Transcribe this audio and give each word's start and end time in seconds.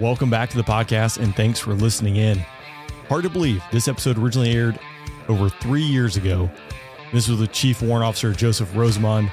Welcome 0.00 0.30
back 0.30 0.48
to 0.50 0.56
the 0.56 0.62
podcast 0.62 1.20
and 1.20 1.34
thanks 1.34 1.58
for 1.58 1.74
listening 1.74 2.14
in. 2.14 2.38
Hard 3.08 3.24
to 3.24 3.30
believe 3.30 3.64
this 3.72 3.88
episode 3.88 4.16
originally 4.16 4.52
aired 4.52 4.78
over 5.28 5.48
three 5.48 5.82
years 5.82 6.16
ago. 6.16 6.48
This 7.12 7.26
was 7.26 7.40
the 7.40 7.48
Chief 7.48 7.82
Warrant 7.82 8.04
Officer 8.04 8.32
Joseph 8.32 8.76
Rosamond. 8.76 9.32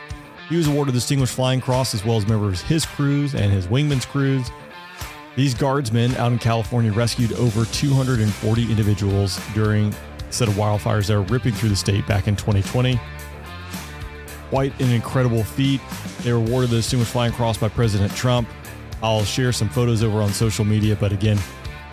He 0.49 0.57
was 0.57 0.67
awarded 0.67 0.95
the 0.95 0.97
Distinguished 0.97 1.35
Flying 1.35 1.61
Cross 1.61 1.93
as 1.93 2.03
well 2.03 2.17
as 2.17 2.25
members 2.25 2.63
of 2.63 2.67
his 2.67 2.83
crews 2.83 3.35
and 3.35 3.51
his 3.51 3.67
wingman's 3.67 4.07
crews. 4.07 4.49
These 5.35 5.53
guardsmen 5.53 6.15
out 6.15 6.31
in 6.31 6.39
California 6.39 6.91
rescued 6.91 7.33
over 7.33 7.65
240 7.65 8.63
individuals 8.63 9.39
during 9.53 9.93
a 9.93 10.33
set 10.33 10.47
of 10.47 10.55
wildfires 10.55 11.05
that 11.09 11.13
were 11.13 11.21
ripping 11.25 11.53
through 11.53 11.69
the 11.69 11.75
state 11.75 12.07
back 12.07 12.27
in 12.27 12.35
2020. 12.35 12.99
Quite 14.49 14.81
an 14.81 14.89
incredible 14.89 15.43
feat. 15.43 15.79
They 16.23 16.33
were 16.33 16.39
awarded 16.39 16.71
the 16.71 16.77
Distinguished 16.77 17.11
Flying 17.11 17.33
Cross 17.33 17.59
by 17.59 17.69
President 17.69 18.11
Trump. 18.15 18.47
I'll 19.05 19.23
share 19.23 19.51
some 19.51 19.69
photos 19.69 20.01
over 20.01 20.23
on 20.23 20.33
social 20.33 20.65
media, 20.65 20.97
but 20.99 21.11
again, 21.11 21.37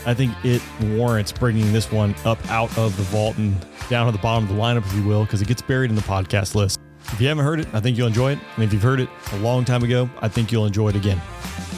I 0.07 0.15
think 0.15 0.33
it 0.47 0.63
warrants 0.81 1.31
bringing 1.31 1.71
this 1.71 1.93
one 1.93 2.15
up 2.25 2.39
out 2.51 2.77
of 2.79 2.97
the 2.97 3.03
vault 3.03 3.37
and 3.37 3.55
down 3.91 4.09
at 4.09 4.13
the 4.13 4.19
bottom 4.19 4.45
of 4.45 4.49
the 4.49 4.59
lineup, 4.59 4.87
if 4.87 4.95
you 4.95 5.05
will, 5.05 5.25
because 5.25 5.43
it 5.43 5.47
gets 5.47 5.61
buried 5.61 5.91
in 5.91 5.95
the 5.95 6.03
podcast 6.03 6.55
list. 6.55 6.81
If 7.09 7.21
you 7.21 7.29
haven't 7.29 7.45
heard 7.45 7.61
it, 7.61 7.69
I 7.75 7.81
think 7.81 7.99
you'll 7.99 8.07
enjoy 8.07 8.33
it. 8.33 8.39
And 8.55 8.65
if 8.65 8.73
you've 8.73 8.83
heard 8.83 8.99
it 8.99 9.11
a 9.33 9.37
long 9.41 9.67
time 9.67 9.85
ago, 9.85 10.09
I 10.23 10.29
think 10.29 10.51
you'll 10.51 10.65
enjoy 10.65 10.89
it 10.89 10.97
again. 10.97 11.21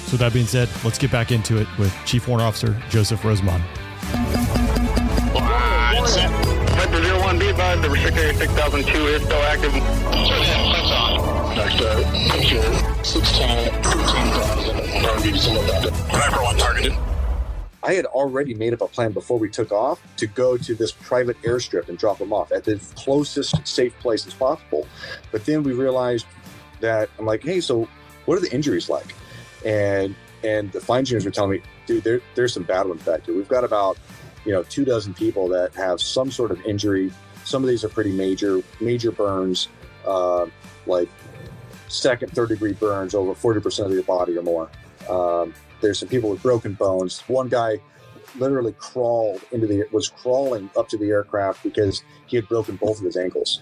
So, 0.04 0.12
with 0.12 0.20
that 0.20 0.32
being 0.32 0.46
said, 0.46 0.68
let's 0.84 0.98
get 0.98 1.10
back 1.10 1.32
into 1.32 1.60
it 1.60 1.66
with 1.78 1.92
Chief 2.04 2.28
Warrant 2.28 2.46
Officer 2.46 2.80
Joseph 2.88 3.24
Rosamond. 3.24 3.64
Vector 6.76 7.18
01 7.18 7.38
B 7.40 7.48
advised 7.48 7.82
the 7.82 7.90
restricted 7.90 8.22
area 8.22 8.38
6002 8.38 9.06
is 9.06 9.22
still 9.24 9.42
active. 9.42 9.72
Next, 9.74 11.33
uh, 11.58 12.32
picture 12.32 13.04
16, 13.04 13.72
15,000. 13.82 15.06
I'll 15.06 15.22
give 15.22 15.26
you 15.26 15.38
some 15.38 15.56
of 15.56 15.66
that. 15.66 15.90
Viper 16.10 16.42
1 16.42 16.56
targeted. 16.56 16.96
I 17.82 17.92
had 17.92 18.06
already 18.06 18.54
made 18.54 18.72
up 18.72 18.80
a 18.80 18.88
plan 18.88 19.12
before 19.12 19.38
we 19.38 19.50
took 19.50 19.70
off 19.70 20.00
to 20.16 20.26
go 20.26 20.56
to 20.56 20.74
this 20.74 20.90
private 20.90 21.40
airstrip 21.42 21.88
and 21.88 21.98
drop 21.98 22.18
them 22.18 22.32
off 22.32 22.50
at 22.50 22.64
the 22.64 22.80
closest 22.96 23.66
safe 23.66 23.96
place 23.98 24.26
as 24.26 24.32
possible. 24.32 24.88
But 25.30 25.44
then 25.44 25.62
we 25.62 25.72
realized 25.72 26.26
that 26.80 27.10
I'm 27.18 27.26
like, 27.26 27.42
hey, 27.42 27.60
so 27.60 27.88
what 28.24 28.38
are 28.38 28.40
the 28.40 28.52
injuries 28.52 28.88
like? 28.88 29.14
And 29.64 30.16
and 30.42 30.72
the 30.72 30.80
fine 30.80 31.04
tuners 31.04 31.24
were 31.24 31.30
telling 31.30 31.52
me, 31.52 31.62
dude, 31.86 32.04
there, 32.04 32.20
there's 32.34 32.52
some 32.52 32.64
bad 32.64 32.86
ones 32.86 33.02
back 33.02 33.24
here. 33.26 33.34
We've 33.34 33.48
got 33.48 33.64
about 33.64 33.98
you 34.44 34.52
know 34.52 34.62
two 34.62 34.84
dozen 34.84 35.14
people 35.14 35.48
that 35.48 35.74
have 35.74 36.00
some 36.00 36.30
sort 36.30 36.50
of 36.50 36.60
injury. 36.64 37.12
Some 37.44 37.62
of 37.62 37.68
these 37.68 37.84
are 37.84 37.90
pretty 37.90 38.12
major, 38.12 38.62
major 38.80 39.10
burns, 39.10 39.68
uh, 40.06 40.46
like 40.86 41.08
second, 41.94 42.32
third 42.32 42.50
degree 42.50 42.72
burns 42.72 43.14
over 43.14 43.34
40% 43.34 43.86
of 43.86 43.92
your 43.92 44.02
body 44.02 44.36
or 44.36 44.42
more. 44.42 44.70
Um, 45.08 45.54
there's 45.80 45.98
some 45.98 46.08
people 46.08 46.30
with 46.30 46.42
broken 46.42 46.74
bones. 46.74 47.20
One 47.26 47.48
guy 47.48 47.80
literally 48.38 48.72
crawled 48.78 49.42
into 49.52 49.66
the 49.66 49.84
was 49.92 50.08
crawling 50.08 50.70
up 50.76 50.88
to 50.88 50.98
the 50.98 51.10
aircraft 51.10 51.62
because 51.62 52.02
he 52.26 52.36
had 52.36 52.48
broken 52.48 52.76
both 52.76 52.98
of 52.98 53.04
his 53.04 53.16
ankles. 53.16 53.60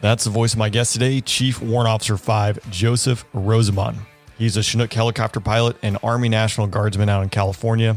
That's 0.00 0.24
the 0.24 0.30
voice 0.30 0.52
of 0.52 0.58
my 0.58 0.68
guest 0.68 0.92
today, 0.92 1.20
Chief 1.20 1.60
Warrant 1.60 1.88
Officer 1.88 2.16
5, 2.16 2.70
Joseph 2.70 3.24
Rosamond. 3.32 3.98
He's 4.38 4.56
a 4.56 4.62
Chinook 4.62 4.92
helicopter 4.92 5.40
pilot 5.40 5.76
and 5.82 5.98
Army 6.02 6.28
National 6.28 6.68
Guardsman 6.68 7.08
out 7.08 7.24
in 7.24 7.28
California. 7.28 7.96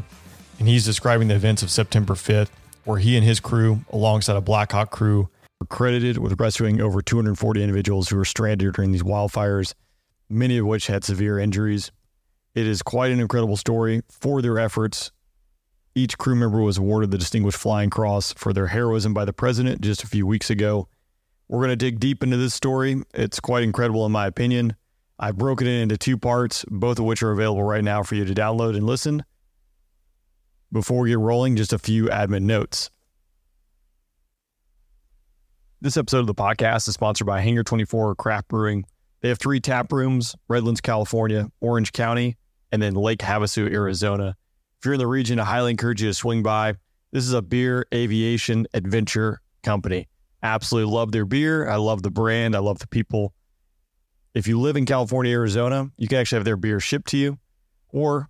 And 0.57 0.67
he's 0.67 0.83
describing 0.83 1.27
the 1.27 1.35
events 1.35 1.61
of 1.61 1.69
September 1.69 2.15
5th, 2.15 2.49
where 2.85 2.97
he 2.97 3.15
and 3.15 3.23
his 3.23 3.39
crew, 3.39 3.81
alongside 3.91 4.35
a 4.35 4.41
Black 4.41 4.71
Hawk 4.71 4.89
crew, 4.89 5.29
credited 5.65 6.17
with 6.17 6.39
rescuing 6.39 6.81
over 6.81 7.01
240 7.01 7.61
individuals 7.61 8.09
who 8.09 8.17
were 8.17 8.25
stranded 8.25 8.73
during 8.73 8.91
these 8.91 9.03
wildfires, 9.03 9.73
many 10.29 10.57
of 10.57 10.65
which 10.65 10.87
had 10.87 11.03
severe 11.03 11.39
injuries. 11.39 11.91
It 12.53 12.67
is 12.67 12.81
quite 12.81 13.11
an 13.11 13.19
incredible 13.19 13.57
story 13.57 14.01
for 14.09 14.41
their 14.41 14.59
efforts. 14.59 15.11
Each 15.93 16.17
crew 16.17 16.35
member 16.35 16.61
was 16.61 16.77
awarded 16.77 17.11
the 17.11 17.17
Distinguished 17.17 17.57
Flying 17.57 17.89
Cross 17.89 18.33
for 18.33 18.53
their 18.53 18.67
heroism 18.67 19.13
by 19.13 19.25
the 19.25 19.33
president 19.33 19.81
just 19.81 20.03
a 20.03 20.07
few 20.07 20.25
weeks 20.25 20.49
ago. 20.49 20.87
We're 21.47 21.59
going 21.59 21.69
to 21.69 21.75
dig 21.75 21.99
deep 21.99 22.23
into 22.23 22.37
this 22.37 22.53
story. 22.53 23.03
It's 23.13 23.41
quite 23.41 23.63
incredible, 23.63 24.05
in 24.05 24.11
my 24.11 24.25
opinion. 24.25 24.75
I've 25.19 25.37
broken 25.37 25.67
it 25.67 25.81
into 25.81 25.97
two 25.97 26.17
parts, 26.17 26.65
both 26.69 26.97
of 26.97 27.05
which 27.05 27.21
are 27.21 27.31
available 27.31 27.63
right 27.63 27.83
now 27.83 28.03
for 28.03 28.15
you 28.15 28.25
to 28.25 28.33
download 28.33 28.75
and 28.75 28.85
listen. 28.85 29.23
Before 30.71 31.01
we 31.01 31.09
get 31.09 31.19
rolling, 31.19 31.57
just 31.57 31.73
a 31.73 31.77
few 31.77 32.05
admin 32.05 32.43
notes. 32.43 32.89
This 35.83 35.97
episode 35.97 36.19
of 36.19 36.27
the 36.27 36.35
podcast 36.35 36.87
is 36.87 36.93
sponsored 36.93 37.25
by 37.25 37.41
Hangar 37.41 37.63
24 37.63 38.13
Craft 38.13 38.49
Brewing. 38.49 38.85
They 39.21 39.29
have 39.29 39.39
three 39.39 39.59
tap 39.59 39.91
rooms 39.91 40.35
Redlands, 40.47 40.79
California, 40.79 41.49
Orange 41.59 41.91
County, 41.91 42.37
and 42.71 42.79
then 42.79 42.93
Lake 42.93 43.17
Havasu, 43.17 43.67
Arizona. 43.67 44.35
If 44.77 44.85
you're 44.85 44.93
in 44.93 44.99
the 44.99 45.07
region, 45.07 45.39
I 45.39 45.45
highly 45.45 45.71
encourage 45.71 46.03
you 46.03 46.09
to 46.09 46.13
swing 46.13 46.43
by. 46.43 46.75
This 47.11 47.23
is 47.23 47.33
a 47.33 47.41
beer 47.41 47.87
aviation 47.91 48.67
adventure 48.75 49.41
company. 49.63 50.07
Absolutely 50.43 50.93
love 50.93 51.13
their 51.13 51.25
beer. 51.25 51.67
I 51.67 51.77
love 51.77 52.03
the 52.03 52.11
brand. 52.11 52.55
I 52.55 52.59
love 52.59 52.77
the 52.77 52.87
people. 52.87 53.33
If 54.35 54.47
you 54.47 54.59
live 54.59 54.77
in 54.77 54.85
California, 54.85 55.31
Arizona, 55.31 55.89
you 55.97 56.07
can 56.07 56.19
actually 56.19 56.37
have 56.37 56.45
their 56.45 56.57
beer 56.57 56.79
shipped 56.79 57.07
to 57.07 57.17
you, 57.17 57.39
or 57.89 58.29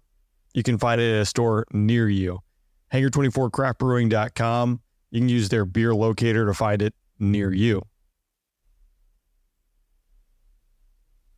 you 0.53 0.63
can 0.63 0.77
find 0.77 1.01
it 1.01 1.15
at 1.15 1.21
a 1.23 1.25
store 1.25 1.65
near 1.73 2.07
you. 2.07 2.39
Hangar24craftbrewing.com. 2.93 4.79
You 5.09 5.19
can 5.19 5.27
use 5.27 5.49
their 5.49 5.65
beer 5.65 5.93
locator 5.93 6.45
to 6.45 6.53
find 6.53 6.81
it 6.81 6.93
near 7.21 7.53
you. 7.53 7.83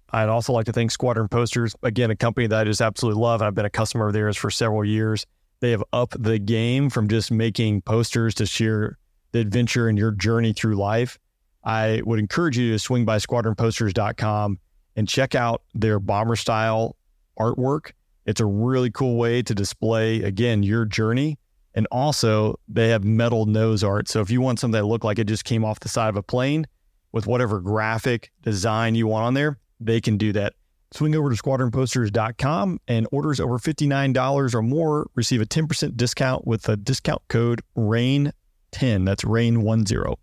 I'd 0.09 0.29
also 0.29 0.53
like 0.53 0.65
to 0.65 0.71
thank 0.71 0.91
Squadron 0.91 1.27
Posters, 1.27 1.75
again, 1.81 2.11
a 2.11 2.15
company 2.15 2.45
that 2.45 2.59
I 2.59 2.63
just 2.65 2.81
absolutely 2.81 3.19
love. 3.21 3.41
I've 3.41 3.55
been 3.55 3.65
a 3.65 3.69
customer 3.69 4.07
of 4.07 4.13
theirs 4.13 4.37
for 4.37 4.51
several 4.51 4.85
years. 4.85 5.25
They 5.59 5.71
have 5.71 5.83
upped 5.91 6.21
the 6.21 6.37
game 6.37 6.91
from 6.91 7.07
just 7.07 7.31
making 7.31 7.81
posters 7.81 8.35
to 8.35 8.45
share 8.45 8.99
the 9.31 9.39
adventure 9.39 9.87
and 9.87 9.97
your 9.97 10.11
journey 10.11 10.53
through 10.53 10.75
life. 10.75 11.17
I 11.63 12.01
would 12.05 12.19
encourage 12.19 12.57
you 12.57 12.71
to 12.73 12.79
swing 12.79 13.05
by 13.05 13.17
squadronposters.com 13.17 14.59
and 14.95 15.07
check 15.07 15.33
out 15.33 15.63
their 15.73 15.99
bomber 15.99 16.35
style 16.35 16.95
artwork. 17.39 17.93
It's 18.25 18.39
a 18.39 18.45
really 18.45 18.91
cool 18.91 19.17
way 19.17 19.41
to 19.41 19.55
display, 19.55 20.21
again, 20.21 20.61
your 20.61 20.85
journey. 20.85 21.39
And 21.75 21.87
also, 21.91 22.59
they 22.67 22.89
have 22.89 23.03
metal 23.03 23.45
nose 23.45 23.83
art. 23.83 24.07
So 24.07 24.21
if 24.21 24.29
you 24.29 24.41
want 24.41 24.59
something 24.59 24.79
that 24.79 24.85
look 24.85 25.03
like 25.03 25.17
it 25.17 25.25
just 25.25 25.43
came 25.43 25.65
off 25.65 25.79
the 25.79 25.89
side 25.89 26.09
of 26.09 26.15
a 26.15 26.23
plane 26.23 26.67
with 27.11 27.25
whatever 27.25 27.59
graphic 27.59 28.31
design 28.41 28.95
you 28.95 29.07
want 29.07 29.25
on 29.25 29.33
there, 29.33 29.57
they 29.79 29.99
can 29.99 30.17
do 30.17 30.31
that. 30.33 30.53
Swing 30.91 31.15
over 31.15 31.31
to 31.31 31.35
squadronposters.com 31.35 32.79
and 32.87 33.07
orders 33.11 33.39
over 33.39 33.57
$59 33.57 34.53
or 34.53 34.61
more 34.61 35.09
receive 35.15 35.41
a 35.41 35.45
10% 35.45 35.97
discount 35.97 36.45
with 36.45 36.69
a 36.69 36.77
discount 36.77 37.23
code 37.29 37.61
RAIN10. 37.75 39.05
That's 39.05 39.23
RAIN10. 39.23 40.15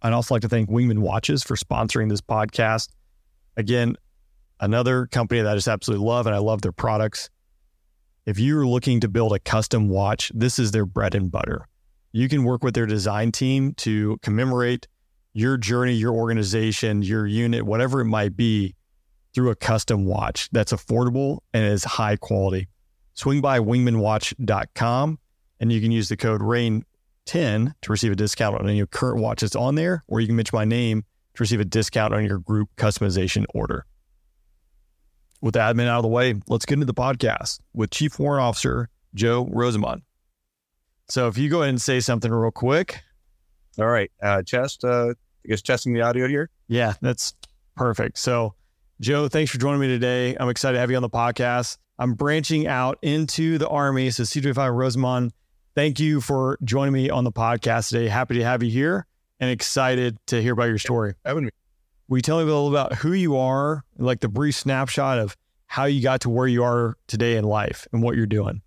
I'd 0.00 0.12
also 0.14 0.34
like 0.34 0.42
to 0.42 0.48
thank 0.48 0.70
Wingman 0.70 1.00
Watches 1.00 1.42
for 1.42 1.56
sponsoring 1.56 2.08
this 2.08 2.22
podcast. 2.22 2.88
Again, 3.58 3.96
another 4.60 5.06
company 5.06 5.42
that 5.42 5.52
I 5.52 5.54
just 5.54 5.68
absolutely 5.68 6.06
love 6.06 6.26
and 6.26 6.34
I 6.34 6.38
love 6.38 6.62
their 6.62 6.72
products. 6.72 7.28
If 8.24 8.38
you're 8.38 8.64
looking 8.64 9.00
to 9.00 9.08
build 9.08 9.32
a 9.32 9.40
custom 9.40 9.88
watch, 9.88 10.30
this 10.32 10.56
is 10.56 10.70
their 10.70 10.86
bread 10.86 11.16
and 11.16 11.28
butter. 11.28 11.66
You 12.12 12.28
can 12.28 12.44
work 12.44 12.62
with 12.62 12.72
their 12.72 12.86
design 12.86 13.32
team 13.32 13.74
to 13.78 14.16
commemorate 14.22 14.86
your 15.32 15.56
journey, 15.56 15.94
your 15.94 16.12
organization, 16.12 17.02
your 17.02 17.26
unit, 17.26 17.66
whatever 17.66 18.00
it 18.00 18.04
might 18.04 18.36
be, 18.36 18.76
through 19.34 19.50
a 19.50 19.56
custom 19.56 20.04
watch 20.04 20.48
that's 20.52 20.72
affordable 20.72 21.40
and 21.52 21.64
is 21.64 21.82
high 21.82 22.14
quality. 22.14 22.68
Swing 23.14 23.40
by 23.40 23.58
wingmanwatch.com 23.58 25.18
and 25.58 25.72
you 25.72 25.80
can 25.80 25.90
use 25.90 26.08
the 26.08 26.16
code 26.16 26.42
RAIN10 26.42 27.74
to 27.82 27.90
receive 27.90 28.12
a 28.12 28.16
discount 28.16 28.60
on 28.60 28.68
any 28.68 28.86
current 28.86 29.20
watch 29.20 29.40
that's 29.40 29.56
on 29.56 29.74
there, 29.74 30.04
or 30.06 30.20
you 30.20 30.28
can 30.28 30.36
mention 30.36 30.56
my 30.56 30.64
name 30.64 31.02
to 31.34 31.42
receive 31.42 31.58
a 31.58 31.64
discount 31.64 32.14
on 32.14 32.24
your 32.24 32.38
group 32.38 32.68
customization 32.76 33.46
order. 33.52 33.84
With 35.42 35.54
the 35.54 35.60
admin 35.60 35.88
out 35.88 35.98
of 35.98 36.02
the 36.02 36.08
way, 36.08 36.34
let's 36.46 36.64
get 36.64 36.74
into 36.74 36.86
the 36.86 36.94
podcast 36.94 37.60
with 37.74 37.90
Chief 37.90 38.18
Warrant 38.18 38.42
Officer 38.42 38.88
Joe 39.14 39.48
Rosamond. 39.50 40.02
So 41.08 41.28
if 41.28 41.36
you 41.36 41.50
go 41.50 41.62
ahead 41.62 41.70
and 41.70 41.82
say 41.82 42.00
something 42.00 42.30
real 42.30 42.52
quick. 42.52 43.02
All 43.78 43.86
right. 43.86 44.10
Uh, 44.22 44.42
Chest, 44.42 44.84
uh, 44.84 45.08
I 45.10 45.48
guess 45.48 45.60
testing 45.60 45.92
the 45.94 46.02
audio 46.02 46.28
here. 46.28 46.48
Yeah, 46.68 46.94
that's 47.00 47.34
perfect. 47.76 48.18
So, 48.18 48.54
Joe, 49.00 49.28
thanks 49.28 49.50
for 49.50 49.58
joining 49.58 49.80
me 49.80 49.88
today. 49.88 50.36
I'm 50.38 50.48
excited 50.48 50.74
to 50.74 50.80
have 50.80 50.90
you 50.90 50.96
on 50.96 51.02
the 51.02 51.10
podcast. 51.10 51.76
I'm 51.98 52.14
branching 52.14 52.66
out 52.66 52.98
into 53.02 53.58
the 53.58 53.68
Army. 53.68 54.10
So, 54.10 54.22
CW5 54.22 54.74
Rosamond, 54.74 55.32
thank 55.74 55.98
you 55.98 56.20
for 56.20 56.58
joining 56.62 56.92
me 56.92 57.10
on 57.10 57.24
the 57.24 57.32
podcast 57.32 57.88
today. 57.88 58.08
Happy 58.08 58.36
to 58.36 58.44
have 58.44 58.62
you 58.62 58.70
here 58.70 59.06
and 59.40 59.50
excited 59.50 60.18
to 60.28 60.40
hear 60.40 60.52
about 60.52 60.68
your 60.68 60.78
story. 60.78 61.14
Having 61.24 61.46
me. 61.46 61.50
Will 62.12 62.18
you 62.18 62.22
tell 62.22 62.36
me 62.36 62.42
a 62.42 62.44
little 62.44 62.68
about 62.68 62.96
who 62.96 63.14
you 63.14 63.38
are, 63.38 63.84
like 63.96 64.20
the 64.20 64.28
brief 64.28 64.54
snapshot 64.54 65.18
of 65.18 65.34
how 65.66 65.86
you 65.86 66.02
got 66.02 66.20
to 66.20 66.28
where 66.28 66.46
you 66.46 66.62
are 66.62 66.98
today 67.06 67.38
in 67.38 67.44
life 67.44 67.86
and 67.90 68.02
what 68.02 68.16
you're 68.16 68.26
doing? 68.26 68.60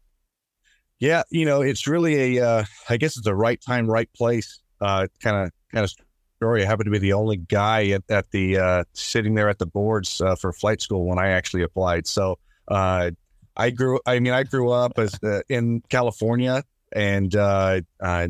Yeah, 0.98 1.22
you 1.30 1.46
know, 1.46 1.62
it's 1.62 1.86
really 1.86 2.38
a, 2.38 2.44
uh, 2.44 2.66
I 2.90 2.98
guess 2.98 3.18
it's 3.18 3.28
a 3.28 3.36
right 3.36 3.62
time, 3.62 3.86
right 3.86 4.10
place 4.14 4.62
kind 4.80 5.08
of 5.24 5.52
kind 5.72 5.84
of 5.84 5.94
story. 6.38 6.64
I 6.64 6.66
happened 6.66 6.86
to 6.86 6.92
be 6.92 6.98
the 6.98 7.14
only 7.14 7.38
guy 7.38 7.90
at, 7.90 8.02
at 8.10 8.32
the 8.32 8.58
uh, 8.58 8.84
sitting 8.94 9.36
there 9.36 9.48
at 9.48 9.60
the 9.60 9.68
boards 9.68 10.22
uh, 10.22 10.34
for 10.34 10.52
flight 10.52 10.82
school 10.82 11.06
when 11.06 11.20
I 11.20 11.28
actually 11.28 11.62
applied. 11.62 12.08
So 12.08 12.40
uh, 12.68 13.12
I 13.56 13.70
grew. 13.70 14.00
I 14.08 14.18
mean, 14.18 14.34
I 14.34 14.42
grew 14.42 14.72
up 14.72 14.98
as 14.98 15.20
uh, 15.24 15.42
in 15.50 15.84
California, 15.90 16.64
and 16.94 17.36
uh, 17.36 17.82
uh, 18.00 18.28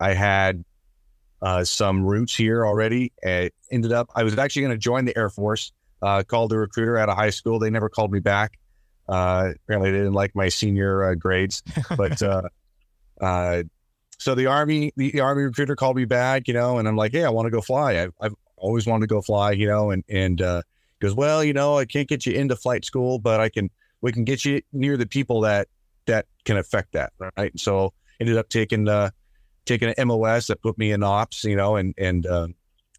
I 0.00 0.14
had 0.14 0.64
uh, 1.46 1.62
some 1.62 2.04
roots 2.04 2.34
here 2.34 2.66
already. 2.66 3.12
And 3.22 3.50
ended 3.70 3.92
up, 3.92 4.10
I 4.16 4.24
was 4.24 4.36
actually 4.36 4.62
going 4.62 4.74
to 4.74 4.78
join 4.78 5.04
the 5.04 5.16
Air 5.16 5.30
Force. 5.30 5.72
Uh, 6.02 6.22
called 6.22 6.50
the 6.50 6.58
recruiter 6.58 6.98
out 6.98 7.08
of 7.08 7.16
high 7.16 7.30
school. 7.30 7.58
They 7.58 7.70
never 7.70 7.88
called 7.88 8.12
me 8.12 8.20
back. 8.20 8.58
Uh, 9.08 9.52
apparently, 9.64 9.92
they 9.92 9.98
didn't 9.98 10.12
like 10.12 10.34
my 10.34 10.48
senior 10.50 11.04
uh, 11.04 11.14
grades. 11.14 11.62
But 11.96 12.20
uh, 12.20 12.42
uh, 13.20 13.62
so 14.18 14.34
the 14.34 14.46
army, 14.46 14.92
the, 14.96 15.10
the 15.12 15.20
army 15.20 15.44
recruiter 15.44 15.74
called 15.74 15.96
me 15.96 16.04
back, 16.04 16.48
you 16.48 16.54
know, 16.54 16.78
and 16.78 16.86
I'm 16.86 16.96
like, 16.96 17.12
hey, 17.12 17.24
I 17.24 17.30
want 17.30 17.46
to 17.46 17.50
go 17.50 17.62
fly. 17.62 18.02
I've, 18.02 18.12
I've 18.20 18.34
always 18.56 18.86
wanted 18.86 19.08
to 19.08 19.14
go 19.14 19.22
fly, 19.22 19.52
you 19.52 19.66
know, 19.66 19.90
and 19.90 20.04
and 20.08 20.42
uh, 20.42 20.62
goes, 21.00 21.14
well, 21.14 21.42
you 21.42 21.54
know, 21.54 21.78
I 21.78 21.86
can't 21.86 22.08
get 22.08 22.26
you 22.26 22.34
into 22.34 22.56
flight 22.56 22.84
school, 22.84 23.18
but 23.18 23.40
I 23.40 23.48
can. 23.48 23.70
We 24.02 24.12
can 24.12 24.24
get 24.24 24.44
you 24.44 24.60
near 24.72 24.98
the 24.98 25.06
people 25.06 25.40
that 25.42 25.68
that 26.04 26.26
can 26.44 26.58
affect 26.58 26.92
that, 26.92 27.12
right? 27.38 27.58
So 27.58 27.94
ended 28.20 28.36
up 28.36 28.50
taking 28.50 28.86
uh, 28.86 29.10
taking 29.66 29.92
an 29.96 30.08
MOS 30.08 30.46
that 30.46 30.62
put 30.62 30.78
me 30.78 30.92
in 30.92 31.02
ops, 31.02 31.44
you 31.44 31.56
know, 31.56 31.76
and 31.76 31.94
and 31.98 32.26
uh, 32.26 32.48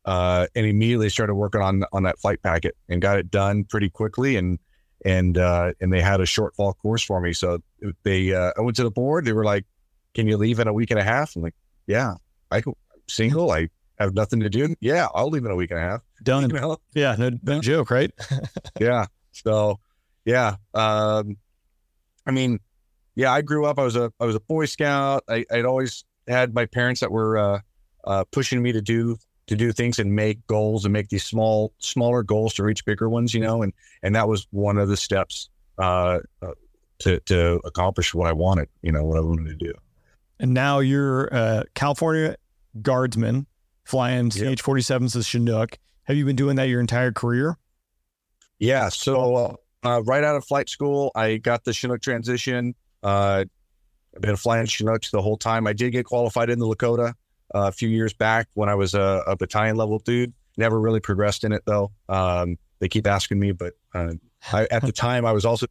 uh, 0.06 0.48
and 0.56 0.66
immediately 0.66 1.10
started 1.10 1.36
working 1.36 1.62
on 1.62 1.84
on 1.92 2.04
that 2.04 2.20
flight 2.20 2.42
packet 2.44 2.76
and 2.88 3.02
got 3.02 3.18
it 3.18 3.32
done 3.32 3.64
pretty 3.64 3.90
quickly 3.90 4.36
and 4.36 4.60
and 5.06 5.38
uh, 5.38 5.74
and 5.80 5.92
they 5.92 6.02
had 6.02 6.22
a 6.22 6.26
shortfall 6.26 6.78
course 6.78 7.04
for 7.04 7.20
me. 7.22 7.34
So 7.34 7.60
they 8.04 8.34
uh, 8.34 8.52
I 8.58 8.62
went 8.62 8.76
to 8.78 8.84
the 8.84 8.92
board. 8.92 9.26
They 9.26 9.34
were 9.34 9.46
like, 9.46 9.66
"Can 10.14 10.28
you 10.28 10.38
leave 10.38 10.60
in 10.60 10.68
a 10.68 10.74
week 10.74 10.92
and 10.92 11.00
a 11.00 11.04
half?" 11.04 11.36
I'm 11.36 11.42
like, 11.42 11.56
"Yeah, 11.88 12.16
I 12.52 12.58
am 12.58 12.74
single. 13.08 13.52
I 13.52 13.70
have 14.00 14.14
nothing 14.14 14.40
to 14.42 14.50
do. 14.50 14.76
Yeah, 14.80 15.08
I'll 15.14 15.30
leave 15.30 15.46
in 15.46 15.52
a 15.52 15.56
week 15.56 15.72
and 15.72 15.80
a 15.80 15.84
half. 15.84 16.02
Done. 16.24 16.50
You 16.50 16.60
know? 16.60 16.78
Yeah, 16.94 17.16
no, 17.18 17.32
no 17.44 17.62
joke, 17.62 17.92
right? 17.92 18.12
yeah. 18.80 19.06
So 19.32 19.80
yeah, 20.26 20.56
um, 20.74 21.38
I 22.26 22.32
mean, 22.32 22.60
yeah, 23.16 23.32
I 23.32 23.42
grew 23.42 23.66
up. 23.66 23.80
I 23.80 23.84
was 23.84 23.96
a 23.96 24.12
I 24.20 24.26
was 24.26 24.36
a 24.36 24.40
Boy 24.40 24.66
Scout. 24.66 25.24
I, 25.28 25.46
I'd 25.52 25.66
always 25.66 26.04
had 26.28 26.54
my 26.54 26.66
parents 26.66 27.02
that 27.02 27.12
were 27.12 27.38
uh, 27.38 27.60
uh, 28.04 28.24
pushing 28.32 28.62
me 28.62 28.72
to 28.72 28.82
do 28.82 29.18
to 29.48 29.56
do 29.56 29.72
things 29.72 29.98
and 29.98 30.14
make 30.14 30.46
goals 30.48 30.84
and 30.84 30.92
make 30.92 31.08
these 31.10 31.24
small 31.24 31.74
smaller 31.80 32.22
goals 32.22 32.54
to 32.56 32.64
reach 32.64 32.84
bigger 32.86 33.10
ones. 33.10 33.34
You 33.34 33.42
know, 33.42 33.62
and 33.62 33.74
and 34.04 34.16
that 34.16 34.28
was 34.28 34.48
one 34.52 34.78
of 34.78 34.90
the 34.90 34.98
steps 34.98 35.50
uh, 35.78 36.20
uh, 36.42 36.52
to 37.00 37.20
to 37.22 37.62
accomplish 37.64 38.14
what 38.14 38.28
I 38.28 38.34
wanted. 38.34 38.70
You 38.82 38.92
know, 38.92 39.04
what 39.04 39.18
I 39.18 39.22
wanted 39.22 39.58
to 39.60 39.66
do. 39.66 39.74
And 40.40 40.54
now 40.54 40.80
you're 40.80 41.26
a 41.28 41.66
California 41.74 42.36
guardsman 42.82 43.48
flying 43.86 44.30
Yep. 44.34 44.58
CH 44.58 44.64
47s 44.64 45.14
to 45.14 45.24
Chinook. 45.24 45.80
Have 46.04 46.16
you 46.16 46.26
been 46.26 46.36
doing 46.36 46.58
that 46.58 46.66
your 46.66 46.80
entire 46.80 47.12
career? 47.12 47.58
Yeah. 48.60 48.90
So 48.90 49.58
uh, 49.84 50.02
right 50.04 50.24
out 50.24 50.36
of 50.36 50.46
flight 50.46 50.70
school, 50.70 51.12
I 51.16 51.38
got 51.38 51.64
the 51.64 51.74
Chinook 51.74 52.02
transition. 52.02 52.76
Uh, 53.02 53.46
I've 54.18 54.22
been 54.22 54.36
flying 54.36 54.66
Chinooks 54.66 55.12
the 55.12 55.22
whole 55.22 55.38
time. 55.38 55.68
I 55.68 55.74
did 55.74 55.92
get 55.92 56.06
qualified 56.06 56.50
in 56.50 56.58
the 56.58 56.66
Lakota 56.66 57.10
uh, 57.54 57.68
a 57.68 57.72
few 57.72 57.88
years 57.88 58.14
back 58.14 58.48
when 58.56 58.68
I 58.68 58.74
was 58.74 58.96
a, 58.96 59.24
a 59.28 59.38
battalion 59.38 59.76
level 59.76 60.00
dude. 60.00 60.34
Never 60.58 60.80
really 60.80 61.00
progressed 61.00 61.44
in 61.44 61.52
it 61.52 61.62
though. 61.66 61.92
Um, 62.10 62.58
they 62.80 62.88
keep 62.88 63.06
asking 63.06 63.40
me, 63.40 63.52
but 63.52 63.74
uh, 63.94 64.14
I, 64.52 64.68
at 64.72 64.82
the 64.82 64.92
time 64.92 65.24
I 65.24 65.34
was 65.34 65.46
also 65.46 65.68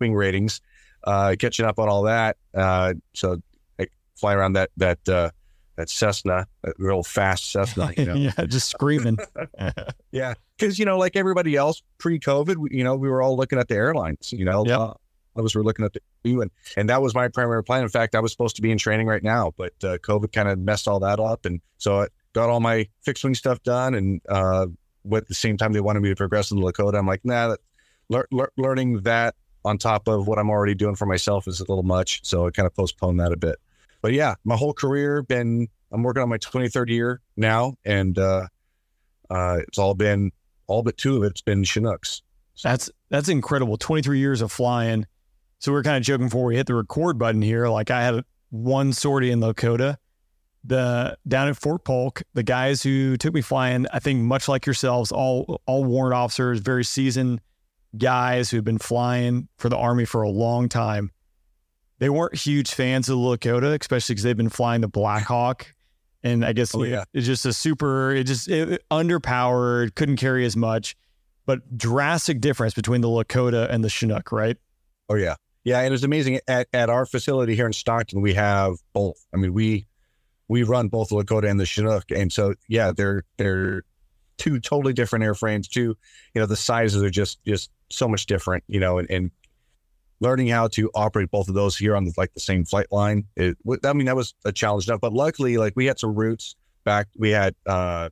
wing 0.00 0.14
ratings, 0.14 0.60
uh, 1.04 1.34
catching 1.38 1.64
up 1.64 1.78
on 1.78 1.88
all 1.88 2.02
that. 2.02 2.36
Uh, 2.54 2.92
so 3.14 3.40
I 3.80 3.86
fly 4.16 4.34
around 4.34 4.52
that 4.52 4.70
that 4.76 5.08
uh, 5.08 5.30
that 5.76 5.88
Cessna, 5.88 6.46
that 6.62 6.74
real 6.78 7.02
fast 7.02 7.50
Cessna. 7.52 7.90
You 7.96 8.04
know? 8.04 8.14
yeah, 8.16 8.44
just 8.46 8.68
screaming. 8.68 9.18
Yeah, 10.10 10.34
because 10.58 10.78
you 10.78 10.84
know, 10.84 10.98
like 10.98 11.16
everybody 11.16 11.54
else 11.54 11.82
pre-COVID, 11.98 12.56
we, 12.56 12.70
you 12.72 12.82
know, 12.82 12.96
we 12.96 13.10
were 13.10 13.20
all 13.20 13.36
looking 13.36 13.58
at 13.58 13.68
the 13.68 13.74
airlines. 13.74 14.32
You 14.32 14.44
know, 14.44 14.64
Yep. 14.66 14.96
Was 15.42 15.54
were 15.54 15.64
looking 15.64 15.84
at 15.84 15.92
the 15.92 16.00
two, 16.24 16.40
and 16.40 16.50
and 16.76 16.88
that 16.88 17.02
was 17.02 17.14
my 17.14 17.28
primary 17.28 17.64
plan. 17.64 17.82
In 17.82 17.88
fact, 17.88 18.14
I 18.14 18.20
was 18.20 18.32
supposed 18.32 18.56
to 18.56 18.62
be 18.62 18.70
in 18.70 18.78
training 18.78 19.06
right 19.06 19.22
now, 19.22 19.52
but 19.56 19.72
uh, 19.82 19.98
COVID 19.98 20.32
kind 20.32 20.48
of 20.48 20.58
messed 20.58 20.88
all 20.88 21.00
that 21.00 21.20
up, 21.20 21.44
and 21.46 21.60
so 21.78 22.02
I 22.02 22.08
got 22.32 22.50
all 22.50 22.60
my 22.60 22.88
fixed 23.02 23.24
wing 23.24 23.34
stuff 23.34 23.62
done. 23.62 23.94
And 23.94 24.20
uh, 24.28 24.66
at 25.14 25.28
the 25.28 25.34
same 25.34 25.56
time, 25.56 25.72
they 25.72 25.80
wanted 25.80 26.00
me 26.00 26.10
to 26.10 26.16
progress 26.16 26.50
in 26.50 26.60
the 26.60 26.66
Lakota. 26.66 26.98
I'm 26.98 27.06
like, 27.06 27.24
nah, 27.24 27.48
that, 27.48 27.60
lear, 28.08 28.26
lear, 28.30 28.50
learning 28.56 29.02
that 29.02 29.34
on 29.64 29.78
top 29.78 30.08
of 30.08 30.26
what 30.26 30.38
I'm 30.38 30.50
already 30.50 30.74
doing 30.74 30.94
for 30.94 31.06
myself 31.06 31.46
is 31.48 31.60
a 31.60 31.64
little 31.64 31.82
much, 31.82 32.20
so 32.24 32.46
I 32.46 32.50
kind 32.50 32.66
of 32.66 32.74
postponed 32.74 33.20
that 33.20 33.32
a 33.32 33.36
bit. 33.36 33.56
But 34.00 34.12
yeah, 34.12 34.34
my 34.44 34.56
whole 34.56 34.72
career 34.72 35.22
been 35.22 35.68
I'm 35.90 36.02
working 36.02 36.22
on 36.22 36.28
my 36.28 36.38
23rd 36.38 36.88
year 36.88 37.20
now, 37.36 37.74
and 37.84 38.18
uh, 38.18 38.46
uh, 39.30 39.58
it's 39.66 39.78
all 39.78 39.94
been 39.94 40.32
all 40.66 40.82
but 40.82 40.96
two 40.96 41.16
of 41.16 41.22
it's 41.22 41.40
been 41.40 41.64
Chinooks. 41.64 42.22
That's 42.62 42.90
that's 43.08 43.28
incredible. 43.28 43.76
23 43.76 44.18
years 44.18 44.42
of 44.42 44.52
flying. 44.52 45.06
So 45.60 45.72
we 45.72 45.78
are 45.78 45.82
kind 45.82 45.96
of 45.96 46.02
joking 46.02 46.26
before 46.26 46.44
we 46.44 46.56
hit 46.56 46.66
the 46.66 46.74
record 46.74 47.18
button 47.18 47.42
here. 47.42 47.68
Like 47.68 47.90
I 47.90 48.02
had 48.02 48.24
one 48.50 48.92
sortie 48.92 49.30
in 49.30 49.40
Lakota. 49.40 49.96
The 50.64 51.16
down 51.26 51.48
at 51.48 51.56
Fort 51.56 51.84
Polk, 51.84 52.22
the 52.34 52.42
guys 52.42 52.82
who 52.82 53.16
took 53.16 53.32
me 53.32 53.40
flying, 53.40 53.86
I 53.92 54.00
think 54.00 54.20
much 54.22 54.48
like 54.48 54.66
yourselves, 54.66 55.12
all 55.12 55.60
all 55.66 55.84
warrant 55.84 56.14
officers, 56.14 56.58
very 56.60 56.84
seasoned 56.84 57.40
guys 57.96 58.50
who've 58.50 58.64
been 58.64 58.78
flying 58.78 59.48
for 59.56 59.68
the 59.68 59.76
Army 59.76 60.04
for 60.04 60.22
a 60.22 60.28
long 60.28 60.68
time. 60.68 61.10
They 62.00 62.10
weren't 62.10 62.34
huge 62.34 62.72
fans 62.74 63.08
of 63.08 63.18
the 63.18 63.22
Lakota, 63.24 63.80
especially 63.80 64.14
because 64.14 64.24
they've 64.24 64.36
been 64.36 64.48
flying 64.50 64.80
the 64.82 64.88
Black 64.88 65.24
Hawk. 65.24 65.74
And 66.22 66.44
I 66.44 66.52
guess 66.52 66.74
Oh, 66.74 66.82
yeah. 66.82 67.04
it's 67.14 67.26
just 67.26 67.46
a 67.46 67.52
super, 67.52 68.10
it 68.12 68.24
just 68.24 68.48
it, 68.48 68.82
underpowered, 68.90 69.94
couldn't 69.94 70.16
carry 70.16 70.44
as 70.44 70.56
much 70.56 70.96
but 71.46 71.78
drastic 71.78 72.40
difference 72.42 72.74
between 72.74 73.00
the 73.00 73.08
Lakota 73.08 73.70
and 73.70 73.82
the 73.82 73.88
Chinook, 73.88 74.30
right? 74.32 74.58
Oh 75.08 75.14
yeah, 75.14 75.36
yeah, 75.68 75.80
and 75.80 75.92
it's 75.92 76.02
amazing 76.02 76.40
at, 76.48 76.66
at 76.72 76.88
our 76.88 77.04
facility 77.04 77.54
here 77.54 77.66
in 77.66 77.74
Stockton. 77.74 78.22
We 78.22 78.32
have 78.32 78.76
both. 78.94 79.22
I 79.34 79.36
mean, 79.36 79.52
we 79.52 79.86
we 80.48 80.62
run 80.62 80.88
both 80.88 81.10
the 81.10 81.16
Lakota 81.16 81.48
and 81.50 81.60
the 81.60 81.66
Chinook, 81.66 82.04
and 82.10 82.32
so 82.32 82.54
yeah, 82.68 82.90
they're 82.90 83.24
they're 83.36 83.82
two 84.38 84.60
totally 84.60 84.94
different 84.94 85.26
airframes. 85.26 85.68
Two, 85.68 85.94
you 86.34 86.40
know, 86.40 86.46
the 86.46 86.56
sizes 86.56 87.02
are 87.02 87.10
just 87.10 87.44
just 87.44 87.70
so 87.90 88.08
much 88.08 88.24
different. 88.24 88.64
You 88.66 88.80
know, 88.80 88.96
and, 88.96 89.10
and 89.10 89.30
learning 90.20 90.48
how 90.48 90.68
to 90.68 90.90
operate 90.94 91.30
both 91.30 91.48
of 91.48 91.54
those 91.54 91.76
here 91.76 91.94
on 91.94 92.06
the, 92.06 92.14
like 92.16 92.32
the 92.32 92.40
same 92.40 92.64
flight 92.64 92.86
line. 92.90 93.26
It, 93.36 93.58
I 93.84 93.92
mean, 93.92 94.06
that 94.06 94.16
was 94.16 94.32
a 94.46 94.52
challenge 94.52 94.88
enough. 94.88 95.02
But 95.02 95.12
luckily, 95.12 95.58
like 95.58 95.74
we 95.76 95.84
had 95.84 95.98
some 95.98 96.14
roots 96.14 96.56
back. 96.84 97.08
We 97.18 97.28
had 97.28 97.54
uh, 97.66 98.08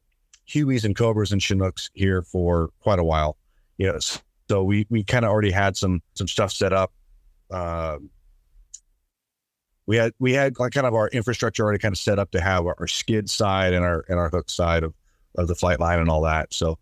Hueys 0.47 0.85
and 0.85 0.95
Cobras 0.95 1.33
and 1.33 1.41
Chinooks 1.41 1.89
here 1.95 2.21
for 2.21 2.69
quite 2.81 2.99
a 2.99 3.05
while. 3.05 3.39
You 3.79 3.93
know, 3.93 3.99
so 4.51 4.63
we 4.63 4.87
we 4.91 5.05
kind 5.05 5.25
of 5.25 5.31
already 5.31 5.53
had 5.53 5.75
some 5.75 6.03
some 6.13 6.29
stuff 6.29 6.53
set 6.53 6.75
up. 6.75 6.93
Um, 7.51 8.11
we 9.87 9.97
had 9.97 10.13
we 10.19 10.33
had 10.33 10.59
like 10.59 10.73
kind 10.73 10.87
of 10.87 10.95
our 10.95 11.09
infrastructure 11.09 11.63
already 11.63 11.79
kind 11.79 11.93
of 11.93 11.99
set 11.99 12.19
up 12.19 12.31
to 12.33 12.41
have 12.41 12.67
our, 12.67 12.75
our 12.79 12.89
skid 12.89 13.31
side 13.31 13.73
and 13.73 13.85
our 13.85 14.05
and 14.09 14.19
our 14.19 14.29
hook 14.29 14.51
side 14.51 14.83
of 14.83 14.95
of 15.37 15.49
the 15.49 15.55
flight 15.55 15.81
line 15.81 15.99
and 15.99 16.09
all 16.09 16.23
that. 16.23 16.53
So 16.53 16.79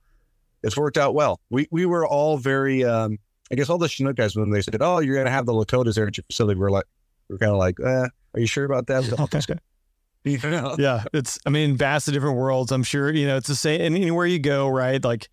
it's 0.62 0.76
worked 0.76 0.96
out 0.96 1.14
well. 1.14 1.40
We 1.50 1.68
we 1.70 1.86
were 1.86 2.06
all 2.06 2.38
very 2.38 2.84
um, 2.84 3.18
I 3.52 3.56
guess 3.56 3.68
all 3.68 3.78
the 3.78 3.88
Chinook 3.88 4.16
guys 4.16 4.34
when 4.34 4.50
they 4.50 4.62
said, 4.62 4.78
"Oh, 4.80 5.00
you're 5.00 5.16
gonna 5.16 5.30
have 5.30 5.46
the 5.46 5.52
Lakotas 5.52 5.94
there 5.94 6.06
at 6.06 6.16
your 6.16 6.24
facility," 6.24 6.58
we're 6.58 6.70
like, 6.70 6.86
we're 7.28 7.38
kind 7.38 7.52
of 7.52 7.58
like, 7.58 7.78
eh, 7.80 8.08
"Are 8.34 8.40
you 8.40 8.46
sure 8.46 8.64
about 8.64 8.86
that?" 8.86 9.04
you 10.24 10.38
know? 10.38 10.74
yeah, 10.78 11.04
it's 11.12 11.38
I 11.44 11.50
mean, 11.50 11.76
vast 11.76 12.08
of 12.08 12.14
different 12.14 12.36
worlds. 12.36 12.72
I'm 12.72 12.82
sure 12.82 13.12
you 13.12 13.26
know 13.26 13.36
it's 13.36 13.48
the 13.48 13.54
same. 13.54 13.82
And 13.82 13.94
anywhere 13.94 14.26
you 14.26 14.38
go, 14.38 14.68
right? 14.68 15.04
Like, 15.04 15.28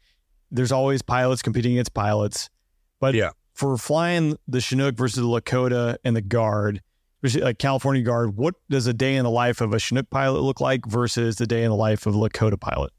there's 0.51 0.73
always 0.73 1.01
pilots 1.01 1.41
competing 1.41 1.73
against 1.73 1.93
pilots. 1.93 2.49
But 2.99 3.15
Yeah. 3.15 3.31
For 3.61 3.77
flying 3.77 4.35
the 4.47 4.59
Chinook 4.59 4.95
versus 4.95 5.17
the 5.17 5.29
Lakota 5.29 5.95
and 6.03 6.15
the 6.15 6.21
Guard, 6.21 6.81
especially 7.17 7.45
like 7.45 7.59
California 7.59 8.01
Guard, 8.01 8.35
what 8.35 8.55
does 8.71 8.87
a 8.87 8.93
day 8.93 9.17
in 9.17 9.23
the 9.23 9.29
life 9.29 9.61
of 9.61 9.71
a 9.71 9.77
Chinook 9.77 10.09
pilot 10.09 10.41
look 10.41 10.59
like 10.59 10.83
versus 10.87 11.35
the 11.35 11.45
day 11.45 11.63
in 11.63 11.69
the 11.69 11.75
life 11.75 12.07
of 12.07 12.15
a 12.15 12.17
Lakota 12.17 12.59
pilot? 12.59 12.91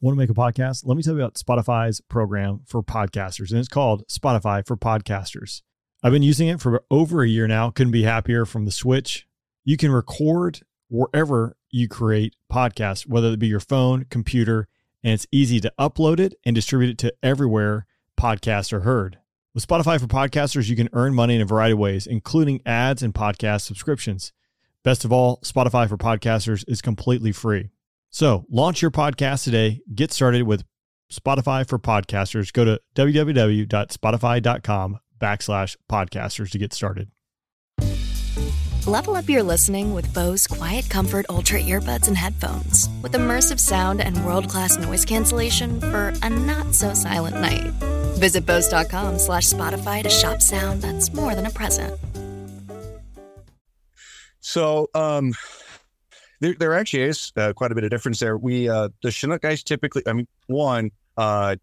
Want 0.00 0.14
to 0.14 0.18
make 0.18 0.30
a 0.30 0.32
podcast? 0.32 0.86
Let 0.86 0.96
me 0.96 1.02
tell 1.02 1.14
you 1.14 1.20
about 1.20 1.34
Spotify's 1.34 2.00
program 2.00 2.60
for 2.66 2.84
podcasters, 2.84 3.50
and 3.50 3.58
it's 3.58 3.66
called 3.66 4.06
Spotify 4.06 4.64
for 4.64 4.76
Podcasters. 4.76 5.62
I've 6.04 6.12
been 6.12 6.22
using 6.22 6.46
it 6.46 6.60
for 6.60 6.84
over 6.88 7.24
a 7.24 7.28
year 7.28 7.48
now. 7.48 7.70
Couldn't 7.70 7.90
be 7.90 8.04
happier 8.04 8.46
from 8.46 8.66
the 8.66 8.70
switch. 8.70 9.26
You 9.64 9.76
can 9.76 9.90
record 9.90 10.60
wherever 10.86 11.56
you 11.72 11.88
create 11.88 12.36
podcasts, 12.48 13.08
whether 13.08 13.32
it 13.32 13.40
be 13.40 13.48
your 13.48 13.58
phone, 13.58 14.06
computer, 14.08 14.68
and 15.02 15.14
it's 15.14 15.26
easy 15.32 15.58
to 15.58 15.72
upload 15.80 16.20
it 16.20 16.34
and 16.44 16.54
distribute 16.54 16.90
it 16.90 16.98
to 16.98 17.12
everywhere 17.24 17.86
podcasts 18.16 18.72
are 18.72 18.80
heard. 18.80 19.18
With 19.54 19.66
Spotify 19.66 19.98
for 20.00 20.06
Podcasters, 20.08 20.68
you 20.68 20.74
can 20.74 20.88
earn 20.92 21.14
money 21.14 21.36
in 21.36 21.40
a 21.40 21.44
variety 21.44 21.74
of 21.74 21.78
ways, 21.78 22.08
including 22.08 22.60
ads 22.66 23.04
and 23.04 23.14
podcast 23.14 23.60
subscriptions. 23.60 24.32
Best 24.82 25.04
of 25.04 25.12
all, 25.12 25.38
Spotify 25.44 25.88
for 25.88 25.96
Podcasters 25.96 26.64
is 26.66 26.82
completely 26.82 27.30
free. 27.30 27.70
So 28.10 28.46
launch 28.50 28.82
your 28.82 28.90
podcast 28.90 29.44
today. 29.44 29.80
Get 29.94 30.12
started 30.12 30.42
with 30.42 30.64
Spotify 31.12 31.68
for 31.68 31.78
Podcasters. 31.78 32.52
Go 32.52 32.64
to 32.64 32.80
www.spotify.com 32.96 34.98
backslash 35.20 35.76
podcasters 35.88 36.50
to 36.50 36.58
get 36.58 36.72
started. 36.72 37.12
Level 38.86 39.16
up 39.16 39.30
your 39.30 39.42
listening 39.42 39.94
with 39.94 40.12
Bose 40.12 40.46
Quiet 40.46 40.90
Comfort 40.90 41.24
Ultra 41.30 41.58
earbuds 41.58 42.06
and 42.06 42.14
headphones. 42.14 42.90
With 43.00 43.12
immersive 43.12 43.58
sound 43.58 44.02
and 44.02 44.22
world 44.26 44.46
class 44.46 44.76
noise 44.76 45.06
cancellation 45.06 45.80
for 45.80 46.12
a 46.22 46.28
not 46.28 46.74
so 46.74 46.92
silent 46.92 47.40
night. 47.40 47.72
Visit 48.18 48.44
Bose.com 48.44 49.18
slash 49.18 49.44
Spotify 49.44 50.02
to 50.02 50.10
shop 50.10 50.42
sound 50.42 50.82
that's 50.82 51.14
more 51.14 51.34
than 51.34 51.46
a 51.46 51.50
present. 51.50 51.98
So, 54.40 54.90
um, 54.94 55.32
there, 56.40 56.52
there 56.52 56.74
actually 56.74 57.04
is 57.04 57.32
uh, 57.38 57.54
quite 57.54 57.72
a 57.72 57.74
bit 57.74 57.84
of 57.84 57.90
difference 57.90 58.20
there. 58.20 58.36
We, 58.36 58.68
uh, 58.68 58.90
the 59.02 59.10
Chinook 59.10 59.40
guys 59.40 59.62
typically, 59.62 60.02
I 60.06 60.12
mean, 60.12 60.28
one, 60.46 60.90
uh, 61.16 61.56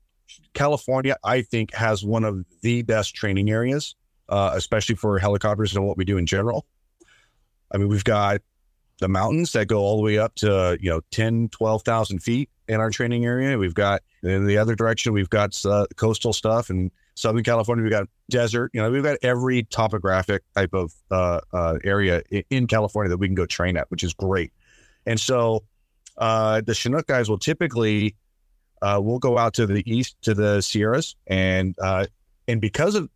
California, 0.56 1.18
I 1.24 1.44
think, 1.44 1.72
has 1.76 2.04
one 2.04 2.24
of 2.24 2.44
the 2.62 2.82
best 2.82 3.14
training 3.14 3.52
areas, 3.52 3.96
uh, 4.28 4.54
especially 4.56 4.96
for 4.96 5.20
helicopters 5.20 5.76
and 5.76 5.86
what 5.86 5.98
we 5.98 6.04
do 6.04 6.18
in 6.18 6.26
general. 6.26 6.66
I 7.74 7.78
mean, 7.78 7.88
we've 7.88 8.04
got 8.04 8.42
the 9.00 9.08
mountains 9.08 9.52
that 9.54 9.66
go 9.66 9.80
all 9.80 9.98
the 9.98 10.04
way 10.04 10.18
up 10.18 10.36
to, 10.36 10.78
you 10.80 10.90
know, 10.90 11.02
10, 11.12 11.50
12,000 11.50 12.20
feet 12.20 12.50
in 12.68 12.80
our 12.80 12.90
training 12.90 13.26
area. 13.26 13.58
We've 13.58 13.74
got 13.74 14.02
in 14.24 14.46
the 14.46 14.58
other 14.58 14.76
direction, 14.76 15.14
we've 15.14 15.30
got 15.30 15.60
uh, 15.66 15.88
coastal 15.96 16.34
stuff 16.34 16.70
and 16.70 16.92
Southern 17.16 17.44
California, 17.44 17.84
we've 17.84 17.92
got 17.92 18.08
desert. 18.30 18.72
You 18.74 18.82
know, 18.82 18.92
we've 18.92 19.04
got 19.04 19.18
every 19.22 19.64
topographic 19.64 20.44
type 20.56 20.74
of 20.74 20.94
uh, 21.10 21.42
uh, 21.52 21.78
area 21.84 22.22
in, 22.50 22.68
California 22.68 23.10
that 23.10 23.18
we 23.18 23.28
can 23.28 23.36
go 23.36 23.46
train 23.46 23.78
at, 23.78 23.90
which 23.92 24.04
is 24.04 24.14
great. 24.14 24.54
And 25.06 25.20
so 25.20 25.64
uh, 26.18 26.62
the 26.62 26.74
Chinook 26.74 27.08
guys 27.08 27.30
will 27.30 27.40
typically 27.40 28.16
uh, 28.82 29.00
we'll 29.02 29.20
go 29.20 29.38
out 29.38 29.54
to 29.56 29.68
the 29.68 29.84
east 29.92 30.16
to 30.24 30.34
the 30.34 30.62
Sierras, 30.62 31.16
and 31.28 31.76
uh, 31.80 32.08
and 32.48 32.60
because 32.60 32.96
of 32.96 33.10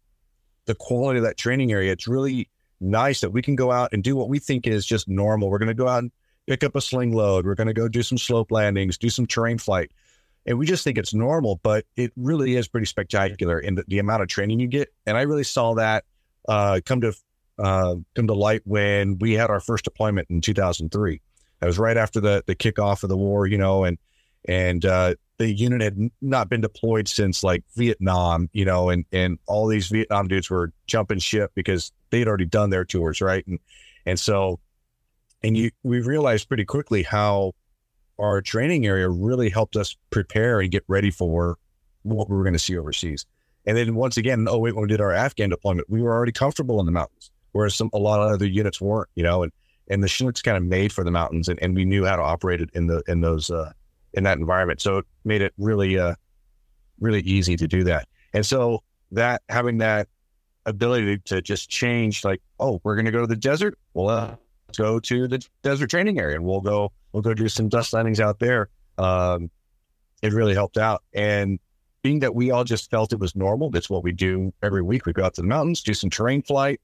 the 0.66 0.76
quality 0.76 1.18
of 1.18 1.26
that 1.26 1.38
training 1.38 1.72
area, 1.72 1.92
it's 1.92 2.08
really 2.08 2.50
nice 2.80 3.22
that 3.22 3.32
we 3.32 3.42
can 3.42 3.56
go 3.56 3.72
out 3.72 3.94
and 3.94 4.04
do 4.04 4.16
what 4.16 4.30
we 4.30 4.40
think 4.40 4.68
is 4.68 4.86
just 4.86 5.08
normal. 5.08 5.50
We're 5.50 5.60
going 5.60 5.68
to 5.68 5.74
go 5.74 5.88
out 5.88 6.04
and 6.04 6.12
pick 6.48 6.64
up 6.64 6.76
a 6.76 6.82
sling 6.82 7.14
load. 7.14 7.46
We're 7.46 7.56
going 7.56 7.68
to 7.68 7.74
go 7.74 7.88
do 7.88 8.04
some 8.04 8.18
slope 8.18 8.52
landings, 8.52 8.98
do 8.98 9.10
some 9.10 9.26
terrain 9.26 9.58
flight. 9.58 9.92
And 10.46 10.60
we 10.60 10.66
just 10.66 10.84
think 10.84 10.98
it's 10.98 11.14
normal, 11.14 11.60
but 11.64 11.86
it 11.96 12.12
really 12.16 12.56
is 12.56 12.68
pretty 12.68 12.86
spectacular 12.86 13.60
in 13.60 13.76
the, 13.76 13.84
the 13.88 14.00
amount 14.00 14.22
of 14.22 14.28
training 14.28 14.60
you 14.60 14.68
get. 14.68 14.94
And 15.06 15.18
I 15.18 15.24
really 15.24 15.44
saw 15.44 15.74
that 15.76 16.06
uh, 16.48 16.82
come 16.86 17.02
to 17.02 17.14
uh, 17.58 17.96
come 18.16 18.28
to 18.28 18.34
light 18.34 18.62
when 18.66 19.18
we 19.18 19.34
had 19.34 19.50
our 19.50 19.60
first 19.60 19.86
deployment 19.86 20.30
in 20.30 20.42
2003. 20.42 21.22
That 21.60 21.68
was 21.68 21.80
right 21.80 21.98
after 21.98 22.20
the 22.20 22.44
the 22.46 22.56
kickoff 22.56 23.02
of 23.02 23.10
the 23.10 23.18
war, 23.18 23.48
you 23.48 23.58
know, 23.58 23.86
and 23.86 23.98
and 24.48 24.86
uh, 24.86 25.16
the 25.38 25.52
unit 25.52 25.82
had 25.82 26.10
not 26.22 26.50
been 26.50 26.62
deployed 26.62 27.08
since 27.08 27.44
like 27.44 27.64
Vietnam, 27.76 28.50
you 28.54 28.66
know, 28.66 28.90
and 28.90 29.06
and 29.12 29.38
all 29.48 29.68
these 29.68 29.88
Vietnam 29.88 30.28
dudes 30.28 30.50
were 30.50 30.72
jumping 30.88 31.20
ship 31.20 31.52
because 31.56 31.92
they'd 32.10 32.28
already 32.28 32.46
done 32.46 32.70
their 32.70 32.86
tours, 32.86 33.22
right? 33.22 33.46
And 33.48 33.60
and 34.06 34.20
so, 34.20 34.60
and 35.44 35.58
you 35.58 35.72
we 35.84 36.02
realized 36.02 36.48
pretty 36.48 36.66
quickly 36.66 37.04
how 37.04 37.54
our 38.18 38.42
training 38.42 38.86
area 38.86 39.10
really 39.10 39.50
helped 39.50 39.76
us 39.76 39.98
prepare 40.10 40.62
and 40.62 40.72
get 40.72 40.84
ready 40.88 41.12
for 41.12 41.58
what 42.04 42.30
we 42.30 42.38
were 42.38 42.44
going 42.44 42.54
to 42.54 42.60
see 42.60 42.78
overseas. 42.78 43.26
And 43.66 43.76
then 43.76 43.96
once 43.96 44.16
again, 44.16 44.48
oh 44.50 44.60
wait, 44.60 44.76
when 44.76 44.84
we 44.84 44.88
did 44.88 45.02
our 45.02 45.12
Afghan 45.12 45.50
deployment, 45.50 45.90
we 45.90 46.02
were 46.02 46.14
already 46.14 46.32
comfortable 46.32 46.80
in 46.80 46.86
the 46.86 46.92
mountains, 46.92 47.32
whereas 47.52 47.76
some 47.76 47.90
a 47.94 47.98
lot 47.98 48.22
of 48.22 48.32
other 48.32 48.46
units 48.46 48.80
weren't, 48.80 49.10
you 49.16 49.24
know, 49.24 49.44
and 49.44 49.52
and 49.90 50.02
the 50.02 50.08
Chinook's 50.08 50.42
kind 50.42 50.58
of 50.58 50.64
made 50.64 50.92
for 50.92 51.04
the 51.04 51.12
mountains, 51.12 51.48
and, 51.48 51.62
and 51.62 51.76
we 51.76 51.86
knew 51.86 52.06
how 52.06 52.16
to 52.16 52.22
operate 52.22 52.62
it 52.62 52.70
in 52.74 52.88
the 52.88 53.04
in 53.08 53.22
those 53.22 53.52
uh, 53.52 53.72
in 54.16 54.24
that 54.24 54.38
environment. 54.40 54.82
So 54.82 54.98
it 54.98 55.06
made 55.24 55.42
it 55.42 55.54
really, 55.58 56.00
uh, 56.00 56.16
really 57.00 57.22
easy 57.22 57.56
to 57.58 57.68
do 57.68 57.84
that. 57.84 58.08
And 58.34 58.46
so 58.46 58.82
that 59.12 59.44
having 59.50 59.78
that 59.78 60.08
ability 60.66 61.20
to 61.26 61.42
just 61.42 61.70
change, 61.70 62.26
like, 62.26 62.42
oh, 62.60 62.82
we're 62.84 62.96
going 62.96 63.06
to 63.06 63.12
go 63.12 63.22
to 63.22 63.28
the 63.28 63.36
desert. 63.36 63.78
Well, 63.94 64.10
uh, 64.10 64.36
let's 64.68 64.78
go 64.78 65.00
to 65.00 65.28
the 65.28 65.46
desert 65.62 65.90
training 65.90 66.20
area, 66.20 66.36
and 66.36 66.44
we'll 66.44 66.62
go, 66.62 66.92
we'll 67.12 67.22
go 67.22 67.34
do 67.34 67.48
some 67.48 67.70
dust 67.70 67.94
landings 67.94 68.20
out 68.20 68.40
there. 68.40 68.70
Um, 68.98 69.52
it 70.22 70.34
really 70.34 70.54
helped 70.54 70.78
out. 70.78 71.04
And 71.14 71.60
being 72.02 72.20
that 72.20 72.34
we 72.34 72.52
all 72.52 72.64
just 72.64 72.90
felt 72.90 73.14
it 73.14 73.20
was 73.20 73.36
normal, 73.36 73.70
that's 73.70 73.90
what 73.90 74.04
we 74.04 74.12
do 74.12 74.54
every 74.64 74.82
week. 74.82 75.06
We 75.06 75.14
go 75.14 75.24
out 75.24 75.34
to 75.36 75.42
the 75.42 75.48
mountains, 75.48 75.84
do 75.84 75.94
some 75.94 76.10
terrain 76.10 76.42
flight, 76.42 76.82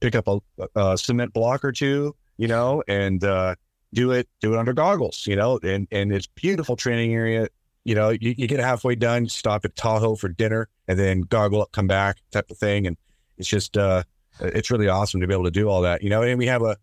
pick 0.00 0.14
up 0.14 0.28
a, 0.28 0.40
a 0.74 0.98
cement 0.98 1.32
block 1.32 1.64
or 1.64 1.72
two, 1.72 2.14
you 2.36 2.48
know, 2.48 2.82
and 2.88 3.22
uh, 3.24 3.54
do 3.94 4.10
it 4.10 4.28
do 4.40 4.52
it 4.52 4.58
under 4.58 4.72
goggles, 4.72 5.26
you 5.26 5.36
know, 5.36 5.58
and 5.62 5.88
and 5.90 6.12
it's 6.12 6.26
beautiful 6.26 6.76
training 6.76 7.14
area. 7.14 7.48
You 7.84 7.94
know, 7.94 8.10
you, 8.10 8.34
you 8.36 8.46
get 8.46 8.60
halfway 8.60 8.94
done, 8.94 9.28
stop 9.28 9.64
at 9.64 9.76
Tahoe 9.76 10.16
for 10.16 10.28
dinner, 10.28 10.68
and 10.88 10.98
then 10.98 11.20
goggle 11.22 11.62
up, 11.62 11.72
come 11.72 11.86
back, 11.86 12.16
type 12.30 12.50
of 12.50 12.58
thing, 12.58 12.86
and 12.86 12.96
it's 13.38 13.48
just 13.48 13.76
uh, 13.76 14.02
it's 14.40 14.70
really 14.70 14.88
awesome 14.88 15.20
to 15.20 15.26
be 15.26 15.34
able 15.34 15.44
to 15.44 15.50
do 15.50 15.68
all 15.68 15.82
that. 15.82 16.02
You 16.02 16.10
know, 16.10 16.22
and 16.22 16.38
we 16.38 16.46
have 16.46 16.62
a 16.62 16.76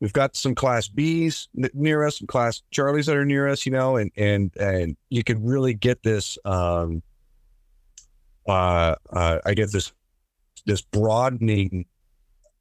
we've 0.00 0.12
got 0.12 0.36
some 0.36 0.54
class 0.54 0.88
Bs 0.88 1.48
near 1.72 2.04
us, 2.04 2.18
some 2.18 2.26
class 2.26 2.62
Charlies 2.74 3.06
that 3.06 3.16
are 3.16 3.24
near 3.24 3.48
us, 3.48 3.64
you 3.64 3.72
know, 3.72 3.96
and 3.96 4.10
and 4.16 4.54
and 4.56 4.96
you 5.10 5.22
can 5.24 5.44
really 5.44 5.74
get 5.74 6.02
this 6.02 6.36
um 6.44 7.02
uh, 8.46 8.94
uh 9.12 9.38
I 9.44 9.54
get 9.54 9.72
this 9.72 9.92
this 10.66 10.82
broadening 10.82 11.86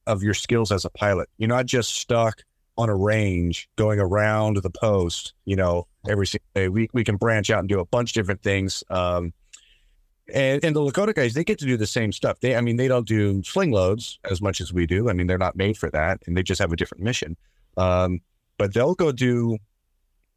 of 0.06 0.22
your 0.22 0.34
skills 0.34 0.72
as 0.72 0.86
a 0.86 0.90
pilot. 0.90 1.30
You're 1.38 1.50
not 1.50 1.66
just 1.66 1.96
stuck 1.96 2.44
on 2.78 2.90
a 2.90 2.96
range 2.96 3.70
going 3.76 4.00
around 4.00 4.58
the 4.58 4.70
post, 4.70 5.34
you 5.46 5.56
know, 5.56 5.88
every 6.08 6.26
single 6.26 6.48
day. 6.56 6.68
We, 6.68 6.90
we 6.94 7.04
can 7.04 7.18
branch 7.18 7.50
out 7.50 7.60
and 7.60 7.70
do 7.70 7.80
a 7.80 7.86
bunch 7.86 8.12
of 8.12 8.14
different 8.16 8.42
things. 8.42 8.84
Um, 8.90 9.34
and, 10.34 10.64
and 10.64 10.76
the 10.76 10.80
Lakota 10.80 11.14
guys, 11.14 11.34
they 11.34 11.44
get 11.44 11.60
to 11.60 11.66
do 11.66 11.78
the 11.78 11.86
same 11.86 12.12
stuff. 12.12 12.40
They, 12.40 12.56
I 12.56 12.62
mean, 12.62 12.78
they 12.78 12.88
don't 12.88 13.08
do 13.08 13.44
sling 13.44 13.72
loads 13.72 14.20
as 14.30 14.42
much 14.42 14.62
as 14.62 14.74
we 14.74 14.86
do. 14.86 15.10
I 15.10 15.14
mean, 15.14 15.28
they're 15.28 15.38
not 15.38 15.56
made 15.56 15.78
for 15.78 15.90
that 15.92 16.22
and 16.26 16.36
they 16.36 16.44
just 16.44 16.60
have 16.60 16.72
a 16.72 16.76
different 16.76 17.04
mission. 17.04 17.38
Um, 17.78 18.22
but 18.58 18.74
they'll 18.74 18.96
go 18.96 19.12
do, 19.12 19.58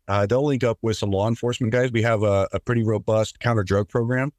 uh, 0.09 0.27
they'll 0.27 0.45
link 0.45 0.65
up 0.65 0.79
with 0.83 0.97
some 0.97 1.11
law 1.11 1.29
enforcement 1.29 1.73
guys. 1.73 1.93
We 1.93 2.03
have 2.03 2.23
a, 2.23 2.49
a 2.53 2.61
pretty 2.61 2.83
robust 2.83 3.41
counter 3.41 3.63
drug 3.63 3.89
program 3.89 4.33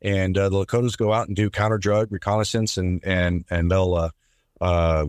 and 0.00 0.38
uh, 0.38 0.48
the 0.48 0.64
Lakotas 0.64 0.96
go 0.96 1.12
out 1.12 1.26
and 1.26 1.36
do 1.36 1.50
counter 1.50 1.78
drug 1.78 2.12
reconnaissance 2.12 2.76
and, 2.76 3.02
and, 3.04 3.44
and 3.50 3.70
they'll, 3.70 3.94
uh, 3.94 4.10
uh, 4.60 5.06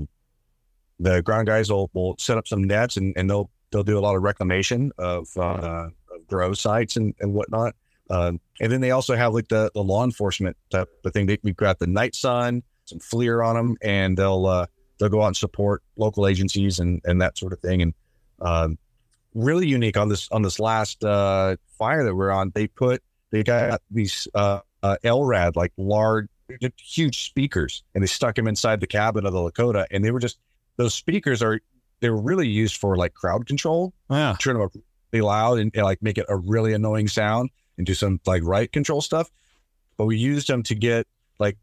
the 1.04 1.22
ground 1.22 1.48
guys 1.48 1.72
will, 1.72 1.90
will 1.94 2.16
set 2.18 2.38
up 2.38 2.48
some 2.48 2.64
nets 2.64 2.98
and, 2.98 3.14
and 3.18 3.30
they'll 3.30 3.50
they'll 3.72 3.84
do 3.84 3.98
a 3.98 4.02
lot 4.02 4.16
of 4.16 4.22
reclamation 4.22 4.92
of, 4.98 5.28
uh, 5.36 5.90
of 6.12 6.28
grow 6.28 6.54
sites 6.54 6.96
and, 6.96 7.14
and 7.20 7.34
whatnot. 7.34 7.76
Um, 8.10 8.40
and 8.62 8.72
then 8.72 8.82
they 8.82 8.92
also 8.92 9.16
have 9.16 9.34
like 9.34 9.48
the, 9.48 9.72
the 9.74 9.84
law 9.84 10.04
enforcement 10.04 10.56
type 10.70 10.90
of 11.04 11.12
thing. 11.12 11.26
They, 11.26 11.40
we've 11.42 11.56
got 11.56 11.80
the 11.80 11.88
night 11.88 12.14
sun, 12.14 12.62
some 12.86 13.00
FLIR 13.00 13.46
on 13.46 13.56
them, 13.56 13.78
and 13.82 14.16
they'll 14.16 14.46
uh, 14.46 14.68
they'll 15.00 15.10
go 15.10 15.24
out 15.24 15.28
and 15.28 15.38
support 15.38 15.82
local 15.96 16.28
agencies 16.28 16.80
and, 16.80 17.02
and 17.06 17.22
that 17.22 17.38
sort 17.38 17.54
of 17.54 17.60
thing. 17.60 17.82
And 17.82 17.94
um, 18.42 18.78
really 19.34 19.68
unique 19.68 19.98
on 19.98 20.10
this 20.10 20.30
on 20.32 20.42
this 20.42 20.60
last 20.60 21.04
uh, 21.04 21.56
fire 21.78 22.04
that 22.04 22.16
we're 22.16 22.32
on. 22.32 22.52
They 22.54 22.68
put 22.68 23.02
they 23.32 23.44
got 23.44 23.82
these 23.90 24.28
uh, 24.36 24.60
uh, 24.84 24.98
LRAD 25.04 25.56
like 25.56 25.72
large, 25.78 26.28
huge 26.78 27.26
speakers, 27.26 27.84
and 27.96 28.04
they 28.04 28.08
stuck 28.08 28.36
them 28.36 28.48
inside 28.48 28.80
the 28.80 28.88
cabin 28.88 29.26
of 29.26 29.34
the 29.34 29.40
Lakota, 29.40 29.86
and 29.90 30.06
they 30.06 30.12
were 30.12 30.20
just 30.20 30.38
those 30.78 30.94
speakers 30.94 31.42
are 31.42 31.60
they're 32.00 32.16
really 32.16 32.48
used 32.48 32.78
for 32.78 32.98
like 32.98 33.14
crowd 33.14 33.48
control. 33.48 33.94
Yeah. 34.10 34.36
Turn 34.40 34.56
them 34.56 34.64
up 34.64 34.72
really 35.12 35.22
loud 35.22 35.60
and, 35.60 35.72
and, 35.74 35.84
like 35.84 36.02
make 36.02 36.18
it 36.18 36.26
a 36.28 36.36
really 36.36 36.74
annoying 36.74 37.08
sound 37.08 37.50
and 37.78 37.86
do 37.86 37.94
some 37.94 38.20
like 38.26 38.44
right 38.44 38.72
control 38.72 39.02
stuff. 39.02 39.30
But 39.98 40.06
we 40.06 40.18
used 40.18 40.48
them 40.48 40.64
to 40.64 40.76
get 40.76 41.08
like 41.40 41.58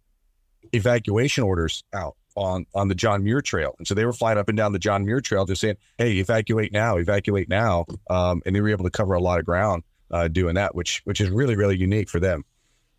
evacuation 0.73 1.45
orders 1.45 1.85
out 1.93 2.17
on 2.37 2.65
on 2.75 2.89
the 2.89 2.95
John 2.95 3.25
Muir 3.25 3.41
Trail, 3.41 3.75
and 3.79 3.87
so 3.87 3.95
they 3.95 4.05
were 4.05 4.13
flying 4.13 4.39
up 4.39 4.49
and 4.49 4.57
down 4.57 4.73
the 4.73 4.79
John 4.79 5.05
Muir 5.05 5.21
Trail, 5.21 5.45
just 5.45 5.61
saying, 5.61 5.77
"Hey, 5.99 6.13
evacuate 6.19 6.73
now, 6.73 6.97
evacuate 6.97 7.49
now," 7.49 7.87
um, 8.09 8.41
and 8.47 8.55
they 8.55 8.61
were 8.61 8.69
able 8.69 8.85
to 8.85 8.91
cover 8.91 9.15
a 9.15 9.21
lot 9.21 9.41
of 9.41 9.45
ground 9.45 9.83
uh, 10.13 10.29
doing 10.29 10.55
that, 10.55 10.75
which 10.75 11.03
which 11.05 11.21
is 11.21 11.29
really 11.29 11.57
really 11.57 11.77
unique 11.77 12.09
for 12.09 12.21
them. 12.21 12.45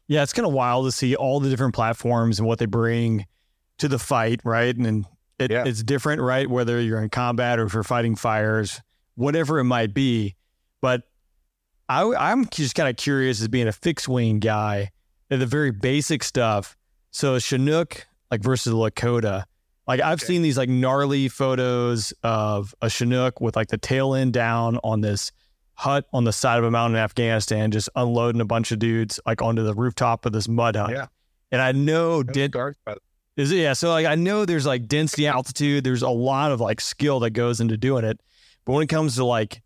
Yeah, 0.08 0.24
it's 0.24 0.34
kind 0.34 0.46
of 0.46 0.54
wild 0.54 0.86
to 0.86 0.92
see 0.92 1.16
all 1.16 1.40
the 1.40 1.50
different 1.50 1.74
platforms 1.74 2.40
and 2.40 2.48
what 2.48 2.60
they 2.60 2.66
bring 2.66 3.26
to 3.78 3.88
the 3.88 4.00
fight, 4.00 4.42
right? 4.44 4.76
And, 4.76 4.86
and 4.86 5.06
it, 5.42 5.52
yeah. 5.52 5.64
It's 5.66 5.84
different, 5.84 6.22
right? 6.22 6.50
Whether 6.50 6.80
you're 6.80 7.02
in 7.02 7.10
combat 7.10 7.60
or 7.60 7.66
if 7.66 7.74
you're 7.74 7.84
fighting 7.84 8.16
fires, 8.16 8.82
whatever 9.16 9.60
it 9.60 9.66
might 9.66 9.94
be. 9.94 10.36
But 10.82 11.04
I, 11.90 12.32
am 12.32 12.48
just 12.50 12.76
kind 12.76 12.90
of 12.90 12.96
curious 12.96 13.42
as 13.42 13.48
being 13.48 13.68
a 13.68 13.74
fixed 13.74 14.08
wing 14.08 14.40
guy, 14.40 14.92
the 15.30 15.46
very 15.46 15.72
basic 15.72 16.24
stuff. 16.24 16.78
So 17.12 17.38
Chinook, 17.40 18.08
like 18.30 18.42
versus 18.42 18.74
Lakota, 18.74 19.44
like 19.88 20.00
I've 20.00 20.20
okay. 20.20 20.26
seen 20.26 20.42
these 20.42 20.58
like 20.58 20.70
gnarly 20.70 21.28
photos 21.28 22.14
of 22.24 22.74
a 22.82 22.90
Chinook 22.90 23.42
with 23.42 23.56
like 23.56 23.68
the 23.68 23.78
tail 23.78 24.14
end 24.14 24.34
down 24.34 24.80
on 24.84 25.02
this 25.02 25.32
hut 25.74 26.06
on 26.14 26.24
the 26.24 26.32
side 26.32 26.60
of 26.60 26.64
a 26.64 26.72
mountain 26.72 26.96
in 26.96 27.04
Afghanistan, 27.04 27.72
just 27.72 27.90
unloading 27.96 28.40
a 28.40 28.46
bunch 28.46 28.72
of 28.72 28.80
dudes 28.80 29.20
like 29.26 29.42
onto 29.42 29.64
the 29.64 29.74
rooftop 29.74 30.26
of 30.26 30.32
this 30.32 30.48
mud 30.48 30.76
hut. 30.76 30.92
Yeah. 30.92 31.08
And 31.52 31.62
I 31.62 31.74
know 31.74 32.24
did, 32.24 32.56
is 33.38 33.52
it? 33.52 33.58
Yeah. 33.58 33.74
So 33.74 33.90
like 33.90 34.06
I 34.06 34.16
know 34.16 34.46
there's 34.46 34.66
like 34.66 34.88
density, 34.88 35.28
altitude. 35.28 35.84
There's 35.84 36.02
a 36.02 36.10
lot 36.10 36.52
of 36.52 36.60
like 36.60 36.82
skill 36.82 37.20
that 37.22 37.32
goes 37.32 37.60
into 37.60 37.78
doing 37.78 38.04
it. 38.04 38.20
But 38.66 38.74
when 38.74 38.84
it 38.84 38.88
comes 38.88 39.16
to 39.16 39.26
like 39.26 39.62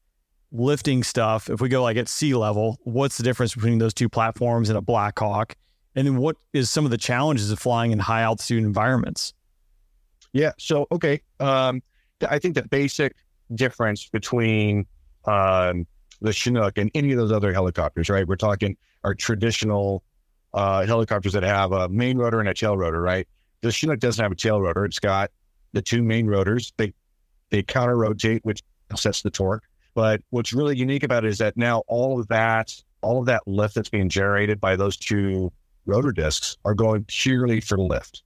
lifting 0.52 1.04
stuff, 1.04 1.50
if 1.50 1.62
we 1.62 1.70
go 1.70 1.84
like 1.84 1.98
at 1.98 2.08
sea 2.08 2.36
level, 2.36 2.80
what's 2.84 3.18
the 3.18 3.24
difference 3.24 3.54
between 3.54 3.80
those 3.80 3.94
two 3.94 4.10
platforms 4.10 4.70
and 4.70 4.78
a 4.78 4.82
Blackhawk? 4.82 5.56
And 5.96 6.06
then 6.06 6.18
what 6.18 6.38
is 6.54 6.70
some 6.70 6.86
of 6.86 6.92
the 6.92 6.98
challenges 6.98 7.52
of 7.52 7.60
flying 7.60 7.92
in 7.92 8.00
high 8.00 8.22
altitude 8.22 8.64
environments? 8.64 9.34
Yeah. 10.34 10.52
So 10.60 10.88
okay. 10.92 11.22
Um, 11.40 11.82
I 12.30 12.40
think 12.40 12.56
the 12.56 12.64
basic 12.64 13.16
difference 13.54 14.08
between 14.08 14.86
um, 15.26 15.86
the 16.22 16.34
Chinook 16.34 16.78
and 16.78 16.92
any 16.94 17.12
of 17.12 17.18
those 17.18 17.32
other 17.32 17.54
helicopters, 17.54 18.10
right? 18.10 18.28
We're 18.28 18.36
talking 18.36 18.78
our 19.04 19.14
traditional 19.14 20.04
uh, 20.54 20.86
helicopters 20.86 21.34
that 21.34 21.44
have 21.44 21.72
a 21.72 21.90
main 21.90 22.18
rotor 22.18 22.40
and 22.40 22.50
a 22.50 22.54
tail 22.54 22.78
rotor, 22.78 23.02
right? 23.02 23.28
The 23.66 23.72
Chinook 23.72 24.00
doesn't 24.00 24.22
have 24.22 24.32
a 24.32 24.36
tail 24.36 24.62
rotor. 24.62 24.86
It's 24.86 25.00
got 25.00 25.32
the 25.74 25.82
two 25.82 26.04
main 26.04 26.28
rotors. 26.28 26.72
They 26.78 26.94
they 27.50 27.64
counter 27.64 27.98
rotate, 27.98 28.46
which 28.46 28.62
sets 28.96 29.24
the 29.24 29.32
torque. 29.32 29.64
But 29.96 30.22
what's 30.30 30.54
really 30.54 30.78
unique 30.78 31.02
about 31.02 31.26
it 31.26 31.30
is 31.30 31.40
that 31.40 31.58
now 31.58 31.82
all 31.88 32.20
of 32.20 32.28
that, 32.28 32.76
all 33.02 33.20
of 33.20 33.26
that 33.26 33.42
lift 33.48 33.74
that's 33.74 33.90
being 33.90 34.08
generated 34.08 34.62
by 34.62 34.76
those 34.76 34.98
two 34.98 35.52
rotor 35.88 36.12
discs 36.12 36.58
are 36.64 36.76
going 36.76 37.06
purely 37.06 37.60
for 37.60 37.80
lift, 37.80 38.22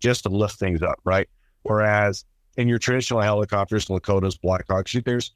just 0.00 0.24
to 0.24 0.28
lift 0.28 0.58
things 0.58 0.82
up, 0.82 1.00
right? 1.04 1.26
Whereas 1.62 2.26
in 2.58 2.68
your 2.68 2.78
traditional 2.78 3.22
helicopters, 3.22 3.86
Lakotas, 3.86 4.38
Blackhawks, 4.38 5.02
there's 5.04 5.32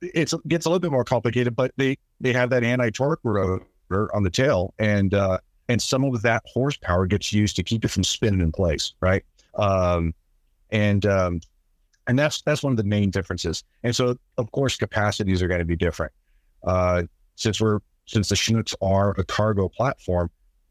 it 0.00 0.32
gets 0.48 0.64
a 0.64 0.70
little 0.70 0.80
bit 0.80 0.92
more 0.92 1.04
complicated, 1.04 1.54
but 1.54 1.72
they 1.76 1.98
they 2.22 2.32
have 2.32 2.48
that 2.48 2.64
anti 2.64 2.88
torque 2.88 3.20
rotor 3.22 3.66
on 4.14 4.22
the 4.22 4.30
tail, 4.30 4.72
and 4.78 5.12
uh, 5.12 5.40
and 5.68 5.80
some 5.80 6.04
of 6.04 6.22
that 6.22 6.42
horsepower 6.46 7.06
gets 7.06 7.32
used 7.32 7.56
to 7.56 7.62
keep 7.62 7.84
it 7.84 7.88
from 7.88 8.04
spinning 8.04 8.40
in 8.40 8.52
place, 8.52 8.94
right? 9.00 9.24
Um, 9.54 10.14
and 10.70 11.04
um, 11.06 11.40
and 12.06 12.18
that's 12.18 12.42
that's 12.42 12.62
one 12.62 12.72
of 12.72 12.76
the 12.76 12.84
main 12.84 13.10
differences. 13.10 13.64
And 13.82 13.94
so, 13.94 14.16
of 14.38 14.50
course, 14.52 14.76
capacities 14.76 15.42
are 15.42 15.48
going 15.48 15.60
to 15.60 15.66
be 15.66 15.76
different. 15.76 16.12
Uh, 16.64 17.04
since 17.36 17.60
we're 17.60 17.80
since 18.06 18.30
the 18.30 18.36
Chinooks 18.36 18.74
are 18.80 19.10
a 19.18 19.24
cargo 19.24 19.68
platform, 19.68 20.30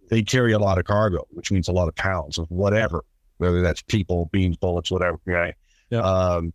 they 0.09 0.23
carry 0.23 0.53
a 0.53 0.59
lot 0.59 0.77
of 0.77 0.85
cargo, 0.85 1.25
which 1.29 1.51
means 1.51 1.67
a 1.67 1.71
lot 1.71 1.87
of 1.87 1.95
pounds 1.95 2.37
of 2.37 2.49
whatever, 2.49 3.03
whether 3.37 3.61
that's 3.61 3.81
people, 3.83 4.29
beans, 4.31 4.57
bullets, 4.57 4.89
whatever. 4.89 5.19
Right. 5.25 5.53
Yeah. 5.89 6.01
Um, 6.01 6.53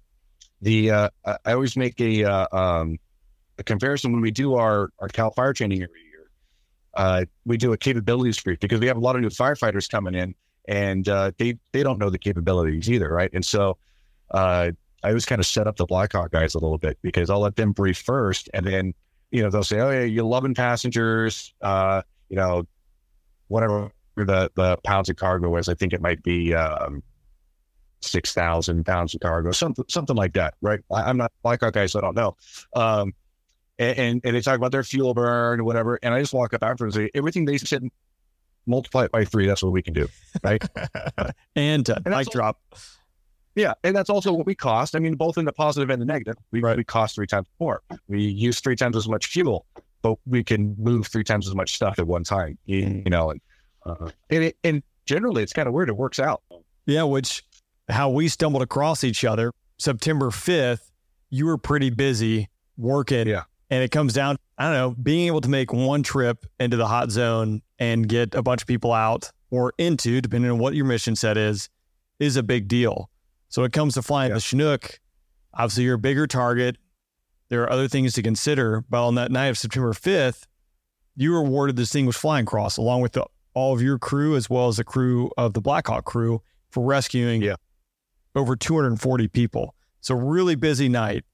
the 0.61 0.91
uh, 0.91 1.09
I 1.25 1.53
always 1.53 1.77
make 1.77 2.01
a 2.01 2.25
uh, 2.25 2.47
um, 2.53 2.99
a 3.59 3.63
comparison 3.65 4.13
when 4.13 4.21
we 4.21 4.31
do 4.31 4.55
our 4.55 4.91
our 4.99 5.09
Cal 5.09 5.31
Fire 5.31 5.53
training 5.53 5.83
every 5.83 6.01
year. 6.01 6.12
Uh, 6.95 7.25
we 7.45 7.57
do 7.57 7.73
a 7.73 7.77
capabilities 7.77 8.41
brief 8.41 8.61
because 8.61 8.81
we 8.81 8.87
have 8.87 8.97
a 8.97 9.01
lot 9.01 9.17
of 9.17 9.23
new 9.23 9.29
firefighters 9.29 9.89
coming 9.89 10.15
in, 10.15 10.35
and 10.69 11.09
uh, 11.09 11.33
they 11.39 11.59
they 11.73 11.83
don't 11.83 11.99
know 11.99 12.11
the 12.11 12.19
capabilities 12.19 12.91
either, 12.91 13.13
right? 13.13 13.31
And 13.33 13.45
so 13.45 13.79
uh, 14.31 14.73
I 15.03 15.09
always 15.09 15.27
kind 15.27 15.41
of 15.41 15.47
set 15.47 15.67
up 15.67 15.77
the 15.77 15.87
Blackhawk 15.87 16.31
guys 16.31 16.55
a 16.55 16.59
little 16.59 16.79
bit 16.79 16.99
because 17.03 17.31
I'll 17.31 17.41
let 17.41 17.57
them 17.57 17.73
brief 17.73 17.99
first, 17.99 18.49
and 18.55 18.67
then 18.67 18.95
you 19.31 19.43
know 19.43 19.51
they'll 19.51 19.65
say, 19.65 19.81
"Oh 19.81 19.91
yeah, 19.91 20.05
you're 20.05 20.25
loving 20.25 20.55
passengers," 20.55 21.55
uh, 21.63 22.03
you 22.29 22.37
know, 22.37 22.65
whatever 23.49 23.91
the 24.17 24.51
the 24.55 24.77
pounds 24.85 25.09
of 25.09 25.17
cargo 25.17 25.57
is. 25.57 25.69
I 25.69 25.75
think 25.75 25.93
it 25.93 26.01
might 26.01 26.23
be 26.23 26.55
um, 26.55 27.03
six 28.01 28.33
thousand 28.33 28.85
pounds 28.85 29.15
of 29.15 29.21
cargo, 29.21 29.51
something 29.53 29.85
something 29.89 30.17
like 30.17 30.35
that, 30.35 30.55
right? 30.61 30.81
I, 30.93 31.11
am 31.11 31.17
not 31.17 31.33
Blackhawk 31.43 31.75
guy, 31.75 31.87
so 31.87 31.99
I 31.99 32.03
don't 32.03 32.17
know. 32.17 32.37
Um, 32.75 33.15
and, 33.83 33.99
and, 33.99 34.21
and 34.25 34.37
they 34.37 34.41
talk 34.41 34.57
about 34.57 34.73
their 34.73 34.85
fuel 34.85 35.15
burn 35.15 35.61
or 35.61 35.65
whatever, 35.65 35.99
and 36.03 36.15
I 36.15 36.21
just 36.21 36.33
walk 36.33 36.55
up 36.55 36.63
after 36.63 36.85
and 36.85 36.95
say 36.95 37.11
everything 37.15 37.45
they 37.45 37.59
said, 37.59 37.89
multiply 38.67 39.05
it 39.05 39.13
by 39.13 39.25
three. 39.25 39.47
That's 39.47 39.63
what 39.63 39.73
we 39.73 39.83
can 39.83 39.95
do, 39.95 40.09
right? 40.43 40.63
and 41.57 41.89
uh, 41.89 41.99
mic 42.07 42.29
drop. 42.31 42.61
Yeah, 43.55 43.75
and 43.85 43.95
that's 43.95 44.09
also 44.09 44.33
what 44.33 44.47
we 44.47 44.55
cost. 44.55 44.97
I 44.97 44.99
mean, 44.99 45.15
both 45.15 45.37
in 45.37 45.45
the 45.45 45.53
positive 45.53 45.91
and 45.91 46.01
the 46.01 46.07
negative. 46.07 46.37
We, 46.53 46.61
right. 46.61 46.77
we 46.77 46.85
cost 46.85 47.17
three 47.17 47.27
times 47.27 47.47
more. 47.61 47.83
We 48.09 48.23
use 48.23 48.61
three 48.61 48.77
times 48.77 48.97
as 48.97 49.09
much 49.09 49.27
fuel, 49.27 49.67
but 50.01 50.17
we 50.27 50.43
can 50.43 50.75
move 50.79 51.07
three 51.09 51.25
times 51.25 51.49
as 51.49 51.55
much 51.55 51.75
stuff 51.75 51.99
at 51.99 52.07
one 52.07 52.25
time. 52.25 52.57
You, 52.65 52.85
mm. 52.85 53.05
you 53.05 53.11
know, 53.11 53.31
and 53.31 53.41
uh, 53.85 54.11
and, 54.31 54.45
it, 54.45 54.57
and 54.65 54.83
generally, 55.05 55.43
it's 55.43 55.53
kind 55.53 55.69
of 55.69 55.75
weird. 55.75 55.91
It 55.91 55.97
works 55.97 56.19
out. 56.19 56.43
Yeah, 56.87 57.03
which 57.03 57.45
how 57.89 58.11
we 58.11 58.29
stumbled 58.29 58.63
across 58.63 59.05
each 59.05 59.25
other. 59.25 59.53
September 59.79 60.31
5th, 60.31 60.91
you 61.29 61.47
were 61.47 61.59
pretty 61.59 61.91
busy 61.91 62.49
working. 62.77 63.27
Yeah. 63.27 63.43
And 63.73 63.83
it 63.83 63.91
comes 63.91 64.13
down, 64.13 64.37
I 64.59 64.65
don't 64.65 64.75
know, 64.75 64.91
being 65.03 65.29
able 65.29 65.41
to 65.41 65.49
make 65.49 65.73
one 65.73 66.03
trip 66.03 66.45
into 66.61 66.77
the 66.77 66.87
hot 66.87 67.11
zone 67.11 67.63
and 67.79 68.07
get 68.07 68.35
a 68.35 68.43
bunch 68.43 68.61
of 68.61 68.69
people 68.69 68.93
out 68.93 69.31
or 69.51 69.73
into, 69.79 70.21
depending 70.21 70.51
on 70.51 70.59
what 70.59 70.75
your 70.75 70.85
mission 70.85 71.17
set 71.17 71.39
is, 71.39 71.71
is 72.21 72.37
a 72.37 72.43
big 72.43 72.69
deal. 72.69 73.09
So 73.49 73.63
when 73.63 73.71
it 73.71 73.73
comes 73.73 73.95
to 73.95 74.03
flying 74.03 74.29
yeah. 74.29 74.35
the 74.35 74.41
Chinook. 74.43 75.01
Obviously, 75.55 75.85
you're 75.85 75.95
a 75.95 75.99
bigger 75.99 76.27
target. 76.27 76.77
There 77.49 77.63
are 77.63 77.73
other 77.73 77.89
things 77.89 78.13
to 78.13 78.23
consider. 78.23 78.85
But 78.91 79.07
on 79.07 79.15
that 79.15 79.33
night 79.33 79.47
of 79.47 79.57
September 79.57 79.95
5th, 79.95 80.43
you 81.17 81.33
were 81.33 81.39
awarded 81.39 81.77
the 81.77 81.83
Distinguished 81.85 82.19
Flying 82.19 82.45
Cross 82.45 82.77
along 82.77 83.01
with 83.01 83.13
the, 83.13 83.25
all 83.55 83.73
of 83.73 83.81
your 83.81 83.99
crew 83.99 84.37
as 84.37 84.51
well 84.51 84.69
as 84.69 84.77
the 84.77 84.85
crew 84.85 85.31
of 85.39 85.55
the 85.55 85.63
Blackhawk 85.63 86.05
crew 86.05 86.43
for 86.69 86.85
rescuing 86.85 87.41
yeah 87.41 87.57
over 88.35 88.55
240 88.55 89.29
people. 89.29 89.75
So 90.03 90.15
really 90.15 90.57
busy 90.57 90.91
night 90.91 91.25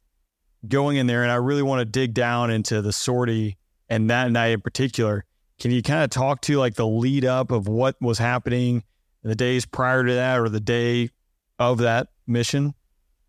going 0.66 0.96
in 0.96 1.06
there. 1.06 1.22
And 1.22 1.30
I 1.30 1.36
really 1.36 1.62
want 1.62 1.80
to 1.80 1.84
dig 1.84 2.14
down 2.14 2.50
into 2.50 2.82
the 2.82 2.92
sortie 2.92 3.56
and 3.88 4.10
that 4.10 4.30
night 4.30 4.48
in 4.48 4.60
particular. 4.60 5.24
Can 5.60 5.70
you 5.70 5.82
kind 5.82 6.04
of 6.04 6.10
talk 6.10 6.40
to 6.42 6.58
like 6.58 6.74
the 6.74 6.86
lead 6.86 7.24
up 7.24 7.50
of 7.50 7.68
what 7.68 7.96
was 8.00 8.18
happening 8.18 8.82
in 9.24 9.30
the 9.30 9.34
days 9.34 9.66
prior 9.66 10.04
to 10.04 10.14
that 10.14 10.38
or 10.38 10.48
the 10.48 10.60
day 10.60 11.10
of 11.58 11.78
that 11.78 12.08
mission? 12.26 12.74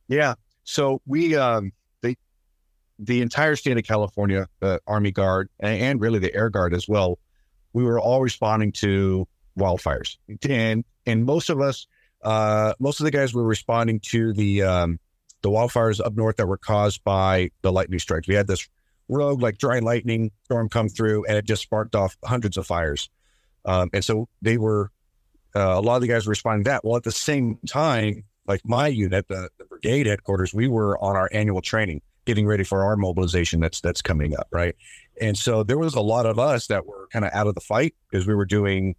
Yeah. 0.08 0.36
So 0.64 1.02
we, 1.06 1.36
um, 1.36 1.72
the, 2.02 2.16
the 3.00 3.22
entire 3.22 3.56
state 3.56 3.78
of 3.78 3.84
California, 3.84 4.48
the 4.60 4.80
Army 4.86 5.12
Guard 5.12 5.50
and, 5.60 5.82
and 5.82 6.02
really 6.02 6.20
the 6.20 6.34
Air 6.36 6.50
Guard 6.50 6.74
as 6.74 6.88
well, 6.88 7.20
we 7.74 7.84
were 7.84 8.00
all 8.00 8.22
responding 8.22 8.72
to 8.74 9.28
wildfires. 9.58 10.18
And, 10.48 10.84
and 11.06 11.26
most 11.26 11.50
of 11.50 11.62
us, 11.62 11.88
uh, 12.24 12.74
most 12.80 13.00
of 13.00 13.06
the 13.06 13.12
guys 13.12 13.34
were 13.34 13.44
responding 13.44 14.00
to 14.02 14.34
the 14.34 14.64
um, 14.64 15.00
the 15.42 15.50
wildfires 15.50 16.04
up 16.04 16.16
north 16.16 16.38
that 16.38 16.48
were 16.48 16.58
caused 16.58 17.04
by 17.04 17.52
the 17.62 17.72
lightning 17.72 18.00
strikes. 18.00 18.28
We 18.28 18.36
had 18.36 18.48
this 18.48 18.68
rogue 19.08 19.42
like 19.42 19.58
dry 19.58 19.80
lightning 19.80 20.32
storm 20.46 20.70
come 20.70 20.90
through, 20.90 21.26
and 21.26 21.38
it 21.38 21.46
just 21.46 21.64
sparked 21.64 21.96
off 21.96 22.18
hundreds 22.24 22.58
of 22.58 22.68
fires. 22.68 23.10
Um, 23.66 23.90
and 23.94 24.04
so 24.04 24.30
they 24.42 24.58
were 24.58 24.92
uh, 25.56 25.76
a 25.78 25.82
lot 25.82 25.96
of 25.96 26.02
the 26.02 26.08
guys 26.08 26.26
were 26.26 26.32
responding 26.32 26.64
to 26.66 26.70
that. 26.70 26.84
Well, 26.84 26.96
at 26.96 27.04
the 27.04 27.12
same 27.12 27.58
time, 27.68 28.24
like 28.48 28.62
my 28.66 28.88
unit, 28.88 29.28
the, 29.28 29.50
the 29.58 29.66
brigade 29.66 30.06
headquarters, 30.08 30.54
we 30.54 30.68
were 30.68 30.98
on 31.04 31.16
our 31.16 31.30
annual 31.32 31.62
training, 31.62 32.02
getting 32.26 32.48
ready 32.48 32.64
for 32.64 32.84
our 32.84 32.96
mobilization 32.96 33.60
that's 33.60 33.82
that's 33.82 34.02
coming 34.02 34.36
up, 34.38 34.48
right? 34.52 34.76
And 35.20 35.38
so 35.38 35.64
there 35.64 35.78
was 35.78 35.96
a 35.96 36.02
lot 36.02 36.26
of 36.26 36.40
us 36.40 36.68
that 36.68 36.86
were 36.86 37.08
kind 37.12 37.26
of 37.26 37.32
out 37.34 37.48
of 37.48 37.56
the 37.56 37.62
fight 37.62 37.96
because 38.10 38.28
we 38.28 38.36
were 38.36 38.46
doing 38.46 38.96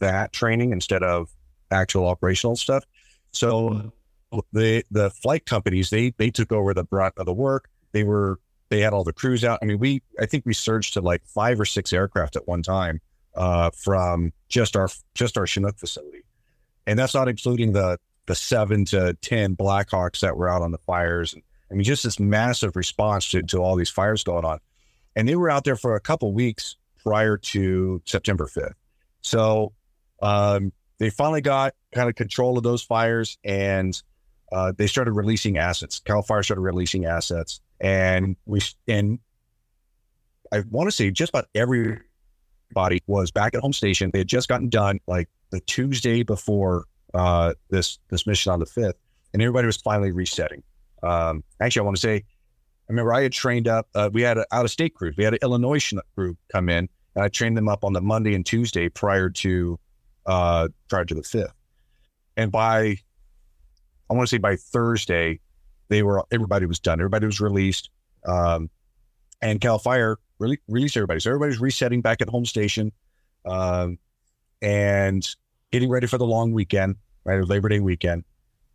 that 0.00 0.32
training 0.32 0.72
instead 0.72 1.02
of 1.02 1.30
actual 1.70 2.06
operational 2.06 2.56
stuff. 2.56 2.84
So 3.30 3.92
the 4.52 4.84
the 4.90 5.10
flight 5.10 5.46
companies 5.46 5.90
they 5.90 6.10
they 6.16 6.30
took 6.30 6.52
over 6.52 6.74
the 6.74 6.84
brunt 6.84 7.14
of 7.16 7.26
the 7.26 7.32
work. 7.32 7.68
They 7.92 8.04
were 8.04 8.38
they 8.70 8.80
had 8.80 8.92
all 8.92 9.04
the 9.04 9.12
crews 9.12 9.44
out. 9.44 9.58
I 9.62 9.66
mean, 9.66 9.78
we 9.78 10.02
I 10.20 10.26
think 10.26 10.44
we 10.46 10.54
surged 10.54 10.94
to 10.94 11.00
like 11.00 11.24
five 11.26 11.60
or 11.60 11.64
six 11.64 11.92
aircraft 11.92 12.36
at 12.36 12.46
one 12.48 12.62
time 12.62 13.00
uh, 13.34 13.70
from 13.70 14.32
just 14.48 14.76
our 14.76 14.88
just 15.14 15.38
our 15.38 15.46
Chinook 15.46 15.78
facility, 15.78 16.24
and 16.86 16.98
that's 16.98 17.14
not 17.14 17.28
including 17.28 17.72
the 17.72 17.98
the 18.26 18.34
seven 18.34 18.84
to 18.86 19.14
ten 19.20 19.56
Blackhawks 19.56 20.20
that 20.20 20.36
were 20.36 20.48
out 20.48 20.62
on 20.62 20.72
the 20.72 20.78
fires. 20.78 21.34
I 21.70 21.74
mean, 21.74 21.84
just 21.84 22.04
this 22.04 22.20
massive 22.20 22.76
response 22.76 23.30
to, 23.30 23.42
to 23.42 23.58
all 23.58 23.76
these 23.76 23.90
fires 23.90 24.24
going 24.24 24.44
on, 24.44 24.58
and 25.16 25.28
they 25.28 25.36
were 25.36 25.50
out 25.50 25.64
there 25.64 25.76
for 25.76 25.94
a 25.94 26.00
couple 26.00 26.32
weeks 26.32 26.76
prior 27.02 27.36
to 27.36 28.02
September 28.04 28.46
fifth. 28.46 28.74
So 29.20 29.72
um, 30.22 30.72
they 30.98 31.10
finally 31.10 31.40
got 31.40 31.74
kind 31.94 32.08
of 32.08 32.14
control 32.14 32.56
of 32.56 32.64
those 32.64 32.82
fires 32.82 33.38
and 33.44 34.00
uh, 34.54 34.72
they 34.76 34.86
started 34.86 35.12
releasing 35.12 35.58
assets. 35.58 35.98
Cal 35.98 36.22
Fire 36.22 36.44
started 36.44 36.60
releasing 36.62 37.06
assets, 37.06 37.60
and 37.80 38.36
we 38.46 38.60
and 38.86 39.18
I 40.52 40.62
want 40.70 40.86
to 40.86 40.92
say 40.92 41.10
just 41.10 41.30
about 41.30 41.46
everybody 41.56 43.02
was 43.08 43.32
back 43.32 43.54
at 43.56 43.60
home 43.60 43.72
station. 43.72 44.10
They 44.12 44.20
had 44.20 44.28
just 44.28 44.48
gotten 44.48 44.68
done 44.68 45.00
like 45.08 45.28
the 45.50 45.58
Tuesday 45.58 46.22
before 46.22 46.84
uh, 47.14 47.54
this 47.70 47.98
this 48.10 48.28
mission 48.28 48.52
on 48.52 48.60
the 48.60 48.66
fifth, 48.66 48.94
and 49.32 49.42
everybody 49.42 49.66
was 49.66 49.76
finally 49.76 50.12
resetting. 50.12 50.62
Um, 51.02 51.42
actually, 51.60 51.80
I 51.80 51.84
want 51.86 51.96
to 51.96 52.00
say, 52.00 52.16
I 52.16 52.22
remember 52.90 53.12
I 53.12 53.22
had 53.22 53.32
trained 53.32 53.66
up. 53.66 53.88
Uh, 53.92 54.08
we 54.12 54.22
had 54.22 54.38
an 54.38 54.44
out 54.52 54.64
of 54.64 54.70
state 54.70 54.94
crew. 54.94 55.12
We 55.18 55.24
had 55.24 55.34
an 55.34 55.40
Illinois 55.42 55.92
crew 56.14 56.36
come 56.52 56.68
in, 56.68 56.88
and 57.16 57.24
I 57.24 57.28
trained 57.28 57.56
them 57.56 57.68
up 57.68 57.82
on 57.82 57.92
the 57.92 58.00
Monday 58.00 58.36
and 58.36 58.46
Tuesday 58.46 58.88
prior 58.88 59.30
to 59.30 59.80
uh, 60.26 60.68
prior 60.88 61.04
to 61.04 61.14
the 61.14 61.24
fifth. 61.24 61.54
And 62.36 62.52
by, 62.52 62.98
I 64.10 64.14
want 64.14 64.28
to 64.28 64.34
say 64.34 64.38
by 64.38 64.56
Thursday, 64.56 65.40
they 65.88 66.02
were 66.02 66.24
everybody 66.30 66.66
was 66.66 66.78
done. 66.78 67.00
Everybody 67.00 67.26
was 67.26 67.40
released, 67.40 67.90
um, 68.26 68.70
and 69.40 69.60
Cal 69.60 69.78
Fire 69.78 70.18
really 70.38 70.58
released 70.68 70.96
everybody. 70.96 71.20
So 71.20 71.30
everybody's 71.30 71.60
resetting 71.60 72.00
back 72.00 72.20
at 72.20 72.28
home 72.28 72.44
station, 72.44 72.92
um, 73.44 73.98
and 74.62 75.26
getting 75.72 75.90
ready 75.90 76.06
for 76.06 76.18
the 76.18 76.26
long 76.26 76.52
weekend, 76.52 76.96
right? 77.24 77.42
Labor 77.46 77.68
Day 77.68 77.80
weekend. 77.80 78.24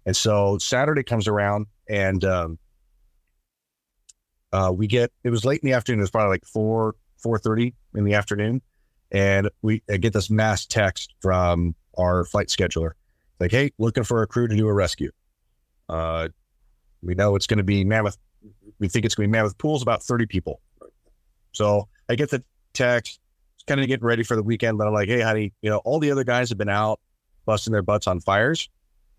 And 0.06 0.16
so 0.16 0.58
Saturday 0.58 1.04
comes 1.04 1.28
around, 1.28 1.68
and 1.88 2.24
um, 2.24 2.60
uh, 4.52 4.72
we 4.76 4.88
get 4.88 5.12
it 5.24 5.30
was 5.30 5.46
late 5.46 5.62
in 5.62 5.68
the 5.68 5.74
afternoon. 5.74 6.00
It 6.00 6.04
was 6.04 6.12
probably 6.12 6.32
like 6.32 6.46
four 6.46 6.96
four 7.18 7.38
thirty 7.38 7.76
in 7.96 8.04
the 8.04 8.14
afternoon, 8.14 8.62
and 9.12 9.50
we 9.62 9.82
get 10.00 10.14
this 10.14 10.30
mass 10.30 10.66
text 10.66 11.14
from 11.22 11.76
our 11.98 12.26
flight 12.26 12.48
scheduler 12.48 12.92
like, 13.40 13.52
hey, 13.52 13.72
looking 13.78 14.04
for 14.04 14.22
a 14.22 14.28
crew 14.28 14.48
to 14.48 14.56
do 14.56 14.68
a 14.68 14.74
rescue. 14.74 15.12
Uh, 15.90 16.30
we 17.02 17.16
know 17.16 17.36
it's 17.36 17.48
going 17.48 17.58
to 17.58 17.64
be 17.64 17.84
Mammoth. 17.84 18.18
We 18.80 18.88
think 18.88 19.06
it's 19.06 19.16
going 19.16 19.26
to 19.26 19.28
be 19.30 19.32
Mammoth 19.32 19.58
Pools, 19.58 19.82
about 19.82 20.04
30 20.04 20.26
people. 20.28 20.62
So 21.52 21.88
I 22.08 22.16
get 22.16 22.30
the 22.30 22.44
text, 22.74 23.20
kind 23.68 23.82
of 23.82 23.88
getting 23.88 24.06
ready 24.06 24.24
for 24.24 24.36
the 24.36 24.44
weekend, 24.44 24.78
but 24.78 24.88
I'm 24.88 24.94
like, 24.94 25.10
hey, 25.10 25.22
honey, 25.22 25.54
you 25.62 25.70
know, 25.70 25.78
all 25.80 26.00
the 26.00 26.12
other 26.12 26.24
guys 26.24 26.50
have 26.50 26.58
been 26.58 26.70
out 26.70 27.00
busting 27.46 27.72
their 27.74 27.82
butts 27.82 28.08
on 28.08 28.20
fires. 28.20 28.70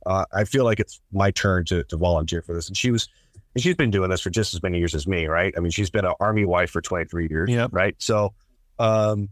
Uh, 0.07 0.25
I 0.33 0.45
feel 0.45 0.65
like 0.65 0.81
it's 0.81 1.01
my 1.13 1.31
turn 1.33 1.65
to 1.67 1.85
to 1.85 1.97
volunteer 1.97 2.41
for 2.41 2.55
this. 2.55 2.69
And 2.69 2.77
she 2.77 2.91
was, 2.91 3.09
and 3.55 3.63
she's 3.63 3.75
been 3.75 3.91
doing 3.91 4.09
this 4.09 4.21
for 4.23 4.31
just 4.31 4.55
as 4.55 4.63
many 4.63 4.79
years 4.79 4.95
as 4.95 5.07
me, 5.07 5.27
right? 5.27 5.53
I 5.57 5.61
mean, 5.61 5.71
she's 5.73 5.91
been 5.91 6.05
an 6.07 6.15
army 6.21 6.45
wife 6.47 6.71
for 6.71 6.81
23 6.81 7.27
years, 7.29 7.51
Yep. 7.51 7.71
right? 7.73 7.95
So, 7.99 8.33
um, 8.79 9.29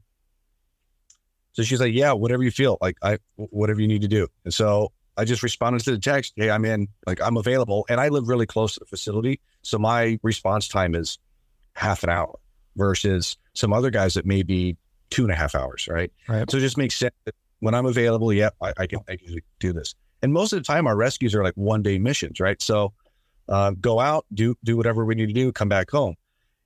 so 1.52 1.62
she's 1.62 1.80
like, 1.80 1.94
yeah, 1.94 2.12
whatever 2.12 2.42
you 2.42 2.50
feel, 2.50 2.76
like 2.80 2.96
I, 3.02 3.18
whatever 3.36 3.80
you 3.80 3.88
need 3.88 4.02
to 4.02 4.08
do. 4.08 4.28
And 4.44 4.52
so 4.52 4.92
I 5.18 5.24
just 5.24 5.42
responded 5.42 5.82
to 5.84 5.90
the 5.90 5.98
text, 5.98 6.32
hey, 6.36 6.50
I'm 6.50 6.64
in, 6.64 6.88
like 7.06 7.20
I'm 7.20 7.36
available, 7.36 7.84
and 7.88 8.00
I 8.00 8.08
live 8.08 8.28
really 8.28 8.46
close 8.46 8.74
to 8.74 8.80
the 8.80 8.86
facility, 8.86 9.40
so 9.62 9.78
my 9.78 10.18
response 10.22 10.68
time 10.68 10.94
is 10.94 11.18
half 11.74 12.02
an 12.04 12.10
hour 12.10 12.38
versus 12.76 13.36
some 13.54 13.72
other 13.72 13.90
guys 13.90 14.14
that 14.14 14.24
may 14.24 14.42
be 14.42 14.76
two 15.10 15.24
and 15.24 15.32
a 15.32 15.34
half 15.34 15.54
hours, 15.54 15.88
right? 15.88 16.12
Right. 16.28 16.50
So 16.50 16.58
it 16.58 16.60
just 16.60 16.78
makes 16.78 16.94
sense 16.94 17.14
that 17.24 17.34
when 17.60 17.74
I'm 17.74 17.86
available, 17.86 18.32
yep, 18.32 18.54
I, 18.62 18.72
I 18.78 18.86
can 18.86 19.00
I 19.08 19.16
can 19.16 19.38
do 19.58 19.72
this. 19.72 19.94
And 20.22 20.32
most 20.32 20.52
of 20.52 20.58
the 20.58 20.64
time, 20.64 20.86
our 20.86 20.96
rescues 20.96 21.34
are 21.34 21.42
like 21.42 21.54
one 21.54 21.82
day 21.82 21.98
missions, 21.98 22.40
right? 22.40 22.60
So 22.62 22.92
uh, 23.48 23.72
go 23.72 24.00
out, 24.00 24.26
do 24.32 24.56
do 24.64 24.76
whatever 24.76 25.04
we 25.04 25.14
need 25.14 25.26
to 25.26 25.32
do, 25.32 25.52
come 25.52 25.68
back 25.68 25.90
home. 25.90 26.14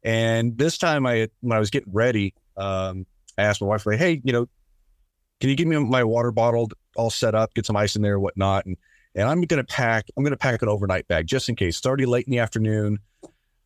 And 0.03 0.59
this 0.59 0.79
time, 0.79 1.07
I 1.07 1.29
when 1.41 1.57
I 1.57 1.61
was 1.61 1.71
getting 1.71 1.93
ready, 1.93 2.35
um, 2.57 3.07
I 3.39 3.43
asked 3.43 3.61
my 3.61 3.67
wife, 3.67 3.87
like, 3.87 3.99
hey, 3.99 4.21
you 4.25 4.33
know, 4.33 4.49
can 5.43 5.51
you 5.51 5.57
give 5.57 5.67
me 5.67 5.77
my 5.77 6.05
water 6.05 6.31
bottle 6.31 6.71
all 6.95 7.11
set 7.11 7.35
up, 7.35 7.53
get 7.53 7.67
some 7.67 7.75
ice 7.75 7.97
in 7.97 8.03
there, 8.03 8.21
whatnot, 8.21 8.65
and 8.65 8.77
and 9.17 9.29
I'm 9.29 9.41
gonna 9.41 9.65
pack 9.65 10.07
I'm 10.17 10.23
gonna 10.23 10.37
pack 10.37 10.63
an 10.63 10.69
overnight 10.69 11.09
bag 11.09 11.27
just 11.27 11.49
in 11.49 11.57
case. 11.57 11.79
It's 11.79 11.85
already 11.85 12.07
late 12.07 12.29
in 12.29 12.31
the 12.31 12.39
afternoon. 12.39 13.01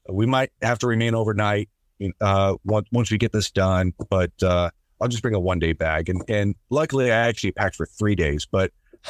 We 0.08 0.24
might 0.24 0.52
have 0.62 0.78
to 0.78 0.86
remain 0.86 1.14
overnight 1.14 1.68
uh, 2.22 2.54
once 2.64 2.88
once 2.92 3.10
we 3.10 3.18
get 3.18 3.32
this 3.32 3.50
done, 3.50 3.92
but 4.08 4.32
uh, 4.42 4.70
I'll 5.02 5.08
just 5.08 5.20
bring 5.20 5.34
a 5.34 5.38
one 5.38 5.58
day 5.58 5.74
bag. 5.74 6.08
And 6.08 6.22
and 6.28 6.54
luckily, 6.70 7.12
I 7.12 7.28
actually 7.28 7.52
packed 7.52 7.76
for 7.76 7.84
three 7.84 8.14
days, 8.14 8.46
but 8.50 8.72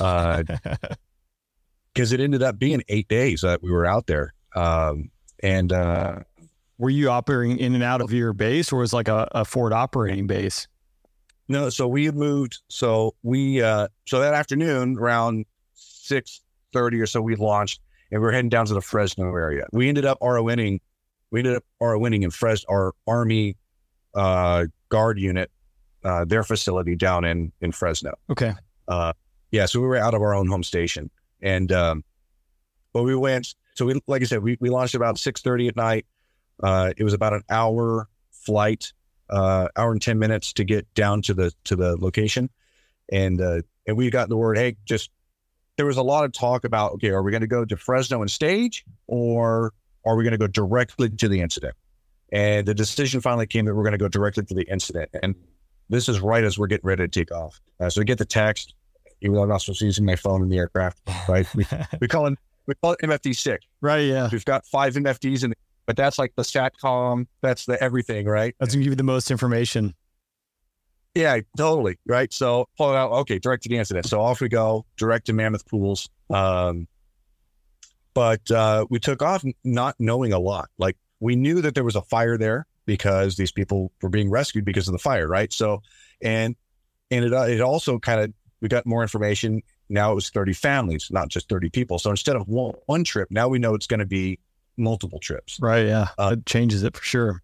because 1.94 2.10
it 2.10 2.18
ended 2.18 2.42
up 2.42 2.58
being 2.58 2.82
eight 2.88 3.06
days 3.06 3.42
that 3.42 3.62
we 3.62 3.70
were 3.70 3.86
out 3.86 4.08
there. 4.08 4.34
Um, 4.56 5.12
and 5.40 5.72
uh, 5.72 6.18
Were 6.78 6.90
you 6.90 7.10
operating 7.10 7.58
in 7.58 7.76
and 7.76 7.84
out 7.84 8.00
of 8.00 8.12
your 8.12 8.32
base, 8.32 8.72
or 8.72 8.80
was 8.80 8.92
it 8.92 8.96
like 8.96 9.06
a, 9.06 9.28
a 9.30 9.44
forward 9.44 9.72
operating 9.72 10.26
base? 10.26 10.66
No, 11.48 11.68
so 11.70 11.86
we 11.86 12.04
had 12.04 12.16
moved. 12.16 12.60
So 12.68 13.14
we 13.22 13.62
uh, 13.62 13.88
so 14.06 14.20
that 14.20 14.34
afternoon 14.34 14.96
around 14.98 15.46
six 15.74 16.42
thirty 16.72 17.00
or 17.00 17.06
so, 17.06 17.20
we 17.20 17.36
launched 17.36 17.80
and 18.10 18.20
we 18.20 18.26
were 18.26 18.32
heading 18.32 18.48
down 18.48 18.66
to 18.66 18.74
the 18.74 18.80
Fresno 18.80 19.26
area. 19.34 19.66
We 19.72 19.88
ended 19.88 20.04
up 20.04 20.18
ROing. 20.20 20.80
We 21.30 21.40
ended 21.40 21.56
up 21.56 21.64
ROing 21.80 22.22
in 22.22 22.30
Fresno, 22.30 22.66
our 22.70 22.92
Army 23.06 23.56
uh, 24.14 24.66
Guard 24.88 25.18
unit, 25.18 25.50
uh, 26.04 26.24
their 26.24 26.44
facility 26.44 26.94
down 26.94 27.24
in 27.24 27.52
in 27.60 27.72
Fresno. 27.72 28.14
Okay. 28.30 28.52
Uh, 28.88 29.12
yeah, 29.50 29.66
so 29.66 29.80
we 29.80 29.86
were 29.86 29.96
out 29.96 30.14
of 30.14 30.22
our 30.22 30.34
own 30.34 30.48
home 30.48 30.62
station, 30.62 31.10
and 31.40 31.70
um, 31.72 32.04
but 32.92 33.02
we 33.02 33.14
went. 33.14 33.54
So 33.74 33.86
we, 33.86 34.00
like 34.06 34.22
I 34.22 34.24
said, 34.24 34.42
we, 34.42 34.56
we 34.60 34.70
launched 34.70 34.94
about 34.94 35.18
six 35.18 35.40
thirty 35.40 35.68
at 35.68 35.76
night. 35.76 36.06
Uh, 36.62 36.92
it 36.96 37.04
was 37.04 37.12
about 37.12 37.32
an 37.32 37.42
hour 37.50 38.08
flight, 38.30 38.92
uh, 39.30 39.68
hour 39.76 39.92
and 39.92 40.02
ten 40.02 40.18
minutes 40.18 40.52
to 40.54 40.64
get 40.64 40.92
down 40.94 41.22
to 41.22 41.34
the 41.34 41.52
to 41.64 41.76
the 41.76 41.96
location, 41.96 42.50
and 43.10 43.40
uh, 43.40 43.62
and 43.86 43.96
we 43.96 44.10
got 44.10 44.28
the 44.28 44.36
word, 44.36 44.58
hey, 44.58 44.76
just 44.84 45.10
there 45.76 45.86
was 45.86 45.96
a 45.96 46.02
lot 46.02 46.24
of 46.24 46.32
talk 46.32 46.64
about, 46.64 46.92
okay, 46.92 47.10
are 47.10 47.22
we 47.22 47.30
going 47.30 47.42
to 47.42 47.46
go 47.46 47.64
to 47.64 47.76
Fresno 47.76 48.22
and 48.22 48.30
stage, 48.30 48.84
or 49.06 49.72
are 50.04 50.16
we 50.16 50.24
going 50.24 50.32
to 50.32 50.38
go 50.38 50.46
directly 50.46 51.10
to 51.10 51.28
the 51.28 51.40
incident? 51.40 51.74
And 52.32 52.66
the 52.66 52.74
decision 52.74 53.20
finally 53.20 53.46
came 53.46 53.66
that 53.66 53.74
we're 53.74 53.82
going 53.82 53.92
to 53.92 53.98
go 53.98 54.08
directly 54.08 54.44
to 54.44 54.54
the 54.54 54.68
incident, 54.70 55.10
and 55.22 55.34
this 55.88 56.08
is 56.08 56.20
right 56.20 56.42
as 56.42 56.58
we're 56.58 56.66
getting 56.66 56.86
ready 56.86 57.06
to 57.06 57.08
take 57.08 57.32
off. 57.32 57.60
Uh, 57.78 57.88
so 57.90 58.00
we 58.00 58.04
get 58.04 58.18
the 58.18 58.24
text, 58.24 58.74
even 59.20 59.34
though 59.34 59.42
I'm 59.42 59.48
not 59.48 59.60
supposed 59.62 59.78
to 59.80 59.84
be 59.84 59.86
using 59.86 60.04
my 60.04 60.16
phone 60.16 60.42
in 60.42 60.48
the 60.48 60.58
aircraft, 60.58 60.98
right? 61.28 61.46
We, 61.54 61.66
we 62.00 62.08
call 62.08 62.26
it 62.26 62.38
we 62.66 62.74
call 62.74 62.92
it 62.92 63.00
MFD 63.00 63.36
six. 63.36 63.64
Right. 63.80 64.06
Yeah. 64.06 64.28
We've 64.30 64.44
got 64.44 64.66
five 64.66 64.94
MFDs 64.94 65.44
in, 65.44 65.54
but 65.86 65.96
that's 65.96 66.18
like 66.18 66.34
the 66.36 66.44
stat 66.44 66.74
SATCOM, 66.82 67.26
that's 67.40 67.64
the 67.64 67.82
everything, 67.82 68.26
right? 68.26 68.54
That's 68.58 68.74
gonna 68.74 68.84
give 68.84 68.92
you 68.92 68.96
the 68.96 69.02
most 69.02 69.30
information. 69.30 69.94
Yeah, 71.14 71.40
totally. 71.56 71.98
Right. 72.04 72.30
So 72.32 72.68
pull 72.76 72.92
it 72.92 72.96
out. 72.96 73.10
Okay, 73.10 73.38
direct 73.38 73.62
to 73.62 73.70
the 73.70 73.78
incident. 73.78 74.04
So 74.04 74.20
off 74.20 74.42
we 74.42 74.50
go, 74.50 74.84
direct 74.98 75.26
to 75.26 75.32
Mammoth 75.32 75.66
Pools. 75.66 76.10
Um, 76.28 76.88
but 78.12 78.50
uh, 78.50 78.86
we 78.90 78.98
took 78.98 79.22
off 79.22 79.42
not 79.64 79.94
knowing 79.98 80.34
a 80.34 80.38
lot. 80.38 80.68
Like 80.76 80.96
we 81.20 81.36
knew 81.36 81.62
that 81.62 81.74
there 81.74 81.84
was 81.84 81.96
a 81.96 82.02
fire 82.02 82.36
there 82.36 82.66
because 82.84 83.36
these 83.36 83.50
people 83.50 83.92
were 84.02 84.08
being 84.08 84.30
rescued 84.30 84.64
because 84.64 84.88
of 84.88 84.92
the 84.92 84.98
fire, 84.98 85.26
right? 85.26 85.52
So, 85.52 85.82
and 86.20 86.54
and 87.10 87.24
it 87.24 87.32
uh, 87.32 87.42
it 87.44 87.60
also 87.60 87.98
kind 87.98 88.20
of 88.20 88.32
we 88.60 88.68
got 88.68 88.84
more 88.84 89.02
information. 89.02 89.62
Now 89.88 90.12
it 90.12 90.16
was 90.16 90.30
thirty 90.30 90.52
families, 90.52 91.08
not 91.10 91.28
just 91.28 91.48
thirty 91.48 91.70
people. 91.70 91.98
So 91.98 92.10
instead 92.10 92.36
of 92.36 92.46
one, 92.46 92.74
one 92.86 93.04
trip, 93.04 93.28
now 93.30 93.48
we 93.48 93.58
know 93.58 93.74
it's 93.74 93.86
going 93.86 94.00
to 94.00 94.06
be 94.06 94.38
multiple 94.76 95.18
trips. 95.18 95.58
Right. 95.60 95.86
Yeah. 95.86 96.08
Uh, 96.18 96.36
it 96.38 96.46
changes 96.46 96.82
it 96.82 96.96
for 96.96 97.02
sure. 97.02 97.42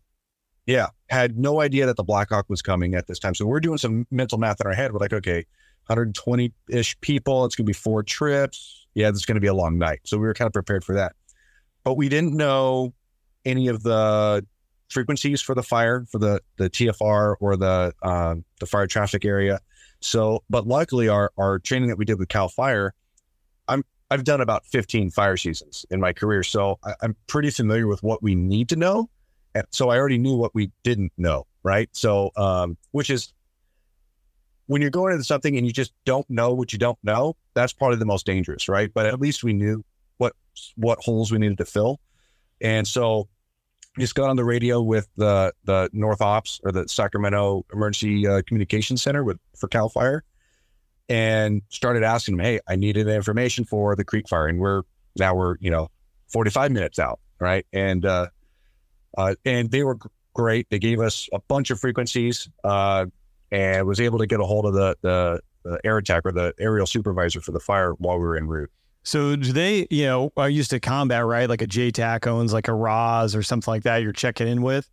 Yeah, 0.67 0.89
had 1.11 1.37
no 1.37 1.61
idea 1.61 1.87
that 1.87 1.97
the 1.97 2.05
Blackhawk 2.05 2.49
was 2.49 2.63
coming 2.63 2.95
at 2.95 3.09
this 3.09 3.19
time. 3.19 3.35
So 3.35 3.47
we're 3.47 3.61
doing 3.61 3.79
some 3.79 4.07
mental 4.13 4.39
math 4.39 4.61
in 4.61 4.67
our 4.67 4.73
head. 4.73 4.93
We're 4.93 5.01
like, 5.01 5.13
okay, 5.13 5.45
120 5.87 6.53
ish 6.69 7.01
people. 7.01 7.45
It's 7.45 7.57
going 7.57 7.67
to 7.67 7.69
be 7.69 7.75
four 7.75 8.05
trips. 8.05 8.87
Yeah, 8.95 9.11
this 9.11 9.21
is 9.21 9.27
going 9.27 9.37
to 9.37 9.41
be 9.41 9.49
a 9.49 9.55
long 9.55 9.79
night. 9.79 10.01
So 10.05 10.19
we 10.19 10.27
were 10.27 10.35
kind 10.35 10.47
of 10.47 10.53
prepared 10.53 10.85
for 10.85 10.95
that. 10.95 11.17
But 11.83 11.95
we 11.95 12.09
didn't 12.09 12.37
know 12.37 12.95
any 13.45 13.67
of 13.67 13.83
the 13.83 14.47
frequencies 14.89 15.41
for 15.41 15.55
the 15.55 15.63
fire, 15.63 16.07
for 16.11 16.19
the 16.19 16.41
the 16.57 16.71
TFR 16.71 17.37
or 17.41 17.57
the 17.57 17.93
um, 18.03 18.45
the 18.61 18.67
fire 18.67 18.87
traffic 18.87 19.25
area. 19.25 19.61
So, 20.01 20.45
but 20.49 20.67
luckily, 20.67 21.09
our 21.09 21.33
our 21.37 21.59
training 21.59 21.89
that 21.89 21.99
we 21.99 22.05
did 22.05 22.19
with 22.19 22.29
Cal 22.29 22.49
Fire, 22.49 22.95
I'm 23.67 23.85
I've 24.13 24.25
done 24.25 24.43
about 24.43 24.67
15 24.67 25.11
fire 25.11 25.39
seasons 25.39 25.87
in 25.91 25.99
my 25.99 26.13
career, 26.13 26.43
so 26.43 26.79
I, 26.85 26.93
I'm 27.01 27.17
pretty 27.29 27.49
familiar 27.49 27.87
with 27.87 28.03
what 28.03 28.23
we 28.23 28.35
need 28.35 28.69
to 28.69 28.77
know. 28.77 29.09
And 29.55 29.67
so 29.71 29.89
I 29.89 29.97
already 29.97 30.19
knew 30.19 30.37
what 30.37 30.55
we 30.55 30.71
didn't 30.83 31.13
know, 31.17 31.47
right? 31.63 31.89
So, 31.93 32.31
um, 32.37 32.77
which 32.91 33.09
is 33.09 33.33
when 34.67 34.83
you're 34.83 34.91
going 34.91 35.13
into 35.13 35.25
something 35.25 35.57
and 35.57 35.67
you 35.67 35.73
just 35.73 35.95
don't 36.05 36.29
know 36.29 36.53
what 36.53 36.75
you 36.75 36.79
don't 36.79 36.99
know, 37.03 37.37
that's 37.55 37.73
probably 37.73 37.97
the 37.97 38.05
most 38.05 38.27
dangerous, 38.27 38.69
right? 38.69 38.93
But 38.93 39.07
at 39.07 39.19
least 39.19 39.45
we 39.45 39.55
knew 39.55 39.83
what 40.19 40.35
what 40.77 40.99
holes 40.99 41.33
we 41.33 41.39
needed 41.39 41.57
to 41.59 41.65
fill, 41.65 41.99
and 42.61 42.87
so 42.87 43.29
just 43.99 44.15
got 44.15 44.29
on 44.29 44.37
the 44.37 44.45
radio 44.45 44.83
with 44.83 45.09
the 45.17 45.55
the 45.65 45.89
North 45.95 46.21
Ops 46.21 46.61
or 46.65 46.71
the 46.71 46.87
Sacramento 46.87 47.65
Emergency 47.73 48.27
uh, 48.29 48.43
Communication 48.47 48.99
Center 48.99 49.25
with 49.25 49.39
for 49.57 49.69
Cal 49.69 49.89
Fire, 49.89 50.23
and 51.13 51.61
started 51.69 52.03
asking 52.03 52.39
them, 52.39 52.47
"Hey, 52.47 52.59
I 52.67 52.75
needed 52.75 53.07
information 53.07 53.67
for 53.67 53.95
the 53.95 54.05
Creek 54.05 54.29
Fire, 54.29 54.47
and 54.47 54.59
we're 54.59 54.83
now 55.17 55.35
we're 55.35 55.57
you 55.61 55.71
know 55.71 55.89
45 56.29 56.73
minutes 56.73 56.99
out, 56.99 57.21
right?" 57.39 57.67
And 57.71 58.07
uh, 58.07 58.29
uh, 59.19 59.35
and 59.45 59.71
they 59.71 59.83
were 59.83 59.99
great. 60.33 60.71
They 60.71 60.79
gave 60.79 61.01
us 61.01 61.29
a 61.35 61.39
bunch 61.39 61.71
of 61.71 61.79
frequencies, 61.79 62.49
uh, 62.65 63.07
and 63.51 63.87
was 63.87 64.01
able 64.01 64.19
to 64.21 64.27
get 64.27 64.41
a 64.41 64.45
hold 64.45 64.65
of 64.65 64.73
the, 64.73 64.97
the 65.03 65.41
the 65.65 65.79
air 65.85 65.99
attack 65.99 66.23
or 66.25 66.33
the 66.33 66.55
aerial 66.59 66.87
supervisor 66.87 67.43
for 67.43 67.53
the 67.53 67.61
fire 67.61 67.93
while 67.99 68.17
we 68.17 68.25
were 68.25 68.37
en 68.39 68.49
route. 68.49 68.71
So 69.05 69.37
do 69.37 69.53
they, 69.53 69.87
you 69.91 70.07
know, 70.07 70.33
are 70.37 70.49
used 70.49 70.71
to 70.71 70.81
combat, 70.81 71.27
right? 71.27 71.49
Like 71.49 71.61
a 71.61 71.67
JTAC 71.67 72.27
owns 72.27 72.53
like 72.55 72.69
a 72.69 72.75
Roz 72.75 73.37
or 73.37 73.43
something 73.43 73.71
like 73.71 73.83
that 73.83 73.99
you're 73.99 74.13
checking 74.13 74.49
in 74.49 74.63
with. 74.63 74.89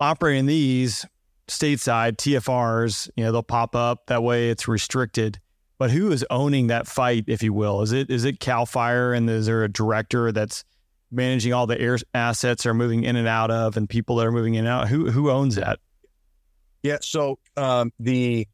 Operating 0.00 0.46
these 0.46 1.04
stateside 1.48 2.16
TFRs, 2.16 3.10
you 3.16 3.24
know, 3.24 3.32
they'll 3.32 3.42
pop 3.42 3.74
up. 3.76 4.06
That 4.06 4.22
way 4.22 4.50
it's 4.50 4.68
restricted. 4.68 5.38
But 5.78 5.90
who 5.90 6.10
is 6.10 6.24
owning 6.30 6.68
that 6.68 6.86
fight, 6.86 7.24
if 7.26 7.42
you 7.42 7.52
will? 7.52 7.82
Is 7.82 7.92
it 7.92 8.10
is 8.10 8.24
it 8.24 8.40
Cal 8.40 8.64
Fire 8.64 9.12
and 9.12 9.28
is 9.28 9.46
there 9.46 9.62
a 9.62 9.68
director 9.68 10.32
that's 10.32 10.64
managing 11.10 11.52
all 11.52 11.66
the 11.66 11.78
air 11.78 11.98
assets 12.14 12.64
are 12.64 12.74
moving 12.74 13.04
in 13.04 13.16
and 13.16 13.28
out 13.28 13.50
of 13.50 13.76
and 13.76 13.88
people 13.88 14.16
that 14.16 14.26
are 14.26 14.32
moving 14.32 14.54
in 14.54 14.60
and 14.60 14.68
out? 14.68 14.88
Who 14.88 15.10
who 15.10 15.30
owns 15.30 15.56
that? 15.56 15.78
Yeah. 16.82 16.98
So 17.02 17.38
um, 17.56 17.92
the 18.00 18.48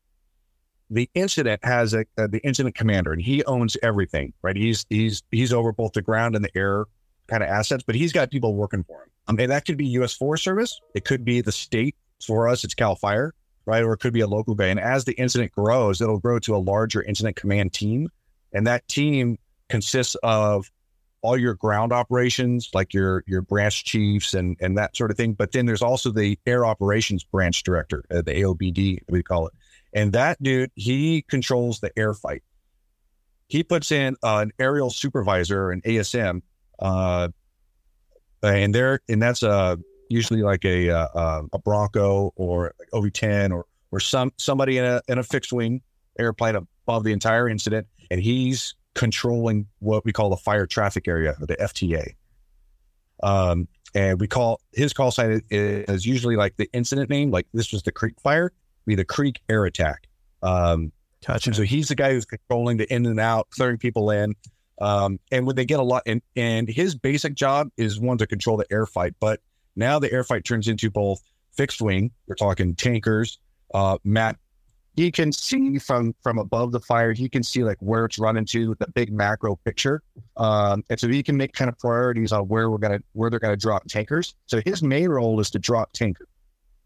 the 0.91 1.09
incident 1.15 1.65
has 1.65 1.95
a 1.95 2.05
uh, 2.19 2.27
the 2.27 2.41
incident 2.45 2.75
commander, 2.75 3.13
and 3.13 3.23
he 3.23 3.45
owns 3.45 3.77
everything. 3.83 4.33
Right. 4.43 4.57
He's 4.57 4.85
he's 4.91 5.23
he's 5.31 5.53
over 5.53 5.73
both 5.73 5.93
the 5.93 6.03
ground 6.03 6.35
and 6.35 6.45
the 6.45 6.51
air 6.57 6.87
kind 7.29 7.43
of 7.43 7.49
assets, 7.49 7.85
but 7.87 7.95
he's 7.95 8.13
got 8.13 8.31
people 8.31 8.55
working 8.55 8.83
for 8.83 9.03
him. 9.03 9.09
Um, 9.29 9.39
and 9.39 9.51
that 9.51 9.65
could 9.65 9.77
be 9.77 9.87
U.S. 9.87 10.13
Forest 10.13 10.43
Service. 10.43 10.81
It 10.95 11.05
could 11.05 11.25
be 11.25 11.41
the 11.41 11.53
state. 11.53 11.95
For 12.25 12.49
us, 12.49 12.65
it's 12.65 12.75
Cal 12.75 12.97
Fire, 12.97 13.35
right? 13.67 13.83
Or 13.83 13.93
it 13.93 13.99
could 13.99 14.13
be 14.13 14.21
a 14.21 14.27
local 14.27 14.55
guy. 14.55 14.67
And 14.67 14.81
as 14.81 15.05
the 15.05 15.13
incident 15.13 15.53
grows, 15.53 16.01
it'll 16.01 16.19
grow 16.19 16.39
to 16.41 16.55
a 16.55 16.59
larger 16.59 17.03
incident 17.03 17.37
command 17.37 17.73
team, 17.73 18.09
and 18.53 18.67
that 18.67 18.87
team 18.89 19.39
consists 19.69 20.15
of 20.23 20.71
all 21.23 21.39
your 21.39 21.55
ground 21.55 21.93
operations, 21.93 22.69
like 22.75 22.93
your 22.93 23.25
your 23.27 23.43
branch 23.43 23.85
chiefs 23.85 24.35
and 24.35 24.57
and 24.61 24.77
that 24.77 24.97
sort 24.97 25.11
of 25.11 25.17
thing. 25.17 25.33
But 25.35 25.53
then 25.53 25.67
there's 25.67 25.83
also 25.83 26.11
the 26.11 26.39
air 26.47 26.67
operations 26.67 27.25
branch 27.25 27.63
director, 27.63 28.05
uh, 28.11 28.23
the 28.23 28.33
AOBD 28.33 28.99
we 29.09 29.23
call 29.23 29.47
it, 29.47 29.55
and 29.93 30.13
that 30.13 30.43
dude 30.43 30.71
he 30.75 31.23
controls 31.23 31.81
the 31.81 31.97
air 31.97 32.13
fight. 32.13 32.43
He 33.47 33.63
puts 33.63 33.93
in 33.93 34.17
uh, 34.23 34.39
an 34.39 34.53
aerial 34.59 34.91
supervisor, 34.91 35.71
an 35.71 35.83
ASM, 35.83 36.43
uh, 36.79 37.29
and 38.43 38.75
there 38.75 39.01
and 39.09 39.23
that's 39.23 39.43
a 39.43 39.79
usually 40.13 40.43
like 40.43 40.65
a 40.65 40.91
uh, 40.91 41.09
uh, 41.15 41.43
a 41.53 41.59
Bronco 41.59 42.33
or 42.37 42.75
like 42.79 42.89
OV10 42.91 43.53
or 43.53 43.67
or 43.91 44.01
some 44.01 44.33
somebody 44.39 44.79
in 44.79 44.85
a 44.85 45.01
in 45.09 45.19
a 45.19 45.23
fixed 45.23 45.53
wing 45.53 45.83
airplane 46.19 46.57
above 46.57 47.05
the 47.05 47.13
entire 47.13 47.49
incident, 47.49 47.87
and 48.11 48.21
he's 48.21 48.75
controlling 48.95 49.67
what 49.79 50.05
we 50.05 50.13
call 50.13 50.31
the 50.31 50.37
fire 50.37 50.67
traffic 50.67 51.09
area, 51.09 51.35
or 51.41 51.47
the 51.47 51.57
FTA. 51.57 52.15
Um, 53.23 53.69
and 53.95 54.21
we 54.21 54.27
call 54.27 54.61
his 54.73 54.93
call 54.93 55.11
sign 55.11 55.43
is, 55.51 55.85
is 55.89 56.07
usually 56.07 56.37
like 56.37 56.57
the 56.57 56.69
incident 56.73 57.11
name, 57.11 57.31
like 57.31 57.47
this 57.53 57.73
was 57.73 57.83
the 57.83 57.93
Creek 57.93 58.21
fire, 58.21 58.53
be 58.87 58.95
the 58.95 59.05
Creek 59.05 59.41
air 59.49 59.65
attack. 59.65 60.09
Um, 60.43 60.93
Gotcha. 61.27 61.55
so 61.55 61.63
he's 61.63 61.89
the 61.89 61.95
guy 61.95 62.13
who's 62.13 62.25
controlling 62.25 62.79
the 62.79 62.93
in 62.93 63.07
and 63.07 63.21
out, 63.21 63.49
clearing 63.51 63.79
people 63.79 64.11
in. 64.11 64.35
Um, 64.81 65.21
and 65.31 65.47
when 65.47 65.55
they 65.55 65.65
get 65.65 65.79
a 65.79 65.83
lot, 65.85 66.03
and, 66.07 66.21
and 66.35 66.69
his 66.69 66.97
basic 66.97 67.35
job 67.35 67.69
is 67.77 68.01
one 68.01 68.19
to 68.19 68.27
control 68.27 68.57
the 68.57 68.67
air 68.73 68.87
fight. 68.87 69.15
But 69.21 69.41
now 69.77 69.99
the 69.99 70.13
air 70.13 70.25
fight 70.25 70.45
turns 70.45 70.69
into 70.69 70.91
both 70.91 71.23
fixed 71.53 71.81
wing. 71.81 72.11
We're 72.27 72.35
talking 72.35 72.75
tankers. 72.75 73.39
Uh, 73.75 73.99
Matt, 74.05 74.37
he 74.97 75.11
can 75.11 75.33
see 75.33 75.79
from 75.79 76.15
from 76.23 76.39
above 76.39 76.73
the 76.73 76.81
fire. 76.81 77.13
He 77.13 77.29
can 77.29 77.43
see 77.43 77.65
like 77.65 77.79
where 77.81 78.05
it's 78.05 78.19
running 78.19 78.45
to 78.47 78.75
the 78.79 78.89
big 78.89 79.13
macro 79.13 79.57
picture. 79.57 80.03
Um, 80.37 80.85
and 80.91 81.01
so 81.01 81.09
he 81.09 81.23
can 81.23 81.37
make 81.37 81.55
kind 81.55 81.69
of 81.69 81.79
priorities 81.79 82.33
on 82.33 82.49
where 82.49 82.71
we're 82.71 82.79
gonna 82.79 83.01
where 83.13 83.31
they're 83.31 83.41
gonna 83.41 83.57
drop 83.57 83.85
tankers. 83.89 84.35
So 84.47 84.61
his 84.65 84.83
main 84.83 85.09
role 85.09 85.41
is 85.41 85.51
to 85.51 85.59
drop 85.59 85.93
tankers 85.93 86.29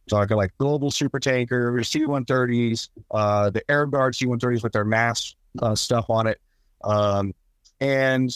talking 0.08 0.36
like 0.36 0.56
global 0.58 0.90
super 0.90 1.18
tanker, 1.18 1.82
C-130s, 1.82 2.88
uh, 3.10 3.50
the 3.50 3.68
Air 3.70 3.86
Guard 3.86 4.14
C-130s 4.14 4.62
with 4.62 4.72
their 4.72 4.84
MAFFS 4.84 5.34
uh, 5.62 5.74
stuff 5.74 6.06
on 6.08 6.26
it, 6.26 6.40
um, 6.84 7.34
and 7.80 8.30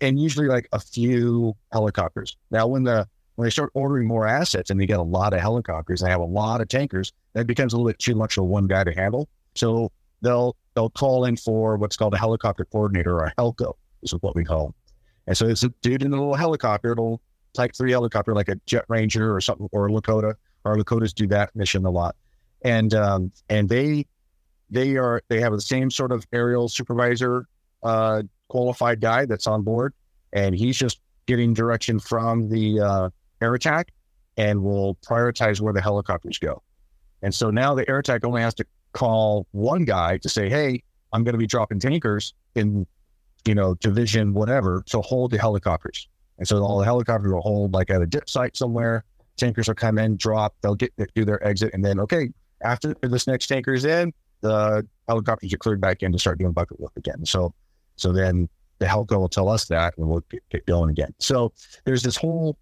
and 0.00 0.20
usually 0.20 0.46
like 0.46 0.68
a 0.72 0.80
few 0.80 1.56
helicopters. 1.72 2.36
Now, 2.50 2.66
when 2.66 2.84
the 2.84 3.08
when 3.36 3.46
they 3.46 3.50
start 3.50 3.70
ordering 3.74 4.06
more 4.06 4.26
assets 4.26 4.70
and 4.70 4.80
they 4.80 4.86
get 4.86 4.98
a 4.98 5.02
lot 5.02 5.32
of 5.32 5.40
helicopters, 5.40 6.00
they 6.00 6.10
have 6.10 6.20
a 6.20 6.24
lot 6.24 6.60
of 6.60 6.68
tankers, 6.68 7.12
that 7.32 7.46
becomes 7.46 7.72
a 7.72 7.76
little 7.76 7.88
bit 7.88 7.98
too 7.98 8.14
much 8.14 8.34
for 8.34 8.42
one 8.42 8.66
guy 8.66 8.84
to 8.84 8.92
handle. 8.92 9.28
So 9.54 9.90
they'll 10.22 10.56
they'll 10.74 10.90
call 10.90 11.24
in 11.24 11.36
for 11.36 11.76
what's 11.76 11.96
called 11.96 12.14
a 12.14 12.18
helicopter 12.18 12.64
coordinator 12.66 13.18
or 13.18 13.24
a 13.26 13.34
HELCO, 13.38 13.74
is 14.02 14.12
what 14.20 14.34
we 14.34 14.44
call 14.44 14.66
them. 14.66 14.74
And 15.26 15.36
so 15.36 15.46
it's 15.46 15.62
a 15.62 15.68
dude 15.82 16.02
in 16.02 16.12
a 16.12 16.16
little 16.16 16.34
helicopter, 16.34 16.90
little 16.90 17.20
Type 17.54 17.72
Three 17.76 17.90
helicopter, 17.90 18.34
like 18.34 18.48
a 18.48 18.56
Jet 18.66 18.84
Ranger 18.88 19.34
or 19.34 19.40
something, 19.40 19.68
or 19.72 19.88
a 19.88 19.90
Lakota 19.90 20.34
our 20.64 20.76
Lakotas 20.76 21.14
do 21.14 21.26
that 21.28 21.54
mission 21.56 21.84
a 21.84 21.90
lot, 21.90 22.16
and 22.62 22.94
um, 22.94 23.32
and 23.48 23.68
they 23.68 24.06
they 24.70 24.96
are 24.96 25.22
they 25.28 25.40
have 25.40 25.52
the 25.52 25.60
same 25.60 25.90
sort 25.90 26.12
of 26.12 26.26
aerial 26.32 26.68
supervisor 26.68 27.46
uh, 27.82 28.22
qualified 28.48 29.00
guy 29.00 29.24
that's 29.24 29.46
on 29.46 29.62
board, 29.62 29.94
and 30.32 30.54
he's 30.54 30.76
just 30.76 31.00
getting 31.26 31.54
direction 31.54 31.98
from 31.98 32.48
the 32.48 32.80
uh, 32.80 33.10
air 33.40 33.54
attack, 33.54 33.92
and 34.36 34.62
will 34.62 34.96
prioritize 34.96 35.60
where 35.60 35.72
the 35.72 35.80
helicopters 35.80 36.38
go. 36.38 36.62
And 37.22 37.34
so 37.34 37.50
now 37.50 37.74
the 37.74 37.88
air 37.88 37.98
attack 37.98 38.24
only 38.24 38.42
has 38.42 38.54
to 38.54 38.64
call 38.92 39.46
one 39.52 39.84
guy 39.84 40.18
to 40.18 40.28
say, 40.28 40.48
"Hey, 40.48 40.82
I'm 41.12 41.24
going 41.24 41.34
to 41.34 41.38
be 41.38 41.46
dropping 41.46 41.80
tankers 41.80 42.34
in, 42.54 42.86
you 43.46 43.54
know, 43.54 43.74
division 43.74 44.32
whatever, 44.34 44.82
so 44.86 45.02
hold 45.02 45.32
the 45.32 45.38
helicopters." 45.38 46.08
And 46.38 46.48
so 46.48 46.62
all 46.62 46.78
the 46.78 46.84
helicopters 46.84 47.32
will 47.32 47.42
hold 47.42 47.74
like 47.74 47.90
at 47.90 48.00
a 48.00 48.06
dip 48.06 48.30
site 48.30 48.56
somewhere, 48.56 49.04
tankers 49.36 49.68
will 49.68 49.74
come 49.74 49.98
in, 49.98 50.16
drop, 50.16 50.54
they'll 50.62 50.74
get 50.74 50.92
do 51.14 51.24
their 51.24 51.46
exit, 51.46 51.70
and 51.74 51.84
then 51.84 52.00
okay, 52.00 52.30
after 52.62 52.94
this 53.02 53.26
next 53.26 53.46
tanker 53.46 53.74
is 53.74 53.84
in, 53.84 54.12
the 54.40 54.86
helicopters 55.08 55.52
are 55.52 55.58
cleared 55.58 55.80
back 55.80 56.02
in 56.02 56.12
to 56.12 56.18
start 56.18 56.38
doing 56.38 56.52
bucket 56.52 56.80
work 56.80 56.92
again. 56.96 57.24
So, 57.24 57.54
so 57.96 58.12
then 58.12 58.48
the 58.78 58.86
helico 58.86 59.18
will 59.18 59.28
tell 59.28 59.48
us 59.48 59.66
that, 59.66 59.96
and 59.98 60.08
we'll 60.08 60.24
get, 60.30 60.42
get 60.50 60.66
going 60.66 60.90
again. 60.90 61.14
So 61.18 61.52
there's 61.84 62.02
this 62.02 62.16
whole 62.16 62.56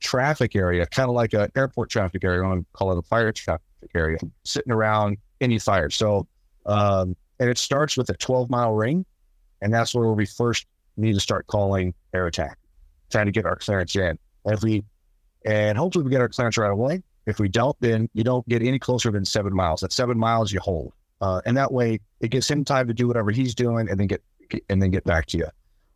traffic 0.00 0.54
area, 0.56 0.86
kind 0.86 1.08
of 1.08 1.14
like 1.14 1.32
an 1.32 1.50
airport 1.56 1.90
traffic 1.90 2.24
area. 2.24 2.42
I 2.42 2.48
want 2.48 2.60
to 2.60 2.66
call 2.72 2.92
it 2.92 2.98
a 2.98 3.02
fire 3.02 3.32
traffic 3.32 3.62
area, 3.94 4.18
sitting 4.44 4.72
around 4.72 5.18
any 5.40 5.58
fire. 5.58 5.90
So, 5.90 6.26
um, 6.66 7.16
and 7.38 7.50
it 7.50 7.58
starts 7.58 7.96
with 7.96 8.08
a 8.10 8.14
12 8.14 8.50
mile 8.50 8.72
ring, 8.72 9.04
and 9.60 9.72
that's 9.72 9.94
where 9.94 10.08
we 10.12 10.26
first 10.26 10.66
need 10.96 11.14
to 11.14 11.20
start 11.20 11.46
calling 11.46 11.94
air 12.14 12.26
attack, 12.26 12.58
trying 13.10 13.26
to 13.26 13.32
get 13.32 13.44
our 13.44 13.56
clearance 13.56 13.94
in. 13.96 14.18
If 14.44 14.62
we 14.62 14.84
and 15.44 15.78
hopefully 15.78 16.04
we 16.04 16.10
get 16.10 16.20
our 16.20 16.28
clearance 16.28 16.58
right 16.58 16.70
away. 16.70 17.02
If 17.26 17.38
we 17.38 17.48
don't, 17.48 17.76
then 17.80 18.08
you 18.14 18.24
don't 18.24 18.46
get 18.48 18.62
any 18.62 18.78
closer 18.78 19.10
than 19.10 19.24
seven 19.24 19.54
miles. 19.54 19.82
At 19.82 19.92
seven 19.92 20.18
miles, 20.18 20.52
you 20.52 20.60
hold, 20.60 20.92
uh, 21.20 21.40
and 21.44 21.56
that 21.56 21.72
way 21.72 22.00
it 22.20 22.28
gives 22.28 22.48
him 22.48 22.64
time 22.64 22.88
to 22.88 22.94
do 22.94 23.06
whatever 23.06 23.30
he's 23.30 23.54
doing, 23.54 23.88
and 23.88 23.98
then 23.98 24.06
get 24.06 24.22
and 24.68 24.80
then 24.80 24.90
get 24.90 25.04
back 25.04 25.26
to 25.26 25.38
you. 25.38 25.46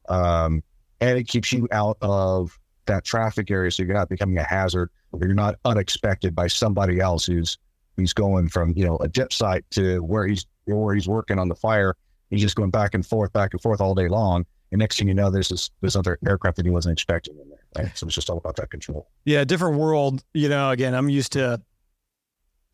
Um, 0.09 0.63
and 1.01 1.19
it 1.19 1.29
keeps 1.29 1.53
you 1.53 1.69
out 1.73 1.97
of 2.01 2.59
that 2.91 3.05
traffic 3.05 3.51
area, 3.51 3.71
so 3.71 3.83
you're 3.83 3.95
not 3.95 4.09
becoming 4.09 4.39
a 4.39 4.45
hazard. 4.45 4.91
Or 5.13 5.19
you're 5.21 5.35
not 5.35 5.57
unexpected 5.65 6.37
by 6.37 6.47
somebody 6.47 7.01
else 7.01 7.27
who's 7.27 7.59
who's 7.97 8.13
going 8.13 8.49
from 8.49 8.73
you 8.77 8.87
know 8.87 8.97
a 8.99 9.09
dip 9.09 9.33
site 9.33 9.65
to 9.73 9.99
where 10.05 10.27
he's 10.27 10.47
where 10.67 10.95
he's 10.95 11.09
working 11.09 11.39
on 11.39 11.49
the 11.49 11.55
fire. 11.55 11.97
He's 12.31 12.41
just 12.41 12.55
going 12.55 12.71
back 12.71 12.95
and 12.95 13.05
forth, 13.05 13.33
back 13.33 13.53
and 13.53 13.61
forth 13.61 13.81
all 13.81 13.95
day 13.95 14.07
long. 14.09 14.47
And 14.71 14.79
next 14.79 14.99
thing 14.99 15.09
you 15.09 15.15
know, 15.15 15.31
there's 15.31 15.49
this 15.49 15.71
this 15.81 15.97
other 15.97 16.19
aircraft 16.27 16.59
that 16.59 16.67
he 16.67 16.71
wasn't 16.71 16.93
expecting 16.93 17.37
in 17.39 17.49
there. 17.49 17.85
Right? 17.85 17.99
So 17.99 18.07
it's 18.07 18.15
just 18.15 18.31
all 18.31 18.39
about 18.39 18.57
that 18.57 18.71
control. 18.71 19.09
Yeah, 19.25 19.45
different 19.45 19.79
world. 19.79 20.23
You 20.33 20.49
know, 20.49 20.71
again, 20.71 20.95
I'm 20.95 21.09
used 21.09 21.33
to 21.33 21.61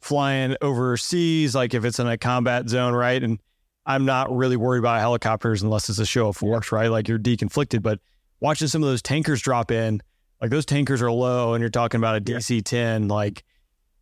flying 0.02 0.56
overseas, 0.60 1.54
like 1.54 1.74
if 1.74 1.84
it's 1.84 1.98
in 1.98 2.06
a 2.06 2.18
combat 2.18 2.68
zone, 2.68 2.92
right? 2.92 3.22
And 3.22 3.40
I'm 3.86 4.04
not 4.04 4.34
really 4.34 4.56
worried 4.56 4.80
about 4.80 5.00
helicopters 5.00 5.62
unless 5.62 5.88
it's 5.88 5.98
a 5.98 6.06
show 6.06 6.28
of 6.28 6.36
force, 6.36 6.70
right? 6.70 6.88
Like 6.88 7.08
you're 7.08 7.18
deconflicted. 7.18 7.82
But 7.82 8.00
watching 8.40 8.68
some 8.68 8.82
of 8.82 8.88
those 8.88 9.02
tankers 9.02 9.40
drop 9.42 9.70
in, 9.70 10.00
like 10.40 10.50
those 10.50 10.66
tankers 10.66 11.00
are 11.02 11.10
low, 11.10 11.54
and 11.54 11.60
you're 11.62 11.70
talking 11.70 11.98
about 11.98 12.16
a 12.16 12.20
DC 12.20 12.62
10, 12.64 13.08
like 13.08 13.44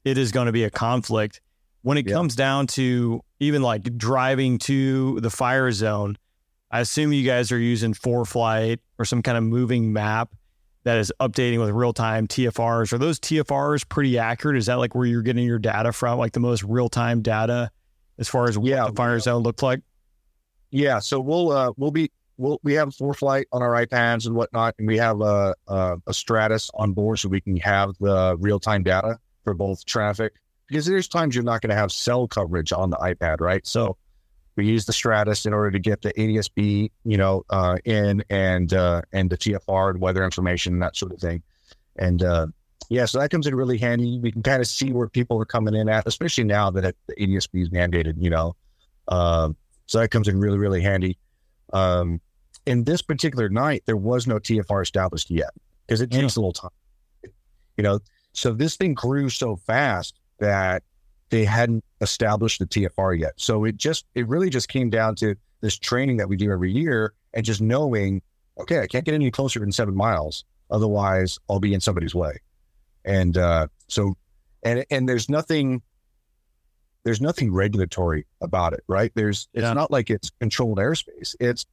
it 0.05 0.19
is 0.19 0.33
going 0.33 0.47
to 0.47 0.53
be 0.53 0.65
a 0.65 0.71
conflict. 0.71 1.41
When 1.83 1.99
it 1.99 2.07
Yeah. 2.09 2.15
comes 2.15 2.35
down 2.35 2.67
to 2.69 3.21
even 3.41 3.63
like 3.63 3.97
driving 3.97 4.59
to 4.61 5.21
the 5.21 5.31
fire 5.31 5.71
zone, 5.71 6.17
I 6.71 6.81
assume 6.81 7.13
you 7.13 7.25
guys 7.25 7.53
are 7.53 7.59
using 7.59 7.95
four 7.95 8.25
ForeFlight 8.25 8.79
or 8.99 9.05
some 9.05 9.23
kind 9.23 9.37
of 9.39 9.45
moving 9.45 9.93
map 9.93 10.31
that 10.85 10.99
is 10.99 11.13
updating 11.21 11.61
with 11.61 11.71
real 11.71 11.93
time 11.93 12.27
TFRs. 12.27 12.93
Are 12.93 12.99
those 12.99 13.21
TFRs 13.21 13.89
pretty 13.89 14.19
accurate? 14.19 14.57
Is 14.57 14.67
that 14.67 14.75
like 14.79 14.95
where 14.95 15.07
you're 15.07 15.23
getting 15.23 15.45
your 15.45 15.59
data 15.59 15.93
from, 15.93 16.19
like 16.19 16.33
the 16.33 16.41
most 16.41 16.63
real 16.65 16.89
time 16.89 17.23
data 17.23 17.71
as 18.19 18.29
far 18.29 18.49
as 18.49 18.59
what 18.59 18.67
Yeah. 18.69 18.87
the 18.89 18.93
fire 18.93 19.19
zone 19.21 19.43
looked 19.43 19.63
like? 19.63 19.81
Yeah, 20.71 20.99
so 20.99 21.21
we'll 21.21 21.53
uh 21.53 21.73
we'll 21.77 21.91
be 21.93 22.11
we'll 22.37 22.61
we 22.63 22.75
have 22.75 22.91
ForeFlight 22.91 23.45
on 23.53 23.63
our 23.63 23.73
iPads 23.85 24.27
and 24.27 24.35
whatnot, 24.35 24.75
and 24.79 24.87
we 24.87 24.99
have 24.99 25.21
a 25.21 25.55
a, 25.69 25.97
a 26.07 26.15
Stratus 26.15 26.71
on 26.75 26.93
board 26.93 27.19
so 27.19 27.29
we 27.29 27.41
can 27.41 27.57
have 27.59 27.95
the 28.01 28.37
real 28.39 28.61
time 28.61 28.83
data 28.83 29.19
for 29.45 29.55
both 29.55 29.85
traffic 29.85 30.35
because 30.69 30.87
there's 30.87 31.09
times 31.09 31.35
you're 31.35 31.45
not 31.45 31.61
going 31.61 31.71
to 31.71 31.77
have 31.77 31.93
cell 31.93 32.27
coverage 32.27 32.73
on 32.73 32.91
the 32.91 32.97
iPad, 32.97 33.41
right? 33.41 33.67
So 33.67 33.97
we 34.57 34.67
use 34.67 34.87
the 34.87 34.93
Stratus 34.93 35.47
in 35.47 35.53
order 35.53 35.71
to 35.71 35.79
get 35.79 36.03
the 36.03 36.13
ADSB, 36.15 36.91
you 37.05 37.17
know, 37.17 37.45
uh, 37.51 37.77
in 37.85 38.25
and 38.31 38.73
uh, 38.73 39.03
and 39.13 39.31
the 39.31 39.37
TFR 39.37 39.91
and 39.91 40.01
weather 40.01 40.25
information 40.25 40.75
and 40.75 40.83
that 40.83 40.97
sort 40.97 41.13
of 41.13 41.21
thing, 41.21 41.43
and 41.97 42.23
uh, 42.23 42.47
yeah, 42.89 43.07
so 43.07 43.19
that 43.19 43.31
comes 43.31 43.47
in 43.47 43.55
really 43.55 43.79
handy. 43.79 44.19
We 44.19 44.33
can 44.33 44.43
kind 44.43 44.61
of 44.61 44.69
see 44.69 44.93
where 44.93 45.09
people 45.09 45.41
are 45.41 45.47
coming 45.47 45.75
in 45.75 45.89
at, 45.89 46.07
especially 46.07 46.45
now 46.45 46.71
that 46.71 46.85
it, 46.85 46.97
the 47.07 47.15
ADSB 47.15 47.63
is 47.63 47.71
mandated, 47.71 48.15
you 48.19 48.31
know. 48.31 48.55
Um, 49.09 49.57
so 49.87 49.99
that 50.01 50.11
comes 50.11 50.29
in 50.29 50.39
really, 50.39 50.59
really 50.59 50.81
handy. 50.81 51.19
Um, 51.73 52.21
in 52.67 52.85
this 52.85 53.03
particular 53.03 53.49
night, 53.49 53.83
there 53.87 53.97
was 53.97 54.27
no 54.27 54.39
TFR 54.39 54.83
established 54.83 55.31
yet 55.31 55.51
because 55.87 56.01
it 56.01 56.11
takes 56.11 56.37
a 56.37 56.41
little 56.41 56.53
time. 56.53 56.71
You 57.77 57.83
know, 57.83 57.99
so 58.33 58.53
this 58.53 58.77
thing 58.77 58.95
grew 58.95 59.29
so 59.29 59.57
fast 59.57 60.15
that 60.39 60.83
they 61.31 61.45
hadn't 61.45 61.85
established 62.01 62.59
the 62.61 62.67
TFR 62.67 63.19
yet. 63.19 63.33
So 63.37 63.65
it 63.65 63.77
just, 63.77 64.07
it 64.15 64.29
really 64.29 64.51
just 64.51 64.69
came 64.69 64.91
down 64.91 65.15
to 65.17 65.35
this 65.61 65.77
training 65.77 66.17
that 66.19 66.29
we 66.29 66.37
do 66.37 66.51
every 66.53 66.71
year 66.71 67.13
and 67.33 67.45
just 67.45 67.61
knowing, 67.61 68.23
okay, 68.59 68.81
I 68.81 68.87
can't 68.87 69.05
get 69.05 69.15
any 69.15 69.31
closer 69.31 69.59
than 69.61 69.73
seven 69.73 69.95
miles. 69.97 70.45
Otherwise, 70.71 71.39
I'll 71.51 71.61
be 71.61 71.75
in 71.75 71.81
somebody's 71.81 72.15
way. 72.15 72.39
And 73.05 73.37
uh, 73.37 73.67
so, 73.89 74.17
and 74.63 74.85
and 74.91 75.09
there's 75.09 75.29
nothing, 75.29 75.83
there's 77.03 77.21
nothing 77.21 77.53
regulatory 77.53 78.27
about 78.41 78.73
it, 78.73 78.83
right? 78.89 79.13
There's, 79.15 79.49
it's 79.53 79.63
Yeah. 79.63 79.73
not 79.75 79.91
like 79.91 80.09
it's 80.11 80.31
controlled 80.41 80.79
airspace. 80.79 81.35
It's 81.41 81.67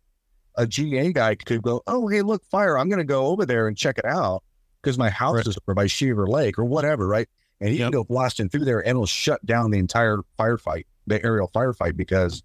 a 0.55 0.67
GA 0.67 1.11
guy 1.13 1.35
could 1.35 1.61
go, 1.61 1.81
oh, 1.87 2.07
hey, 2.07 2.21
look, 2.21 2.43
fire! 2.45 2.77
I'm 2.77 2.89
going 2.89 2.99
to 2.99 3.03
go 3.05 3.27
over 3.27 3.45
there 3.45 3.67
and 3.67 3.77
check 3.77 3.97
it 3.97 4.05
out 4.05 4.43
because 4.81 4.97
my 4.97 5.09
house 5.09 5.35
Right. 5.35 5.47
is 5.47 5.57
over 5.67 5.73
by 5.75 5.87
Shaver 5.87 6.27
Lake 6.27 6.57
or 6.57 6.65
whatever, 6.65 7.07
right? 7.07 7.27
And 7.59 7.69
he 7.69 7.77
Yep. 7.77 7.85
can 7.85 7.91
go 7.91 8.03
blasting 8.03 8.49
through 8.49 8.65
there 8.65 8.79
and 8.79 8.89
it'll 8.89 9.05
shut 9.05 9.45
down 9.45 9.69
the 9.71 9.77
entire 9.79 10.19
firefight, 10.39 10.85
the 11.07 11.23
aerial 11.23 11.47
firefight, 11.53 11.95
because 11.95 12.41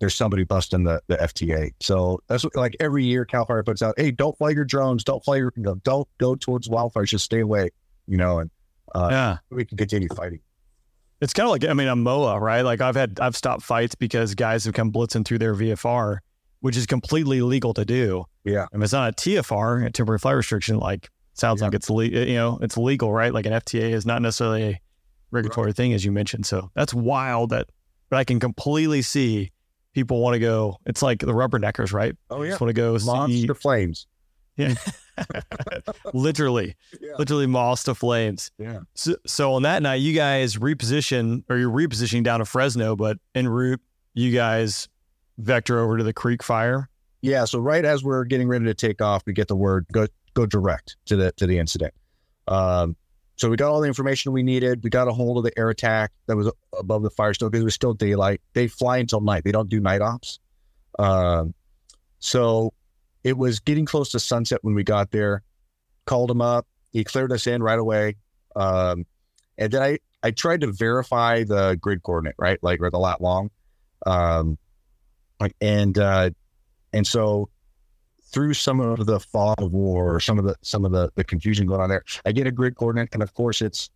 there's 0.00 0.14
somebody 0.14 0.44
busting 0.44 0.84
the, 0.84 1.00
the 1.06 1.16
FTA. 1.16 1.70
So 1.80 2.20
that's 2.26 2.42
what, 2.44 2.56
like 2.56 2.74
every 2.80 3.04
year 3.04 3.24
Cal 3.24 3.44
Fire 3.44 3.62
puts 3.62 3.82
out, 3.82 3.94
hey, 3.98 4.10
don't 4.10 4.36
fly 4.38 4.50
your 4.50 4.64
drones, 4.64 5.04
don't 5.04 5.22
fly 5.24 5.36
your, 5.36 5.52
you 5.56 5.62
know, 5.62 5.74
don't 5.84 6.08
go 6.18 6.34
towards 6.34 6.68
wildfires, 6.68 7.08
just 7.08 7.24
stay 7.26 7.40
away, 7.40 7.70
you 8.06 8.16
know, 8.16 8.38
and 8.40 8.50
uh, 8.94 9.08
yeah. 9.10 9.36
we 9.50 9.64
can 9.64 9.76
continue 9.76 10.08
fighting. 10.08 10.40
It's 11.20 11.32
kind 11.32 11.46
of 11.46 11.52
like, 11.52 11.64
I 11.64 11.72
mean, 11.74 11.88
a 11.88 11.96
MOA, 11.96 12.38
right? 12.40 12.62
Like 12.62 12.80
I've 12.80 12.96
had, 12.96 13.20
I've 13.20 13.36
stopped 13.36 13.62
fights 13.62 13.94
because 13.94 14.34
guys 14.34 14.64
have 14.64 14.74
come 14.74 14.90
blitzing 14.92 15.24
through 15.24 15.38
their 15.38 15.54
VFR, 15.54 16.18
which 16.64 16.78
is 16.78 16.86
completely 16.86 17.42
legal 17.42 17.74
to 17.74 17.84
do. 17.84 18.24
Yeah. 18.42 18.64
And 18.72 18.80
if 18.82 18.84
it's 18.86 18.92
not 18.94 19.10
a 19.10 19.12
TFR, 19.14 19.84
a 19.84 19.90
temporary 19.90 20.18
flight 20.18 20.34
restriction, 20.36 20.78
like 20.78 21.10
sounds 21.34 21.60
Yeah. 21.60 21.66
like 21.66 21.74
it's 21.74 21.90
le- 21.90 22.06
you 22.06 22.34
know 22.36 22.58
it's 22.62 22.78
legal, 22.78 23.12
right? 23.12 23.34
Like 23.34 23.44
an 23.44 23.52
FTA 23.52 23.92
is 23.92 24.06
not 24.06 24.22
necessarily 24.22 24.62
a 24.62 24.80
regulatory 25.30 25.74
thing, 25.74 25.92
as 25.92 26.06
you 26.06 26.10
mentioned. 26.10 26.46
So 26.46 26.70
that's 26.74 26.94
wild. 26.94 27.50
That 27.50 27.68
but 28.08 28.16
I 28.16 28.24
can 28.24 28.40
completely 28.40 29.02
see 29.02 29.52
people 29.92 30.22
want 30.22 30.36
to 30.36 30.38
go. 30.38 30.78
It's 30.86 31.02
like 31.02 31.18
the 31.20 31.34
rubberneckers, 31.34 31.92
right? 31.92 32.16
Oh 32.30 32.42
Just 32.46 32.62
want 32.62 32.70
to 32.70 32.72
go 32.72 32.96
see, 32.96 33.06
monster 33.06 33.54
flames. 33.54 34.06
yeah, 34.56 34.74
literally, 36.14 36.76
Yeah. 37.00 37.12
literally 37.18 37.46
moss 37.46 37.84
to 37.84 37.94
flames. 37.94 38.50
Yeah. 38.58 38.80
So, 38.94 39.16
so 39.26 39.52
on 39.54 39.62
that 39.64 39.82
night, 39.82 39.96
you 39.96 40.14
guys 40.14 40.56
reposition 40.56 41.44
or 41.50 41.56
you're 41.58 41.70
repositioning 41.70 42.22
down 42.24 42.38
to 42.38 42.44
Fresno, 42.46 42.96
but 42.96 43.18
en 43.34 43.48
route, 43.48 43.80
you 44.14 44.32
guys 44.32 44.88
vector 45.38 45.80
over 45.80 45.98
to 45.98 46.04
the 46.04 46.12
Creek 46.12 46.42
Fire. 46.42 46.88
Yeah. 47.22 47.44
So 47.44 47.58
right 47.58 47.84
as 47.84 48.04
we're 48.04 48.24
getting 48.24 48.48
ready 48.48 48.66
to 48.66 48.74
take 48.74 49.00
off, 49.00 49.22
we 49.26 49.32
get 49.32 49.48
the 49.48 49.56
word 49.56 49.86
go 49.92 50.06
go 50.34 50.46
direct 50.46 50.96
to 51.06 51.16
the 51.16 51.32
to 51.32 51.46
the 51.46 51.58
incident. 51.58 51.94
Um, 52.48 52.96
so 53.36 53.50
we 53.50 53.56
got 53.56 53.70
all 53.70 53.80
the 53.80 53.88
information 53.88 54.32
we 54.32 54.42
needed. 54.42 54.84
We 54.84 54.90
got 54.90 55.08
a 55.08 55.12
hold 55.12 55.38
of 55.38 55.44
the 55.44 55.58
air 55.58 55.70
attack 55.70 56.12
that 56.26 56.36
was 56.36 56.52
above 56.78 57.02
the 57.02 57.10
fire 57.10 57.34
still 57.34 57.50
because 57.50 57.62
it 57.62 57.64
was 57.64 57.74
still 57.74 57.94
daylight. 57.94 58.40
They 58.52 58.68
fly 58.68 58.98
until 58.98 59.20
night. 59.20 59.42
They 59.44 59.52
don't 59.52 59.68
do 59.68 59.80
night 59.80 60.02
ops. 60.02 60.38
Um, 60.98 61.54
so 62.20 62.72
it 63.24 63.36
was 63.36 63.58
getting 63.58 63.86
close 63.86 64.10
to 64.10 64.20
sunset 64.20 64.60
when 64.62 64.74
we 64.74 64.84
got 64.84 65.10
there. 65.10 65.42
Called 66.06 66.30
him 66.30 66.40
up. 66.40 66.66
He 66.92 67.02
cleared 67.02 67.32
us 67.32 67.46
in 67.46 67.62
right 67.62 67.78
away. 67.78 68.16
Um, 68.54 69.04
and 69.58 69.72
then 69.72 69.82
I 69.82 69.98
I 70.22 70.30
tried 70.30 70.60
to 70.60 70.72
verify 70.72 71.44
the 71.44 71.76
grid 71.80 72.02
coordinate, 72.02 72.36
right, 72.38 72.58
like 72.62 72.80
or 72.80 72.90
the 72.90 72.98
lat 72.98 73.20
long. 73.20 73.50
Um, 74.06 74.58
and 75.60 75.98
uh, 75.98 76.30
and 76.92 77.06
so 77.06 77.48
through 78.32 78.54
some 78.54 78.80
of 78.80 79.06
the 79.06 79.20
fog 79.20 79.54
of 79.62 79.72
war 79.72 80.16
or 80.16 80.20
some 80.20 80.38
of 80.38 80.44
the 80.44 80.56
some 80.62 80.84
of 80.84 80.92
the, 80.92 81.10
the 81.14 81.24
confusion 81.24 81.66
going 81.66 81.80
on 81.80 81.88
there, 81.88 82.04
I 82.26 82.32
get 82.32 82.46
a 82.46 82.52
grid 82.52 82.76
coordinate, 82.76 83.10
and 83.12 83.22
of 83.22 83.32
course 83.34 83.62
it's 83.62 83.90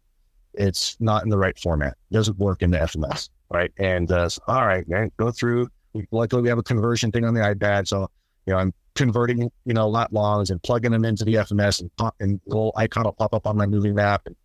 it's 0.54 0.96
not 1.00 1.22
in 1.24 1.28
the 1.28 1.38
right 1.38 1.58
format. 1.58 1.96
It 2.10 2.14
doesn't 2.14 2.38
work 2.38 2.62
in 2.62 2.70
the 2.70 2.78
FMS, 2.78 3.30
right? 3.50 3.72
And 3.78 4.10
uh, 4.10 4.28
so, 4.28 4.40
all 4.48 4.66
right, 4.66 4.88
man, 4.88 5.10
go 5.16 5.30
through. 5.30 5.68
Luckily, 6.10 6.42
we 6.42 6.48
have 6.48 6.58
a 6.58 6.62
conversion 6.62 7.10
thing 7.10 7.24
on 7.24 7.34
the 7.34 7.40
iPad, 7.40 7.88
so 7.88 8.08
you 8.46 8.52
know 8.52 8.58
I'm 8.58 8.72
converting 8.94 9.50
you 9.64 9.74
know 9.74 9.88
lat 9.88 10.12
longs 10.12 10.50
and 10.50 10.62
plugging 10.62 10.92
them 10.92 11.04
into 11.04 11.24
the 11.24 11.34
FMS, 11.34 11.80
and 11.80 11.94
pop, 11.96 12.14
and 12.20 12.40
the 12.46 12.54
little 12.54 12.72
icon 12.76 13.04
will 13.04 13.12
pop 13.12 13.34
up 13.34 13.46
on 13.46 13.56
my 13.56 13.66
moving 13.66 13.94
map, 13.94 14.22
and 14.26 14.36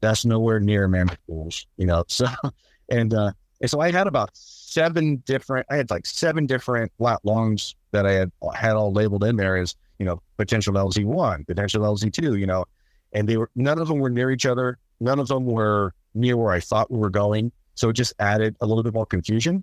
that's 0.00 0.24
nowhere 0.24 0.60
near 0.60 0.88
Pools, 1.26 1.66
you 1.76 1.86
know. 1.86 2.04
So 2.08 2.26
and 2.88 3.14
uh, 3.14 3.32
and 3.60 3.70
so 3.70 3.80
I 3.80 3.92
had 3.92 4.06
about 4.06 4.30
seven 4.68 5.16
different. 5.26 5.66
I 5.70 5.76
had 5.76 5.90
like 5.90 6.06
seven 6.06 6.46
different 6.46 6.92
lat 6.98 7.20
longs 7.24 7.74
that 7.92 8.06
I 8.06 8.12
had 8.12 8.32
had 8.54 8.72
all 8.74 8.92
labeled 8.92 9.24
in 9.24 9.36
there 9.36 9.56
as 9.56 9.74
you 9.98 10.06
know 10.06 10.20
potential 10.36 10.74
LZ 10.74 11.04
one, 11.04 11.44
potential 11.44 11.82
LZ 11.82 12.12
two, 12.12 12.36
you 12.36 12.46
know, 12.46 12.64
and 13.12 13.28
they 13.28 13.36
were 13.36 13.50
none 13.54 13.78
of 13.78 13.88
them 13.88 13.98
were 13.98 14.10
near 14.10 14.30
each 14.30 14.46
other. 14.46 14.78
None 15.00 15.18
of 15.18 15.28
them 15.28 15.46
were 15.46 15.94
near 16.14 16.36
where 16.36 16.52
I 16.52 16.60
thought 16.60 16.90
we 16.90 16.98
were 16.98 17.10
going. 17.10 17.52
So 17.74 17.88
it 17.88 17.94
just 17.94 18.12
added 18.18 18.56
a 18.60 18.66
little 18.66 18.82
bit 18.82 18.92
more 18.92 19.06
confusion. 19.06 19.62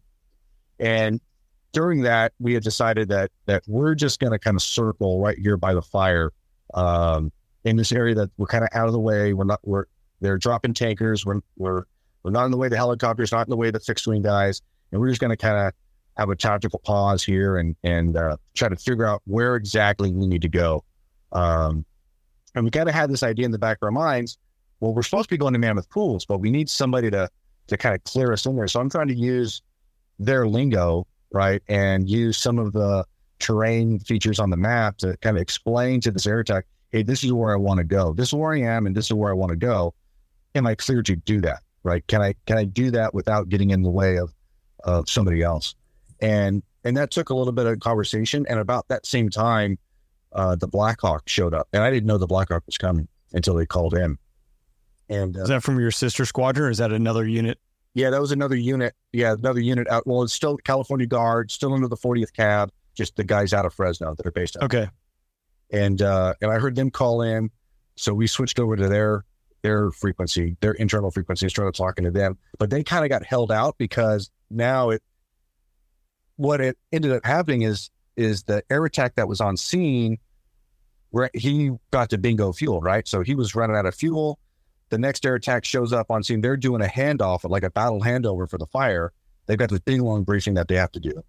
And 0.79 1.19
during 1.73 2.01
that, 2.03 2.33
we 2.39 2.53
had 2.53 2.63
decided 2.63 3.09
that 3.09 3.31
that 3.45 3.63
we're 3.67 3.95
just 3.95 4.19
going 4.19 4.31
to 4.31 4.39
kind 4.39 4.55
of 4.55 4.63
circle 4.63 5.19
right 5.19 5.37
here 5.37 5.57
by 5.57 5.73
the 5.73 5.81
fire 5.81 6.31
um, 6.73 7.31
in 7.63 7.75
this 7.75 7.91
area 7.91 8.15
that 8.15 8.31
we're 8.37 8.47
kind 8.47 8.63
of 8.63 8.69
out 8.73 8.87
of 8.87 8.93
the 8.93 8.99
way. 8.99 9.33
We're 9.33 9.43
not. 9.43 9.59
We're 9.63 9.85
they're 10.21 10.37
dropping 10.37 10.73
tankers. 10.73 11.25
We're 11.25 11.41
we're 11.57 11.83
we're 12.23 12.31
not 12.31 12.45
in 12.45 12.51
the 12.51 12.57
way 12.57 12.69
the 12.69 12.77
helicopters, 12.77 13.31
not 13.31 13.45
in 13.45 13.51
the 13.51 13.57
way 13.57 13.69
the 13.69 13.79
fixed 13.79 14.07
wing 14.07 14.23
guys, 14.23 14.61
and 14.91 15.01
we're 15.01 15.09
just 15.09 15.21
going 15.21 15.31
to 15.31 15.37
kind 15.37 15.67
of 15.67 15.73
have 16.17 16.29
a 16.29 16.35
tactical 16.35 16.79
pause 16.79 17.23
here 17.23 17.57
and 17.57 17.75
and 17.83 18.17
uh, 18.17 18.37
try 18.53 18.69
to 18.69 18.75
figure 18.75 19.05
out 19.05 19.21
where 19.25 19.55
exactly 19.55 20.11
we 20.11 20.27
need 20.27 20.41
to 20.41 20.49
go. 20.49 20.83
Um, 21.31 21.85
and 22.55 22.63
we 22.63 22.71
kind 22.71 22.87
of 22.87 22.95
had 22.95 23.09
this 23.09 23.23
idea 23.23 23.45
in 23.45 23.51
the 23.51 23.59
back 23.59 23.77
of 23.81 23.83
our 23.83 23.91
minds. 23.91 24.37
Well, 24.79 24.93
we're 24.93 25.03
supposed 25.03 25.29
to 25.29 25.33
be 25.33 25.37
going 25.37 25.53
to 25.53 25.59
Mammoth 25.59 25.89
Pools, 25.89 26.25
but 26.25 26.39
we 26.39 26.49
need 26.49 26.69
somebody 26.69 27.11
to 27.11 27.29
to 27.67 27.77
kind 27.77 27.95
of 27.95 28.03
clear 28.03 28.31
us 28.31 28.45
in 28.45 28.55
there. 28.55 28.67
So 28.67 28.79
I'm 28.79 28.89
trying 28.89 29.07
to 29.07 29.15
use 29.15 29.61
their 30.19 30.47
lingo, 30.47 31.07
right, 31.33 31.61
and 31.67 32.07
use 32.07 32.37
some 32.37 32.59
of 32.59 32.73
the 32.73 33.05
terrain 33.39 33.99
features 33.99 34.39
on 34.39 34.49
the 34.49 34.57
map 34.57 34.97
to 34.97 35.17
kind 35.17 35.35
of 35.35 35.41
explain 35.41 35.99
to 36.01 36.11
this 36.11 36.25
air 36.25 36.39
attack, 36.39 36.65
hey, 36.91 37.03
this 37.03 37.23
is 37.23 37.33
where 37.33 37.51
I 37.51 37.57
want 37.57 37.79
to 37.79 37.83
go. 37.83 38.13
This 38.13 38.29
is 38.29 38.33
where 38.33 38.53
I 38.53 38.61
am, 38.61 38.85
and 38.85 38.95
this 38.95 39.05
is 39.05 39.13
where 39.13 39.31
I 39.31 39.33
want 39.33 39.49
to 39.49 39.57
go. 39.57 39.93
Am 40.53 40.65
I 40.65 40.75
clear 40.75 41.01
to 41.03 41.15
do 41.15 41.41
that? 41.41 41.59
Right? 41.83 42.05
Can 42.07 42.21
I 42.21 42.35
can 42.45 42.57
I 42.57 42.63
do 42.63 42.91
that 42.91 43.13
without 43.13 43.49
getting 43.49 43.71
in 43.71 43.81
the 43.81 43.89
way 43.89 44.17
of 44.17 44.33
of 44.85 45.09
somebody 45.09 45.41
else? 45.41 45.75
And 46.21 46.63
and 46.85 46.95
that 46.95 47.11
took 47.11 47.29
a 47.29 47.35
little 47.35 47.51
bit 47.51 47.65
of 47.65 47.79
conversation. 47.81 48.45
And 48.47 48.59
about 48.59 48.87
that 48.87 49.05
same 49.05 49.29
time, 49.29 49.77
uh, 50.31 50.55
the 50.55 50.67
Blackhawk 50.67 51.27
showed 51.27 51.53
up, 51.53 51.67
and 51.73 51.83
I 51.83 51.91
didn't 51.91 52.07
know 52.07 52.17
the 52.17 52.27
Blackhawk 52.27 52.63
was 52.65 52.77
coming 52.77 53.07
until 53.33 53.55
they 53.55 53.65
called 53.65 53.93
in. 53.95 54.17
And 55.09 55.35
uh, 55.37 55.41
Is 55.41 55.49
that 55.49 55.63
from 55.63 55.79
your 55.79 55.91
sister 55.91 56.25
squadron 56.25 56.67
or 56.67 56.69
is 56.69 56.77
that 56.77 56.91
another 56.91 57.27
unit? 57.27 57.59
yeah, 57.93 58.09
that 58.09 58.19
was 58.19 58.31
another 58.31 58.55
unit. 58.55 58.93
Yeah, 59.13 59.33
another 59.33 59.59
unit 59.61 59.87
out. 59.89 60.05
Well, 60.07 60.23
it's 60.23 60.33
still 60.33 60.57
California 60.57 61.05
Guard, 61.05 61.49
still 61.51 61.73
under 61.73 61.87
the 61.87 61.95
40th 61.97 62.33
CAB. 62.33 62.71
Just 62.93 63.15
the 63.15 63.23
guys 63.23 63.53
out 63.53 63.65
of 63.65 63.73
Fresno 63.73 64.15
that 64.15 64.25
are 64.25 64.31
based 64.31 64.57
out. 64.57 64.63
Okay. 64.63 64.87
And 65.71 66.01
uh, 66.01 66.33
and 66.41 66.51
I 66.51 66.59
heard 66.59 66.75
them 66.75 66.91
call 66.91 67.21
in, 67.21 67.49
so 67.95 68.13
we 68.13 68.27
switched 68.27 68.59
over 68.59 68.75
to 68.75 68.87
their 68.87 69.25
their 69.65 69.89
frequency, 69.89 70.55
their 70.61 70.73
internal 70.73 71.09
frequency, 71.09 71.49
started 71.49 71.73
talking 71.73 72.05
to 72.05 72.11
them. 72.11 72.37
But 72.59 72.69
they 72.69 72.83
kind 72.83 73.03
of 73.03 73.09
got 73.09 73.25
held 73.25 73.51
out 73.51 73.75
because 73.79 74.29
now 74.51 74.91
it. 74.91 75.01
What 76.35 76.61
it 76.61 76.77
ended 76.91 77.11
up 77.11 77.25
happening 77.25 77.63
is 77.63 77.89
is 78.15 78.43
the 78.43 78.61
air 78.69 78.85
attack 78.85 79.15
that 79.15 79.27
was 79.27 79.41
on 79.41 79.57
scene. 79.57 80.19
Where 81.09 81.31
he 81.33 81.71
got 81.91 82.11
to 82.11 82.17
bingo 82.17 82.51
fuel, 82.51 82.79
right? 82.79 83.07
So 83.07 83.21
he 83.21 83.33
was 83.33 83.55
running 83.55 83.75
out 83.75 83.85
of 83.85 83.95
fuel. 83.95 84.37
The 84.89 84.99
next 84.99 85.25
air 85.25 85.35
attack 85.35 85.65
shows 85.65 85.93
up 85.93 86.11
on 86.11 86.23
scene. 86.23 86.41
They're 86.41 86.57
doing 86.57 86.81
a 86.83 86.87
handoff, 86.87 87.49
like 87.49 87.63
a 87.63 87.71
battle 87.71 88.01
handover 88.01 88.47
for 88.47 88.57
the 88.59 88.67
fire. 88.67 89.13
They've 89.47 89.57
got 89.57 89.69
this 89.69 89.79
big 89.79 90.01
long 90.01 90.23
briefing 90.23 90.55
that 90.55 90.67
they 90.67 90.75
have 90.75 90.91
to 90.91 90.99
do. 90.99 91.23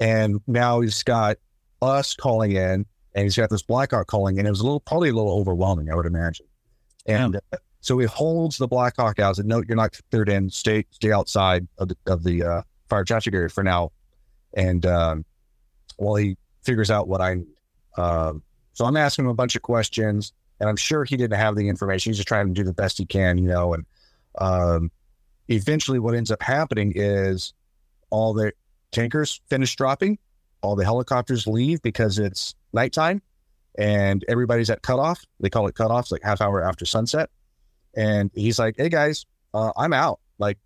And 0.00 0.40
now 0.46 0.80
he's 0.80 1.02
got 1.04 1.38
us 1.80 2.14
calling 2.14 2.52
in 2.52 2.84
and 3.14 3.24
he's 3.24 3.36
got 3.36 3.48
this 3.48 3.62
Blackhawk 3.62 4.08
calling 4.08 4.38
in. 4.38 4.46
It 4.46 4.50
was 4.50 4.60
a 4.60 4.64
little, 4.64 4.80
probably 4.80 5.10
a 5.10 5.14
little 5.14 5.38
overwhelming, 5.38 5.90
I 5.90 5.94
would 5.94 6.06
imagine. 6.06 6.46
And 7.06 7.36
uh, 7.36 7.56
so 7.80 7.98
he 7.98 8.06
holds 8.06 8.58
the 8.58 8.68
Blackhawk 8.68 9.18
out. 9.18 9.36
Said, 9.36 9.46
"No, 9.46 9.62
you're 9.66 9.76
not 9.76 9.98
cleared 10.10 10.28
in. 10.28 10.50
Stay, 10.50 10.86
stay 10.90 11.12
outside 11.12 11.66
of 11.78 11.88
the 11.88 11.96
of 12.06 12.22
the 12.22 12.42
uh, 12.42 12.62
fire 12.88 13.04
traffic 13.04 13.34
area 13.34 13.48
for 13.48 13.64
now." 13.64 13.90
And 14.54 14.84
um, 14.86 15.24
while 15.96 16.14
he 16.16 16.36
figures 16.62 16.90
out 16.90 17.08
what 17.08 17.20
I 17.20 17.34
need, 17.34 17.46
um, 17.96 18.42
so 18.72 18.84
I'm 18.84 18.96
asking 18.96 19.24
him 19.24 19.30
a 19.30 19.34
bunch 19.34 19.56
of 19.56 19.62
questions, 19.62 20.32
and 20.60 20.68
I'm 20.68 20.76
sure 20.76 21.04
he 21.04 21.16
didn't 21.16 21.38
have 21.38 21.56
the 21.56 21.68
information. 21.68 22.10
He's 22.10 22.18
just 22.18 22.28
trying 22.28 22.46
to 22.46 22.52
do 22.52 22.64
the 22.64 22.72
best 22.72 22.98
he 22.98 23.06
can, 23.06 23.38
you 23.38 23.48
know. 23.48 23.74
And 23.74 23.86
um, 24.38 24.90
eventually, 25.48 25.98
what 25.98 26.14
ends 26.14 26.30
up 26.30 26.42
happening 26.42 26.92
is 26.94 27.52
all 28.10 28.32
the 28.32 28.52
tankers 28.92 29.40
finish 29.48 29.74
dropping, 29.74 30.18
all 30.60 30.76
the 30.76 30.84
helicopters 30.84 31.46
leave 31.46 31.82
because 31.82 32.18
it's 32.18 32.54
nighttime 32.72 33.22
and 33.76 34.24
everybody's 34.28 34.70
at 34.70 34.82
cutoff. 34.82 35.24
They 35.40 35.50
call 35.50 35.66
it 35.66 35.74
cutoffs, 35.74 36.10
like 36.10 36.22
half 36.22 36.40
hour 36.40 36.62
after 36.62 36.84
sunset. 36.84 37.30
And 37.94 38.30
he's 38.34 38.58
like, 38.58 38.74
"Hey 38.78 38.88
guys, 38.88 39.26
uh, 39.54 39.72
I'm 39.76 39.92
out. 39.92 40.20
Like, 40.38 40.58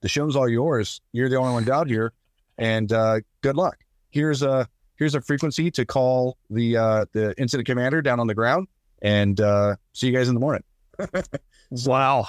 the 0.00 0.08
show's 0.08 0.36
all 0.36 0.48
yours. 0.48 1.00
You're 1.12 1.28
the 1.28 1.36
only 1.36 1.52
one 1.52 1.68
out 1.70 1.88
here, 1.88 2.12
and 2.56 2.92
uh, 2.92 3.20
good 3.42 3.56
luck. 3.56 3.78
Here's 4.10 4.42
a 4.42 4.68
here's 4.96 5.14
a 5.14 5.20
frequency 5.20 5.70
to 5.72 5.84
call 5.84 6.38
the 6.50 6.76
uh, 6.76 7.06
the 7.12 7.34
incident 7.38 7.66
commander 7.66 8.00
down 8.02 8.20
on 8.20 8.26
the 8.26 8.34
ground, 8.34 8.68
and 9.02 9.40
uh, 9.40 9.76
see 9.92 10.06
you 10.06 10.12
guys 10.12 10.28
in 10.28 10.34
the 10.34 10.40
morning." 10.40 10.62
Wow. 11.70 12.26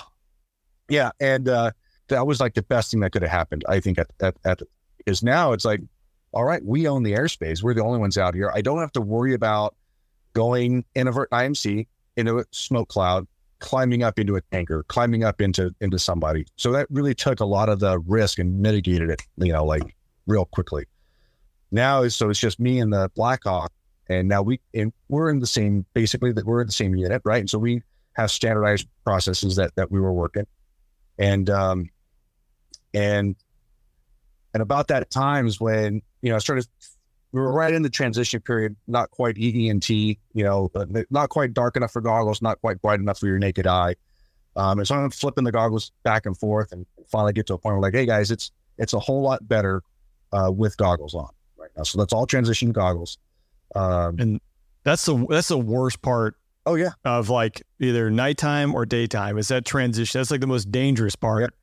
Yeah, 0.90 1.12
and 1.20 1.48
uh, 1.48 1.72
that 2.10 2.26
was 2.26 2.40
like 2.40 2.56
the 2.56 2.64
best 2.64 2.92
thing 2.92 3.00
that 3.02 3.12
could 3.12 3.22
have 3.22 3.32
happened. 3.32 3.64
I 3.70 3.80
think 3.80 3.98
at 4.00 4.08
at, 4.22 4.36
at 4.44 4.62
because 4.98 5.24
now 5.24 5.54
it's 5.54 5.66
like, 5.66 5.82
all 6.34 6.44
right, 6.44 6.64
we 6.64 6.88
own 6.88 7.04
the 7.04 7.14
airspace. 7.14 7.64
We're 7.64 7.74
the 7.74 7.84
only 7.84 8.00
ones 8.00 8.18
out 8.18 8.36
here. 8.36 8.52
I 8.54 8.62
don't 8.62 8.80
have 8.80 8.92
to 8.94 9.02
worry 9.02 9.34
about 9.34 9.76
going 10.34 10.86
inadvertent 10.96 11.32
IMC 11.32 11.88
into 12.18 12.40
a 12.40 12.46
smoke 12.52 12.90
cloud, 12.90 13.28
climbing 13.60 14.04
up 14.04 14.20
into 14.20 14.36
a 14.36 14.42
tanker, 14.52 14.84
climbing 14.84 15.24
up 15.24 15.42
into 15.42 15.74
into 15.82 16.00
somebody. 16.00 16.46
So 16.56 16.72
that 16.74 16.88
really 16.90 17.14
took 17.14 17.40
a 17.40 17.46
lot 17.46 17.70
of 17.70 17.80
the 17.80 18.00
risk 18.00 18.40
and 18.40 18.60
mitigated 18.60 19.10
it, 19.10 19.22
you 19.38 19.54
know, 19.54 19.66
like 19.66 19.96
real 20.28 20.46
quickly. 20.46 20.86
Now, 21.72 22.08
so 22.08 22.30
it's 22.30 22.40
just 22.40 22.60
me 22.60 22.80
and 22.80 22.92
the 22.92 23.12
Blackhawk, 23.16 23.72
and 24.08 24.28
now 24.28 24.42
we 24.42 24.60
and 24.74 24.92
we're 25.08 25.30
in 25.30 25.40
the 25.40 25.48
same 25.48 25.86
basically 25.94 26.32
that 26.32 26.46
we're 26.46 26.62
in 26.62 26.68
the 26.68 26.74
same 26.74 26.96
unit, 26.96 27.22
right? 27.26 27.40
And 27.40 27.50
so 27.50 27.60
we 27.60 27.84
have 28.14 28.32
standardized 28.32 28.88
processes 29.04 29.56
that 29.58 29.76
that 29.76 29.92
we 29.92 30.00
were 30.00 30.14
working, 30.14 30.48
and 31.18 31.50
um, 31.50 31.90
and 32.94 33.36
and 34.54 34.64
about 34.64 34.88
that 34.88 35.10
time 35.12 35.46
is 35.48 35.60
when 35.60 36.02
you 36.22 36.30
know 36.30 36.36
I 36.36 36.40
started. 36.40 36.68
We 37.32 37.40
were 37.42 37.52
right 37.52 37.74
in 37.74 37.84
the 37.84 37.90
transition 37.90 38.42
period, 38.42 38.76
not 38.88 39.12
quite 39.12 39.36
EENT, 39.36 40.18
you 40.34 40.44
know, 40.44 40.70
but 40.74 40.90
not 41.12 41.30
quite 41.30 41.54
dark 41.54 41.78
enough 41.78 41.92
for 41.92 42.02
goggles, 42.02 42.42
not 42.42 42.60
quite 42.62 42.82
bright 42.82 43.00
enough 43.00 43.20
for 43.20 43.28
your 43.28 43.38
naked 43.38 43.68
eye. 43.68 43.96
Um, 44.56 44.80
and 44.80 44.88
so 44.88 44.96
I'm 44.96 45.12
flipping 45.12 45.44
the 45.44 45.52
goggles 45.52 45.92
back 46.04 46.26
and 46.26 46.36
forth, 46.38 46.72
and 46.72 46.86
finally 47.12 47.34
get 47.34 47.46
to 47.48 47.54
a 47.54 47.58
point 47.58 47.76
where 47.76 47.82
like, 47.82 47.94
hey 47.94 48.06
guys, 48.08 48.32
it's 48.32 48.52
it's 48.78 48.94
a 48.94 49.00
whole 49.00 49.22
lot 49.22 49.48
better 49.48 49.84
uh, 50.32 50.52
with 50.52 50.76
goggles 50.78 51.14
on 51.14 51.30
right 51.58 51.70
now. 51.78 51.84
So 51.84 52.00
let's 52.00 52.14
all 52.14 52.26
transition 52.26 52.70
to 52.70 52.74
goggles. 52.74 53.18
Um, 53.76 54.16
and 54.20 54.42
That's 54.84 55.06
the 55.06 55.26
that's 55.30 55.50
the 55.50 55.58
worst 55.60 56.02
part 56.02 56.36
Oh 56.66 56.76
yeah. 56.76 56.92
of 57.06 57.30
like 57.30 57.62
either 57.80 58.10
nighttime 58.10 58.74
or 58.74 58.86
daytime. 58.86 59.38
Is 59.38 59.50
that 59.50 59.66
transition? 59.66 60.20
That's 60.20 60.32
like 60.32 60.42
the 60.42 60.48
most 60.48 60.72
dangerous 60.72 61.16
part 61.16 61.54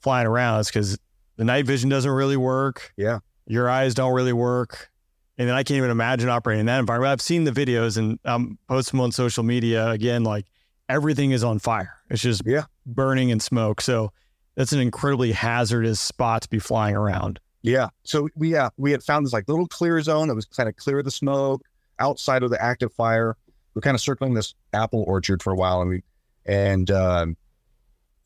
flying 0.00 0.26
around 0.26 0.60
is 0.60 0.68
because 0.68 0.98
the 1.36 1.44
night 1.44 1.66
vision 1.66 1.90
doesn't 1.90 2.10
really 2.10 2.36
work. 2.36 2.92
Yeah. 2.96 3.18
Your 3.46 3.68
eyes 3.68 3.94
don't 3.94 4.14
really 4.14 4.32
work. 4.32 4.90
And 5.38 5.48
then 5.48 5.54
I 5.56 5.62
can't 5.62 5.78
even 5.78 5.90
imagine 5.90 6.28
operating 6.28 6.60
in 6.60 6.66
that 6.66 6.78
environment. 6.78 7.10
I've 7.12 7.22
seen 7.22 7.44
the 7.44 7.50
videos 7.50 7.96
and 7.96 8.18
um, 8.24 8.58
post 8.68 8.90
them 8.90 9.00
on 9.00 9.12
social 9.12 9.42
media. 9.42 9.88
Again, 9.88 10.24
like 10.24 10.46
everything 10.88 11.30
is 11.30 11.42
on 11.42 11.58
fire. 11.58 11.94
It's 12.10 12.20
just 12.22 12.42
Yeah. 12.44 12.64
burning 12.84 13.32
and 13.32 13.42
smoke. 13.42 13.80
So 13.80 14.12
that's 14.56 14.72
an 14.72 14.80
incredibly 14.80 15.32
hazardous 15.32 16.00
spot 16.00 16.42
to 16.42 16.48
be 16.50 16.58
flying 16.58 16.94
around. 16.96 17.40
Yeah. 17.62 17.88
So 18.04 18.28
we 18.36 18.52
yeah 18.52 18.68
we 18.76 18.90
had 18.90 19.02
found 19.02 19.24
this 19.24 19.32
like 19.32 19.48
little 19.48 19.68
clear 19.68 20.00
zone 20.02 20.28
that 20.28 20.34
was 20.34 20.44
kind 20.44 20.68
of 20.68 20.76
clear 20.76 20.98
of 20.98 21.04
the 21.04 21.10
smoke 21.10 21.62
outside 21.98 22.42
of 22.42 22.50
the 22.50 22.62
active 22.62 22.92
fire. 22.92 23.36
We're 23.74 23.82
kind 23.82 23.94
of 23.94 24.00
circling 24.00 24.34
this 24.34 24.54
apple 24.74 25.04
orchard 25.06 25.42
for 25.42 25.52
a 25.52 25.56
while, 25.56 25.80
and 25.80 25.88
we 25.88 26.02
and 26.44 26.90
um, 26.90 27.36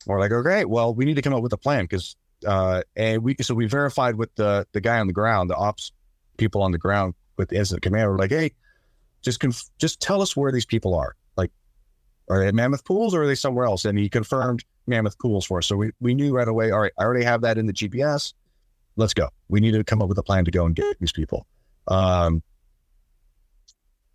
we're 0.05 0.19
like, 0.19 0.31
okay, 0.31 0.65
well, 0.65 0.93
we 0.93 1.05
need 1.05 1.15
to 1.15 1.21
come 1.21 1.33
up 1.33 1.43
with 1.43 1.53
a 1.53 1.57
plan 1.57 1.85
because 1.85 2.15
uh, 2.45 2.81
and 2.95 3.23
we 3.23 3.35
so 3.41 3.53
we 3.53 3.67
verified 3.67 4.15
with 4.15 4.33
the 4.35 4.67
the 4.73 4.81
guy 4.81 4.99
on 4.99 5.07
the 5.07 5.13
ground, 5.13 5.49
the 5.49 5.55
ops 5.55 5.91
people 6.37 6.61
on 6.61 6.71
the 6.71 6.77
ground 6.77 7.13
with 7.37 7.51
incident 7.53 7.83
command. 7.83 8.09
We're 8.09 8.17
like, 8.17 8.31
hey, 8.31 8.51
just 9.21 9.39
conf- 9.39 9.69
just 9.77 9.99
tell 9.99 10.21
us 10.21 10.35
where 10.35 10.51
these 10.51 10.65
people 10.65 10.95
are. 10.95 11.15
Like, 11.35 11.51
are 12.29 12.39
they 12.39 12.47
at 12.47 12.55
Mammoth 12.55 12.85
Pools 12.85 13.13
or 13.13 13.23
are 13.23 13.27
they 13.27 13.35
somewhere 13.35 13.65
else? 13.65 13.85
And 13.85 13.97
he 13.97 14.09
confirmed 14.09 14.63
Mammoth 14.87 15.17
Pools 15.19 15.45
for 15.45 15.59
us. 15.59 15.67
So 15.67 15.75
we 15.75 15.91
we 15.99 16.13
knew 16.13 16.33
right 16.35 16.47
away. 16.47 16.71
All 16.71 16.79
right, 16.79 16.93
I 16.97 17.03
already 17.03 17.25
have 17.25 17.41
that 17.41 17.57
in 17.57 17.65
the 17.65 17.73
GPS 17.73 18.33
let's 18.97 19.13
go. 19.13 19.29
We 19.47 19.61
need 19.61 19.71
to 19.71 19.83
come 19.83 20.01
up 20.01 20.09
with 20.09 20.17
a 20.17 20.23
plan 20.23 20.43
to 20.45 20.51
go 20.51 20.65
and 20.65 20.75
get 20.75 20.99
these 20.99 21.13
people. 21.13 21.47
Um, 21.87 22.43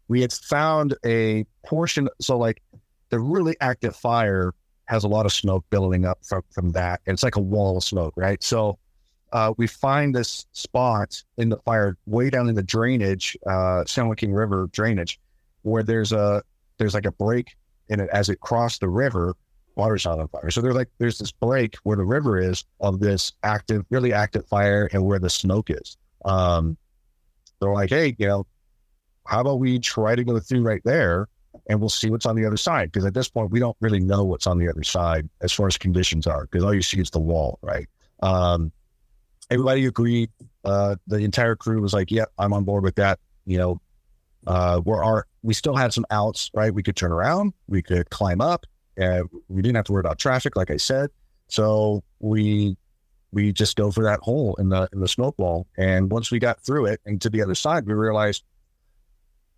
we 0.08 0.20
had 0.20 0.32
found 0.32 0.94
a 1.06 1.46
portion, 1.64 2.08
so 2.20 2.36
like 2.36 2.60
the 3.08 3.18
really 3.18 3.56
active 3.60 3.96
fire 3.96 4.52
has 4.86 5.04
a 5.04 5.08
lot 5.08 5.24
of 5.24 5.32
smoke 5.32 5.64
billowing 5.70 6.04
up 6.04 6.18
from, 6.22 6.42
from 6.50 6.70
that. 6.72 7.00
And 7.06 7.14
it's 7.14 7.22
like 7.22 7.36
a 7.36 7.40
wall 7.40 7.78
of 7.78 7.84
smoke, 7.84 8.12
right? 8.16 8.42
So 8.42 8.78
uh, 9.32 9.54
we 9.56 9.66
find 9.66 10.14
this 10.14 10.46
spot 10.52 11.22
in 11.38 11.48
the 11.48 11.56
fire 11.58 11.96
way 12.06 12.30
down 12.30 12.48
in 12.48 12.54
the 12.54 12.62
drainage, 12.62 13.36
uh, 13.46 13.84
San 13.86 14.08
Joaquin 14.08 14.32
River 14.32 14.68
drainage, 14.72 15.18
where 15.62 15.82
there's 15.82 16.12
a 16.12 16.42
there's 16.78 16.94
like 16.94 17.06
a 17.06 17.12
break 17.12 17.56
in 17.88 18.00
it 18.00 18.10
as 18.12 18.28
it 18.28 18.40
crossed 18.40 18.80
the 18.80 18.88
river. 18.88 19.34
Water's 19.74 20.04
not 20.04 20.18
on 20.18 20.28
fire, 20.28 20.50
so 20.50 20.60
there's 20.60 20.74
like 20.74 20.88
there's 20.98 21.18
this 21.18 21.32
break 21.32 21.76
where 21.84 21.96
the 21.96 22.04
river 22.04 22.38
is 22.38 22.64
of 22.80 23.00
this 23.00 23.32
active, 23.42 23.86
really 23.88 24.12
active 24.12 24.46
fire, 24.46 24.88
and 24.92 25.02
where 25.04 25.18
the 25.18 25.30
smoke 25.30 25.70
is. 25.70 25.96
Um, 26.26 26.76
they're 27.58 27.72
like, 27.72 27.88
hey, 27.88 28.14
you 28.18 28.26
know, 28.26 28.46
how 29.26 29.40
about 29.40 29.60
we 29.60 29.78
try 29.78 30.14
to 30.14 30.24
go 30.24 30.38
through 30.40 30.62
right 30.62 30.82
there, 30.84 31.28
and 31.70 31.80
we'll 31.80 31.88
see 31.88 32.10
what's 32.10 32.26
on 32.26 32.36
the 32.36 32.44
other 32.44 32.58
side? 32.58 32.92
Because 32.92 33.06
at 33.06 33.14
this 33.14 33.30
point, 33.30 33.50
we 33.50 33.60
don't 33.60 33.76
really 33.80 34.00
know 34.00 34.24
what's 34.24 34.46
on 34.46 34.58
the 34.58 34.68
other 34.68 34.82
side 34.82 35.26
as 35.40 35.52
far 35.52 35.68
as 35.68 35.78
conditions 35.78 36.26
are, 36.26 36.42
because 36.42 36.62
all 36.64 36.74
you 36.74 36.82
see 36.82 37.00
is 37.00 37.08
the 37.10 37.20
wall, 37.20 37.58
right? 37.62 37.86
Um, 38.22 38.72
everybody 39.52 39.86
agreed. 39.86 40.30
Uh, 40.64 40.96
the 41.06 41.18
entire 41.18 41.56
crew 41.56 41.80
was 41.80 41.92
like, 41.92 42.10
"Yep, 42.10 42.32
I'm 42.38 42.52
on 42.52 42.64
board 42.64 42.84
with 42.84 42.96
that." 42.96 43.18
You 43.46 43.58
know, 43.58 43.80
uh, 44.46 44.80
we're 44.84 45.02
our 45.02 45.26
we 45.42 45.54
still 45.54 45.76
had 45.76 45.92
some 45.92 46.06
outs, 46.10 46.50
right? 46.54 46.72
We 46.72 46.82
could 46.82 46.96
turn 46.96 47.12
around, 47.12 47.52
we 47.66 47.82
could 47.82 48.10
climb 48.10 48.40
up, 48.40 48.66
and 48.96 49.28
we 49.48 49.62
didn't 49.62 49.76
have 49.76 49.84
to 49.86 49.92
worry 49.92 50.00
about 50.00 50.18
traffic, 50.18 50.56
like 50.56 50.70
I 50.70 50.76
said. 50.76 51.10
So 51.48 52.02
we 52.20 52.76
we 53.32 53.52
just 53.52 53.76
go 53.76 53.90
for 53.90 54.04
that 54.04 54.20
hole 54.20 54.54
in 54.56 54.68
the 54.68 54.88
in 54.92 55.00
the 55.00 55.08
smoke 55.08 55.38
wall. 55.38 55.66
And 55.76 56.10
once 56.10 56.30
we 56.30 56.38
got 56.38 56.60
through 56.60 56.86
it 56.86 57.00
and 57.04 57.20
to 57.22 57.30
the 57.30 57.42
other 57.42 57.54
side, 57.54 57.86
we 57.86 57.94
realized 57.94 58.44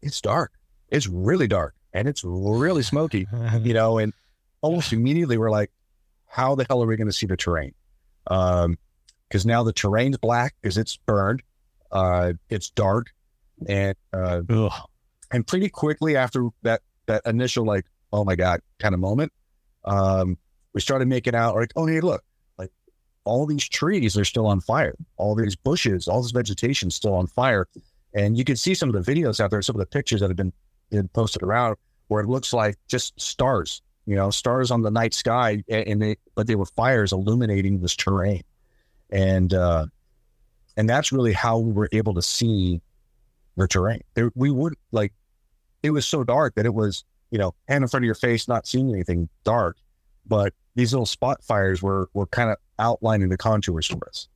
it's 0.02 0.20
dark. 0.20 0.52
It's 0.88 1.08
really 1.08 1.48
dark 1.48 1.74
and 1.92 2.08
it's 2.08 2.22
really 2.24 2.82
smoky, 2.82 3.26
you 3.62 3.74
know. 3.74 3.98
And 3.98 4.12
almost 4.60 4.92
immediately 4.92 5.38
we're 5.38 5.50
like, 5.50 5.70
how 6.26 6.54
the 6.54 6.66
hell 6.68 6.82
are 6.82 6.86
we 6.86 6.96
going 6.96 7.08
to 7.08 7.12
see 7.12 7.26
the 7.26 7.36
terrain? 7.36 7.74
Um, 8.28 8.78
because 9.28 9.44
now 9.46 9.62
the 9.62 9.72
terrain's 9.72 10.16
black 10.16 10.54
because 10.60 10.78
it's 10.78 10.96
burned. 10.96 11.42
Uh, 11.92 12.32
it's 12.48 12.70
dark, 12.70 13.08
and 13.68 13.94
uh, 14.12 14.42
and 15.32 15.46
pretty 15.46 15.68
quickly 15.68 16.16
after 16.16 16.48
that 16.62 16.82
that 17.06 17.22
initial 17.26 17.64
like 17.64 17.86
oh 18.12 18.24
my 18.24 18.34
god 18.34 18.60
kind 18.78 18.94
of 18.94 19.00
moment, 19.00 19.32
um, 19.84 20.36
we 20.72 20.80
started 20.80 21.06
making 21.06 21.34
out 21.34 21.54
like 21.54 21.72
oh 21.76 21.86
hey 21.86 22.00
look 22.00 22.24
like 22.58 22.70
all 23.24 23.46
these 23.46 23.68
trees 23.68 24.16
are 24.16 24.24
still 24.24 24.46
on 24.46 24.60
fire, 24.60 24.94
all 25.16 25.34
these 25.34 25.56
bushes, 25.56 26.08
all 26.08 26.22
this 26.22 26.32
vegetation 26.32 26.90
still 26.90 27.14
on 27.14 27.26
fire, 27.26 27.68
and 28.14 28.38
you 28.38 28.44
can 28.44 28.56
see 28.56 28.74
some 28.74 28.92
of 28.92 29.04
the 29.04 29.12
videos 29.12 29.40
out 29.40 29.50
there, 29.50 29.60
some 29.62 29.76
of 29.76 29.80
the 29.80 29.86
pictures 29.86 30.20
that 30.20 30.30
have 30.30 30.36
been, 30.36 30.52
been 30.90 31.08
posted 31.08 31.42
around 31.42 31.76
where 32.08 32.22
it 32.22 32.28
looks 32.28 32.52
like 32.52 32.76
just 32.86 33.18
stars, 33.20 33.82
you 34.06 34.14
know, 34.14 34.30
stars 34.30 34.70
on 34.70 34.82
the 34.82 34.90
night 34.90 35.14
sky, 35.14 35.62
and 35.68 36.00
they 36.00 36.16
but 36.34 36.46
they 36.46 36.54
were 36.54 36.66
fires 36.66 37.12
illuminating 37.12 37.80
this 37.80 37.96
terrain, 37.96 38.42
and 39.14 39.54
uh, 39.54 39.86
and 40.76 40.90
that's 40.90 41.12
really 41.12 41.32
how 41.32 41.58
we 41.58 41.72
were 41.72 41.88
able 41.92 42.12
to 42.14 42.22
see 42.22 42.82
the 43.56 43.66
terrain. 43.66 44.02
There, 44.14 44.30
we 44.34 44.50
would 44.50 44.74
like 44.92 45.12
it 45.82 45.90
was 45.90 46.06
so 46.06 46.24
dark 46.24 46.56
that 46.56 46.66
it 46.66 46.74
was 46.74 47.04
you 47.30 47.38
know 47.38 47.54
hand 47.68 47.84
in 47.84 47.88
front 47.88 48.04
of 48.04 48.06
your 48.06 48.16
face, 48.16 48.48
not 48.48 48.66
seeing 48.66 48.90
anything 48.90 49.28
dark, 49.44 49.78
but 50.26 50.52
these 50.74 50.92
little 50.92 51.06
spot 51.06 51.42
fires 51.42 51.80
were 51.80 52.10
were 52.12 52.26
kind 52.26 52.50
of 52.50 52.56
outlining 52.78 53.28
the 53.28 53.38
contours 53.38 53.86
for 53.86 54.06
us. 54.08 54.28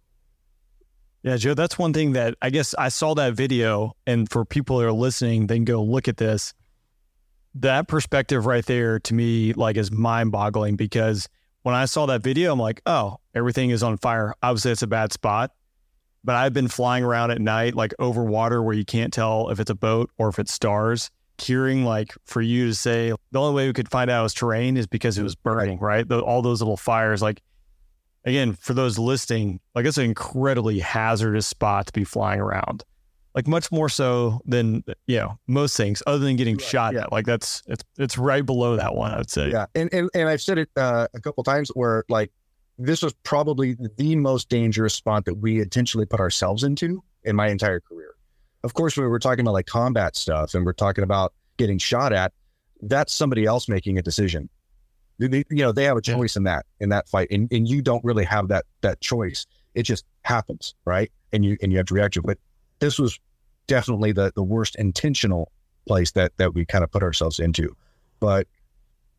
Yeah, 1.25 1.37
Joe, 1.37 1.55
that's 1.55 1.77
one 1.77 1.93
thing 1.93 2.13
that 2.13 2.37
I 2.41 2.51
guess 2.51 2.75
I 2.79 2.89
saw 2.89 3.15
that 3.15 3.35
video, 3.35 3.97
and 4.07 4.31
for 4.31 4.45
people 4.45 4.79
that 4.79 4.87
are 4.87 4.93
listening, 4.93 5.49
they 5.49 5.57
can 5.57 5.65
go 5.65 5.83
look 5.83 6.07
at 6.07 6.17
this. 6.17 6.55
That 7.57 7.89
perspective 7.89 8.47
right 8.47 8.65
there 8.65 9.01
to 9.01 9.15
me, 9.15 9.53
like, 9.55 9.77
is 9.77 9.91
mind 9.91 10.31
boggling 10.31 10.77
because 10.77 11.29
when 11.63 11.75
I 11.75 11.85
saw 11.85 12.07
that 12.07 12.23
video, 12.23 12.53
I'm 12.53 12.59
like, 12.59 12.81
oh, 12.87 13.19
everything 13.35 13.71
is 13.71 13.83
on 13.83 13.97
fire. 13.99 14.35
Obviously, 14.43 14.73
it's 14.73 14.83
a 14.83 14.87
bad 14.87 15.13
spot. 15.13 15.53
But 16.25 16.37
I've 16.37 16.53
been 16.53 16.69
flying 16.69 17.05
around 17.05 17.31
at 17.31 17.41
night, 17.41 17.75
like 17.75 17.95
over 17.99 18.25
water 18.25 18.63
where 18.63 18.75
you 18.75 18.85
can't 18.85 19.13
tell 19.13 19.51
if 19.51 19.61
it's 19.61 19.71
a 19.71 19.75
boat 19.75 20.11
or 20.19 20.29
if 20.29 20.39
it's 20.39 20.53
stars. 20.53 21.11
Curing, 21.37 21.85
like, 21.85 22.13
for 22.25 22.43
you 22.43 22.67
to 22.67 22.75
say 22.75 23.13
the 23.31 23.41
only 23.41 23.55
way 23.55 23.67
we 23.69 23.73
could 23.73 23.89
find 23.89 24.11
out 24.11 24.21
it 24.21 24.23
was 24.25 24.35
terrain 24.35 24.77
is 24.77 24.89
because 24.89 25.17
it 25.17 25.23
was 25.23 25.37
burning, 25.37 25.79
right? 25.79 26.07
The, 26.07 26.21
all 26.21 26.43
those 26.43 26.61
little 26.61 26.77
fires, 26.77 27.23
like, 27.23 27.41
again, 28.25 28.53
for 28.53 28.75
those 28.75 28.99
listening, 28.99 29.61
like 29.75 29.87
it's 29.87 29.99
an 29.99 30.05
incredibly 30.05 30.79
hazardous 30.79 31.47
spot 31.47 31.87
to 31.87 31.93
be 31.93 32.05
flying 32.05 32.41
around. 32.41 32.85
Like 33.39 33.47
much 33.47 33.71
more 33.71 33.89
so 33.89 34.41
than 34.47 34.83
you 35.07 35.17
know 35.17 35.39
most 35.47 35.77
things, 35.77 36.03
other 36.09 36.19
than 36.19 36.35
getting 36.35 36.59
shot 36.59 36.97
at. 36.97 37.13
Like 37.13 37.25
that's 37.25 37.63
it's 37.69 37.85
it's 37.97 38.19
right 38.19 38.45
below 38.45 38.75
that 38.75 38.97
one. 38.97 39.13
I 39.13 39.19
would 39.19 39.31
say. 39.31 39.53
Yeah, 39.53 39.67
and 39.77 39.89
and, 39.95 40.11
and 40.13 40.29
I've 40.29 40.41
said 40.43 40.59
it 40.59 40.69
uh, 40.77 41.07
a 41.15 41.21
couple 41.21 41.45
times 41.45 41.69
where 41.75 42.03
like 42.09 42.33
this 42.79 43.01
was 43.01 43.13
probably 43.23 43.77
the 43.97 44.17
most 44.17 44.49
dangerous 44.49 44.95
spot 44.95 45.25
that 45.27 45.35
we 45.35 45.61
intentionally 45.61 46.05
put 46.05 46.19
ourselves 46.19 46.65
into 46.65 47.01
in 47.23 47.37
my 47.37 47.47
entire 47.47 47.79
career. 47.79 48.17
Of 48.65 48.75
course, 48.75 48.97
when 48.97 49.09
we're 49.09 49.21
talking 49.21 49.43
about 49.43 49.53
like 49.55 49.67
combat 49.67 50.17
stuff 50.17 50.55
and 50.55 50.67
we're 50.67 50.73
talking 50.73 51.05
about 51.05 51.33
getting 51.59 51.79
shot 51.79 52.13
at, 52.13 52.33
that's 52.83 53.13
somebody 53.13 53.45
else 53.45 53.69
making 53.69 53.99
a 53.99 54.03
decision. 54.03 54.49
They- 55.21 55.45
you 55.49 55.63
know, 55.63 55.71
they 55.71 55.85
have 55.85 55.97
a 55.97 56.01
Yeah. 56.05 56.17
choice 56.17 56.35
in 56.35 56.43
that 56.43 56.67
in 56.81 56.89
that 56.89 57.09
fight, 57.09 57.29
and, 57.31 57.47
and 57.53 57.69
you 57.69 57.83
don't 57.83 58.03
really 58.05 58.25
have 58.25 58.49
that 58.49 58.65
that 58.81 59.01
choice. 59.01 59.47
It 59.77 59.85
just 59.85 60.05
happens, 60.23 60.75
right? 60.85 61.13
And 61.33 61.45
you 61.45 61.57
and 61.63 61.71
you 61.71 61.79
have 61.79 61.87
to 61.87 61.95
react 61.95 62.15
to 62.15 62.21
it. 62.21 62.27
But 62.27 62.39
this 62.81 62.99
was 62.99 63.21
definitely 63.69 64.11
the 64.11 64.33
the 64.35 64.43
worst 64.43 64.75
intentional 64.75 65.53
place 65.87 66.11
that 66.13 66.33
that 66.39 66.55
we 66.55 66.65
kind 66.65 66.83
of 66.83 66.91
put 66.91 67.05
ourselves 67.05 67.39
into. 67.39 67.77
But 68.19 68.49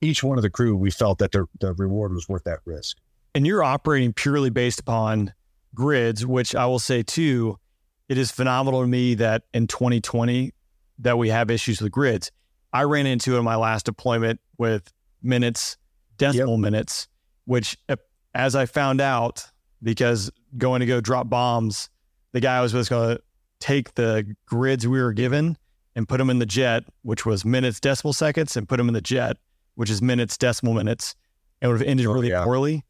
each 0.01 0.23
one 0.23 0.37
of 0.37 0.41
the 0.41 0.49
crew, 0.49 0.75
we 0.75 0.91
felt 0.91 1.19
that 1.19 1.31
the 1.31 1.45
the 1.61 1.73
reward 1.73 2.13
was 2.13 2.27
worth 2.27 2.43
that 2.43 2.59
risk. 2.65 2.97
and 3.35 3.45
you're 3.45 3.63
operating 3.63 4.11
purely 4.13 4.49
based 4.49 4.79
upon 4.79 5.33
grids, 5.75 6.25
which 6.25 6.55
I 6.55 6.65
will 6.65 6.79
say 6.79 7.03
too, 7.03 7.57
it 8.07 8.17
is 8.17 8.31
phenomenal 8.31 8.81
to 8.81 8.87
me 8.87 9.15
that 9.15 9.43
in 9.53 9.67
2020 9.67 10.51
that 10.99 11.17
we 11.17 11.29
have 11.29 11.49
issues 11.51 11.79
with 11.81 11.91
grids. 11.91 12.31
I 12.73 12.83
ran 12.83 13.05
into 13.05 13.35
it 13.35 13.39
in 13.39 13.45
my 13.45 13.55
last 13.55 13.85
deployment 13.85 14.39
with 14.57 14.91
minutes, 15.21 15.77
decimal 16.17 16.57
minutes, 16.57 17.07
which 17.45 17.77
uh, 17.87 17.95
as 18.33 18.55
I 18.55 18.65
found 18.65 19.01
out, 19.01 19.45
because 19.81 20.29
going 20.57 20.81
to 20.81 20.85
go 20.85 21.01
drop 21.01 21.29
bombs, 21.29 21.89
the 22.33 22.39
guy 22.39 22.61
was 22.61 22.73
just 22.73 22.89
going 22.89 23.15
to 23.15 23.23
take 23.59 23.95
the 23.95 24.35
grids 24.45 24.87
we 24.87 25.01
were 25.01 25.13
given 25.13 25.57
and 25.95 26.07
put 26.07 26.17
them 26.17 26.29
in 26.29 26.39
the 26.39 26.45
jet, 26.45 26.83
which 27.01 27.25
was 27.25 27.43
minutes, 27.43 27.79
decimal 27.79 28.13
seconds, 28.13 28.55
and 28.55 28.67
put 28.69 28.77
them 28.77 28.87
in 28.87 28.93
the 28.93 29.01
jet, 29.01 29.37
which 29.75 29.89
is 29.89 30.01
minutes, 30.01 30.37
decimal 30.37 30.73
minutes, 30.73 31.15
and 31.61 31.71
would 31.71 31.79
have 31.81 31.87
ended 31.87 32.05
Oh, 32.05 32.13
really 32.13 32.29
yeah. 32.29 32.43
poorly. 32.43 32.83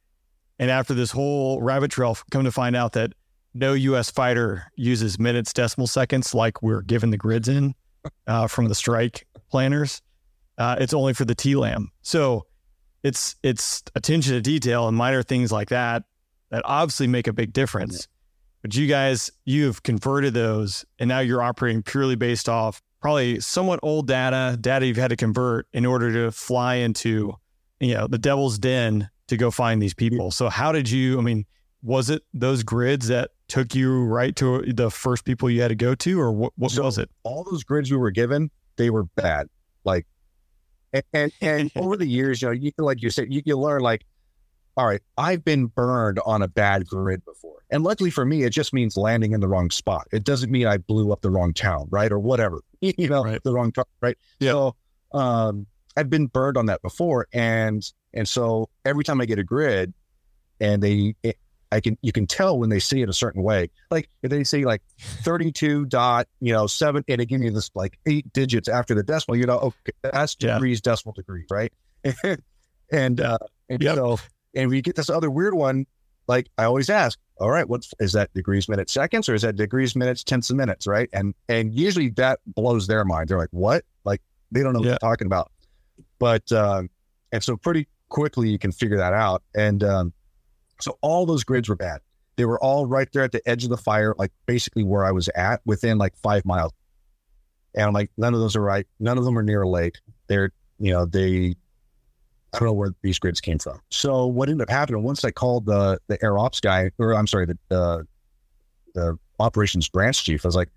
And 0.60 0.70
after 0.70 0.94
this 0.94 1.12
whole 1.12 1.62
rabbit 1.62 1.90
trail, 1.92 2.18
come 2.32 2.44
to 2.44 2.52
find 2.52 2.76
out 2.76 2.94
that 2.94 3.14
no 3.54 3.74
U.S. 3.74 4.12
fighter 4.12 4.66
uses 4.76 5.18
minutes, 5.18 5.54
decimal 5.54 5.88
seconds 5.88 6.34
like 6.36 6.62
we're 6.62 6.82
given 6.82 7.10
the 7.10 7.18
grids 7.18 7.48
in 7.48 7.74
uh, 8.28 8.48
from 8.48 8.68
the 8.68 8.76
strike 8.76 9.26
planners. 9.50 10.02
Uh, 10.58 10.76
it's 10.80 10.94
only 10.94 11.14
for 11.14 11.26
the 11.26 11.34
TLAM. 11.36 11.86
So 12.02 12.46
it's 13.02 13.38
it's 13.42 13.82
attention 13.96 14.34
to 14.34 14.42
detail 14.42 14.88
and 14.90 14.96
minor 14.98 15.24
things 15.24 15.52
like 15.52 15.70
that 15.70 16.04
that 16.52 16.62
obviously 16.66 17.08
make 17.08 17.28
a 17.28 17.34
big 17.34 17.54
difference. 17.54 18.08
But 18.62 18.76
you 18.76 18.88
guys, 18.88 19.32
you 19.46 19.66
have 19.68 19.84
converted 19.84 20.34
those, 20.34 20.86
and 21.00 21.08
now 21.08 21.20
you're 21.20 21.42
operating 21.42 21.82
purely 21.82 22.16
based 22.16 22.50
off 22.50 22.82
probably 23.02 23.40
somewhat 23.40 23.80
old 23.84 24.08
data, 24.08 24.58
data 24.60 24.86
you've 24.86 24.98
had 24.98 25.10
to 25.10 25.16
convert 25.16 25.68
in 25.72 25.86
order 25.86 26.12
to 26.12 26.32
fly 26.32 26.76
into, 26.76 27.34
you 27.80 27.94
know, 27.94 28.08
the 28.08 28.18
devil's 28.18 28.60
den 28.60 29.10
to 29.28 29.38
go 29.38 29.50
find 29.50 29.82
these 29.82 29.94
people. 29.94 30.32
So 30.32 30.50
how 30.50 30.72
did 30.74 30.90
you? 30.90 31.18
I 31.18 31.22
mean, 31.22 31.46
was 31.82 32.10
it 32.10 32.24
those 32.34 32.64
grids 32.64 33.08
that 33.08 33.30
took 33.48 33.74
you 33.74 34.04
right 34.04 34.36
to 34.36 34.62
the 34.74 34.92
first 34.92 35.24
people 35.24 35.50
you 35.50 35.62
had 35.62 35.70
to 35.70 35.76
go 35.76 35.96
to, 35.96 36.20
or 36.20 36.32
what, 36.34 36.52
what 36.58 36.72
So- 36.72 36.84
was 36.84 36.98
it? 36.98 37.10
all 37.24 37.46
those 37.50 37.64
grids 37.64 37.90
we 37.90 37.96
were 37.98 38.12
given, 38.12 38.52
they 38.76 38.90
were 38.90 39.04
bad. 39.16 39.48
Like, 39.86 40.06
and 40.92 41.04
and, 41.14 41.32
and 41.40 41.72
over 41.78 41.96
the 41.96 42.06
years, 42.08 42.42
you 42.42 42.50
know, 42.50 42.52
you 42.52 42.72
like 42.78 43.02
you 43.02 43.10
said, 43.10 43.32
you, 43.34 43.42
you 43.46 43.58
learn 43.58 43.82
like, 43.82 44.06
all 44.80 44.88
right, 44.88 45.02
I've 45.18 45.44
been 45.44 45.66
burned 45.66 46.20
on 46.26 46.42
a 46.42 46.48
bad 46.48 46.88
grid 46.88 47.24
before, 47.26 47.58
and 47.70 47.84
luckily 47.84 48.10
for 48.10 48.24
me, 48.24 48.44
it 48.44 48.52
just 48.52 48.74
means 48.74 48.96
landing 48.96 49.34
in 49.34 49.42
the 49.42 49.48
wrong 49.50 49.70
spot. 49.72 50.08
It 50.14 50.24
doesn't 50.24 50.50
mean 50.50 50.68
I 50.68 50.78
blew 50.78 51.12
up 51.12 51.20
the 51.22 51.30
wrong 51.30 51.54
town, 51.54 51.88
right, 51.92 52.12
or 52.12 52.18
whatever, 52.20 52.62
you 52.82 53.10
know, 53.10 53.24
Right. 53.26 53.44
the 53.44 53.52
wrong 53.54 53.74
town, 53.74 53.84
right? 54.02 54.18
Yeah. 54.40 54.52
So, 54.52 54.76
um, 55.12 55.68
I've 55.98 56.10
been 56.10 56.28
burned 56.28 56.56
on 56.56 56.68
that 56.68 56.82
before, 56.82 57.28
and 57.34 57.84
and 58.14 58.26
so 58.28 58.70
every 58.86 59.04
time 59.04 59.20
I 59.20 59.26
get 59.26 59.38
a 59.38 59.44
grid, 59.44 59.94
and 60.62 60.82
they. 60.82 61.16
It, 61.24 61.38
I 61.72 61.82
can 61.82 62.00
you 62.02 62.12
can 62.12 62.26
tell 62.26 62.58
when 62.58 62.70
they 62.70 62.80
see 62.80 63.04
it 63.04 63.10
a 63.10 63.14
certain 63.14 63.44
way. 63.44 63.70
Like 63.92 64.10
if 64.24 64.32
they 64.32 64.44
say 64.44 64.66
like 64.66 64.82
32 65.22 65.86
dot, 65.86 66.28
you 66.40 66.52
know, 66.52 66.66
seven, 66.66 67.04
and 67.08 67.22
they 67.22 67.28
give 67.28 67.44
you 67.44 67.52
this 67.52 67.70
like 67.76 68.00
eight 68.08 68.34
digits 68.34 68.68
after 68.68 68.96
the 68.96 69.04
decimal, 69.04 69.38
you 69.38 69.46
know, 69.46 69.60
okay, 69.60 69.92
that's 70.02 70.36
Yeah. 70.40 70.56
degrees, 70.56 70.82
decimal 70.82 71.14
degrees, 71.14 71.46
right? 71.52 71.72
and 72.92 73.22
uh 73.22 73.38
and 73.70 73.84
Yep. 73.84 73.96
so 73.98 74.18
and 74.56 74.70
we 74.70 74.82
get 74.82 74.96
this 74.96 75.10
other 75.10 75.30
weird 75.30 75.54
one, 75.54 75.86
like 76.28 76.48
I 76.58 76.64
always 76.66 76.90
ask, 76.90 77.18
all 77.40 77.50
right, 77.50 77.68
what's 77.68 77.94
that 78.00 78.34
degrees, 78.34 78.68
minutes, 78.70 78.94
seconds, 78.94 79.30
or 79.30 79.36
is 79.36 79.42
that 79.44 79.56
degrees, 79.56 79.96
minutes, 79.96 80.24
tenths, 80.24 80.50
and 80.50 80.58
minutes, 80.58 80.86
right? 80.88 81.10
And 81.14 81.34
and 81.48 81.74
usually 81.74 82.10
that 82.12 82.40
blows 82.46 82.88
their 82.88 83.06
mind. 83.06 83.30
They're 83.30 83.38
like, 83.38 83.50
what? 83.52 83.84
Like 84.04 84.22
they 84.52 84.62
don't 84.64 84.74
know 84.74 84.80
Yeah. 84.80 84.92
what 84.94 85.02
you're 85.02 85.10
talking 85.12 85.28
about. 85.28 85.52
But 86.20 86.52
um 86.52 86.90
and 87.32 87.44
so 87.44 87.56
pretty 87.58 87.88
quickly 88.10 88.50
you 88.50 88.60
can 88.60 88.72
figure 88.72 88.98
that 88.98 89.14
out. 89.14 89.44
And 89.56 89.84
um 89.84 90.14
so 90.82 90.98
all 91.02 91.26
those 91.26 91.44
grids 91.44 91.68
were 91.70 91.76
bad. 91.76 92.02
They 92.36 92.46
were 92.46 92.60
all 92.64 92.86
right 92.86 93.08
there 93.12 93.24
at 93.24 93.32
the 93.32 93.42
edge 93.48 93.64
of 93.64 93.70
the 93.70 93.78
fire, 93.78 94.16
like 94.18 94.32
basically 94.46 94.84
where 94.84 95.04
I 95.06 95.12
was 95.12 95.30
at, 95.36 95.62
within 95.66 95.98
like 95.98 96.16
five 96.16 96.46
miles. 96.46 96.72
And 97.76 97.84
I'm 97.86 97.94
like, 97.94 98.12
none 98.18 98.34
of 98.34 98.40
those 98.40 98.56
are 98.56 98.62
right. 98.62 98.88
None 99.00 99.18
of 99.18 99.26
them 99.26 99.38
are 99.38 99.44
near 99.44 99.62
a 99.62 99.70
lake. 99.70 99.96
They're, 100.28 100.52
you 100.80 100.92
know, 100.92 101.06
they, 101.06 101.56
I 102.54 102.60
don't 102.60 102.68
know 102.68 102.74
where 102.74 102.94
these 103.02 103.20
grids 103.20 103.42
came 103.42 103.60
from. 103.60 103.80
So 103.90 104.26
what 104.26 104.50
ended 104.50 104.68
up 104.68 104.72
happening 104.72 105.04
once 105.04 105.24
I 105.24 105.32
called 105.32 105.66
the 105.66 106.00
the 106.08 106.24
air 106.24 106.38
ops 106.38 106.60
guy, 106.60 106.92
or 106.98 107.14
I'm 107.14 107.28
sorry, 107.28 107.46
the 107.46 107.58
the, 107.70 108.08
the 108.94 109.20
operations 109.40 109.88
branch 109.88 110.24
chief, 110.24 110.46
I 110.46 110.48
was 110.48 110.56
like, 110.56 110.70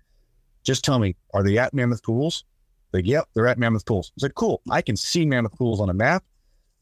just 0.63 0.83
tell 0.83 0.99
me, 0.99 1.15
are 1.33 1.43
they 1.43 1.57
at 1.57 1.73
Mammoth 1.73 2.03
Pools? 2.03 2.45
Like, 2.93 3.07
yep, 3.07 3.27
they're 3.33 3.47
at 3.47 3.57
Mammoth 3.57 3.85
Pools. 3.85 4.11
I 4.17 4.21
said, 4.21 4.35
cool. 4.35 4.61
I 4.69 4.81
can 4.81 4.95
see 4.95 5.25
Mammoth 5.25 5.57
Pools 5.57 5.81
on 5.81 5.89
a 5.89 5.93
map. 5.93 6.23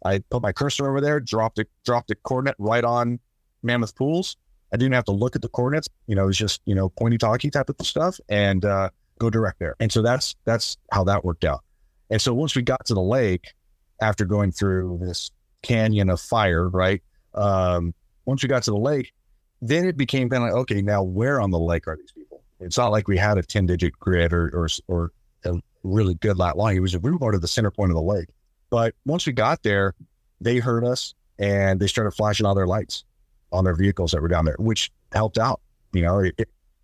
I 0.03 0.19
put 0.29 0.41
my 0.41 0.51
cursor 0.51 0.89
over 0.89 0.99
there, 0.99 1.19
dropped 1.19 1.59
it, 1.59 1.69
dropped 1.85 2.09
the 2.09 2.15
coordinate 2.15 2.55
right 2.59 2.83
on 2.83 3.19
Mammoth 3.63 3.95
Pools. 3.95 4.35
I 4.73 4.77
didn't 4.77 4.93
have 4.93 5.05
to 5.05 5.11
look 5.11 5.35
at 5.35 5.41
the 5.41 5.49
coordinates. 5.49 5.87
You 6.07 6.15
know, 6.15 6.23
it 6.23 6.27
was 6.27 6.37
just 6.37 6.61
you 6.65 6.75
know 6.75 6.89
pointy 6.89 7.17
talkie 7.17 7.49
type 7.49 7.69
of 7.69 7.85
stuff, 7.85 8.19
and 8.29 8.65
uh, 8.65 8.89
go 9.19 9.29
direct 9.29 9.59
there. 9.59 9.75
And 9.79 9.91
so 9.91 10.01
that's 10.01 10.35
that's 10.45 10.77
how 10.91 11.03
that 11.05 11.23
worked 11.23 11.45
out. 11.45 11.63
And 12.09 12.21
so 12.21 12.33
once 12.33 12.55
we 12.55 12.61
got 12.61 12.85
to 12.87 12.93
the 12.93 13.01
lake, 13.01 13.53
after 14.01 14.25
going 14.25 14.51
through 14.51 14.99
this 15.01 15.31
canyon 15.61 16.09
of 16.09 16.19
fire, 16.19 16.67
right? 16.69 17.01
Um, 17.33 17.93
once 18.25 18.43
we 18.43 18.49
got 18.49 18.63
to 18.63 18.71
the 18.71 18.77
lake, 18.77 19.13
then 19.61 19.85
it 19.85 19.95
became 19.97 20.29
kind 20.29 20.43
of 20.43 20.49
like, 20.49 20.57
okay, 20.61 20.81
now 20.81 21.03
where 21.03 21.39
on 21.39 21.51
the 21.51 21.59
lake 21.59 21.87
are 21.87 21.95
these 21.97 22.11
people? 22.11 22.41
It's 22.59 22.77
not 22.77 22.91
like 22.91 23.07
we 23.07 23.17
had 23.17 23.37
a 23.37 23.43
ten 23.43 23.65
digit 23.65 23.93
grid 23.99 24.33
or 24.33 24.49
or 24.53 24.67
or 24.87 25.11
a 25.45 25.59
really 25.83 26.15
good 26.15 26.37
lat 26.37 26.57
line. 26.57 26.75
It 26.75 26.79
was 26.79 26.97
we 26.97 27.11
were 27.11 27.17
going 27.19 27.33
to 27.33 27.39
the 27.39 27.47
center 27.47 27.71
point 27.71 27.91
of 27.91 27.95
the 27.95 28.01
lake. 28.01 28.27
But 28.69 28.95
once 29.05 29.25
we 29.25 29.33
got 29.33 29.63
there, 29.63 29.93
they 30.39 30.59
heard 30.59 30.83
us 30.85 31.13
and 31.39 31.79
they 31.79 31.87
started 31.87 32.11
flashing 32.11 32.45
all 32.45 32.55
their 32.55 32.67
lights 32.67 33.03
on 33.51 33.63
their 33.65 33.75
vehicles 33.75 34.11
that 34.11 34.21
were 34.21 34.27
down 34.27 34.45
there, 34.45 34.55
which 34.59 34.91
helped 35.11 35.37
out. 35.37 35.59
You 35.93 36.03
know, 36.03 36.19
it, 36.19 36.35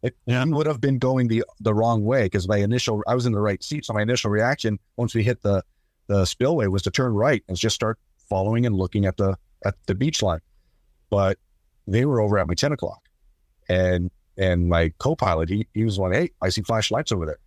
it 0.01 0.15
Yeah. 0.25 0.43
would 0.45 0.67
have 0.67 0.81
been 0.81 0.99
going 0.99 1.27
the 1.27 1.43
the 1.59 1.73
wrong 1.73 2.03
way 2.03 2.23
because 2.23 2.47
my 2.47 2.57
initial 2.57 3.03
I 3.07 3.15
was 3.15 3.25
in 3.25 3.31
the 3.33 3.39
right 3.39 3.63
seat, 3.63 3.85
so 3.85 3.93
my 3.93 4.01
initial 4.01 4.29
reaction 4.31 4.79
once 4.97 5.15
we 5.15 5.23
hit 5.23 5.41
the 5.41 5.63
the 6.07 6.25
spillway 6.25 6.67
was 6.67 6.81
to 6.83 6.91
turn 6.91 7.13
right 7.13 7.43
and 7.47 7.57
just 7.57 7.75
start 7.75 7.99
following 8.29 8.65
and 8.65 8.75
looking 8.75 9.05
at 9.05 9.17
the 9.17 9.37
at 9.65 9.75
the 9.85 9.95
beach 9.95 10.21
line. 10.21 10.39
But 11.09 11.37
they 11.87 12.05
were 12.05 12.19
over 12.21 12.37
at 12.37 12.47
my 12.47 12.53
ten 12.53 12.71
o'clock, 12.71 13.07
and 13.69 14.09
and 14.37 14.67
my 14.69 14.91
co-pilot 14.99 15.49
he 15.49 15.67
he 15.73 15.83
was 15.83 15.97
one. 15.99 16.11
Hey, 16.11 16.31
I 16.41 16.49
see 16.49 16.61
flashlights 16.61 17.11
over 17.11 17.25
there. 17.25 17.39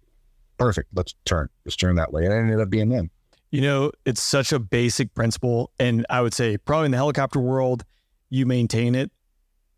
Perfect. 0.59 0.89
Let's 0.95 1.15
turn. 1.25 1.49
Let's 1.65 1.77
turn 1.77 1.97
that 1.97 2.13
way. 2.13 2.25
And 2.25 2.33
it 2.35 2.37
ended 2.37 2.61
up 2.61 2.69
being 2.71 2.89
them. 2.91 3.11
You 3.51 3.63
know, 3.63 3.93
it's 4.05 4.21
such 4.23 4.53
a 4.53 4.59
basic 4.59 5.13
principle. 5.15 5.71
And 5.81 6.07
I 6.11 6.21
would 6.21 6.35
say, 6.35 6.57
probably 6.57 6.87
in 6.87 6.91
the 6.93 6.99
helicopter 6.99 7.41
world, 7.41 7.85
you 8.29 8.47
maintain 8.47 8.95
it. 8.95 9.11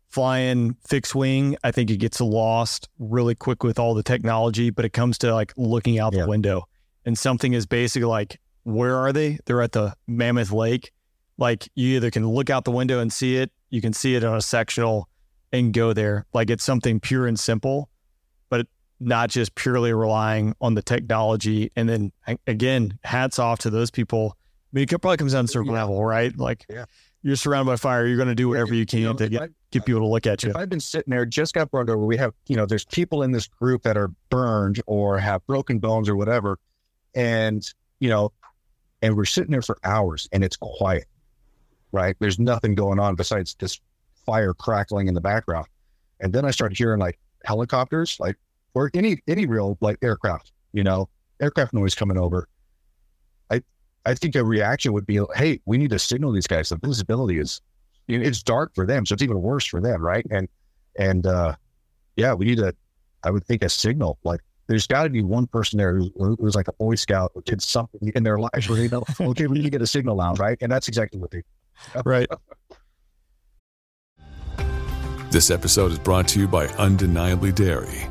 Flying 0.09 0.75
fixed 0.85 1.15
wing, 1.15 1.57
I 1.63 1.71
think 1.71 1.89
it 1.89 1.97
gets 1.97 2.21
lost 2.21 2.87
really 2.99 3.33
quick 3.33 3.63
with 3.63 3.79
all 3.79 3.95
the 3.95 4.03
technology, 4.03 4.69
but 4.69 4.85
it 4.85 4.91
comes 4.93 5.17
to 5.19 5.33
like 5.33 5.53
looking 5.57 5.97
out 5.97 6.13
Yeah. 6.13 6.23
the 6.23 6.27
window 6.29 6.67
and 7.03 7.17
something 7.17 7.53
is 7.53 7.65
basically 7.65 8.05
like, 8.05 8.39
where 8.63 8.95
are 8.95 9.11
they? 9.13 9.39
They're 9.45 9.61
at 9.61 9.71
the 9.73 9.95
Mammoth 10.07 10.51
Lake. 10.51 10.91
Like 11.37 11.67
you 11.75 11.95
either 11.95 12.11
can 12.11 12.27
look 12.27 12.49
out 12.49 12.63
the 12.63 12.71
window 12.71 12.99
and 12.99 13.11
see 13.11 13.37
it, 13.37 13.51
you 13.69 13.81
can 13.81 13.93
see 13.93 14.15
it 14.15 14.23
on 14.23 14.35
a 14.37 14.41
sectional 14.41 15.09
and 15.51 15.73
go 15.73 15.93
there. 15.93 16.25
Like 16.33 16.49
it's 16.49 16.63
something 16.63 16.99
pure 16.99 17.27
and 17.27 17.39
simple, 17.39 17.89
but 18.49 18.67
not 18.99 19.29
just 19.29 19.55
purely 19.55 19.93
relying 19.93 20.55
on 20.61 20.75
the 20.75 20.81
technology. 20.81 21.71
And 21.75 21.89
then 21.89 22.11
again, 22.47 22.97
hats 23.03 23.39
off 23.39 23.59
to 23.59 23.69
those 23.69 23.91
people. 23.91 24.37
I 24.37 24.69
mean, 24.73 24.83
it 24.83 24.89
probably 24.89 25.17
comes 25.17 25.33
down 25.33 25.45
to 25.45 25.51
survival, 25.51 26.03
right? 26.05 26.35
Like 26.37 26.65
Yeah. 26.69 26.85
you're 27.23 27.35
surrounded 27.35 27.71
by 27.71 27.75
fire, 27.77 28.05
you're 28.07 28.17
going 28.17 28.29
to 28.29 28.35
do 28.35 28.49
whatever 28.49 28.73
you 28.73 28.85
can 28.85 29.03
know, 29.03 29.13
to 29.13 29.27
get, 29.29 29.41
I- 29.41 29.47
get 29.71 29.81
uh, 29.81 29.85
people 29.85 30.01
to 30.01 30.07
look 30.07 30.25
at 30.27 30.43
you. 30.43 30.51
If 30.51 30.55
I've 30.55 30.69
been 30.69 30.79
sitting 30.79 31.11
there, 31.11 31.25
just 31.25 31.53
got 31.55 31.69
burned 31.71 31.89
over, 31.89 32.05
we 32.05 32.17
have, 32.17 32.33
you 32.47 32.55
know, 32.55 32.65
there's 32.67 32.85
people 32.85 33.23
in 33.23 33.31
this 33.31 33.47
group 33.47 33.81
that 33.83 33.97
are 33.97 34.11
burned 34.29 34.81
or 34.85 35.17
have 35.19 35.45
broken 35.47 35.79
bones 35.79 36.07
or 36.09 36.15
whatever. 36.15 36.57
And, 37.15 37.63
you 37.99 38.09
know, 38.09 38.31
and 39.03 39.15
we're 39.15 39.25
sitting 39.25 39.51
there 39.51 39.61
for 39.61 39.77
hours 39.83 40.27
and 40.31 40.43
it's 40.43 40.55
quiet, 40.55 41.05
right? 41.91 42.15
There's 42.19 42.39
nothing 42.39 42.73
going 42.73 42.99
on 42.99 43.15
besides 43.15 43.53
this 43.59 43.79
fire 44.25 44.53
crackling 44.53 45.09
in 45.09 45.13
the 45.13 45.21
background. 45.21 45.67
And 46.21 46.31
then 46.31 46.45
I 46.45 46.51
start 46.51 46.75
hearing 46.75 46.99
like 46.99 47.19
helicopters, 47.43 48.17
like, 48.19 48.37
or 48.73 48.89
any, 48.93 49.19
any 49.27 49.45
real 49.45 49.77
like 49.81 49.97
aircraft, 50.01 50.53
you 50.71 50.83
know, 50.83 51.09
aircraft 51.41 51.73
noise 51.73 51.93
coming 51.93 52.17
over. 52.17 52.47
I, 53.51 53.61
I 54.05 54.15
think 54.15 54.35
a 54.35 54.43
reaction 54.43 54.93
would 54.93 55.05
be, 55.05 55.19
hey, 55.35 55.59
we 55.65 55.77
need 55.77 55.89
to 55.89 55.99
signal 55.99 56.31
these 56.31 56.47
guys. 56.47 56.69
The 56.69 56.77
visibility 56.77 57.39
is 57.39 57.61
it's 58.07 58.41
dark 58.41 58.71
for 58.73 58.85
them, 58.85 59.05
so 59.05 59.13
it's 59.13 59.23
even 59.23 59.41
worse 59.41 59.65
for 59.65 59.79
them, 59.81 60.01
right? 60.01 60.25
And 60.29 60.47
and 60.97 61.25
uh, 61.25 61.55
yeah, 62.15 62.33
we 62.33 62.45
need 62.45 62.57
to, 62.57 62.75
I 63.23 63.31
would 63.31 63.45
think 63.45 63.63
a 63.63 63.69
signal. 63.69 64.17
Like 64.23 64.41
there's 64.67 64.87
got 64.87 65.03
to 65.03 65.09
be 65.09 65.21
one 65.21 65.47
person 65.47 65.77
there 65.77 65.95
who, 65.95 66.11
who 66.17 66.35
was 66.39 66.55
like 66.55 66.67
a 66.67 66.73
Boy 66.73 66.95
Scout 66.95 67.31
who 67.35 67.41
did 67.41 67.61
something 67.61 68.11
in 68.15 68.23
their 68.23 68.39
lives 68.39 68.69
where 68.69 68.77
they 68.77 68.87
know, 68.87 69.03
okay, 69.21 69.47
we 69.47 69.57
need 69.57 69.63
to 69.63 69.69
get 69.69 69.81
a 69.81 69.87
signal 69.87 70.21
out, 70.21 70.39
right? 70.39 70.57
And 70.61 70.71
that's 70.71 70.87
exactly 70.87 71.19
what 71.19 71.31
they. 71.31 71.39
do. 71.39 71.43
Right. 72.05 72.27
This 75.31 75.49
episode 75.49 75.91
is 75.91 75.97
brought 75.97 76.27
to 76.29 76.39
you 76.39 76.47
by 76.47 76.67
Undeniably 76.67 77.51
Dairy. 77.51 78.07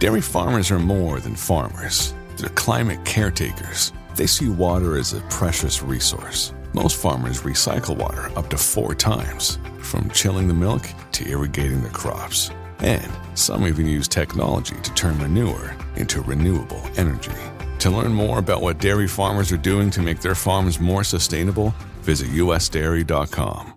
Dairy 0.00 0.20
farmers 0.20 0.72
are 0.72 0.80
more 0.80 1.20
than 1.20 1.36
farmers, 1.36 2.12
they're 2.36 2.48
climate 2.50 3.04
caretakers. 3.04 3.92
They 4.16 4.26
see 4.26 4.48
water 4.48 4.98
as 4.98 5.12
a 5.12 5.20
precious 5.30 5.82
resource. 5.82 6.52
Most 6.72 6.96
farmers 6.96 7.42
recycle 7.42 7.96
water 7.96 8.30
up 8.36 8.50
to 8.50 8.58
four 8.58 8.94
times, 8.94 9.58
from 9.78 10.10
chilling 10.10 10.48
the 10.48 10.54
milk 10.54 10.82
to 11.12 11.28
irrigating 11.28 11.80
their 11.80 11.92
crops. 11.92 12.50
And 12.84 13.10
some 13.34 13.66
even 13.66 13.86
use 13.86 14.06
technology 14.06 14.76
to 14.82 14.94
turn 14.94 15.16
manure 15.16 15.74
into 15.96 16.20
renewable 16.20 16.82
energy. 16.98 17.32
To 17.78 17.90
learn 17.90 18.12
more 18.12 18.38
about 18.38 18.60
what 18.60 18.78
dairy 18.78 19.08
farmers 19.08 19.50
are 19.52 19.56
doing 19.56 19.90
to 19.90 20.02
make 20.02 20.20
their 20.20 20.34
farms 20.34 20.78
more 20.78 21.02
sustainable, 21.02 21.74
visit 22.02 22.28
usdairy.com. 22.28 23.72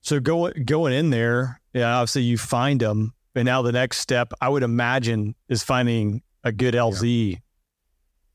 So 0.00 0.20
go, 0.20 0.52
going 0.64 0.92
in 0.92 1.10
there, 1.10 1.60
yeah, 1.74 1.96
obviously 1.96 2.22
you 2.22 2.38
find 2.38 2.80
them. 2.80 3.12
And 3.34 3.46
now 3.46 3.62
the 3.62 3.72
next 3.72 3.98
step, 3.98 4.32
I 4.40 4.48
would 4.48 4.62
imagine, 4.62 5.34
is 5.48 5.64
finding 5.64 6.22
a 6.44 6.52
good 6.52 6.74
LZ. 6.74 7.36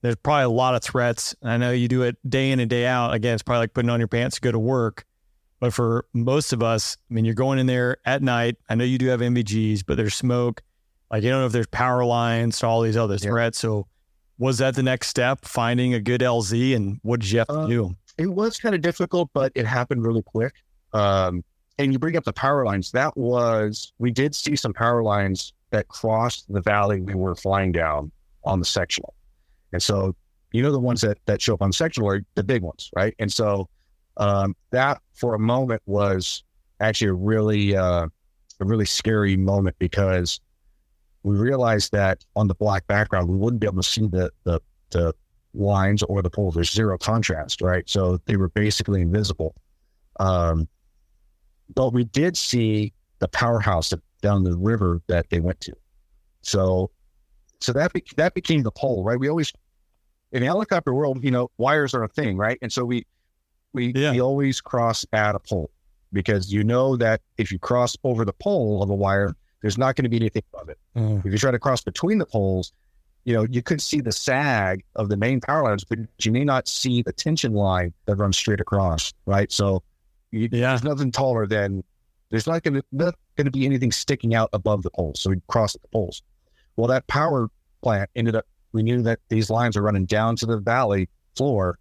There's 0.01 0.15
probably 0.17 0.43
a 0.43 0.49
lot 0.49 0.75
of 0.75 0.83
threats. 0.83 1.33
I 1.41 1.55
know 1.55 1.71
you 1.71 1.87
do 1.87 2.03
it 2.03 2.17
day 2.29 2.51
in 2.51 2.59
and 2.59 2.69
day 2.69 2.85
out. 2.85 3.13
Again, 3.13 3.35
it's 3.35 3.43
probably 3.43 3.59
like 3.59 3.73
putting 3.73 3.89
on 3.89 3.99
your 3.99 4.09
pants 4.09 4.35
to 4.35 4.41
go 4.41 4.51
to 4.51 4.59
work. 4.59 5.05
But 5.61 5.73
for 5.75 6.05
most 6.13 6.51
of 6.53 6.61
us, 6.63 6.97
I 7.09 7.13
mean, 7.13 7.23
you're 7.23 7.35
going 7.35 7.59
in 7.59 7.67
there 7.67 7.97
at 8.03 8.21
night. 8.23 8.57
I 8.67 8.73
know 8.75 8.83
you 8.83 8.97
do 8.97 9.05
have 9.07 9.19
NVGs, 9.21 9.83
but 9.85 9.95
there's 9.95 10.15
smoke. 10.15 10.61
Like 11.11 11.21
you 11.23 11.29
don't 11.29 11.39
know 11.41 11.45
if 11.45 11.51
there's 11.53 11.67
power 11.67 12.03
lines 12.03 12.57
to 12.59 12.67
all 12.67 12.81
these 12.81 12.97
other 12.97 13.13
Yeah. 13.13 13.29
threats. 13.29 13.59
So 13.59 13.85
was 14.39 14.57
that 14.57 14.73
the 14.75 14.81
next 14.81 15.07
step, 15.09 15.45
finding 15.45 15.93
a 15.93 15.99
good 15.99 16.21
LZ? 16.21 16.75
And 16.75 16.99
what 17.03 17.19
did 17.19 17.31
you 17.31 17.37
have 17.39 17.47
to 17.49 17.59
Uh, 17.59 17.67
do? 17.67 17.95
It 18.17 18.25
was 18.25 18.57
kind 18.57 18.73
of 18.73 18.81
difficult, 18.81 19.29
but 19.33 19.51
it 19.53 19.67
happened 19.67 20.03
really 20.03 20.23
quick. 20.23 20.53
Um, 20.93 21.43
and 21.77 21.93
you 21.93 21.99
bring 21.99 22.17
up 22.17 22.23
the 22.23 22.33
power 22.33 22.65
lines. 22.65 22.89
That 22.91 23.15
was 23.15 23.93
we 23.99 24.09
did 24.09 24.33
see 24.33 24.55
some 24.55 24.73
power 24.73 25.03
lines 25.03 25.53
that 25.69 25.87
crossed 25.89 26.51
the 26.51 26.61
valley 26.61 27.01
we 27.01 27.13
were 27.13 27.35
flying 27.35 27.71
down 27.71 28.11
on 28.45 28.57
the 28.57 28.65
sectional. 28.65 29.13
And 29.73 29.81
so, 29.81 30.15
you 30.53 30.63
know, 30.63 30.71
the 30.71 30.79
ones 30.79 31.01
that, 31.01 31.19
that 31.27 31.39
show 31.39 31.53
up 31.53 31.61
on 31.61 31.71
sectional 31.71 32.09
are 32.09 32.21
the 32.33 32.43
big 32.43 32.63
ones, 32.63 32.89
right? 32.95 33.13
And 33.19 33.31
so 33.31 33.69
um, 34.17 34.55
that 34.71 35.01
for 35.13 35.35
a 35.35 35.39
moment 35.39 35.81
was 35.85 36.43
actually 36.79 37.09
a 37.09 37.13
really, 37.13 37.75
uh, 37.75 38.07
a 38.59 38.65
really 38.65 38.85
scary 38.85 39.37
moment 39.37 39.75
because 39.79 40.39
we 41.23 41.35
realized 41.35 41.91
that 41.91 42.23
on 42.35 42.47
the 42.47 42.55
black 42.55 42.87
background, 42.87 43.29
we 43.29 43.35
wouldn't 43.35 43.61
be 43.61 43.67
able 43.67 43.81
to 43.81 43.87
see 43.87 44.07
the, 44.07 44.31
the, 44.43 44.59
the 44.89 45.13
lines 45.53 46.03
or 46.03 46.21
the 46.21 46.29
poles. 46.29 46.55
There's 46.55 46.71
zero 46.71 46.97
contrast, 46.97 47.61
right? 47.61 47.87
So 47.89 48.19
they 48.25 48.37
were 48.37 48.49
basically 48.49 49.01
invisible. 49.01 49.55
Um, 50.19 50.67
but 51.73 51.93
we 51.93 52.03
did 52.03 52.37
see 52.37 52.93
the 53.19 53.27
powerhouse 53.27 53.93
down 54.21 54.43
the 54.43 54.57
river 54.57 55.01
that 55.07 55.29
they 55.29 55.39
went 55.39 55.61
to. 55.61 55.73
So, 56.41 56.91
so 57.59 57.71
that 57.73 57.93
be, 57.93 58.03
that 58.17 58.33
became 58.33 58.63
the 58.63 58.71
pole, 58.71 59.03
right? 59.03 59.19
We 59.19 59.29
always 59.29 59.53
in 60.31 60.41
the 60.41 60.45
helicopter 60.47 60.93
world, 60.93 61.23
you 61.23 61.31
know, 61.31 61.51
wires 61.57 61.93
are 61.93 62.03
a 62.03 62.07
thing, 62.07 62.37
right? 62.37 62.57
And 62.61 62.71
so 62.71 62.85
we 62.85 63.05
we 63.73 63.93
Yeah. 63.95 64.11
we 64.11 64.21
always 64.21 64.61
cross 64.61 65.05
at 65.13 65.35
a 65.35 65.39
pole 65.39 65.69
because 66.13 66.51
you 66.51 66.63
know 66.63 66.95
that 66.97 67.21
if 67.37 67.51
you 67.51 67.59
cross 67.59 67.95
over 68.03 68.25
the 68.25 68.33
pole 68.33 68.83
of 68.83 68.89
a 68.89 68.95
wire, 68.95 69.35
there's 69.61 69.77
not 69.77 69.95
going 69.95 70.03
to 70.03 70.09
be 70.09 70.17
anything 70.17 70.43
above 70.53 70.69
it. 70.69 70.77
Mm. 70.95 71.25
If 71.25 71.31
you 71.31 71.37
try 71.37 71.51
to 71.51 71.59
cross 71.59 71.81
between 71.81 72.17
the 72.17 72.25
poles, 72.25 72.73
you 73.23 73.33
know, 73.33 73.45
you 73.49 73.61
could 73.61 73.81
see 73.81 74.01
the 74.01 74.11
sag 74.11 74.83
of 74.95 75.09
the 75.09 75.15
main 75.17 75.39
power 75.39 75.63
lines, 75.63 75.83
but 75.83 75.99
you 76.19 76.31
may 76.31 76.43
not 76.43 76.67
see 76.67 77.01
the 77.03 77.13
tension 77.13 77.53
line 77.53 77.93
that 78.05 78.15
runs 78.15 78.35
straight 78.37 78.59
across, 78.59 79.13
right? 79.25 79.51
So 79.51 79.83
you, 80.31 80.49
Yeah. 80.51 80.69
there's 80.69 80.83
nothing 80.83 81.11
taller 81.11 81.45
than 81.45 81.83
there's 82.29 82.47
not 82.47 82.63
going 82.63 82.75
to 82.75 82.83
not 82.91 83.15
going 83.35 83.45
to 83.45 83.51
be 83.51 83.65
anything 83.65 83.91
sticking 83.91 84.33
out 84.33 84.49
above 84.53 84.83
the 84.83 84.89
poles. 84.89 85.19
So 85.19 85.29
we 85.29 85.41
cross 85.47 85.75
at 85.75 85.81
the 85.81 85.87
poles. 85.89 86.21
Well, 86.75 86.87
that 86.87 87.05
power 87.07 87.49
plant 87.83 88.09
ended 88.15 88.35
up. 88.35 88.45
We 88.73 88.83
knew 88.83 89.01
that 89.03 89.19
these 89.29 89.49
lines 89.49 89.75
are 89.77 89.81
running 89.81 90.05
down 90.05 90.35
to 90.37 90.45
the 90.45 90.57
valley 90.57 91.09
floor 91.35 91.77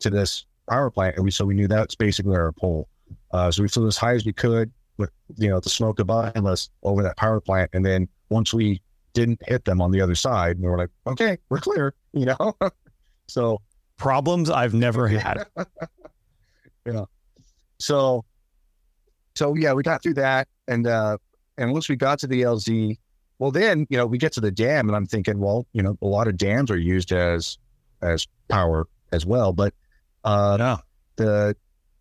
to 0.00 0.10
this 0.10 0.44
power 0.72 0.90
plant, 0.90 1.16
and 1.16 1.24
we 1.24 1.30
so 1.30 1.44
we 1.44 1.54
knew 1.54 1.68
that's 1.68 1.94
basically 1.94 2.36
our 2.36 2.52
pole. 2.52 2.88
Uh, 3.32 3.50
so 3.50 3.62
we 3.62 3.68
flew 3.68 3.86
as 3.86 3.96
high 3.96 4.14
as 4.14 4.24
we 4.24 4.32
could 4.32 4.72
with 4.96 5.10
you 5.36 5.48
know 5.48 5.60
the 5.60 5.68
smoke 5.68 5.98
above 5.98 6.46
us 6.46 6.70
over 6.82 7.02
that 7.02 7.16
power 7.16 7.40
plant, 7.40 7.70
and 7.72 7.84
then 7.84 8.08
once 8.30 8.54
we 8.54 8.80
didn't 9.12 9.40
hit 9.46 9.64
them 9.64 9.82
on 9.82 9.90
the 9.90 10.00
other 10.00 10.14
side, 10.14 10.58
we 10.58 10.68
were 10.68 10.78
like, 10.78 10.90
okay, 11.06 11.36
we're 11.50 11.58
clear, 11.58 11.94
you 12.12 12.24
know. 12.24 12.56
so 13.26 13.60
Problems 13.98 14.50
I've 14.50 14.74
never 14.74 15.06
had. 15.06 15.46
Yeah. 16.84 17.04
So 17.78 18.24
so 19.36 19.54
yeah, 19.54 19.72
we 19.72 19.84
got 19.84 20.02
through 20.02 20.14
that, 20.14 20.48
and 20.66 20.84
uh, 20.84 21.16
and 21.56 21.72
once 21.72 21.88
we 21.88 21.94
got 21.94 22.18
to 22.18 22.26
the 22.26 22.42
LZ, 22.42 22.98
well, 23.38 23.52
then 23.52 23.86
you 23.88 23.96
know 23.96 24.04
we 24.04 24.18
get 24.18 24.32
to 24.32 24.40
the 24.40 24.50
dam, 24.50 24.88
and 24.88 24.96
I'm 24.96 25.06
thinking, 25.06 25.38
well, 25.38 25.68
you 25.72 25.80
know, 25.80 25.96
a 26.02 26.06
lot 26.06 26.26
of 26.26 26.36
dams 26.36 26.72
are 26.72 26.76
used 26.76 27.12
as 27.12 27.56
as 28.02 28.26
power 28.48 28.88
as 29.12 29.24
well, 29.24 29.52
but 29.52 29.72
uh, 30.24 30.56
Yeah. 30.58 30.76
the 31.16 31.56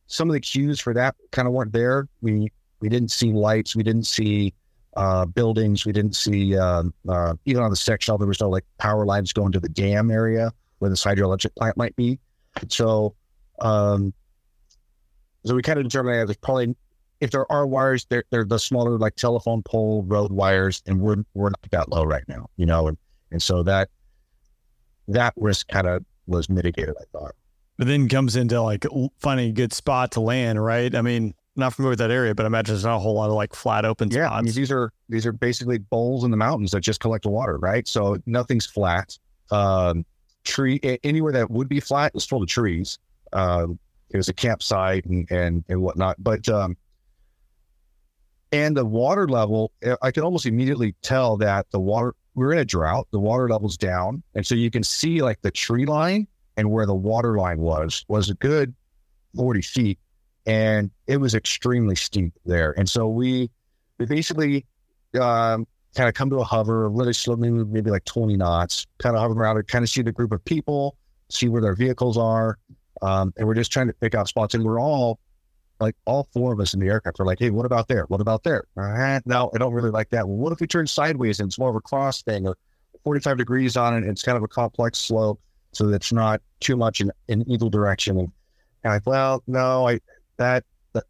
some 0.07 0.29
of 0.29 0.33
the 0.33 0.41
cues 0.41 0.79
for 0.79 0.93
that 0.93 1.15
kind 1.31 1.47
of 1.47 1.53
weren't 1.53 1.71
there. 1.73 2.07
We 2.21 2.51
we 2.79 2.89
didn't 2.89 3.11
see 3.11 3.31
lights, 3.31 3.75
we 3.75 3.83
didn't 3.83 4.05
see 4.07 4.53
uh, 4.97 5.25
buildings, 5.25 5.85
we 5.85 5.91
didn't 5.93 6.15
see 6.15 6.57
um, 6.57 6.93
uh, 7.07 7.33
even 7.45 7.63
on 7.63 7.69
the 7.69 7.75
sectional 7.75 8.17
there 8.17 8.27
was 8.27 8.41
no 8.41 8.49
like 8.49 8.65
power 8.77 9.05
lines 9.05 9.31
going 9.31 9.51
to 9.53 9.59
the 9.59 9.69
dam 9.69 10.11
area 10.11 10.51
where 10.79 10.89
this 10.89 11.03
hydroelectric 11.03 11.55
plant 11.55 11.77
might 11.77 11.95
be. 11.95 12.19
So 12.67 13.15
um, 13.61 14.13
so 15.45 15.55
we 15.55 15.61
kind 15.61 15.79
of 15.79 15.85
determined 15.85 16.19
that 16.19 16.25
there's 16.27 16.37
probably 16.37 16.75
if 17.21 17.29
there 17.31 17.49
are 17.51 17.65
wires, 17.67 18.05
they're 18.09 18.23
they're 18.31 18.43
the 18.45 18.57
smaller 18.59 18.97
like 18.97 19.15
telephone 19.15 19.61
pole 19.63 20.03
road 20.03 20.31
wires, 20.31 20.81
and 20.87 20.99
we're 20.99 21.23
we're 21.35 21.49
not 21.49 21.71
that 21.71 21.89
low 21.89 22.03
right 22.03 22.23
now, 22.27 22.47
you 22.57 22.65
know, 22.65 22.87
and 22.87 22.97
and 23.31 23.41
so 23.41 23.63
that 23.63 23.89
that 25.07 25.33
risk 25.37 25.67
kind 25.67 25.87
of 25.87 26.03
was 26.27 26.49
mitigated, 26.49 26.95
I 26.99 27.03
thought. 27.11 27.35
But 27.81 27.87
then 27.87 28.07
comes 28.07 28.35
into 28.35 28.61
like 28.61 28.85
finding 29.17 29.49
a 29.49 29.51
good 29.51 29.73
spot 29.73 30.11
to 30.11 30.19
land, 30.19 30.63
right? 30.63 30.93
I 30.93 31.01
mean, 31.01 31.33
not 31.55 31.73
familiar 31.73 31.93
with 31.93 31.97
that 31.97 32.11
area, 32.11 32.35
but 32.35 32.43
I 32.43 32.45
imagine 32.45 32.75
there's 32.75 32.85
not 32.85 32.97
a 32.97 32.99
whole 32.99 33.15
lot 33.15 33.29
of 33.29 33.33
like 33.33 33.55
flat 33.55 33.85
open 33.85 34.11
Yeah, 34.11 34.29
I 34.29 34.43
mean, 34.43 34.53
these 34.53 34.71
are 34.71 34.93
these 35.09 35.25
are 35.25 35.31
basically 35.31 35.79
bowls 35.79 36.23
in 36.23 36.29
the 36.29 36.37
mountains 36.37 36.69
that 36.73 36.81
just 36.81 36.99
collect 36.99 37.23
the 37.23 37.31
water, 37.31 37.57
right? 37.57 37.87
So 37.87 38.17
nothing's 38.27 38.67
flat. 38.67 39.17
Um, 39.49 40.05
tree 40.43 40.79
anywhere 41.03 41.31
that 41.31 41.49
would 41.49 41.67
be 41.67 41.79
flat 41.79 42.11
is 42.13 42.23
full 42.23 42.43
of 42.43 42.47
trees. 42.47 42.99
Um, 43.33 43.79
it 44.11 44.17
was 44.17 44.29
a 44.29 44.33
campsite 44.33 45.05
and 45.05 45.25
and, 45.31 45.63
and 45.67 45.81
whatnot, 45.81 46.17
but 46.19 46.47
um, 46.49 46.77
and 48.51 48.77
the 48.77 48.85
water 48.85 49.27
level, 49.27 49.71
eh, 49.81 49.95
I 50.03 50.11
could 50.11 50.23
almost 50.23 50.45
immediately 50.45 50.93
tell 51.01 51.35
that 51.37 51.65
the 51.71 51.79
water 51.79 52.13
we're 52.35 52.51
in 52.53 52.59
a 52.59 52.65
drought. 52.65 53.07
The 53.09 53.19
water 53.19 53.49
level's 53.49 53.75
down, 53.75 54.21
and 54.35 54.45
so 54.45 54.53
you 54.53 54.69
can 54.69 54.83
see 54.83 55.23
like 55.23 55.41
the 55.41 55.49
tree 55.49 55.87
line 55.87 56.27
and 56.61 56.69
where 56.69 56.85
the 56.85 56.93
water 56.93 57.37
line 57.37 57.57
was 57.57 58.05
was 58.07 58.29
a 58.29 58.35
good 58.35 58.73
forty 59.35 59.63
feet, 59.63 59.97
and 60.45 60.91
it 61.07 61.17
was 61.17 61.33
extremely 61.33 61.95
steep 61.95 62.33
there. 62.45 62.73
And 62.77 62.87
so 62.87 63.07
we 63.07 63.49
we 63.97 64.05
basically 64.05 64.65
um, 65.19 65.65
kind 65.95 66.07
of 66.07 66.13
come 66.13 66.29
to 66.29 66.37
a 66.37 66.43
hover, 66.43 66.87
really 66.87 67.13
slow, 67.13 67.35
maybe, 67.35 67.63
maybe 67.65 67.89
like 67.89 68.05
20 68.05 68.37
knots, 68.37 68.85
kind 68.99 69.15
of 69.15 69.21
hover 69.21 69.33
around 69.33 69.57
and 69.57 69.67
kind 69.67 69.83
of 69.83 69.89
see 69.89 70.01
the 70.01 70.11
group 70.11 70.31
of 70.31 70.43
people, 70.45 70.95
see 71.29 71.49
where 71.49 71.61
their 71.61 71.75
vehicles 71.75 72.17
are. 72.17 72.57
Um, 73.01 73.33
and 73.37 73.47
we're 73.47 73.55
just 73.55 73.71
trying 73.71 73.87
to 73.87 73.93
pick 73.93 74.15
out 74.15 74.27
spots. 74.27 74.53
And 74.53 74.63
we're 74.63 74.79
all 74.79 75.19
like, 75.79 75.95
all 76.05 76.29
four 76.31 76.53
of 76.53 76.59
us 76.59 76.73
in 76.73 76.79
the 76.79 76.87
aircraft 76.87 77.19
are 77.19 77.25
like, 77.25 77.39
hey, 77.39 77.49
what 77.49 77.65
about 77.65 77.87
there? 77.87 78.05
What 78.05 78.21
about 78.21 78.43
there? 78.43 78.65
Uh, 78.77 79.19
no, 79.25 79.51
I 79.53 79.57
don't 79.57 79.73
really 79.73 79.89
like 79.89 80.09
that. 80.11 80.27
Well, 80.27 80.37
what 80.37 80.53
if 80.53 80.61
we 80.61 80.67
turn 80.67 80.87
sideways 80.87 81.39
and 81.39 81.49
it's 81.49 81.59
more 81.59 81.69
of 81.69 81.75
a 81.75 81.81
cross 81.81 82.21
thing 82.21 82.47
or 82.47 82.57
45 83.03 83.37
degrees 83.37 83.75
on 83.75 83.95
it? 83.95 83.97
And 83.97 84.09
it's 84.09 84.23
kind 84.23 84.37
of 84.37 84.43
a 84.43 84.47
complex 84.47 84.99
slope 84.99 85.41
so 85.73 85.87
that 85.87 85.95
it's 85.95 86.11
not 86.11 86.41
too 86.59 86.75
much 86.75 87.01
in, 87.01 87.11
in 87.27 87.49
either 87.49 87.69
direction. 87.69 88.19
And, 88.19 88.31
and 88.83 88.93
like, 88.93 89.05
well, 89.05 89.43
no, 89.47 89.87
I, 89.87 89.99
that, 90.37 90.63
that, 90.93 91.03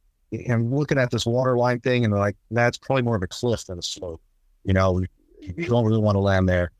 I'm 0.50 0.74
looking 0.74 0.98
at 0.98 1.12
this 1.12 1.26
water 1.26 1.58
line 1.58 1.80
thing 1.80 2.06
and 2.06 2.14
like, 2.14 2.36
that's 2.52 2.78
probably 2.78 3.04
more 3.04 3.16
of 3.16 3.24
a 3.24 3.28
cliff 3.28 3.66
than 3.66 3.80
a 3.80 3.84
slope. 3.84 4.22
You 4.64 4.74
know, 4.74 5.02
we 5.56 5.66
don't 5.66 5.86
really 5.86 6.02
want 6.02 6.16
to 6.16 6.20
land 6.20 6.48
there. 6.48 6.72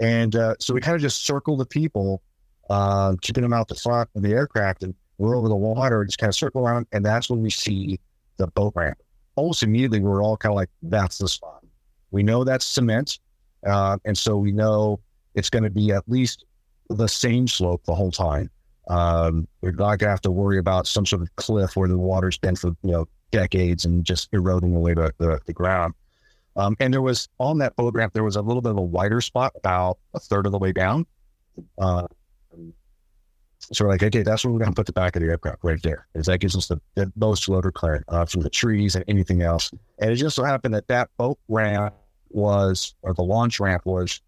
And 0.00 0.34
uh, 0.34 0.54
so 0.58 0.74
we 0.74 0.80
kind 0.80 0.94
of 0.94 1.02
just 1.02 1.24
circle 1.24 1.56
the 1.56 1.66
people, 1.66 2.22
uh, 2.68 3.14
keeping 3.20 3.42
them 3.42 3.52
out 3.52 3.68
the 3.68 3.74
front 3.74 4.08
of 4.14 4.22
the 4.22 4.32
aircraft 4.32 4.82
and 4.82 4.94
we're 5.18 5.36
over 5.36 5.48
the 5.48 5.56
water 5.56 6.00
and 6.00 6.08
just 6.08 6.18
kind 6.18 6.28
of 6.28 6.34
circle 6.34 6.66
around. 6.66 6.86
And 6.92 7.04
that's 7.04 7.28
when 7.28 7.42
we 7.42 7.50
see 7.50 8.00
the 8.38 8.46
boat 8.48 8.72
ramp. 8.74 8.98
Almost 9.36 9.62
immediately, 9.62 10.00
we're 10.00 10.22
all 10.22 10.36
kind 10.36 10.52
of 10.52 10.56
like, 10.56 10.70
that's 10.82 11.18
the 11.18 11.28
spot. 11.28 11.62
We 12.10 12.22
know 12.22 12.42
that's 12.42 12.64
cement. 12.64 13.18
Uh, 13.66 13.98
and 14.04 14.16
so 14.16 14.36
we 14.36 14.50
know 14.50 14.98
it's 15.34 15.50
going 15.50 15.62
to 15.62 15.70
be 15.70 15.92
at 15.92 16.02
least 16.08 16.44
the 16.90 17.08
same 17.08 17.48
slope 17.48 17.84
the 17.84 17.94
whole 17.94 18.10
time. 18.10 18.50
Um, 18.88 19.46
we're 19.62 19.70
not 19.70 19.98
going 19.98 19.98
to 19.98 20.08
have 20.08 20.20
to 20.22 20.30
worry 20.30 20.58
about 20.58 20.86
some 20.86 21.06
sort 21.06 21.22
of 21.22 21.34
cliff 21.36 21.76
where 21.76 21.88
the 21.88 21.96
water's 21.96 22.36
been 22.36 22.56
for, 22.56 22.68
you 22.82 22.90
know, 22.90 23.06
decades 23.30 23.84
and 23.84 24.04
just 24.04 24.28
eroding 24.32 24.74
away 24.74 24.94
the, 24.94 25.12
the, 25.18 25.40
the 25.46 25.52
ground. 25.52 25.94
Um, 26.56 26.76
and 26.80 26.92
there 26.92 27.00
was 27.00 27.28
on 27.38 27.58
that 27.58 27.74
ramp, 27.78 28.12
there 28.12 28.24
was 28.24 28.34
a 28.34 28.42
little 28.42 28.60
bit 28.60 28.70
of 28.70 28.78
a 28.78 28.82
wider 28.82 29.20
spot 29.20 29.52
about 29.56 29.98
a 30.14 30.18
third 30.18 30.46
of 30.46 30.52
the 30.52 30.58
way 30.58 30.72
down. 30.72 31.06
Uh, 31.78 32.08
so 33.60 33.84
we're 33.84 33.90
like, 33.92 34.02
okay, 34.02 34.22
that's 34.22 34.44
where 34.44 34.52
we're 34.52 34.58
going 34.58 34.72
to 34.72 34.74
put 34.74 34.86
the 34.86 34.92
back 34.92 35.14
of 35.14 35.22
the 35.22 35.28
aircraft 35.28 35.58
right 35.62 35.80
there. 35.82 36.08
Is 36.16 36.26
that 36.26 36.38
gives 36.38 36.56
us 36.56 36.66
the, 36.66 36.80
the 36.96 37.12
most 37.14 37.46
rotor 37.46 37.70
clearance 37.70 38.04
uh, 38.08 38.24
from 38.24 38.40
the 38.40 38.50
trees 38.50 38.96
and 38.96 39.04
anything 39.06 39.42
else. 39.42 39.70
And 40.00 40.10
it 40.10 40.16
just 40.16 40.34
so 40.34 40.42
happened 40.42 40.74
that 40.74 40.88
that 40.88 41.10
boat 41.16 41.38
ramp 41.46 41.94
was, 42.30 42.94
or 43.02 43.14
the 43.14 43.22
launch 43.22 43.60
ramp 43.60 43.86
was, 43.86 44.20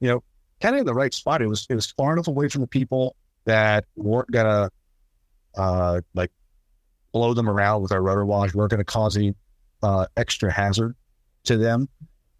you 0.00 0.08
know, 0.08 0.22
kind 0.60 0.74
of 0.74 0.80
in 0.80 0.86
the 0.86 0.94
right 0.94 1.12
spot. 1.12 1.42
It 1.42 1.48
was 1.48 1.66
it 1.68 1.74
was 1.74 1.90
far 1.90 2.12
enough 2.12 2.28
away 2.28 2.48
from 2.48 2.62
the 2.62 2.66
people 2.66 3.16
that 3.44 3.84
weren't 3.96 4.30
gonna 4.30 4.70
uh, 5.56 6.00
like 6.14 6.30
blow 7.12 7.34
them 7.34 7.48
around 7.48 7.82
with 7.82 7.92
our 7.92 8.02
rotor 8.02 8.26
wash. 8.26 8.54
weren't 8.54 8.70
going 8.70 8.78
to 8.78 8.84
cause 8.84 9.16
any 9.16 9.34
uh, 9.82 10.06
extra 10.16 10.52
hazard 10.52 10.94
to 11.44 11.56
them. 11.56 11.88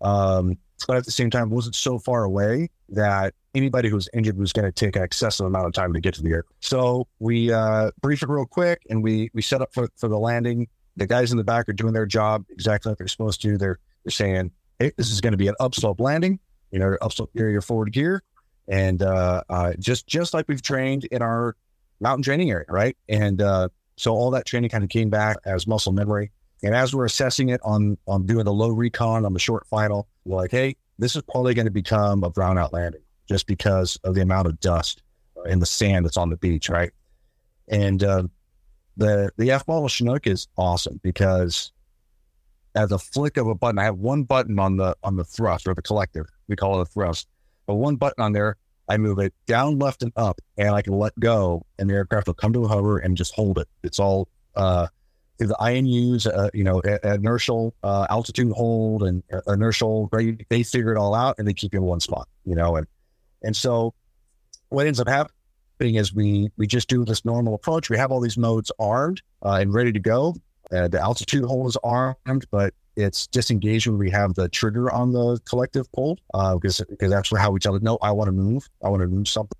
Um, 0.02 0.58
but 0.86 0.98
at 0.98 1.06
the 1.06 1.10
same 1.10 1.30
time, 1.30 1.48
wasn't 1.48 1.74
so 1.74 1.98
far 1.98 2.24
away 2.24 2.68
that 2.90 3.32
anybody 3.54 3.88
who 3.88 3.94
was 3.94 4.08
injured 4.12 4.36
was 4.36 4.52
going 4.52 4.66
to 4.66 4.72
take 4.72 4.94
an 4.94 5.02
excessive 5.02 5.46
amount 5.46 5.66
of 5.66 5.72
time 5.72 5.94
to 5.94 6.00
get 6.00 6.12
to 6.14 6.22
the 6.22 6.30
air. 6.30 6.44
So 6.60 7.08
we 7.18 7.50
uh, 7.50 7.90
briefed 8.02 8.22
it 8.22 8.28
real 8.28 8.44
quick 8.44 8.82
and 8.90 9.02
we 9.02 9.30
we 9.32 9.40
set 9.40 9.62
up 9.62 9.72
for, 9.72 9.88
for 9.96 10.08
the 10.08 10.18
landing. 10.18 10.68
The 10.96 11.06
guys 11.06 11.30
in 11.30 11.38
the 11.38 11.44
back 11.44 11.68
are 11.68 11.72
doing 11.72 11.94
their 11.94 12.06
job 12.06 12.44
exactly 12.50 12.90
like 12.90 12.98
they're 12.98 13.08
supposed 13.08 13.40
to. 13.42 13.56
They're 13.56 13.78
they're 14.04 14.10
saying, 14.10 14.50
"Hey, 14.78 14.92
this 14.98 15.10
is 15.10 15.22
going 15.22 15.32
to 15.32 15.38
be 15.38 15.48
an 15.48 15.54
upslope 15.58 16.00
landing. 16.00 16.38
You 16.70 16.78
know, 16.78 16.96
upslope 17.00 17.32
gear, 17.34 17.50
your 17.50 17.62
forward 17.62 17.92
gear, 17.92 18.22
and 18.68 19.02
uh, 19.02 19.42
uh, 19.48 19.72
just 19.78 20.06
just 20.06 20.34
like 20.34 20.46
we've 20.48 20.62
trained 20.62 21.04
in 21.06 21.22
our 21.22 21.56
mountain 22.00 22.22
training 22.22 22.50
area, 22.50 22.66
right? 22.68 22.96
And 23.08 23.40
uh, 23.40 23.68
so 23.96 24.14
all 24.14 24.30
that 24.32 24.46
training 24.46 24.70
kind 24.70 24.84
of 24.84 24.90
came 24.90 25.10
back 25.10 25.38
as 25.44 25.66
muscle 25.66 25.92
memory. 25.92 26.30
And 26.62 26.74
as 26.74 26.94
we're 26.94 27.04
assessing 27.04 27.50
it 27.50 27.60
on 27.62 27.96
on 28.06 28.26
doing 28.26 28.44
the 28.44 28.52
low 28.52 28.70
recon 28.70 29.24
on 29.24 29.32
the 29.32 29.38
short 29.38 29.66
final, 29.66 30.08
we're 30.24 30.36
like, 30.36 30.50
hey, 30.50 30.76
this 30.98 31.16
is 31.16 31.22
probably 31.22 31.54
going 31.54 31.66
to 31.66 31.70
become 31.72 32.24
a 32.24 32.30
brownout 32.30 32.72
landing 32.72 33.02
just 33.28 33.46
because 33.46 33.98
of 34.04 34.14
the 34.14 34.22
amount 34.22 34.46
of 34.46 34.58
dust 34.60 35.02
and 35.48 35.60
the 35.60 35.66
sand 35.66 36.04
that's 36.04 36.16
on 36.16 36.30
the 36.30 36.36
beach, 36.36 36.68
right? 36.68 36.92
And 37.68 38.02
uh, 38.02 38.24
the 38.96 39.30
the 39.36 39.50
F 39.50 39.66
model 39.68 39.88
Chinook 39.88 40.26
is 40.26 40.48
awesome 40.56 41.00
because 41.02 41.72
at 42.76 42.92
a 42.92 42.98
flick 42.98 43.36
of 43.38 43.48
a 43.48 43.54
button, 43.54 43.78
I 43.78 43.84
have 43.84 43.96
one 43.96 44.22
button 44.22 44.58
on 44.58 44.76
the 44.76 44.96
on 45.02 45.16
the 45.16 45.24
thrust 45.24 45.66
or 45.66 45.74
the 45.74 45.82
collective, 45.82 46.26
we 46.46 46.56
call 46.56 46.78
it 46.78 46.82
a 46.82 46.86
thrust. 46.86 47.26
but 47.66 47.74
one 47.74 47.96
button 47.96 48.22
on 48.22 48.32
there, 48.32 48.56
I 48.88 48.98
move 48.98 49.18
it 49.18 49.34
down, 49.46 49.78
left, 49.78 50.02
and 50.02 50.12
up, 50.16 50.40
and 50.56 50.70
I 50.70 50.82
can 50.82 50.92
let 50.92 51.18
go, 51.18 51.64
and 51.78 51.90
the 51.90 51.94
aircraft 51.94 52.28
will 52.28 52.34
come 52.34 52.52
to 52.52 52.64
a 52.64 52.68
hover 52.68 52.98
and 52.98 53.16
just 53.16 53.34
hold 53.34 53.58
it. 53.58 53.68
It's 53.82 53.98
all 53.98 54.28
uh, 54.54 54.86
the 55.38 55.56
INUs, 55.60 56.26
uh, 56.26 56.50
you 56.54 56.64
know, 56.64 56.80
inertial 57.02 57.74
uh, 57.82 58.06
altitude 58.10 58.52
hold 58.52 59.02
and 59.02 59.22
uh, 59.32 59.40
inertial. 59.48 60.08
Right, 60.12 60.46
they 60.48 60.62
figure 60.62 60.92
it 60.92 60.98
all 60.98 61.14
out, 61.14 61.36
and 61.38 61.48
they 61.48 61.54
keep 61.54 61.72
you 61.72 61.80
in 61.80 61.84
one 61.84 62.00
spot. 62.00 62.28
You 62.44 62.54
know, 62.54 62.76
and 62.76 62.86
and 63.42 63.56
so 63.56 63.94
what 64.68 64.86
ends 64.86 65.00
up 65.00 65.08
happening 65.08 65.96
is 65.96 66.14
we 66.14 66.50
we 66.56 66.66
just 66.66 66.88
do 66.88 67.04
this 67.04 67.24
normal 67.24 67.54
approach. 67.54 67.90
We 67.90 67.96
have 67.96 68.12
all 68.12 68.20
these 68.20 68.38
modes 68.38 68.70
armed 68.78 69.22
uh, 69.42 69.58
and 69.60 69.72
ready 69.72 69.92
to 69.92 70.00
go. 70.00 70.36
Uh, 70.72 70.88
the 70.88 71.00
altitude 71.00 71.44
hold 71.44 71.68
is 71.68 71.76
armed, 71.84 72.46
but 72.50 72.74
it's 72.96 73.26
disengaged 73.26 73.86
when 73.86 73.98
we 73.98 74.10
have 74.10 74.34
the 74.34 74.48
trigger 74.48 74.90
on 74.90 75.12
the 75.12 75.38
collective 75.44 75.90
pull 75.92 76.18
uh, 76.34 76.54
because 76.54 76.82
because 76.88 77.10
that's 77.10 77.36
how 77.36 77.50
we 77.50 77.60
tell 77.60 77.74
it. 77.74 77.82
No, 77.82 77.98
I 78.02 78.10
want 78.10 78.28
to 78.28 78.32
move. 78.32 78.68
I 78.82 78.88
want 78.88 79.02
to 79.02 79.08
move 79.08 79.28
something, 79.28 79.58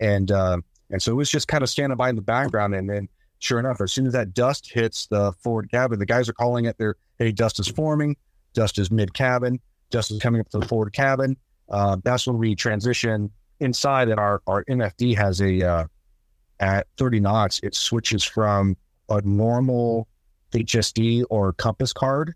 and 0.00 0.30
uh, 0.30 0.58
and 0.90 1.02
so 1.02 1.12
it 1.12 1.16
was 1.16 1.30
just 1.30 1.46
kind 1.46 1.62
of 1.62 1.70
standing 1.70 1.96
by 1.96 2.08
in 2.08 2.16
the 2.16 2.22
background. 2.22 2.74
And 2.74 2.88
then, 2.88 3.08
sure 3.38 3.58
enough, 3.60 3.80
as 3.80 3.92
soon 3.92 4.06
as 4.06 4.12
that 4.14 4.34
dust 4.34 4.70
hits 4.72 5.06
the 5.06 5.32
forward 5.40 5.70
cabin, 5.70 5.98
the 5.98 6.06
guys 6.06 6.28
are 6.28 6.32
calling 6.32 6.64
it. 6.64 6.76
They're 6.78 6.96
hey, 7.18 7.32
dust 7.32 7.60
is 7.60 7.68
forming. 7.68 8.16
Dust 8.54 8.78
is 8.78 8.90
mid 8.90 9.14
cabin. 9.14 9.60
Dust 9.90 10.10
is 10.10 10.20
coming 10.20 10.40
up 10.40 10.48
to 10.50 10.58
the 10.58 10.66
forward 10.66 10.92
cabin. 10.92 11.36
Uh, 11.68 11.96
that's 12.02 12.26
when 12.26 12.38
we 12.38 12.54
transition 12.54 13.30
inside, 13.60 14.08
and 14.08 14.18
our 14.18 14.42
our 14.46 14.64
MFD 14.64 15.16
has 15.16 15.40
a 15.40 15.62
uh, 15.62 15.84
at 16.60 16.86
30 16.96 17.20
knots. 17.20 17.60
It 17.62 17.74
switches 17.74 18.24
from 18.24 18.76
a 19.08 19.20
normal 19.22 20.08
HSD 20.52 21.24
or 21.30 21.52
compass 21.52 21.92
card, 21.92 22.34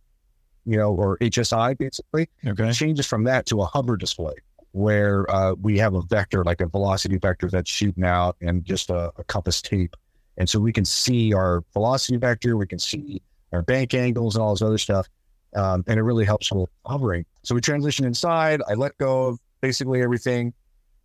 you 0.65 0.77
know, 0.77 0.93
or 0.95 1.19
HSI 1.19 1.77
basically, 1.77 2.29
Okay. 2.47 2.73
changes 2.73 3.07
from 3.07 3.25
that 3.25 3.47
to 3.47 3.61
a 3.61 3.67
hover 3.67 3.97
display 3.97 4.35
where 4.73 5.31
uh, 5.31 5.55
we 5.63 5.79
have 5.79 5.95
a 5.95 6.03
vector, 6.03 6.43
like 6.43 6.61
a 6.61 6.67
velocity 6.67 7.17
vector 7.17 7.49
that's 7.49 7.71
shooting 7.71 8.03
out 8.03 8.37
and 8.41 8.65
just 8.65 8.91
a, 8.91 9.13
a 9.17 9.25
compass 9.25 9.63
tape. 9.63 9.95
And 10.37 10.49
so 10.49 10.59
we 10.59 10.73
can 10.73 10.85
see 10.85 11.33
our 11.33 11.63
velocity 11.73 12.17
vector, 12.19 12.57
we 12.57 12.67
can 12.67 12.81
see 12.81 13.23
our 13.53 13.63
bank 13.63 13.95
angles 13.95 14.35
and 14.35 14.43
all 14.43 14.53
this 14.53 14.63
other 14.63 14.79
stuff. 14.79 15.07
Um, 15.55 15.85
and 15.87 16.01
it 16.01 16.03
really 16.03 16.25
helps 16.25 16.51
with 16.51 16.69
hovering. 16.85 17.25
So 17.45 17.55
we 17.55 17.61
transition 17.61 18.05
inside. 18.05 18.61
I 18.69 18.75
let 18.75 18.99
go 18.99 19.27
of 19.29 19.39
basically 19.61 20.03
everything. 20.03 20.53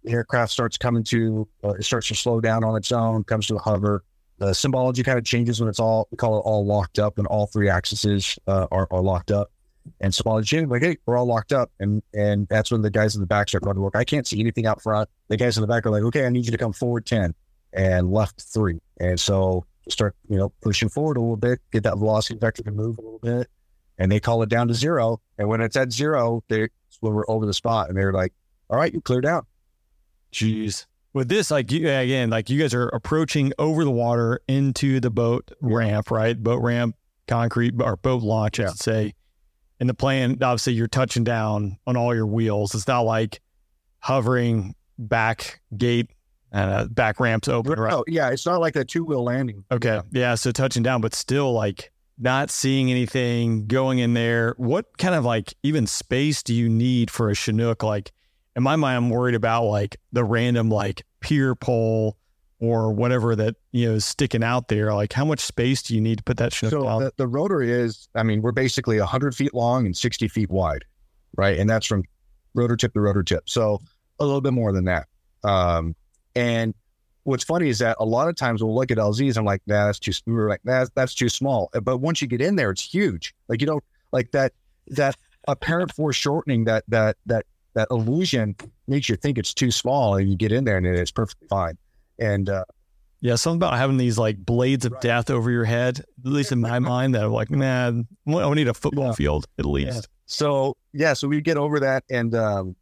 The 0.04 0.14
aircraft 0.14 0.52
starts 0.52 0.76
coming 0.76 1.04
to, 1.04 1.48
uh, 1.64 1.74
it 1.74 1.84
starts 1.84 2.08
to 2.08 2.16
slow 2.16 2.42
down 2.42 2.64
on 2.64 2.76
its 2.76 2.92
own, 2.92 3.24
comes 3.24 3.46
to 3.48 3.56
a 3.58 3.60
hover. 3.60 4.04
The 4.40 4.54
symbology 4.54 5.04
kind 5.04 5.18
of 5.18 5.26
changes 5.26 5.60
when 5.60 5.70
it's 5.70 5.80
all, 5.80 6.08
we 6.12 6.18
call 6.18 6.38
it 6.38 6.42
all 6.42 6.66
locked 6.66 6.98
up, 6.98 7.18
when 7.18 7.26
all 7.26 7.48
three 7.48 7.70
axes 7.70 8.40
uh, 8.48 8.68
are, 8.72 8.88
are 8.92 9.02
locked 9.02 9.32
up. 9.32 9.52
And 10.02 10.14
symbology, 10.14 10.66
like, 10.66 10.82
hey, 10.82 10.98
we're 11.06 11.18
all 11.18 11.26
locked 11.26 11.52
up. 11.52 11.72
And 11.80 12.04
and 12.14 12.48
that's 12.48 12.72
when 12.72 12.82
the 12.82 12.92
guys 12.92 13.16
in 13.16 13.22
the 13.22 13.28
back 13.28 13.50
start 13.50 13.64
going 13.64 13.76
to 13.76 13.82
work. 13.82 13.96
I 13.96 14.04
can't 14.04 14.28
see 14.28 14.40
anything 14.40 14.66
out 14.66 14.82
front. 14.82 15.10
The 15.30 15.38
guys 15.38 15.58
in 15.58 15.62
the 15.62 15.68
back 15.68 15.86
are 15.86 15.90
like, 15.90 16.04
okay, 16.04 16.26
I 16.26 16.30
need 16.30 16.46
you 16.46 16.52
to 16.52 16.58
come 16.58 16.74
forward 16.74 17.06
10 17.06 17.34
and 17.74 18.12
left 18.12 18.42
three. 18.42 18.80
And 19.00 19.20
so 19.20 19.66
start, 19.90 20.16
you 20.30 20.38
know, 20.38 20.52
pushing 20.62 20.90
forward 20.90 21.18
a 21.18 21.22
little 21.22 21.38
bit, 21.38 21.60
get 21.72 21.84
that 21.84 21.98
velocity 21.98 22.38
vector 22.40 22.64
to 22.64 22.72
move 22.72 22.98
a 22.98 23.02
little 23.02 23.20
bit. 23.20 23.48
And 23.98 24.12
they 24.12 24.20
call 24.20 24.44
it 24.44 24.50
down 24.50 24.68
to 24.68 24.74
zero. 24.74 25.22
And 25.38 25.48
when 25.48 25.60
it's 25.62 25.76
at 25.76 25.92
zero, 25.92 26.44
they 26.48 26.70
when 27.02 27.14
we're 27.14 27.30
over 27.30 27.46
the 27.46 27.54
spot 27.54 27.90
and 27.90 27.98
they're 27.98 28.14
like, 28.14 28.34
all 28.70 28.78
right, 28.78 28.94
you 28.94 29.02
clear 29.02 29.22
down. 29.22 29.46
Jeez. 30.32 30.86
With 31.14 31.28
this, 31.28 31.50
like 31.50 31.72
you 31.72 31.90
again, 31.90 32.30
like 32.30 32.50
you 32.50 32.60
guys 32.60 32.74
are 32.74 32.88
approaching 32.90 33.52
over 33.58 33.84
the 33.84 33.92
water 33.92 34.42
into 34.48 35.00
the 35.00 35.10
boat 35.10 35.50
ramp, 35.62 36.12
right? 36.12 36.42
Boat 36.42 36.62
ramp, 36.62 36.96
concrete 37.28 37.74
or 37.82 37.96
boat 37.96 38.22
launch, 38.22 38.60
I 38.60 38.64
Yeah. 38.64 38.70
should 38.70 38.80
say. 38.80 39.14
And 39.80 39.90
the 39.90 39.94
plan, 39.94 40.34
obviously, 40.42 40.74
you're 40.74 40.88
touching 40.88 41.24
down 41.24 41.78
on 41.88 41.96
all 41.98 42.14
your 42.14 42.28
wheels. 42.28 42.76
It's 42.76 42.88
not 42.88 43.02
like 43.02 43.42
hovering 44.00 44.76
back 44.98 45.62
gate, 45.76 46.10
uh, 46.52 46.86
back 46.86 47.20
ramps 47.20 47.48
open, 47.48 47.80
right? 47.80 47.94
Oh, 47.94 48.04
yeah. 48.08 48.30
It's 48.30 48.46
not 48.46 48.60
like 48.60 48.76
a 48.76 48.84
two 48.86 49.04
wheel 49.04 49.24
landing. 49.24 49.64
Okay. 49.72 50.02
Yeah. 50.12 50.36
So 50.36 50.52
touching 50.52 50.84
down, 50.84 51.02
but 51.02 51.16
still 51.16 51.54
like 51.54 51.92
not 52.18 52.50
seeing 52.52 52.92
anything 52.92 53.66
going 53.68 54.00
in 54.00 54.14
there. 54.14 54.54
What 54.58 54.98
kind 54.98 55.16
of 55.16 55.24
like 55.26 55.54
even 55.64 55.88
space 55.88 56.44
do 56.44 56.54
you 56.54 56.68
need 56.70 57.10
for 57.10 57.30
a 57.30 57.36
Chinook? 57.36 57.82
Like 57.82 58.12
in 58.56 58.64
my 58.64 58.76
mind, 58.76 58.98
I'm 58.98 59.10
worried 59.10 59.36
about 59.36 59.66
like 59.66 59.98
the 60.12 60.24
random 60.24 60.70
like 60.70 61.04
pier 61.20 61.56
pole 61.56 62.18
or 62.60 62.92
whatever 62.92 63.36
that, 63.36 63.56
you 63.72 63.88
know, 63.88 63.96
is 63.96 64.06
sticking 64.06 64.44
out 64.44 64.68
there. 64.68 64.94
Like 64.94 65.14
how 65.14 65.26
much 65.26 65.40
space 65.40 65.82
do 65.82 65.96
you 65.96 66.02
need 66.02 66.18
to 66.18 66.24
put 66.24 66.38
that 66.38 66.52
So 66.54 66.84
down? 66.84 67.02
the, 67.04 67.14
the 67.18 67.28
rotor 67.28 67.62
is, 67.62 68.10
I 68.16 68.24
mean, 68.24 68.42
we're 68.42 68.52
basically 68.52 69.00
100 69.00 69.36
feet 69.36 69.54
long 69.54 69.86
and 69.86 69.96
60 69.96 70.28
feet 70.28 70.50
wide, 70.50 70.84
right? 71.38 71.58
And 71.58 71.70
that's 71.70 71.86
from 71.86 72.04
rotor 72.54 72.76
tip 72.76 72.94
to 72.94 73.00
rotor 73.00 73.24
tip. 73.24 73.50
So 73.50 73.80
a 74.20 74.26
little 74.26 74.42
bit 74.42 74.54
more 74.54 74.74
than 74.74 74.86
that. 74.86 75.08
Um, 75.44 75.96
and 76.36 76.74
what's 77.24 77.44
funny 77.44 77.70
is 77.70 77.80
that 77.80 77.96
a 78.00 78.06
lot 78.06 78.28
of 78.28 78.36
times 78.36 78.62
we'll 78.62 78.76
look 78.76 78.92
at 78.92 78.98
LZs 78.98 79.30
and 79.30 79.38
I'm 79.38 79.46
like, 79.46 79.62
nah, 79.66 79.86
that's 79.86 80.00
too, 80.00 80.12
we 80.26 80.34
were 80.34 80.50
like, 80.50 80.66
nah, 80.66 80.86
that's 80.96 81.16
too 81.16 81.30
small. 81.30 81.70
But 81.82 82.00
once 82.00 82.22
you 82.22 82.28
get 82.28 82.42
in 82.42 82.58
there, 82.58 82.72
it's 82.72 82.84
huge. 82.84 83.34
Like, 83.48 83.62
you 83.62 83.68
don't 83.68 83.84
like 84.12 84.32
that, 84.32 84.52
that 84.88 85.16
apparent 85.48 85.94
foreshortening, 85.94 86.66
that, 86.66 86.84
that, 86.90 87.16
that, 87.28 87.46
that 87.76 87.88
illusion 87.92 88.56
makes 88.88 89.10
you 89.10 89.16
think 89.16 89.38
it's 89.38 89.54
too 89.54 89.72
small 89.72 90.16
and 90.16 90.30
you 90.30 90.36
get 90.36 90.52
in 90.52 90.64
there 90.64 90.78
and 90.78 90.86
it's 90.88 91.12
perfectly 91.12 91.48
fine. 91.48 91.78
And, 92.18 92.50
uh, 92.50 92.66
yeah. 93.22 93.36
Something 93.36 93.58
about 93.58 93.78
having 93.78 93.98
these 93.98 94.18
like 94.18 94.38
blades 94.38 94.86
of 94.86 94.94
Right. 94.94 95.02
death 95.02 95.30
over 95.30 95.52
your 95.52 95.66
head, 95.66 96.00
at 96.00 96.06
least 96.32 96.52
in 96.54 96.62
my 96.62 96.80
mind, 96.94 97.16
that 97.16 97.24
I'm 97.24 97.32
like, 97.34 97.52
man, 97.52 98.08
I 98.28 98.54
need 98.54 98.68
a 98.70 98.74
football 98.74 99.08
Yeah. 99.08 99.14
field 99.14 99.46
at 99.60 99.66
least. 99.66 100.08
So 100.26 100.78
yeah, 100.94 101.14
so 101.14 101.28
we 101.28 101.42
get 101.42 101.58
over 101.58 101.80
that, 101.82 102.04
and 102.10 102.34
um, 102.36 102.76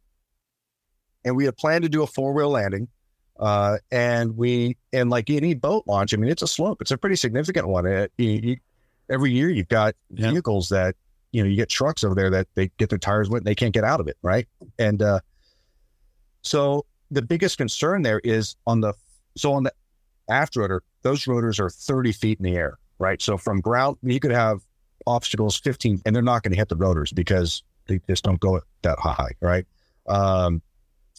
and 1.24 1.36
we 1.36 1.44
had 1.44 1.56
planned 1.56 1.82
to 1.82 1.88
do 1.88 2.02
a 2.02 2.06
four 2.06 2.32
wheel 2.32 2.50
landing, 2.50 2.88
uh, 3.38 3.78
and 3.90 4.36
we 4.36 4.76
and 4.92 5.10
like 5.10 5.28
any 5.30 5.54
boat 5.54 5.84
launch, 5.86 6.14
I 6.14 6.16
mean, 6.18 6.30
it's 6.30 6.42
a 6.42 6.46
slope. 6.46 6.80
It's 6.80 6.90
a 6.90 6.98
pretty 6.98 7.16
significant 7.16 7.66
one. 7.68 7.86
It, 7.86 8.12
you, 8.18 8.28
you, 8.30 8.56
every 9.10 9.32
year, 9.32 9.48
you've 9.50 9.68
got 9.68 9.94
Yeah. 10.14 10.30
vehicles 10.30 10.68
that 10.68 10.94
you 11.32 11.42
know 11.42 11.48
you 11.48 11.56
get 11.56 11.68
trucks 11.68 12.04
over 12.04 12.14
there 12.14 12.30
that 12.30 12.48
they 12.54 12.70
get 12.78 12.88
their 12.88 12.98
tires 12.98 13.28
wet 13.28 13.40
and 13.40 13.46
they 13.46 13.54
can't 13.54 13.74
get 13.74 13.84
out 13.84 14.00
of 14.00 14.08
it, 14.08 14.16
right? 14.22 14.46
And 14.78 15.02
uh, 15.02 15.20
so 16.42 16.86
the 17.10 17.22
biggest 17.22 17.58
concern 17.58 18.02
there 18.02 18.20
is 18.24 18.56
on 18.66 18.80
the 18.80 18.94
so 19.36 19.52
on 19.52 19.64
the 19.64 19.72
aft 20.28 20.56
rotor, 20.56 20.82
those 21.02 21.26
rotors 21.26 21.60
are 21.60 21.70
thirty 21.70 22.12
feet 22.12 22.38
in 22.38 22.44
the 22.44 22.56
air, 22.56 22.78
right? 22.98 23.20
So 23.20 23.36
from 23.36 23.60
ground, 23.60 23.98
you 24.02 24.20
could 24.20 24.32
have 24.32 24.60
obstacles 25.08 25.58
15 25.58 26.02
and 26.04 26.14
they're 26.14 26.22
not 26.22 26.42
going 26.42 26.52
to 26.52 26.58
hit 26.58 26.68
the 26.68 26.76
rotors 26.76 27.12
because 27.12 27.62
they 27.86 28.00
just 28.08 28.24
don't 28.24 28.40
go 28.40 28.60
that 28.82 28.98
high 28.98 29.30
right 29.40 29.66
um, 30.06 30.60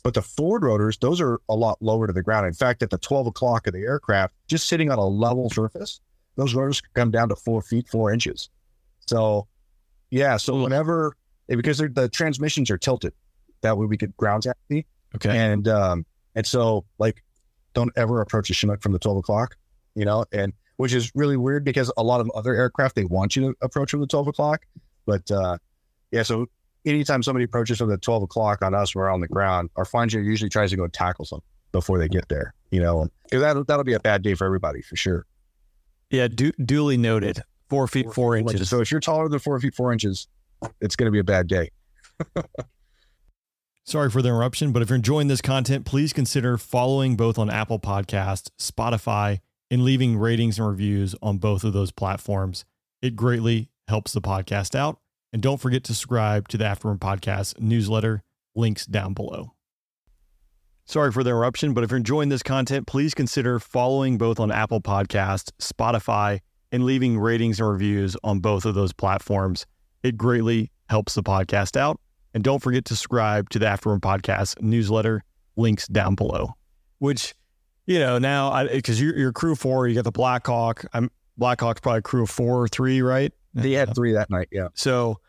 but 0.03 0.13
the 0.13 0.21
forward 0.21 0.63
rotors 0.63 0.97
those 0.99 1.19
are 1.19 1.41
a 1.49 1.55
lot 1.55 1.77
lower 1.81 2.05
to 2.07 2.13
the 2.13 2.21
ground 2.21 2.45
in 2.45 2.53
fact 2.53 2.83
at 2.83 2.91
the 2.91 2.97
12 2.99 3.27
o'clock 3.27 3.67
of 3.67 3.73
the 3.73 3.79
aircraft 3.79 4.33
just 4.47 4.67
sitting 4.67 4.91
on 4.91 4.99
a 4.99 5.05
level 5.05 5.49
surface 5.49 5.99
those 6.35 6.53
rotors 6.53 6.79
can 6.79 6.91
come 6.93 7.11
down 7.11 7.27
to 7.27 7.35
four 7.35 7.61
feet 7.61 7.87
four 7.87 8.13
inches 8.13 8.49
so 9.07 9.47
yeah 10.11 10.37
so 10.37 10.61
whenever 10.61 11.13
because 11.47 11.77
the 11.79 12.09
transmissions 12.11 12.69
are 12.69 12.77
tilted 12.77 13.13
that 13.61 13.77
way 13.77 13.85
we 13.85 13.97
could 13.97 14.15
ground 14.17 14.43
taxi 14.43 14.85
Okay. 15.15 15.35
and 15.37 15.67
um 15.67 16.05
and 16.35 16.45
so 16.45 16.85
like 16.99 17.23
don't 17.73 17.91
ever 17.95 18.21
approach 18.21 18.49
a 18.49 18.53
chinook 18.53 18.81
from 18.81 18.91
the 18.91 18.99
12 18.99 19.17
o'clock 19.17 19.55
you 19.95 20.05
know 20.05 20.25
and 20.31 20.53
which 20.77 20.93
is 20.93 21.11
really 21.15 21.35
weird 21.37 21.63
because 21.65 21.91
a 21.97 22.03
lot 22.03 22.21
of 22.21 22.29
other 22.35 22.53
aircraft 22.55 22.95
they 22.95 23.05
want 23.05 23.35
you 23.35 23.41
to 23.51 23.55
approach 23.61 23.91
from 23.91 24.01
the 24.01 24.07
12 24.07 24.27
o'clock 24.27 24.65
but 25.05 25.29
uh 25.31 25.57
yeah 26.11 26.23
so 26.23 26.45
anytime 26.85 27.21
somebody 27.23 27.43
approaches 27.45 27.77
from 27.79 27.89
the 27.89 27.97
12 27.97 28.23
o'clock 28.23 28.61
on 28.61 28.73
us 28.75 28.93
we're 28.95 29.09
on 29.09 29.19
the 29.19 29.27
ground 29.27 29.69
our 29.75 29.85
finder 29.85 30.21
usually 30.21 30.49
tries 30.49 30.69
to 30.69 30.77
go 30.77 30.87
tackle 30.87 31.25
them 31.25 31.41
before 31.71 31.97
they 31.99 32.07
get 32.07 32.27
there 32.29 32.53
you 32.71 32.79
know 32.79 33.07
that'll, 33.31 33.63
that'll 33.63 33.83
be 33.83 33.93
a 33.93 33.99
bad 33.99 34.21
day 34.21 34.33
for 34.35 34.45
everybody 34.45 34.81
for 34.81 34.95
sure 34.95 35.25
yeah. 36.11 36.27
Du- 36.27 36.53
duly 36.53 36.97
noted. 36.97 37.43
Four 37.69 37.87
feet, 37.87 38.11
four 38.13 38.35
inches. 38.35 38.69
so 38.69 38.81
if 38.81 38.91
you're 38.91 38.99
taller 38.99 39.29
than 39.29 39.39
four 39.39 39.59
feet 39.59 39.75
four 39.75 39.91
inches 39.93 40.27
it's 40.81 40.95
going 40.95 41.05
to 41.05 41.11
be 41.11 41.19
a 41.19 41.23
bad 41.23 41.47
day 41.47 41.69
Sorry 43.85 44.11
for 44.11 44.21
the 44.21 44.29
interruption, 44.29 44.71
but 44.71 44.83
if 44.83 44.89
you're 44.89 44.97
enjoying 44.97 45.29
this 45.29 45.41
content, 45.41 45.83
please 45.83 46.13
consider 46.13 46.59
following 46.59 47.15
both 47.15 47.39
on 47.39 47.49
Apple 47.49 47.79
Podcast, 47.79 48.51
Spotify, 48.59 49.39
and 49.71 49.83
leaving 49.83 50.15
ratings 50.15 50.59
and 50.59 50.67
reviews 50.67 51.15
on 51.23 51.39
both 51.39 51.63
of 51.63 51.73
those 51.73 51.89
platforms. 51.89 52.65
It 53.01 53.15
greatly 53.15 53.71
helps 53.87 54.13
the 54.13 54.21
podcast 54.21 54.75
out. 54.75 54.99
And 55.33 55.41
don't 55.41 55.59
forget 55.59 55.83
to 55.85 55.95
subscribe 55.95 56.47
to 56.49 56.57
the 56.57 56.65
Afterburn 56.65 56.99
Podcast 56.99 57.59
newsletter. 57.59 58.21
Links 58.55 58.85
down 58.85 59.13
below. 59.13 59.53
Sorry 60.85 61.11
for 61.11 61.23
the 61.23 61.31
interruption, 61.31 61.73
but 61.73 61.83
if 61.83 61.89
you're 61.89 61.97
enjoying 61.97 62.29
this 62.29 62.43
content, 62.43 62.85
please 62.85 63.15
consider 63.15 63.59
following 63.59 64.19
both 64.19 64.39
on 64.39 64.51
Apple 64.51 64.81
Podcast, 64.81 65.51
Spotify, 65.59 66.41
and 66.71 66.83
leaving 66.83 67.19
ratings 67.19 67.59
and 67.59 67.69
reviews 67.69 68.15
on 68.23 68.39
both 68.39 68.65
of 68.65 68.75
those 68.75 68.93
platforms. 68.93 69.65
It 70.03 70.17
greatly 70.17 70.71
helps 70.89 71.15
the 71.15 71.23
podcast 71.23 71.75
out. 71.77 71.99
And 72.33 72.43
don't 72.43 72.59
forget 72.59 72.85
to 72.85 72.95
subscribe 72.95 73.49
to 73.49 73.59
the 73.59 73.65
Afterburn 73.65 74.01
Podcast 74.01 74.61
newsletter. 74.61 75.23
Links 75.55 75.87
down 75.87 76.15
below. 76.15 76.55
Which, 76.99 77.33
you 77.85 77.99
know, 77.99 78.17
now 78.19 78.65
because 78.65 79.01
you're, 79.01 79.17
you're 79.17 79.33
crew 79.33 79.55
four, 79.55 79.87
you 79.87 79.95
got 79.95 80.03
the 80.03 80.11
Blackhawk. 80.11 80.85
I'm 80.93 81.09
Blackhawk's 81.37 81.81
probably 81.81 82.01
crew 82.01 82.23
of 82.23 82.29
four 82.29 82.61
or 82.61 82.67
three, 82.67 83.01
right? 83.01 83.33
they 83.53 83.71
had 83.71 83.95
three 83.95 84.13
that 84.13 84.29
night 84.29 84.47
yeah 84.51 84.67
So 84.75 85.19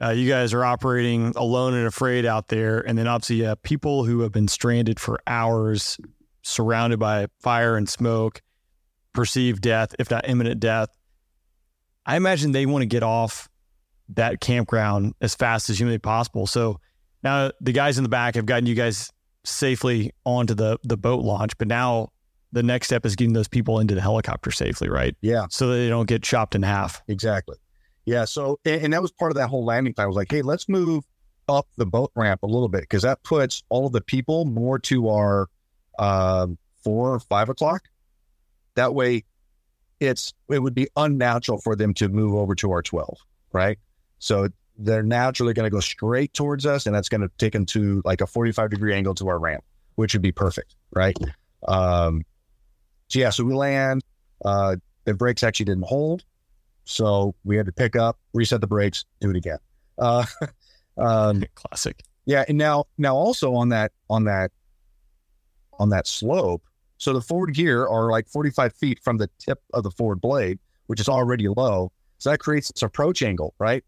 Uh, 0.00 0.10
you 0.10 0.28
guys 0.28 0.52
are 0.52 0.64
operating 0.64 1.32
alone 1.36 1.72
and 1.72 1.86
afraid 1.86 2.26
out 2.26 2.48
there, 2.48 2.80
and 2.80 2.98
then 2.98 3.06
obviously 3.06 3.40
have 3.40 3.62
people 3.62 4.04
who 4.04 4.20
have 4.20 4.30
been 4.30 4.46
stranded 4.46 5.00
for 5.00 5.18
hours, 5.26 5.98
surrounded 6.42 6.98
by 6.98 7.26
fire 7.40 7.76
and 7.76 7.88
smoke, 7.88 8.42
perceived 9.16 9.62
death, 9.62 9.94
if 9.98 10.10
not 10.10 10.28
imminent 10.28 10.60
death. 10.60 10.88
I 12.04 12.16
imagine 12.16 12.52
they 12.52 12.66
want 12.66 12.82
to 12.82 12.86
get 12.86 13.02
off 13.02 13.48
that 14.10 14.40
campground 14.40 15.14
as 15.20 15.34
fast 15.34 15.68
as 15.70 15.78
humanly 15.80 15.98
possible. 15.98 16.46
So 16.46 16.78
now 17.24 17.50
the 17.60 17.72
guys 17.72 17.98
in 17.98 18.04
the 18.04 18.08
back 18.08 18.36
have 18.36 18.46
gotten 18.46 18.66
you 18.66 18.76
guys 18.76 19.10
safely 19.44 20.12
onto 20.24 20.54
the 20.54 20.78
the 20.84 20.96
boat 20.96 21.24
launch, 21.24 21.58
but 21.58 21.66
now 21.66 22.10
the 22.52 22.62
next 22.62 22.86
step 22.86 23.04
is 23.04 23.16
getting 23.16 23.32
those 23.34 23.48
people 23.48 23.80
into 23.80 23.94
the 23.94 24.00
helicopter 24.00 24.50
safely, 24.52 24.88
right? 24.88 25.16
Yeah, 25.20 25.46
So 25.50 25.68
that 25.68 25.76
they 25.76 25.88
don't 25.88 26.06
get 26.08 26.22
chopped 26.22 26.54
in 26.54 26.62
half. 26.62 27.02
exactly. 27.08 27.56
Yeah. 28.04 28.24
So, 28.24 28.60
and, 28.64 28.84
and 28.84 28.92
that 28.92 29.02
was 29.02 29.10
part 29.10 29.32
of 29.32 29.36
that 29.36 29.48
whole 29.48 29.64
landing 29.64 29.92
time. 29.92 30.04
I 30.04 30.06
was 30.06 30.14
like, 30.16 30.30
hey, 30.30 30.42
let's 30.42 30.68
move 30.68 31.02
up 31.48 31.66
the 31.76 31.84
boat 31.86 32.12
ramp 32.14 32.44
a 32.44 32.46
little 32.46 32.68
bit 32.68 32.82
because 32.82 33.02
that 33.02 33.22
puts 33.24 33.64
all 33.68 33.86
of 33.86 33.92
the 33.92 34.00
people 34.00 34.44
more 34.44 34.78
to 34.78 35.08
our 35.08 35.48
um, 35.98 36.56
four 36.84 37.12
or 37.12 37.18
five 37.20 37.48
o'clock. 37.48 37.82
That 38.76 38.94
way, 38.94 39.24
it's 40.00 40.32
it 40.48 40.60
would 40.60 40.74
be 40.74 40.88
unnatural 40.96 41.58
for 41.58 41.74
them 41.74 41.92
to 41.94 42.08
move 42.08 42.34
over 42.34 42.54
to 42.56 42.70
our 42.70 42.82
twelve, 42.82 43.18
right? 43.52 43.78
So 44.18 44.48
they're 44.78 45.02
naturally 45.02 45.54
going 45.54 45.64
to 45.64 45.70
go 45.70 45.80
straight 45.80 46.32
towards 46.34 46.66
us, 46.66 46.86
and 46.86 46.94
that's 46.94 47.08
going 47.08 47.22
to 47.22 47.30
take 47.38 47.52
them 47.54 47.66
to 47.66 48.02
like 48.04 48.20
a 48.20 48.26
forty-five 48.26 48.70
degree 48.70 48.94
angle 48.94 49.14
to 49.16 49.28
our 49.28 49.38
ramp, 49.38 49.64
which 49.96 50.14
would 50.14 50.22
be 50.22 50.32
perfect, 50.32 50.76
right? 50.94 51.16
Um, 51.66 52.24
so 53.08 53.18
yeah, 53.18 53.30
so 53.30 53.44
we 53.44 53.54
land. 53.54 54.02
Uh, 54.44 54.76
the 55.04 55.14
brakes 55.14 55.42
actually 55.42 55.64
didn't 55.66 55.86
hold, 55.86 56.24
so 56.84 57.34
we 57.44 57.56
had 57.56 57.66
to 57.66 57.72
pick 57.72 57.96
up, 57.96 58.18
reset 58.34 58.60
the 58.60 58.66
brakes, 58.66 59.04
do 59.20 59.30
it 59.30 59.36
again. 59.36 59.58
Uh, 59.98 60.26
um, 60.98 61.44
Classic. 61.54 62.02
yeah, 62.26 62.44
and 62.48 62.58
now 62.58 62.84
now 62.98 63.14
also 63.14 63.54
on 63.54 63.70
that 63.70 63.92
on 64.10 64.24
that 64.24 64.50
on 65.78 65.90
that 65.90 66.06
slope, 66.06 66.62
so 66.98 67.12
the 67.12 67.20
forward 67.20 67.54
gear 67.54 67.86
are 67.86 68.10
like 68.10 68.28
45 68.28 68.74
feet 68.74 69.00
from 69.02 69.18
the 69.18 69.28
tip 69.38 69.60
of 69.72 69.82
the 69.82 69.90
forward 69.90 70.20
blade, 70.20 70.58
which 70.86 71.00
is 71.00 71.08
already 71.08 71.48
low. 71.48 71.92
So 72.18 72.30
that 72.30 72.38
creates 72.38 72.72
this 72.72 72.82
approach 72.82 73.22
angle, 73.22 73.54
right? 73.58 73.84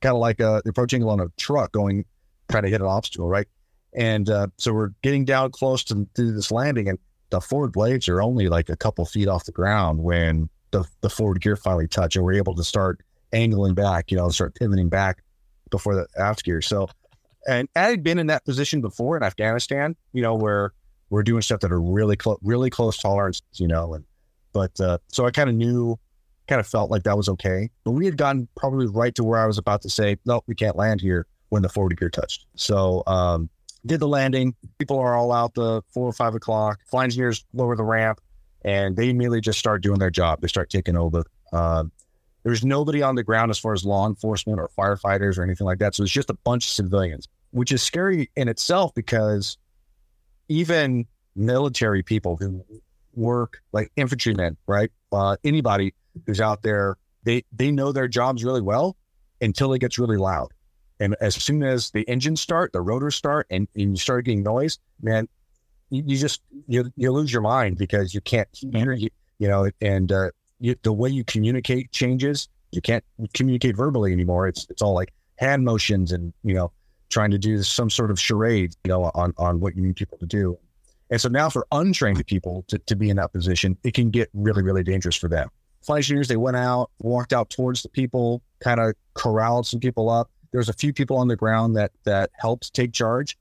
Kind 0.00 0.14
of 0.14 0.20
like 0.20 0.40
a, 0.40 0.60
the 0.64 0.70
approach 0.70 0.92
angle 0.94 1.10
on 1.10 1.20
a 1.20 1.28
truck 1.36 1.72
going 1.72 2.04
trying 2.50 2.64
to 2.64 2.68
hit 2.68 2.80
an 2.80 2.86
obstacle, 2.86 3.28
right? 3.28 3.46
And 3.94 4.28
uh, 4.28 4.48
so 4.58 4.72
we're 4.72 4.90
getting 5.02 5.24
down 5.24 5.50
close 5.50 5.84
to, 5.84 6.06
to 6.14 6.32
this 6.32 6.50
landing, 6.50 6.88
and 6.88 6.98
the 7.30 7.40
forward 7.40 7.72
blades 7.72 8.08
are 8.08 8.22
only 8.22 8.48
like 8.48 8.68
a 8.68 8.76
couple 8.76 9.04
feet 9.06 9.28
off 9.28 9.44
the 9.44 9.52
ground 9.52 10.02
when 10.02 10.48
the, 10.70 10.84
the 11.00 11.10
forward 11.10 11.40
gear 11.40 11.56
finally 11.56 11.88
touch, 11.88 12.16
and 12.16 12.24
we're 12.24 12.34
able 12.34 12.54
to 12.54 12.64
start 12.64 13.00
angling 13.32 13.74
back, 13.74 14.10
you 14.10 14.16
know, 14.16 14.28
start 14.30 14.54
pivoting 14.54 14.88
back 14.88 15.22
before 15.70 15.94
the 15.94 16.06
aft 16.18 16.44
gear. 16.44 16.62
So, 16.62 16.88
and 17.46 17.68
I 17.76 17.88
had 17.88 18.02
been 18.02 18.18
in 18.18 18.26
that 18.28 18.44
position 18.44 18.80
before 18.80 19.16
in 19.16 19.22
Afghanistan, 19.22 19.96
you 20.12 20.22
know, 20.22 20.34
where 20.34 20.72
we're 21.10 21.22
doing 21.22 21.42
stuff 21.42 21.60
that 21.60 21.72
are 21.72 21.80
really 21.80 22.16
close, 22.16 22.38
really 22.42 22.70
close 22.70 22.98
tolerance, 22.98 23.42
you 23.54 23.66
know, 23.66 23.94
and 23.94 24.04
but 24.52 24.78
uh, 24.80 24.98
so 25.08 25.26
I 25.26 25.30
kind 25.30 25.48
of 25.48 25.54
knew, 25.54 25.98
kind 26.46 26.60
of 26.60 26.66
felt 26.66 26.90
like 26.90 27.04
that 27.04 27.16
was 27.16 27.28
okay. 27.28 27.70
But 27.84 27.92
we 27.92 28.06
had 28.06 28.16
gotten 28.16 28.48
probably 28.56 28.86
right 28.86 29.14
to 29.14 29.24
where 29.24 29.38
I 29.40 29.46
was 29.46 29.58
about 29.58 29.82
to 29.82 29.90
say, 29.90 30.16
no, 30.24 30.42
we 30.46 30.54
can't 30.54 30.76
land 30.76 31.00
here 31.00 31.26
when 31.50 31.62
the 31.62 31.68
forward 31.68 31.98
gear 31.98 32.10
touched. 32.10 32.46
So 32.56 33.02
um, 33.06 33.48
did 33.86 34.00
the 34.00 34.08
landing. 34.08 34.54
People 34.78 34.98
are 34.98 35.14
all 35.14 35.32
out 35.32 35.54
the 35.54 35.82
four 35.92 36.08
or 36.08 36.12
five 36.12 36.34
o'clock. 36.34 36.80
Flying 36.90 37.04
engineers 37.04 37.44
lower 37.52 37.76
the 37.76 37.84
ramp, 37.84 38.20
and 38.62 38.96
they 38.96 39.10
immediately 39.10 39.40
just 39.40 39.58
start 39.58 39.82
doing 39.82 39.98
their 39.98 40.10
job. 40.10 40.40
They 40.40 40.48
start 40.48 40.70
taking 40.70 40.96
over. 40.96 41.24
Um, 41.52 41.92
there's 42.44 42.64
nobody 42.64 43.02
on 43.02 43.14
the 43.14 43.22
ground 43.22 43.50
as 43.50 43.58
far 43.58 43.72
as 43.72 43.84
law 43.84 44.06
enforcement 44.06 44.58
or 44.58 44.70
firefighters 44.78 45.38
or 45.38 45.42
anything 45.42 45.66
like 45.66 45.78
that. 45.78 45.94
So 45.94 46.02
it's 46.02 46.12
just 46.12 46.30
a 46.30 46.34
bunch 46.44 46.66
of 46.66 46.72
civilians, 46.72 47.28
which 47.50 47.72
is 47.72 47.82
scary 47.82 48.30
in 48.36 48.48
itself 48.48 48.94
because 48.94 49.58
even 50.48 51.06
military 51.36 52.02
people 52.02 52.36
who 52.36 52.64
work 53.14 53.62
like 53.72 53.90
infantrymen, 53.96 54.56
right? 54.66 54.90
Uh, 55.12 55.36
anybody 55.44 55.94
who's 56.26 56.40
out 56.40 56.62
there, 56.62 56.96
they 57.24 57.44
they 57.52 57.70
know 57.70 57.92
their 57.92 58.08
jobs 58.08 58.44
really 58.44 58.60
well 58.60 58.96
until 59.40 59.72
it 59.72 59.78
gets 59.78 59.98
really 59.98 60.16
loud. 60.16 60.52
And 61.00 61.14
as 61.20 61.34
soon 61.36 61.62
as 61.62 61.90
the 61.90 62.08
engines 62.08 62.40
start, 62.40 62.72
the 62.72 62.80
rotors 62.80 63.14
start, 63.14 63.46
and, 63.50 63.68
and 63.76 63.90
you 63.92 63.96
start 63.96 64.24
getting 64.24 64.42
noise, 64.42 64.78
man, 65.00 65.28
you, 65.90 66.02
you 66.06 66.16
just 66.16 66.42
you 66.66 66.90
you 66.96 67.12
lose 67.12 67.32
your 67.32 67.42
mind 67.42 67.78
because 67.78 68.14
you 68.14 68.20
can't 68.20 68.48
hear 68.52 68.92
you, 68.92 69.10
you 69.38 69.48
know, 69.48 69.70
and 69.80 70.10
uh, 70.10 70.30
you, 70.60 70.74
the 70.82 70.92
way 70.92 71.08
you 71.10 71.24
communicate 71.24 71.92
changes. 71.92 72.48
You 72.70 72.82
can't 72.82 73.04
communicate 73.32 73.76
verbally 73.76 74.12
anymore. 74.12 74.46
It's 74.46 74.66
it's 74.68 74.82
all 74.82 74.92
like 74.92 75.14
hand 75.36 75.64
motions 75.64 76.12
and 76.12 76.34
you 76.42 76.54
know 76.54 76.70
trying 77.08 77.30
to 77.30 77.38
do 77.38 77.62
some 77.62 77.90
sort 77.90 78.10
of 78.10 78.20
charade, 78.20 78.74
you 78.84 78.90
know, 78.90 79.10
on 79.14 79.32
on 79.38 79.60
what 79.60 79.76
you 79.76 79.82
need 79.82 79.96
people 79.96 80.18
to 80.18 80.26
do. 80.26 80.58
And 81.10 81.20
so 81.20 81.28
now 81.28 81.48
for 81.48 81.66
untrained 81.72 82.24
people 82.26 82.64
to, 82.68 82.78
to 82.80 82.94
be 82.94 83.08
in 83.08 83.16
that 83.16 83.32
position, 83.32 83.78
it 83.82 83.94
can 83.94 84.10
get 84.10 84.28
really, 84.34 84.62
really 84.62 84.82
dangerous 84.82 85.16
for 85.16 85.28
them. 85.28 85.48
Flight 85.80 85.98
engineers, 85.98 86.28
they 86.28 86.36
went 86.36 86.56
out, 86.56 86.90
walked 86.98 87.32
out 87.32 87.48
towards 87.48 87.82
the 87.82 87.88
people, 87.88 88.42
kind 88.60 88.78
of 88.78 88.94
corralled 89.14 89.66
some 89.66 89.80
people 89.80 90.10
up. 90.10 90.30
There 90.50 90.58
was 90.58 90.68
a 90.68 90.74
few 90.74 90.92
people 90.92 91.16
on 91.16 91.28
the 91.28 91.36
ground 91.36 91.76
that 91.76 91.92
that 92.04 92.30
helped 92.34 92.74
take 92.74 92.92
charge. 92.92 93.38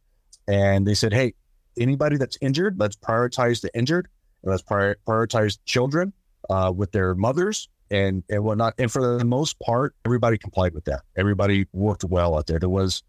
And 0.47 0.87
they 0.87 0.93
said, 0.93 1.13
hey, 1.13 1.33
anybody 1.77 2.15
that's 2.15 2.37
injured, 2.39 2.79
let's 2.79 2.95
prioritize 2.95 3.59
the 3.61 3.75
injured 3.77 4.07
and 4.43 4.51
let's 4.51 4.63
prior- 4.63 4.97
prioritize 5.05 5.57
children 5.65 6.13
uh, 6.49 6.71
with 6.73 6.93
their 6.93 7.15
mothers 7.15 7.67
and, 7.91 8.23
and 8.29 8.43
whatnot. 8.43 8.75
And 8.77 8.89
for 8.89 9.17
the 9.17 9.25
most 9.25 9.59
part, 9.59 9.93
everybody 10.05 10.37
complied 10.37 10.73
with 10.73 10.85
that. 10.85 11.01
Everybody 11.17 11.67
worked 11.73 12.05
well 12.05 12.37
out 12.37 12.47
there. 12.47 12.59
There 12.59 12.69
was, 12.69 13.03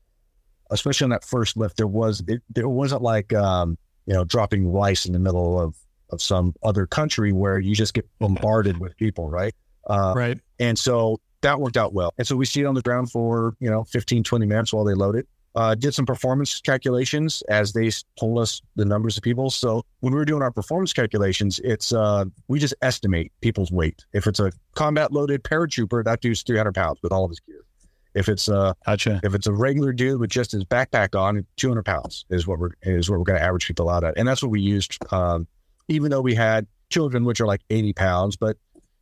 especially 0.70 1.04
on 1.04 1.10
that 1.10 1.24
first 1.24 1.56
lift, 1.56 1.76
there 1.76 1.86
was, 1.86 2.22
it, 2.26 2.42
there 2.50 2.68
wasn't 2.68 3.02
like, 3.02 3.32
um, 3.34 3.76
you 4.06 4.14
know, 4.14 4.24
dropping 4.24 4.70
rice 4.70 5.06
in 5.06 5.12
the 5.12 5.18
middle 5.18 5.60
of, 5.60 5.76
of 6.10 6.22
some 6.22 6.54
other 6.62 6.86
country 6.86 7.32
where 7.32 7.58
you 7.58 7.74
just 7.74 7.94
get 7.94 8.06
bombarded 8.18 8.78
with 8.78 8.96
people, 8.96 9.28
right? 9.28 9.54
Uh, 9.86 10.12
right. 10.14 10.38
and 10.58 10.78
so 10.78 11.18
that 11.42 11.60
worked 11.60 11.76
out 11.76 11.92
well. 11.92 12.12
And 12.18 12.26
so 12.26 12.36
we 12.36 12.44
stayed 12.44 12.66
on 12.66 12.74
the 12.74 12.82
ground 12.82 13.10
for, 13.10 13.54
you 13.60 13.70
know, 13.70 13.84
15, 13.84 14.24
20 14.24 14.46
minutes 14.46 14.72
while 14.72 14.84
they 14.84 14.94
loaded. 14.94 15.26
Uh, 15.54 15.74
did 15.74 15.92
some 15.92 16.06
performance 16.06 16.60
calculations 16.60 17.42
as 17.48 17.72
they 17.72 17.90
told 18.18 18.38
us 18.38 18.60
the 18.76 18.84
numbers 18.84 19.16
of 19.16 19.22
people. 19.22 19.50
So 19.50 19.82
when 20.00 20.12
we 20.12 20.18
were 20.18 20.24
doing 20.24 20.42
our 20.42 20.52
performance 20.52 20.92
calculations, 20.92 21.58
it's 21.64 21.92
uh, 21.92 22.26
we 22.48 22.58
just 22.58 22.74
estimate 22.82 23.32
people's 23.40 23.72
weight. 23.72 24.04
If 24.12 24.26
it's 24.26 24.38
a 24.38 24.52
combat 24.74 25.10
loaded 25.10 25.42
paratrooper, 25.42 26.04
that 26.04 26.20
dude's 26.20 26.42
300 26.42 26.74
pounds 26.74 27.00
with 27.02 27.12
all 27.12 27.24
of 27.24 27.30
his 27.30 27.40
gear. 27.40 27.64
If 28.18 28.28
it's 28.28 28.48
uh, 28.48 28.72
Gotcha. 28.84 29.20
if 29.22 29.34
it's 29.34 29.46
a 29.46 29.52
regular 29.52 29.92
dude 29.92 30.20
with 30.20 30.30
just 30.30 30.50
his 30.50 30.64
backpack 30.64 31.18
on, 31.18 31.46
200 31.56 31.84
pounds 31.84 32.24
is 32.30 32.46
what 32.46 32.58
we're 32.58 32.72
is 32.82 33.08
what 33.08 33.18
we're 33.18 33.24
going 33.24 33.38
to 33.38 33.44
average 33.44 33.66
people 33.66 33.88
out 33.88 34.02
at, 34.02 34.18
and 34.18 34.26
that's 34.26 34.42
what 34.42 34.50
we 34.50 34.60
used. 34.60 34.98
Um, 35.12 35.46
even 35.86 36.10
though 36.10 36.20
we 36.20 36.34
had 36.34 36.66
children, 36.90 37.24
which 37.24 37.40
are 37.40 37.46
like 37.46 37.60
80 37.70 37.92
pounds, 37.92 38.36
but 38.36 38.56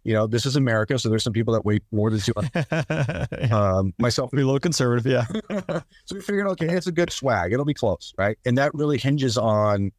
you 0.04 0.12
know 0.12 0.26
this 0.26 0.44
is 0.44 0.54
America, 0.54 0.98
so 0.98 1.08
there's 1.08 1.24
some 1.24 1.32
people 1.32 1.54
that 1.54 1.64
weigh 1.64 1.80
more 1.92 2.10
than 2.10 2.20
200. 2.20 3.52
Um, 3.52 3.94
myself, 3.98 4.30
Be 4.32 4.42
a 4.42 4.44
little 4.44 4.60
conservative, 4.60 5.06
yeah. 5.06 5.24
so 6.04 6.14
we 6.14 6.20
figured, 6.20 6.46
okay, 6.48 6.68
it's 6.68 6.86
a 6.86 6.92
good 6.92 7.10
swag. 7.10 7.52
It'll 7.52 7.64
be 7.64 7.74
close, 7.74 8.12
right? 8.18 8.38
And 8.44 8.58
that 8.58 8.74
really 8.74 8.98
hinges 8.98 9.38
on 9.38 9.92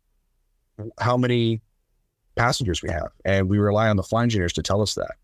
how 1.00 1.18
many 1.18 1.62
passengers 2.36 2.84
we 2.84 2.92
have, 2.92 3.10
and 3.26 3.50
we 3.50 3.58
rely 3.58 3.90
on 3.90 3.98
the 3.98 4.04
flight 4.04 4.24
engineers 4.24 4.54
to 4.54 4.62
tell 4.62 4.82
us 4.82 4.94
that. 4.94 5.16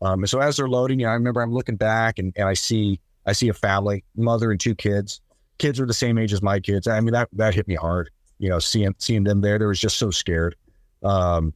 Um, 0.00 0.20
and 0.20 0.30
so 0.30 0.38
as 0.40 0.56
they're 0.56 0.68
loading, 0.68 1.00
you 1.00 1.06
know, 1.06 1.10
I 1.10 1.14
remember 1.14 1.40
I'm 1.40 1.52
looking 1.52 1.76
back 1.76 2.18
and, 2.18 2.32
and 2.36 2.46
I 2.46 2.54
see 2.54 3.00
I 3.26 3.32
see 3.32 3.48
a 3.48 3.54
family, 3.54 4.04
mother 4.16 4.50
and 4.50 4.60
two 4.60 4.74
kids. 4.74 5.20
Kids 5.58 5.80
are 5.80 5.86
the 5.86 5.94
same 5.94 6.18
age 6.18 6.32
as 6.32 6.42
my 6.42 6.60
kids. 6.60 6.86
I 6.86 7.00
mean 7.00 7.12
that 7.12 7.28
that 7.32 7.54
hit 7.54 7.66
me 7.66 7.74
hard. 7.74 8.10
You 8.38 8.48
know, 8.48 8.58
seeing 8.58 8.94
seeing 8.98 9.24
them 9.24 9.40
there, 9.40 9.58
they 9.58 9.66
was 9.66 9.80
just 9.80 9.96
so 9.96 10.10
scared. 10.10 10.54
Um, 11.02 11.54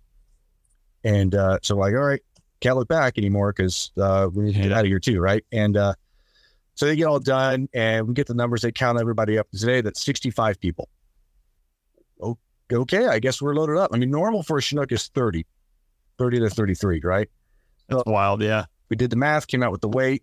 and 1.05 1.35
uh, 1.35 1.59
so 1.63 1.77
like, 1.77 1.95
all 1.95 2.01
right, 2.01 2.21
can't 2.61 2.77
look 2.77 2.89
back 2.89 3.19
anymore 3.19 3.53
because 3.53 3.93
uh, 4.01 4.29
we 4.33 4.45
need 4.45 4.55
to 4.55 4.63
get 4.63 4.73
out 4.73 4.81
of 4.81 4.87
here 4.87 4.99
too, 4.99 5.21
right? 5.21 5.45
And 5.53 5.77
uh, 5.77 5.95
so 6.75 6.87
they 6.87 6.97
get 6.97 7.05
all 7.05 7.19
done, 7.19 7.69
and 7.75 8.09
we 8.09 8.15
get 8.15 8.27
the 8.27 8.35
numbers. 8.35 8.63
They 8.63 8.73
count 8.73 8.99
everybody 8.99 9.39
up 9.39 9.51
today. 9.51 9.81
That's 9.81 10.03
65 10.03 10.61
people. 10.61 10.89
Oh, 12.23 12.39
okay. 12.73 13.07
I 13.07 13.19
guess 13.19 13.43
we're 13.43 13.55
loaded 13.55 13.77
up. 13.77 13.91
I 13.93 13.99
mean, 13.99 14.11
normal 14.11 14.43
for 14.43 14.59
a 14.59 14.63
Chinook 14.63 14.93
is 14.93 15.09
30, 15.09 15.45
30 16.19 16.41
to 16.41 16.51
33, 16.51 17.01
right? 17.05 17.29
That's 17.89 18.03
wild, 18.07 18.43
yeah. 18.43 18.67
We 18.89 18.97
did 18.97 19.11
the 19.11 19.17
math, 19.17 19.47
came 19.47 19.63
out 19.63 19.73
with 19.73 19.81
the 19.81 19.89
weight, 19.89 20.23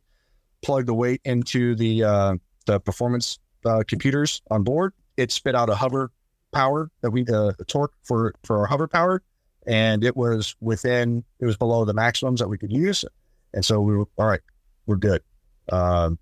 plugged 0.68 0.90
the 0.90 0.94
weight 0.94 1.22
into 1.24 1.76
the 1.76 2.04
uh, 2.04 2.36
the 2.66 2.78
performance 2.82 3.40
uh, 3.66 3.84
computers 3.88 4.42
on 4.52 4.64
board. 4.64 4.94
It 5.16 5.32
spit 5.32 5.56
out 5.56 5.70
a 5.70 5.76
hover 5.76 6.12
power 6.52 6.92
that 7.02 7.12
we 7.12 7.26
uh, 7.26 7.54
torque 7.68 7.94
for 8.04 8.34
for 8.44 8.60
our 8.60 8.66
hover 8.66 8.88
power, 8.88 9.24
and 9.66 10.04
it 10.04 10.18
was 10.18 10.58
within 10.60 11.24
it 11.40 11.46
was 11.46 11.56
below 11.56 11.86
the 11.86 11.94
maximums 11.94 12.42
that 12.42 12.50
we 12.50 12.58
could 12.58 12.74
use, 12.74 13.06
and 13.54 13.64
so 13.64 13.80
we 13.80 13.96
were 13.96 14.06
all 14.18 14.28
right. 14.28 14.42
We're 14.86 14.98
good. 14.98 15.22
Um, 15.70 16.20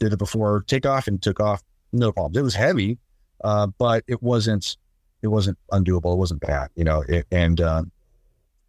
did 0.00 0.14
it 0.14 0.18
before 0.18 0.64
takeoff 0.66 1.06
and 1.06 1.22
took 1.22 1.38
off, 1.38 1.62
no 1.92 2.12
problems. 2.12 2.38
It 2.38 2.42
was 2.42 2.54
heavy, 2.54 2.98
uh, 3.44 3.66
but 3.78 4.04
it 4.06 4.22
wasn't 4.22 4.78
it 5.20 5.28
wasn't 5.28 5.58
undoable. 5.70 6.14
It 6.14 6.18
wasn't 6.18 6.40
bad, 6.40 6.70
you 6.76 6.84
know. 6.84 7.04
It, 7.06 7.26
and 7.30 7.60
uh, 7.60 7.82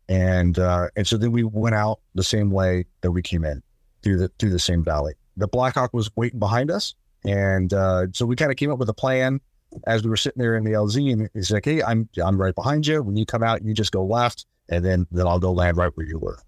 and 0.09 0.59
uh, 0.59 0.89
and 0.97 1.07
so 1.07 1.15
then 1.15 1.31
we 1.31 1.43
went 1.45 1.75
out 1.75 2.01
the 2.13 2.25
same 2.25 2.51
way 2.51 2.87
that 2.99 3.11
we 3.11 3.21
came 3.21 3.45
in 3.45 3.63
through 4.03 4.17
the 4.17 4.31
through 4.39 4.51
the 4.51 4.59
same 4.59 4.83
valley. 4.83 5.13
the 5.37 5.47
Blackhawk 5.47 5.93
was 5.93 6.09
waiting 6.15 6.39
behind 6.39 6.69
us, 6.69 6.95
and 7.25 7.73
uh, 7.73 8.07
so 8.11 8.25
we 8.25 8.35
kind 8.35 8.51
of 8.51 8.57
came 8.57 8.71
up 8.71 8.79
with 8.79 8.89
a 8.89 8.93
plan 8.93 9.39
as 9.87 10.03
we 10.03 10.09
were 10.09 10.17
sitting 10.17 10.41
there 10.41 10.55
in 10.55 10.63
the 10.63 10.71
LZ, 10.71 11.11
and 11.11 11.29
he's 11.33 11.51
like, 11.51 11.65
"Hey, 11.65 11.81
I'm 11.81 12.07
I'm 12.23 12.39
right 12.39 12.53
behind 12.53 12.85
you. 12.85 13.01
When 13.01 13.15
you 13.15 13.25
come 13.25 13.43
out, 13.43 13.63
you 13.63 13.73
just 13.73 13.91
go 13.91 14.05
left, 14.05 14.45
and 14.69 14.85
then 14.85 15.07
then 15.11 15.27
I'll 15.27 15.39
go 15.39 15.51
land 15.51 15.77
right 15.77 15.91
where 15.95 16.05
you 16.05 16.19
were." 16.19 16.39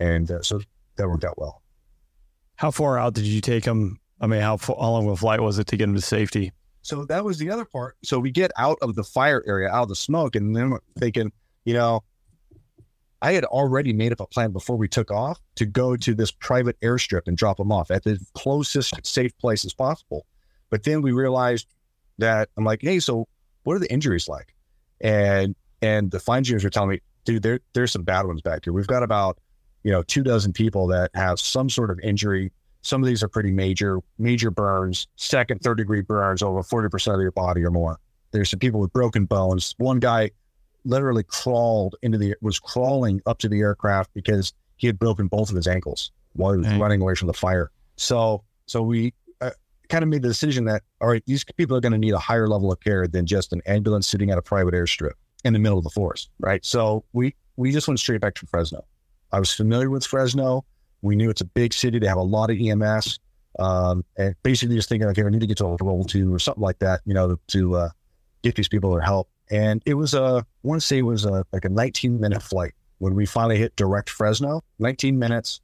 And 0.00 0.30
uh, 0.30 0.42
so 0.42 0.60
that 0.96 1.08
worked 1.08 1.24
out 1.24 1.38
well. 1.38 1.62
How 2.56 2.70
far 2.70 2.98
out 2.98 3.14
did 3.14 3.24
you 3.24 3.40
take 3.40 3.64
him? 3.64 3.98
I 4.20 4.26
mean, 4.26 4.40
how, 4.40 4.56
how 4.56 4.74
long 4.74 5.06
of 5.06 5.12
a 5.12 5.16
flight 5.16 5.40
was 5.40 5.58
it 5.58 5.68
to 5.68 5.76
get 5.76 5.88
him 5.88 5.94
to 5.94 6.00
safety? 6.00 6.52
So 6.82 7.04
that 7.04 7.24
was 7.24 7.38
the 7.38 7.50
other 7.50 7.64
part. 7.64 7.96
So 8.02 8.18
we 8.18 8.30
get 8.30 8.50
out 8.56 8.78
of 8.82 8.94
the 8.94 9.04
fire 9.04 9.44
area, 9.46 9.68
out 9.68 9.84
of 9.84 9.88
the 9.88 9.96
smoke, 9.96 10.34
and 10.34 10.56
then 10.56 10.76
thinking, 10.98 11.30
you 11.64 11.74
know, 11.74 12.02
I 13.20 13.32
had 13.32 13.44
already 13.44 13.92
made 13.92 14.12
up 14.12 14.20
a 14.20 14.26
plan 14.26 14.52
before 14.52 14.76
we 14.76 14.88
took 14.88 15.10
off 15.10 15.40
to 15.56 15.66
go 15.66 15.96
to 15.96 16.14
this 16.14 16.30
private 16.30 16.78
airstrip 16.80 17.22
and 17.26 17.36
drop 17.36 17.56
them 17.56 17.72
off 17.72 17.90
at 17.90 18.04
the 18.04 18.18
closest 18.34 18.94
safe 19.04 19.36
place 19.38 19.64
as 19.64 19.74
possible. 19.74 20.24
But 20.70 20.84
then 20.84 21.02
we 21.02 21.12
realized 21.12 21.66
that 22.18 22.48
I'm 22.56 22.64
like, 22.64 22.80
hey, 22.82 23.00
so 23.00 23.26
what 23.64 23.74
are 23.74 23.80
the 23.80 23.92
injuries 23.92 24.28
like? 24.28 24.54
And 25.00 25.54
and 25.82 26.10
the 26.10 26.20
flight 26.20 26.38
engineers 26.38 26.64
are 26.64 26.70
telling 26.70 26.90
me, 26.90 27.00
dude, 27.24 27.42
there 27.42 27.60
there's 27.72 27.92
some 27.92 28.02
bad 28.02 28.26
ones 28.26 28.40
back 28.40 28.64
here. 28.64 28.72
We've 28.72 28.86
got 28.86 29.02
about 29.02 29.38
you 29.82 29.90
know 29.90 30.02
two 30.02 30.22
dozen 30.22 30.52
people 30.52 30.86
that 30.88 31.10
have 31.14 31.40
some 31.40 31.68
sort 31.70 31.90
of 31.90 31.98
injury. 32.00 32.52
Some 32.82 33.02
of 33.02 33.08
these 33.08 33.22
are 33.22 33.28
pretty 33.28 33.50
major, 33.50 33.98
major 34.18 34.50
burns, 34.50 35.08
second, 35.16 35.60
third 35.60 35.78
degree 35.78 36.00
burns 36.00 36.42
over 36.42 36.62
40% 36.62 37.14
of 37.14 37.20
your 37.20 37.32
body 37.32 37.64
or 37.64 37.72
more. 37.72 37.98
There's 38.30 38.50
some 38.50 38.60
people 38.60 38.80
with 38.80 38.92
broken 38.92 39.24
bones. 39.24 39.74
One 39.78 39.98
guy 39.98 40.30
literally 40.84 41.22
crawled 41.22 41.96
into 42.02 42.18
the 42.18 42.34
was 42.40 42.58
crawling 42.58 43.20
up 43.26 43.38
to 43.38 43.48
the 43.48 43.60
aircraft 43.60 44.12
because 44.14 44.52
he 44.76 44.86
had 44.86 44.98
broken 44.98 45.26
both 45.26 45.50
of 45.50 45.56
his 45.56 45.66
ankles 45.66 46.10
while 46.34 46.52
he 46.52 46.58
was 46.58 46.66
Dang. 46.66 46.80
running 46.80 47.02
away 47.02 47.14
from 47.14 47.26
the 47.26 47.34
fire. 47.34 47.70
So 47.96 48.42
so 48.66 48.82
we 48.82 49.12
uh, 49.40 49.50
kind 49.88 50.02
of 50.02 50.08
made 50.08 50.22
the 50.22 50.28
decision 50.28 50.64
that 50.66 50.82
all 51.00 51.08
right, 51.08 51.22
these 51.26 51.44
people 51.44 51.76
are 51.76 51.80
going 51.80 51.92
to 51.92 51.98
need 51.98 52.14
a 52.14 52.18
higher 52.18 52.48
level 52.48 52.72
of 52.72 52.80
care 52.80 53.06
than 53.06 53.26
just 53.26 53.52
an 53.52 53.62
ambulance 53.66 54.06
sitting 54.06 54.30
at 54.30 54.38
a 54.38 54.42
private 54.42 54.74
airstrip 54.74 55.12
in 55.44 55.52
the 55.52 55.58
middle 55.58 55.78
of 55.78 55.84
the 55.84 55.90
forest, 55.90 56.30
right? 56.40 56.64
So 56.64 57.04
we 57.12 57.34
we 57.56 57.72
just 57.72 57.88
went 57.88 58.00
straight 58.00 58.20
back 58.20 58.34
to 58.36 58.46
Fresno. 58.46 58.84
I 59.32 59.38
was 59.38 59.52
familiar 59.52 59.90
with 59.90 60.06
Fresno. 60.06 60.64
We 61.02 61.16
knew 61.16 61.30
it's 61.30 61.40
a 61.40 61.46
big 61.46 61.72
city. 61.72 61.98
They 61.98 62.06
have 62.06 62.18
a 62.18 62.22
lot 62.22 62.50
of 62.50 62.58
EMS, 62.58 63.20
um, 63.58 64.04
and 64.16 64.34
basically 64.42 64.76
just 64.76 64.88
thinking, 64.88 65.08
okay, 65.08 65.22
I 65.22 65.28
need 65.28 65.40
to 65.40 65.46
get 65.46 65.58
to 65.58 65.66
a 65.66 65.68
level 65.68 66.04
two 66.04 66.32
or 66.32 66.38
something 66.38 66.62
like 66.62 66.78
that, 66.80 67.00
you 67.04 67.14
know, 67.14 67.36
to 67.48 67.74
uh, 67.74 67.88
get 68.42 68.54
these 68.54 68.68
people 68.68 68.92
their 68.92 69.00
help. 69.00 69.28
And 69.50 69.82
it 69.86 69.94
was 69.94 70.14
a, 70.14 70.44
I 70.44 70.66
want 70.66 70.80
to 70.80 70.86
say 70.86 70.98
it 70.98 71.02
was 71.02 71.24
a 71.24 71.44
like 71.52 71.64
a 71.64 71.68
19 71.68 72.20
minute 72.20 72.42
flight 72.42 72.74
when 72.98 73.14
we 73.14 73.26
finally 73.26 73.58
hit 73.58 73.76
direct 73.76 74.10
Fresno. 74.10 74.62
19 74.78 75.18
minutes, 75.18 75.60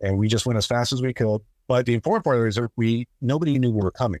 and 0.00 0.18
we 0.18 0.28
just 0.28 0.46
went 0.46 0.56
as 0.56 0.66
fast 0.66 0.92
as 0.92 1.02
we 1.02 1.12
could. 1.12 1.40
But 1.66 1.86
the 1.86 1.94
important 1.94 2.24
part 2.24 2.46
is 2.48 2.56
that 2.56 2.70
we 2.76 3.06
nobody 3.20 3.58
knew 3.58 3.70
we 3.70 3.82
were 3.82 3.90
coming, 3.90 4.20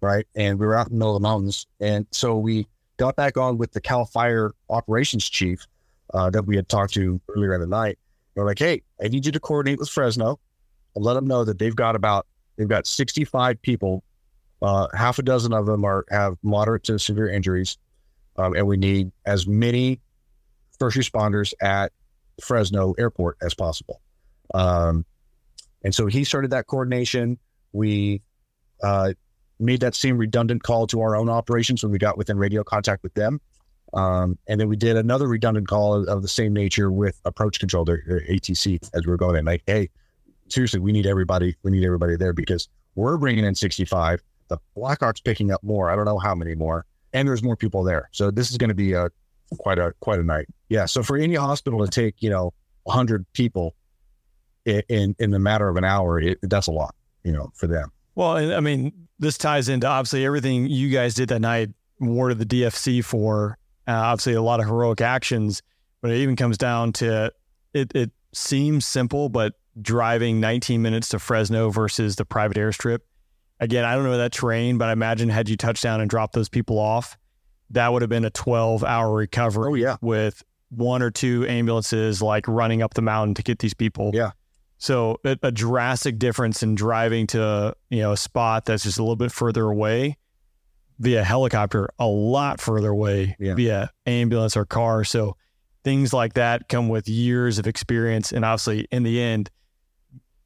right? 0.00 0.26
And 0.34 0.58
we 0.58 0.66
were 0.66 0.76
out 0.76 0.88
in 0.88 0.92
the 0.92 0.98
middle 0.98 1.16
of 1.16 1.22
the 1.22 1.28
mountains, 1.28 1.66
and 1.80 2.06
so 2.12 2.36
we 2.36 2.66
got 2.98 3.16
back 3.16 3.36
on 3.36 3.58
with 3.58 3.72
the 3.72 3.80
Cal 3.80 4.04
Fire 4.04 4.52
operations 4.68 5.28
chief 5.28 5.66
uh, 6.12 6.30
that 6.30 6.44
we 6.46 6.56
had 6.56 6.68
talked 6.68 6.94
to 6.94 7.20
earlier 7.28 7.54
in 7.54 7.60
the 7.60 7.66
night. 7.66 7.98
We're 8.34 8.46
like, 8.46 8.58
hey, 8.58 8.82
I 9.02 9.08
need 9.08 9.26
you 9.26 9.32
to 9.32 9.40
coordinate 9.40 9.78
with 9.78 9.88
Fresno 9.88 10.38
and 10.94 11.04
let 11.04 11.14
them 11.14 11.26
know 11.26 11.44
that 11.44 11.58
they've 11.58 11.74
got 11.74 11.96
about 11.96 12.26
they've 12.56 12.68
got 12.68 12.86
65 12.86 13.60
people. 13.62 14.04
Uh, 14.60 14.88
half 14.94 15.18
a 15.18 15.22
dozen 15.22 15.52
of 15.52 15.66
them 15.66 15.84
are 15.84 16.04
have 16.10 16.36
moderate 16.42 16.84
to 16.84 16.98
severe 16.98 17.28
injuries, 17.28 17.78
um, 18.38 18.54
and 18.54 18.66
we 18.66 18.76
need 18.76 19.12
as 19.26 19.46
many 19.46 20.00
first 20.78 20.96
responders 20.96 21.52
at 21.60 21.92
Fresno 22.40 22.94
Airport 22.98 23.36
as 23.42 23.54
possible. 23.54 24.00
Um, 24.54 25.04
and 25.84 25.94
so 25.94 26.06
he 26.06 26.24
started 26.24 26.50
that 26.52 26.66
coordination. 26.66 27.38
We 27.72 28.22
uh, 28.82 29.12
made 29.58 29.80
that 29.80 29.94
same 29.94 30.16
redundant 30.16 30.62
call 30.62 30.86
to 30.88 31.00
our 31.00 31.16
own 31.16 31.28
operations 31.28 31.82
when 31.82 31.92
we 31.92 31.98
got 31.98 32.16
within 32.16 32.38
radio 32.38 32.62
contact 32.64 33.02
with 33.02 33.14
them. 33.14 33.40
Um, 33.94 34.38
and 34.46 34.60
then 34.60 34.68
we 34.68 34.76
did 34.76 34.96
another 34.96 35.26
redundant 35.26 35.66
call 35.66 35.94
of, 35.94 36.08
of 36.08 36.22
the 36.22 36.28
same 36.28 36.52
nature 36.52 36.90
with 36.90 37.20
approach 37.24 37.58
control, 37.58 37.84
their, 37.84 38.02
their 38.06 38.20
ATC, 38.20 38.78
as 38.94 39.06
we 39.06 39.10
were 39.10 39.16
going 39.16 39.36
in. 39.36 39.44
Like, 39.44 39.62
hey, 39.66 39.88
seriously, 40.48 40.80
we 40.80 40.92
need 40.92 41.06
everybody. 41.06 41.56
We 41.62 41.70
need 41.70 41.84
everybody 41.84 42.16
there 42.16 42.32
because 42.32 42.68
we're 42.94 43.16
bringing 43.16 43.44
in 43.44 43.54
65. 43.54 44.22
The 44.48 44.58
Blackhawks 44.76 45.24
picking 45.24 45.50
up 45.50 45.62
more. 45.62 45.90
I 45.90 45.96
don't 45.96 46.04
know 46.04 46.18
how 46.18 46.34
many 46.34 46.54
more, 46.54 46.84
and 47.12 47.26
there's 47.26 47.42
more 47.42 47.56
people 47.56 47.82
there. 47.82 48.08
So 48.12 48.30
this 48.30 48.50
is 48.50 48.56
going 48.56 48.68
to 48.68 48.74
be 48.74 48.92
a 48.92 49.10
quite 49.56 49.78
a 49.78 49.92
quite 50.00 50.18
a 50.18 50.24
night. 50.24 50.46
Yeah. 50.68 50.86
So 50.86 51.02
for 51.02 51.16
any 51.16 51.34
hospital 51.34 51.84
to 51.84 51.90
take 51.90 52.16
you 52.20 52.30
know 52.30 52.52
100 52.84 53.26
people 53.32 53.74
in 54.64 54.82
in, 54.88 55.16
in 55.18 55.30
the 55.30 55.38
matter 55.38 55.68
of 55.68 55.76
an 55.76 55.84
hour, 55.84 56.20
it, 56.20 56.38
that's 56.42 56.66
a 56.66 56.72
lot. 56.72 56.94
You 57.24 57.32
know, 57.32 57.50
for 57.54 57.66
them. 57.66 57.90
Well, 58.14 58.36
I 58.36 58.60
mean, 58.60 58.92
this 59.18 59.38
ties 59.38 59.68
into 59.68 59.86
obviously 59.86 60.24
everything 60.24 60.66
you 60.66 60.88
guys 60.88 61.14
did 61.14 61.28
that 61.28 61.40
night, 61.40 61.70
awarded 62.00 62.38
the 62.38 62.46
DFC 62.46 63.04
for. 63.04 63.58
Uh, 63.86 63.92
obviously, 63.92 64.34
a 64.34 64.42
lot 64.42 64.60
of 64.60 64.66
heroic 64.66 65.00
actions, 65.00 65.62
but 66.00 66.10
it 66.10 66.18
even 66.18 66.36
comes 66.36 66.58
down 66.58 66.92
to 66.94 67.32
it. 67.74 67.94
It 67.94 68.10
seems 68.32 68.86
simple, 68.86 69.28
but 69.28 69.54
driving 69.80 70.40
19 70.40 70.82
minutes 70.82 71.08
to 71.10 71.18
Fresno 71.18 71.70
versus 71.70 72.16
the 72.16 72.24
private 72.24 72.56
airstrip. 72.56 73.00
Again, 73.60 73.84
I 73.84 73.94
don't 73.94 74.04
know 74.04 74.16
that 74.18 74.32
terrain, 74.32 74.78
but 74.78 74.88
I 74.88 74.92
imagine 74.92 75.28
had 75.28 75.48
you 75.48 75.56
touched 75.56 75.82
down 75.82 76.00
and 76.00 76.08
dropped 76.08 76.34
those 76.34 76.48
people 76.48 76.78
off, 76.78 77.16
that 77.70 77.92
would 77.92 78.02
have 78.02 78.08
been 78.08 78.24
a 78.24 78.30
12 78.30 78.84
hour 78.84 79.12
recovery 79.14 79.70
Oh 79.70 79.74
yeah. 79.74 79.96
with 80.00 80.42
one 80.70 81.02
or 81.02 81.10
two 81.10 81.46
ambulances 81.48 82.22
like 82.22 82.46
running 82.46 82.82
up 82.82 82.94
the 82.94 83.02
mountain 83.02 83.34
to 83.34 83.42
get 83.42 83.58
these 83.58 83.74
people. 83.74 84.10
Yeah. 84.14 84.30
So 84.78 85.18
a, 85.24 85.36
a 85.42 85.50
drastic 85.50 86.18
difference 86.18 86.62
in 86.62 86.76
driving 86.76 87.26
to 87.28 87.74
you 87.90 87.98
know 88.00 88.12
a 88.12 88.16
spot 88.16 88.64
that's 88.66 88.84
just 88.84 88.98
a 88.98 89.02
little 89.02 89.16
bit 89.16 89.32
further 89.32 89.64
away 89.64 90.16
via 91.00 91.24
helicopter, 91.24 91.88
a 91.98 92.06
lot 92.06 92.60
further 92.60 92.90
away 92.90 93.34
Yeah. 93.40 93.54
via 93.54 93.90
ambulance 94.06 94.56
or 94.56 94.64
car. 94.64 95.04
So 95.04 95.36
things 95.84 96.12
like 96.12 96.34
that 96.34 96.68
come 96.68 96.88
with 96.88 97.08
years 97.08 97.58
of 97.58 97.66
experience, 97.66 98.30
and 98.32 98.44
obviously 98.44 98.86
in 98.92 99.02
the 99.02 99.20
end 99.20 99.50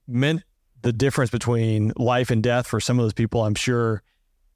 meant 0.09 0.43
the 0.83 0.93
difference 0.93 1.31
between 1.31 1.93
life 1.97 2.31
and 2.31 2.43
death 2.43 2.67
for 2.67 2.81
some 2.81 2.99
of 2.99 3.05
those 3.05 3.13
people, 3.13 3.45
I'm 3.45 3.55
sure. 3.55 4.03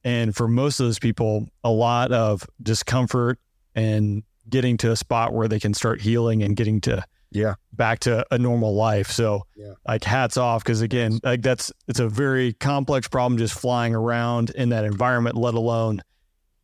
And 0.05 0.35
for 0.35 0.47
most 0.49 0.79
of 0.81 0.87
those 0.87 0.99
people, 0.99 1.49
a 1.65 1.71
lot 1.71 2.13
of 2.13 2.47
discomfort 2.63 3.39
and 3.75 4.23
getting 4.49 4.77
to 4.79 4.93
a 4.93 4.97
spot 4.97 5.33
where 5.33 5.49
they 5.49 5.59
can 5.59 5.75
start 5.75 6.01
healing 6.01 6.43
and 6.43 6.57
getting 6.57 6.81
to 6.83 7.05
Yeah. 7.33 7.55
back 7.73 7.99
to 8.01 8.25
a 8.31 8.39
normal 8.39 8.75
life. 8.75 9.11
So 9.11 9.47
Yeah. 9.57 9.73
like 9.87 10.05
hats 10.05 10.37
off 10.37 10.63
because 10.63 10.81
again, 10.81 11.19
like 11.25 11.43
that's 11.43 11.73
it's 11.89 11.99
a 12.01 12.09
very 12.09 12.53
complex 12.55 13.09
problem 13.09 13.37
just 13.39 13.55
flying 13.59 13.95
around 13.95 14.51
in 14.51 14.69
that 14.69 14.85
environment, 14.85 15.37
let 15.37 15.55
alone 15.55 16.03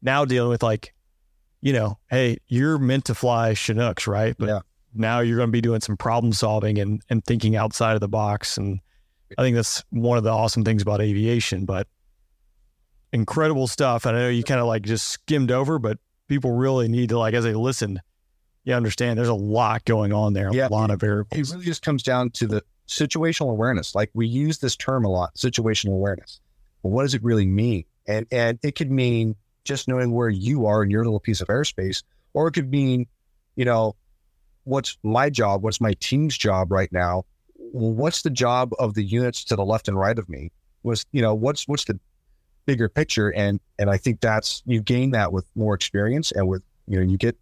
now 0.00 0.24
dealing 0.24 0.50
with 0.50 0.62
like, 0.62 0.94
you 1.60 1.72
know, 1.72 1.98
hey, 2.10 2.38
you're 2.48 2.78
meant 2.78 3.04
to 3.06 3.14
fly 3.14 3.54
Chinooks, 3.54 4.06
right? 4.06 4.36
But 4.38 4.48
Yeah. 4.48 4.60
now 4.94 5.20
you're 5.20 5.36
going 5.38 5.48
to 5.48 5.52
be 5.52 5.60
doing 5.60 5.80
some 5.80 5.96
problem 5.96 6.32
solving 6.32 6.78
and 6.78 7.02
and 7.10 7.24
thinking 7.24 7.56
outside 7.56 7.94
of 7.94 8.00
the 8.00 8.08
box. 8.08 8.56
And 8.56 8.78
I 9.38 9.42
think 9.42 9.56
that's 9.56 9.84
one 9.90 10.18
of 10.18 10.24
the 10.24 10.30
awesome 10.30 10.64
things 10.64 10.82
about 10.82 11.00
aviation. 11.00 11.64
But 11.64 11.86
incredible 13.12 13.66
stuff. 13.66 14.06
And 14.06 14.16
I 14.16 14.20
know 14.20 14.28
you 14.28 14.42
kind 14.44 14.60
of 14.60 14.66
like 14.66 14.82
just 14.82 15.08
skimmed 15.08 15.50
over, 15.50 15.78
but 15.78 15.98
people 16.28 16.52
really 16.52 16.88
need 16.88 17.10
to 17.10 17.18
like 17.18 17.34
as 17.34 17.44
they 17.44 17.54
listen, 17.54 18.00
you 18.64 18.74
understand 18.74 19.18
there's 19.18 19.28
a 19.28 19.34
lot 19.34 19.84
going 19.84 20.12
on 20.12 20.32
there, 20.32 20.50
Yeah. 20.52 20.68
a 20.68 20.70
lot 20.70 20.90
of 20.90 21.00
variables. 21.00 21.38
It 21.50 21.52
really 21.52 21.66
just 21.66 21.82
comes 21.82 22.02
down 22.02 22.30
to 22.30 22.46
the 22.46 22.62
situational 22.88 23.50
awareness. 23.50 23.94
Like 23.94 24.10
we 24.14 24.26
use 24.26 24.58
this 24.58 24.76
term 24.76 25.04
a 25.04 25.08
lot, 25.10 25.34
situational 25.34 25.92
awareness. 25.92 26.40
But 26.82 26.90
what 26.90 27.02
does 27.02 27.14
it 27.14 27.22
really 27.22 27.46
mean? 27.46 27.84
And 28.06 28.26
and 28.32 28.58
it 28.62 28.74
could 28.74 28.90
mean 28.90 29.36
just 29.64 29.86
knowing 29.88 30.12
where 30.12 30.28
you 30.28 30.66
are 30.66 30.82
in 30.82 30.90
your 30.90 31.04
little 31.04 31.20
piece 31.20 31.40
of 31.40 31.48
airspace, 31.48 32.02
or 32.34 32.48
it 32.48 32.52
could 32.52 32.70
mean, 32.70 33.06
you 33.54 33.64
know, 33.64 33.94
what's 34.64 34.96
my 35.04 35.30
job? 35.30 35.62
What's 35.62 35.80
my 35.80 35.94
team's 36.00 36.36
job 36.36 36.72
right 36.72 36.90
now? 36.92 37.24
Well, 37.72 37.92
what's 37.92 38.22
the 38.22 38.30
job 38.30 38.72
of 38.78 38.94
the 38.94 39.02
units 39.02 39.44
to 39.44 39.56
the 39.56 39.64
left 39.64 39.88
and 39.88 39.98
right 39.98 40.18
of 40.18 40.28
me? 40.28 40.50
Was 40.82 41.06
you 41.12 41.22
know 41.22 41.34
what's 41.34 41.66
what's 41.66 41.84
the 41.84 41.98
bigger 42.66 42.88
picture? 42.88 43.32
And 43.34 43.60
and 43.78 43.90
I 43.90 43.96
think 43.96 44.20
that's 44.20 44.62
you 44.66 44.80
gain 44.80 45.10
that 45.12 45.32
with 45.32 45.44
more 45.54 45.74
experience 45.74 46.32
and 46.32 46.48
with 46.48 46.62
you 46.86 46.98
know 46.98 47.04
you 47.04 47.16
get 47.16 47.36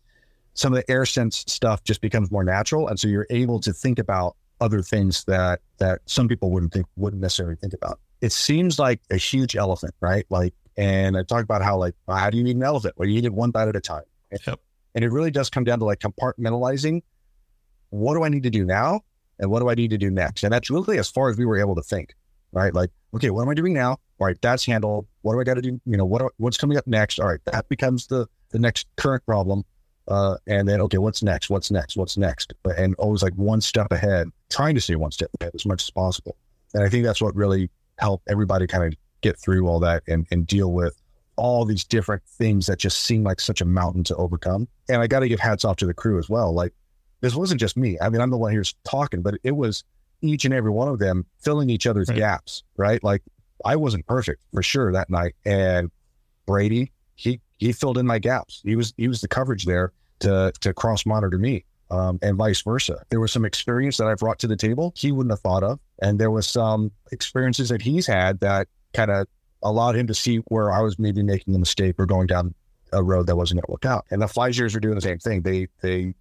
some 0.54 0.72
of 0.72 0.76
the 0.76 0.90
air 0.90 1.06
sense 1.06 1.44
stuff 1.46 1.84
just 1.84 2.00
becomes 2.00 2.30
more 2.30 2.44
natural, 2.44 2.88
and 2.88 2.98
so 2.98 3.08
you're 3.08 3.26
able 3.30 3.60
to 3.60 3.72
think 3.72 3.98
about 3.98 4.36
other 4.60 4.82
things 4.82 5.24
that 5.24 5.60
that 5.78 6.00
some 6.06 6.28
people 6.28 6.50
wouldn't 6.50 6.72
think 6.72 6.86
wouldn't 6.96 7.22
necessarily 7.22 7.56
think 7.56 7.72
about. 7.74 7.98
It 8.20 8.32
seems 8.32 8.78
like 8.78 9.00
a 9.10 9.16
huge 9.16 9.56
elephant, 9.56 9.94
right? 10.00 10.26
Like, 10.28 10.54
and 10.76 11.16
I 11.16 11.22
talk 11.22 11.42
about 11.42 11.62
how 11.62 11.78
like 11.78 11.94
how 12.08 12.30
do 12.30 12.38
you 12.38 12.46
eat 12.46 12.56
an 12.56 12.62
elephant? 12.62 12.94
Well, 12.96 13.08
you 13.08 13.18
eat 13.18 13.24
it 13.24 13.32
one 13.32 13.50
bite 13.50 13.68
at 13.68 13.76
a 13.76 13.80
time. 13.80 14.04
Yep. 14.46 14.60
And 14.94 15.04
it 15.04 15.10
really 15.10 15.30
does 15.30 15.50
come 15.50 15.64
down 15.64 15.78
to 15.78 15.84
like 15.84 16.00
compartmentalizing. 16.00 17.02
What 17.90 18.14
do 18.14 18.24
I 18.24 18.28
need 18.28 18.42
to 18.44 18.50
do 18.50 18.64
now, 18.64 19.00
and 19.40 19.50
what 19.50 19.60
do 19.60 19.68
I 19.68 19.74
need 19.74 19.90
to 19.90 19.98
do 19.98 20.10
next? 20.10 20.44
And 20.44 20.52
that's 20.52 20.70
really 20.70 20.98
as 20.98 21.10
far 21.10 21.30
as 21.30 21.36
we 21.36 21.46
were 21.46 21.58
able 21.58 21.74
to 21.74 21.82
think, 21.82 22.14
right? 22.52 22.72
Like, 22.72 22.90
okay, 23.14 23.30
what 23.30 23.42
am 23.42 23.48
I 23.48 23.54
doing 23.54 23.72
now? 23.72 23.92
All 24.20 24.26
right, 24.26 24.40
that's 24.40 24.64
handled. 24.64 25.06
What 25.22 25.32
do 25.32 25.40
I 25.40 25.44
got 25.44 25.54
to 25.54 25.62
do? 25.62 25.80
You 25.86 25.96
know, 25.96 26.04
what 26.04 26.32
what's 26.36 26.58
coming 26.58 26.76
up 26.76 26.86
next? 26.86 27.18
All 27.18 27.26
right, 27.26 27.40
that 27.46 27.68
becomes 27.68 28.06
the 28.06 28.28
the 28.50 28.58
next 28.58 28.86
current 28.96 29.24
problem. 29.26 29.64
Uh, 30.08 30.36
and 30.46 30.68
then, 30.68 30.80
okay, 30.80 30.98
what's 30.98 31.22
next? 31.22 31.50
What's 31.50 31.70
next? 31.70 31.96
What's 31.96 32.16
next? 32.16 32.52
And 32.76 32.94
always 32.96 33.22
like 33.22 33.34
one 33.34 33.60
step 33.60 33.92
ahead, 33.92 34.28
trying 34.50 34.74
to 34.74 34.80
stay 34.80 34.96
one 34.96 35.12
step 35.12 35.30
ahead 35.40 35.52
as 35.54 35.64
much 35.64 35.84
as 35.84 35.90
possible. 35.90 36.36
And 36.74 36.82
I 36.82 36.88
think 36.88 37.04
that's 37.04 37.22
what 37.22 37.34
really 37.36 37.70
helped 37.98 38.28
everybody 38.28 38.66
kind 38.66 38.84
of 38.84 38.98
get 39.20 39.38
through 39.38 39.68
all 39.68 39.78
that 39.80 40.02
and, 40.08 40.26
and 40.32 40.46
deal 40.46 40.72
with 40.72 41.00
all 41.36 41.64
these 41.64 41.84
different 41.84 42.22
things 42.24 42.66
that 42.66 42.78
just 42.78 43.02
seem 43.02 43.22
like 43.22 43.40
such 43.40 43.60
a 43.60 43.64
mountain 43.64 44.02
to 44.04 44.16
overcome. 44.16 44.66
And 44.88 45.00
I 45.00 45.06
got 45.06 45.20
to 45.20 45.28
give 45.28 45.40
hats 45.40 45.64
off 45.64 45.76
to 45.76 45.86
the 45.86 45.94
crew 45.94 46.18
as 46.18 46.28
well. 46.28 46.52
Like 46.52 46.74
this 47.20 47.34
wasn't 47.34 47.60
just 47.60 47.76
me. 47.76 47.98
I 48.00 48.08
mean, 48.08 48.20
I'm 48.20 48.30
the 48.30 48.36
one 48.38 48.52
here 48.52 48.64
talking, 48.84 49.22
but 49.22 49.34
it 49.44 49.52
was 49.56 49.84
each 50.22 50.44
and 50.44 50.52
every 50.54 50.70
one 50.70 50.88
of 50.88 50.98
them 50.98 51.24
filling 51.38 51.70
each 51.70 51.86
other's 51.86 52.08
Right. 52.08 52.18
gaps, 52.18 52.62
right? 52.76 53.02
Like 53.02 53.22
I 53.64 53.76
wasn't 53.76 54.06
perfect 54.06 54.42
for 54.52 54.62
sure 54.62 54.92
that 54.92 55.08
night. 55.10 55.34
And 55.44 55.90
Brady, 56.46 56.92
he 57.14 57.40
he 57.58 57.72
filled 57.72 57.98
in 57.98 58.06
my 58.06 58.18
gaps. 58.18 58.60
He 58.64 58.76
was 58.76 58.92
he 58.96 59.08
was 59.08 59.20
the 59.20 59.28
coverage 59.28 59.64
there 59.64 59.92
to 60.20 60.52
to 60.60 60.72
cross 60.74 61.06
monitor 61.06 61.38
me. 61.38 61.64
Um, 61.90 62.20
and 62.22 62.36
vice 62.36 62.62
versa. 62.62 63.02
There 63.10 63.18
was 63.18 63.32
some 63.32 63.44
experience 63.44 63.96
that 63.96 64.06
I 64.06 64.14
brought 64.14 64.38
to 64.40 64.46
the 64.46 64.54
table 64.56 64.92
he 64.96 65.10
wouldn't 65.10 65.32
have 65.32 65.40
thought 65.40 65.64
of, 65.64 65.80
and 66.00 66.20
there 66.20 66.30
was 66.30 66.46
some 66.48 66.92
experiences 67.10 67.68
that 67.70 67.82
he's 67.82 68.06
had 68.06 68.38
that 68.40 68.68
kind 68.94 69.10
of 69.10 69.26
allowed 69.64 69.96
him 69.96 70.06
to 70.06 70.14
see 70.14 70.36
where 70.46 70.70
I 70.70 70.82
was 70.82 71.00
maybe 71.00 71.24
making 71.24 71.52
a 71.52 71.58
mistake 71.58 71.96
or 71.98 72.06
going 72.06 72.28
down 72.28 72.54
a 72.92 73.02
road 73.02 73.26
that 73.26 73.34
wasn't 73.34 73.56
going 73.58 73.66
to 73.66 73.72
work 73.72 73.84
out. 73.92 74.04
And 74.12 74.22
the 74.22 74.28
Flyers 74.28 74.60
are 74.76 74.78
doing 74.78 74.94
the 74.94 75.00
same 75.00 75.18
thing. 75.18 75.42
They 75.42 75.66
they 75.82 76.14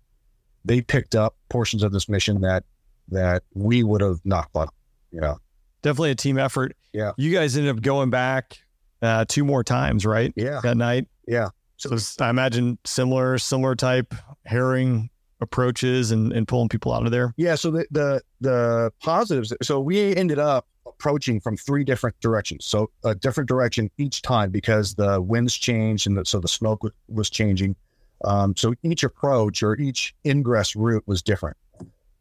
they 0.69 0.81
picked 0.81 1.15
up 1.15 1.35
portions 1.49 1.81
of 1.83 1.91
this 1.91 2.07
mission 2.07 2.41
that 2.41 2.63
that 3.09 3.41
we 3.55 3.83
would 3.83 4.01
have 4.01 4.19
not 4.23 4.51
thought. 4.53 4.71
You 5.11 5.19
know, 5.21 5.37
Definitely 5.81 6.11
a 6.11 6.15
team 6.15 6.37
effort. 6.37 6.75
Yeah. 6.93 7.11
You 7.17 7.31
guys 7.33 7.57
ended 7.57 7.75
up 7.75 7.81
going 7.81 8.09
back 8.11 8.57
uh, 9.01 9.25
two 9.27 9.43
more 9.43 9.63
times, 9.63 10.05
right? 10.05 10.31
yeah, 10.35 10.59
That 10.61 10.77
night. 10.77 11.07
yeah. 11.27 11.49
So 11.77 11.87
it's- 11.89 12.19
I 12.21 12.29
imagine 12.29 12.77
similar, 12.85 13.37
similar 13.39 13.73
type 13.75 14.13
herring 14.45 15.09
approaches 15.41 16.11
and, 16.11 16.33
and 16.33 16.47
pulling 16.47 16.67
people 16.69 16.93
out 16.93 17.05
of 17.05 17.11
there. 17.11 17.33
Yeah, 17.37 17.55
so 17.55 17.71
the, 17.71 17.85
the 17.91 18.21
the 18.41 18.91
positives. 19.01 19.53
So 19.63 19.79
we 19.79 20.15
ended 20.15 20.37
up 20.37 20.67
approaching 20.85 21.39
from 21.39 21.55
three 21.57 21.83
different 21.85 22.15
directions. 22.19 22.65
So 22.65 22.91
a 23.05 23.15
different 23.15 23.47
direction 23.47 23.89
each 23.97 24.21
time 24.21 24.51
because 24.51 24.95
the 24.95 25.21
winds 25.21 25.55
changed 25.55 26.05
and 26.07 26.17
the, 26.17 26.25
so 26.25 26.39
the 26.41 26.47
smoke 26.49 26.81
was 27.07 27.29
changing. 27.29 27.75
Um, 28.23 28.55
so 28.55 28.73
each 28.83 29.03
approach 29.03 29.63
or 29.63 29.77
each 29.77 30.13
ingress 30.25 30.75
route 30.75 31.03
was 31.05 31.21
different. 31.21 31.57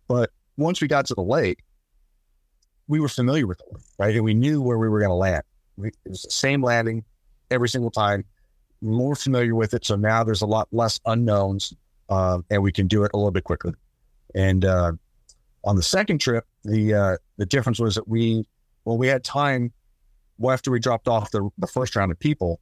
But 0.07 0.30
once 0.57 0.80
we 0.80 0.88
got 0.88 1.07
to 1.07 1.14
the 1.14 1.22
lake, 1.22 1.64
we 2.86 3.01
were 3.01 3.09
familiar 3.09 3.46
with 3.46 3.61
it, 3.61 3.82
right? 3.99 4.14
And 4.14 4.24
we 4.24 4.34
knew 4.34 4.62
where 4.62 4.78
we 4.78 4.88
were 4.88 4.99
going 4.99 5.11
to 5.11 5.14
land. 5.14 5.42
We, 5.76 5.88
it 5.88 5.94
was 6.09 6.22
the 6.22 6.30
same 6.30 6.62
landing 6.62 7.05
every 7.51 7.68
single 7.68 7.90
time. 7.90 8.24
More 8.80 9.16
familiar 9.16 9.55
with 9.55 9.74
it, 9.74 9.84
so 9.84 9.96
now 9.96 10.22
there's 10.22 10.42
a 10.42 10.46
lot 10.46 10.68
less 10.70 11.01
unknowns, 11.05 11.74
um, 12.09 12.44
and 12.49 12.62
we 12.62 12.70
can 12.70 12.86
do 12.86 13.03
it 13.03 13.11
a 13.12 13.16
little 13.16 13.32
bit 13.32 13.42
quicker. 13.42 13.74
And 14.36 14.64
uh, 14.64 14.92
on 15.64 15.74
the 15.74 15.82
second 15.82 16.18
trip, 16.18 16.46
the 16.62 16.94
uh, 16.94 17.16
the 17.38 17.46
difference 17.46 17.80
was 17.80 17.96
that 17.96 18.07
we 18.07 18.46
well 18.84 18.96
we 18.96 19.09
had 19.09 19.24
time 19.24 19.72
well, 20.38 20.55
after 20.55 20.70
we 20.70 20.78
dropped 20.78 21.09
off 21.09 21.30
the, 21.32 21.51
the 21.59 21.66
first 21.66 21.96
round 21.96 22.12
of 22.12 22.18
people, 22.18 22.61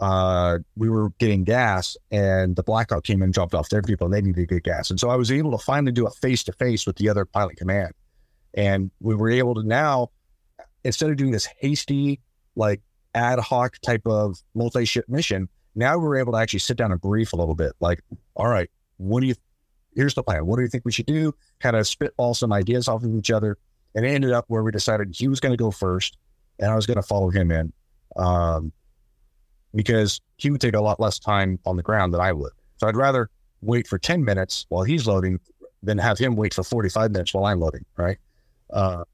uh, 0.00 0.58
we 0.76 0.88
were 0.88 1.10
getting 1.18 1.44
gas, 1.44 1.96
and 2.10 2.56
the 2.56 2.62
Blackhawk 2.62 3.04
came 3.04 3.22
and 3.22 3.32
dropped 3.32 3.54
off 3.54 3.68
their 3.68 3.82
people, 3.82 4.06
and 4.06 4.14
they 4.14 4.22
needed 4.22 4.48
to 4.48 4.54
get 4.54 4.64
gas. 4.64 4.90
And 4.90 4.98
so 4.98 5.10
I 5.10 5.16
was 5.16 5.30
able 5.30 5.56
to 5.56 5.64
finally 5.64 5.92
do 5.92 6.06
a 6.06 6.10
face 6.10 6.42
to 6.44 6.52
face 6.52 6.86
with 6.86 6.96
the 6.96 7.08
other 7.08 7.24
pilot 7.24 7.56
command, 7.56 7.92
and 8.54 8.90
we 9.00 9.14
were 9.14 9.30
able 9.30 9.54
to 9.54 9.62
now 9.62 10.10
instead 10.84 11.10
of 11.10 11.16
doing 11.16 11.30
this 11.30 11.48
hasty 11.58 12.20
like 12.56 12.80
ad 13.14 13.38
hoc 13.38 13.78
type 13.80 14.06
of 14.06 14.38
multi 14.54 14.84
ship 14.84 15.08
mission, 15.08 15.48
now 15.74 15.96
we 15.98 16.04
were 16.04 16.16
able 16.16 16.32
to 16.32 16.38
actually 16.38 16.60
sit 16.60 16.76
down 16.76 16.92
and 16.92 17.00
brief 17.00 17.32
a 17.32 17.36
little 17.36 17.54
bit. 17.54 17.72
Like, 17.80 18.02
all 18.34 18.48
right, 18.48 18.70
what 18.96 19.20
do 19.20 19.26
you? 19.26 19.34
Here's 19.94 20.14
the 20.14 20.22
plan. 20.22 20.46
What 20.46 20.56
do 20.56 20.62
you 20.62 20.68
think 20.68 20.84
we 20.84 20.92
should 20.92 21.06
do? 21.06 21.34
Kind 21.60 21.76
of 21.76 21.86
spitball 21.86 22.34
some 22.34 22.52
ideas 22.52 22.88
off 22.88 23.02
of 23.02 23.14
each 23.14 23.30
other, 23.30 23.58
and 23.94 24.04
it 24.04 24.10
ended 24.10 24.32
up 24.32 24.44
where 24.48 24.62
we 24.62 24.70
decided 24.70 25.08
he 25.12 25.28
was 25.28 25.40
going 25.40 25.52
to 25.52 25.56
go 25.56 25.70
first, 25.70 26.16
and 26.58 26.70
I 26.70 26.76
was 26.76 26.86
going 26.86 26.96
to 26.96 27.02
follow 27.02 27.30
him 27.30 27.50
in, 27.50 27.72
um, 28.16 28.72
because 29.74 30.20
he 30.36 30.50
would 30.50 30.60
take 30.60 30.74
a 30.74 30.80
lot 30.80 31.00
less 31.00 31.18
time 31.18 31.58
on 31.66 31.76
the 31.76 31.82
ground 31.82 32.12
than 32.14 32.20
I 32.20 32.32
would. 32.32 32.52
So 32.78 32.88
I'd 32.88 32.96
rather 32.96 33.30
wait 33.62 33.86
for 33.86 33.98
ten 33.98 34.24
minutes 34.24 34.66
while 34.68 34.82
he's 34.82 35.06
loading 35.06 35.38
than 35.82 35.98
have 35.98 36.18
him 36.18 36.36
wait 36.36 36.54
for 36.54 36.62
forty 36.62 36.88
five 36.88 37.10
minutes 37.10 37.34
while 37.34 37.44
I'm 37.44 37.60
loading. 37.60 37.84
Right. 37.96 38.18
Uh, 38.70 39.04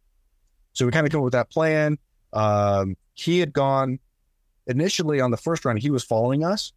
so 0.72 0.84
we 0.84 0.92
kind 0.92 1.06
of 1.06 1.12
come 1.12 1.20
up 1.20 1.24
with 1.24 1.32
that 1.32 1.50
plan. 1.50 1.98
Um, 2.32 2.96
he 3.14 3.38
had 3.38 3.52
gone 3.52 3.98
initially 4.66 5.20
on 5.20 5.30
the 5.30 5.36
first 5.36 5.64
run, 5.64 5.76
he 5.76 5.90
was 5.90 6.04
following 6.04 6.44
us, 6.44 6.72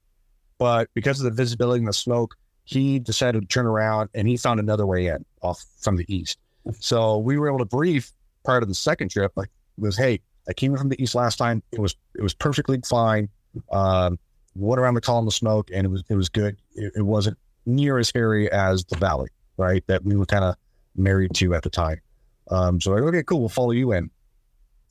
but 0.57 0.89
because 0.93 1.19
of 1.19 1.25
the 1.25 1.31
visibility 1.31 1.79
and 1.79 1.87
the 1.87 1.93
smoke, 1.93 2.35
he 2.63 2.99
decided 2.99 3.41
to 3.41 3.47
turn 3.47 3.65
around 3.65 4.09
and 4.13 4.27
he 4.27 4.37
found 4.37 4.59
another 4.59 4.85
way 4.85 5.07
in 5.07 5.25
off 5.41 5.65
from 5.79 5.95
the 5.95 6.05
east. 6.07 6.37
So 6.79 7.17
we 7.17 7.37
were 7.37 7.47
able 7.47 7.59
to 7.59 7.65
brief 7.65 8.13
prior 8.45 8.59
to 8.59 8.65
the 8.65 8.75
second 8.75 9.09
trip, 9.09 9.31
like 9.35 9.49
was, 9.77 9.97
hey, 9.97 10.21
I 10.47 10.53
came 10.53 10.71
in 10.71 10.77
from 10.77 10.89
the 10.89 11.01
east 11.01 11.15
last 11.15 11.37
time. 11.37 11.63
It 11.71 11.79
was 11.79 11.95
it 12.15 12.21
was 12.21 12.33
perfectly 12.33 12.79
fine. 12.87 13.29
Um, 13.71 14.19
went 14.55 14.79
around 14.79 14.95
the 14.95 15.01
column 15.01 15.27
of 15.27 15.33
smoke 15.33 15.69
and 15.73 15.85
it 15.85 15.89
was 15.89 16.03
it 16.09 16.15
was 16.15 16.29
good. 16.29 16.57
It, 16.73 16.93
it 16.97 17.01
wasn't 17.03 17.37
near 17.65 17.97
as 17.97 18.11
hairy 18.13 18.51
as 18.51 18.83
the 18.85 18.97
valley, 18.97 19.29
right? 19.57 19.83
That 19.87 20.03
we 20.03 20.15
were 20.15 20.25
kind 20.25 20.43
of 20.43 20.55
married 20.95 21.33
to 21.35 21.53
at 21.53 21.63
the 21.63 21.69
time. 21.69 22.01
Um, 22.49 22.81
so 22.81 22.91
like, 22.91 23.03
okay, 23.03 23.23
cool, 23.23 23.39
we'll 23.39 23.49
follow 23.49 23.71
you 23.71 23.91
in. 23.93 24.09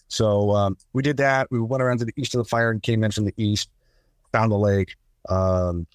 So 0.08 0.50
um, 0.52 0.76
we 0.92 1.02
did 1.02 1.18
that. 1.18 1.48
We 1.50 1.60
went 1.60 1.82
around 1.82 1.98
to 1.98 2.04
the 2.04 2.14
east 2.16 2.34
of 2.34 2.38
the 2.38 2.48
fire 2.48 2.70
and 2.70 2.82
came 2.82 3.04
in 3.04 3.10
from 3.10 3.26
the 3.26 3.34
east, 3.36 3.70
found 4.32 4.50
the 4.50 4.56
lake. 4.56 4.96
Um, 5.28 5.86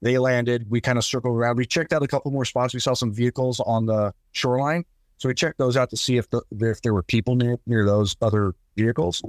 they 0.00 0.18
landed. 0.18 0.66
We 0.68 0.80
kind 0.80 0.98
of 0.98 1.04
circled 1.04 1.36
around. 1.36 1.56
We 1.56 1.66
checked 1.66 1.92
out 1.92 2.02
a 2.02 2.08
couple 2.08 2.30
more 2.30 2.44
spots. 2.44 2.74
We 2.74 2.80
saw 2.80 2.94
some 2.94 3.12
vehicles 3.12 3.60
on 3.60 3.86
the 3.86 4.12
shoreline, 4.32 4.84
so 5.18 5.28
we 5.28 5.34
checked 5.34 5.58
those 5.58 5.76
out 5.76 5.90
to 5.90 5.96
see 5.96 6.16
if 6.16 6.28
the, 6.30 6.42
if 6.60 6.82
there 6.82 6.94
were 6.94 7.02
people 7.02 7.34
near 7.36 7.58
near 7.66 7.84
those 7.84 8.16
other 8.22 8.54
vehicles 8.76 9.22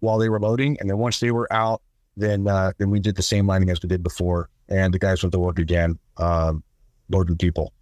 while 0.00 0.18
they 0.18 0.28
were 0.28 0.40
loading. 0.40 0.76
And 0.80 0.90
then 0.90 0.98
once 0.98 1.20
they 1.20 1.30
were 1.30 1.52
out, 1.52 1.82
then 2.18 2.48
uh, 2.48 2.72
then 2.78 2.90
we 2.90 3.00
did 3.00 3.16
the 3.16 3.22
same 3.22 3.46
lining 3.46 3.70
as 3.70 3.82
we 3.82 3.88
did 3.88 4.02
before, 4.02 4.48
and 4.68 4.92
the 4.92 4.98
guys 4.98 5.22
went 5.22 5.32
to 5.32 5.38
work 5.38 5.58
again, 5.58 5.98
um, 6.16 6.62
loading 7.08 7.36
people. 7.36 7.72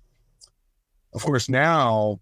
Of 1.15 1.23
course, 1.23 1.49
now 1.49 2.21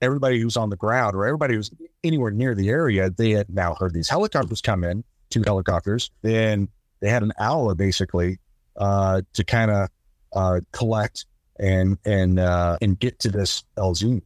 everybody 0.00 0.40
who's 0.40 0.56
on 0.56 0.70
the 0.70 0.76
ground 0.76 1.16
or 1.16 1.26
everybody 1.26 1.54
who's 1.54 1.70
anywhere 2.04 2.30
near 2.30 2.54
the 2.54 2.68
area, 2.68 3.10
they 3.10 3.30
had 3.30 3.52
now 3.52 3.74
heard 3.74 3.94
these 3.94 4.08
helicopters 4.08 4.60
come 4.60 4.84
in, 4.84 5.02
two 5.30 5.42
helicopters. 5.44 6.10
Then 6.22 6.68
they 7.00 7.08
had 7.08 7.22
an 7.22 7.32
hour 7.38 7.74
basically 7.74 8.38
uh, 8.76 9.22
to 9.34 9.44
kind 9.44 9.70
of 9.70 9.88
uh, 10.32 10.60
collect 10.72 11.26
and 11.58 11.98
and 12.04 12.38
uh, 12.38 12.78
and 12.80 12.98
get 12.98 13.18
to 13.20 13.30
this 13.30 13.64
LZ. 13.76 14.22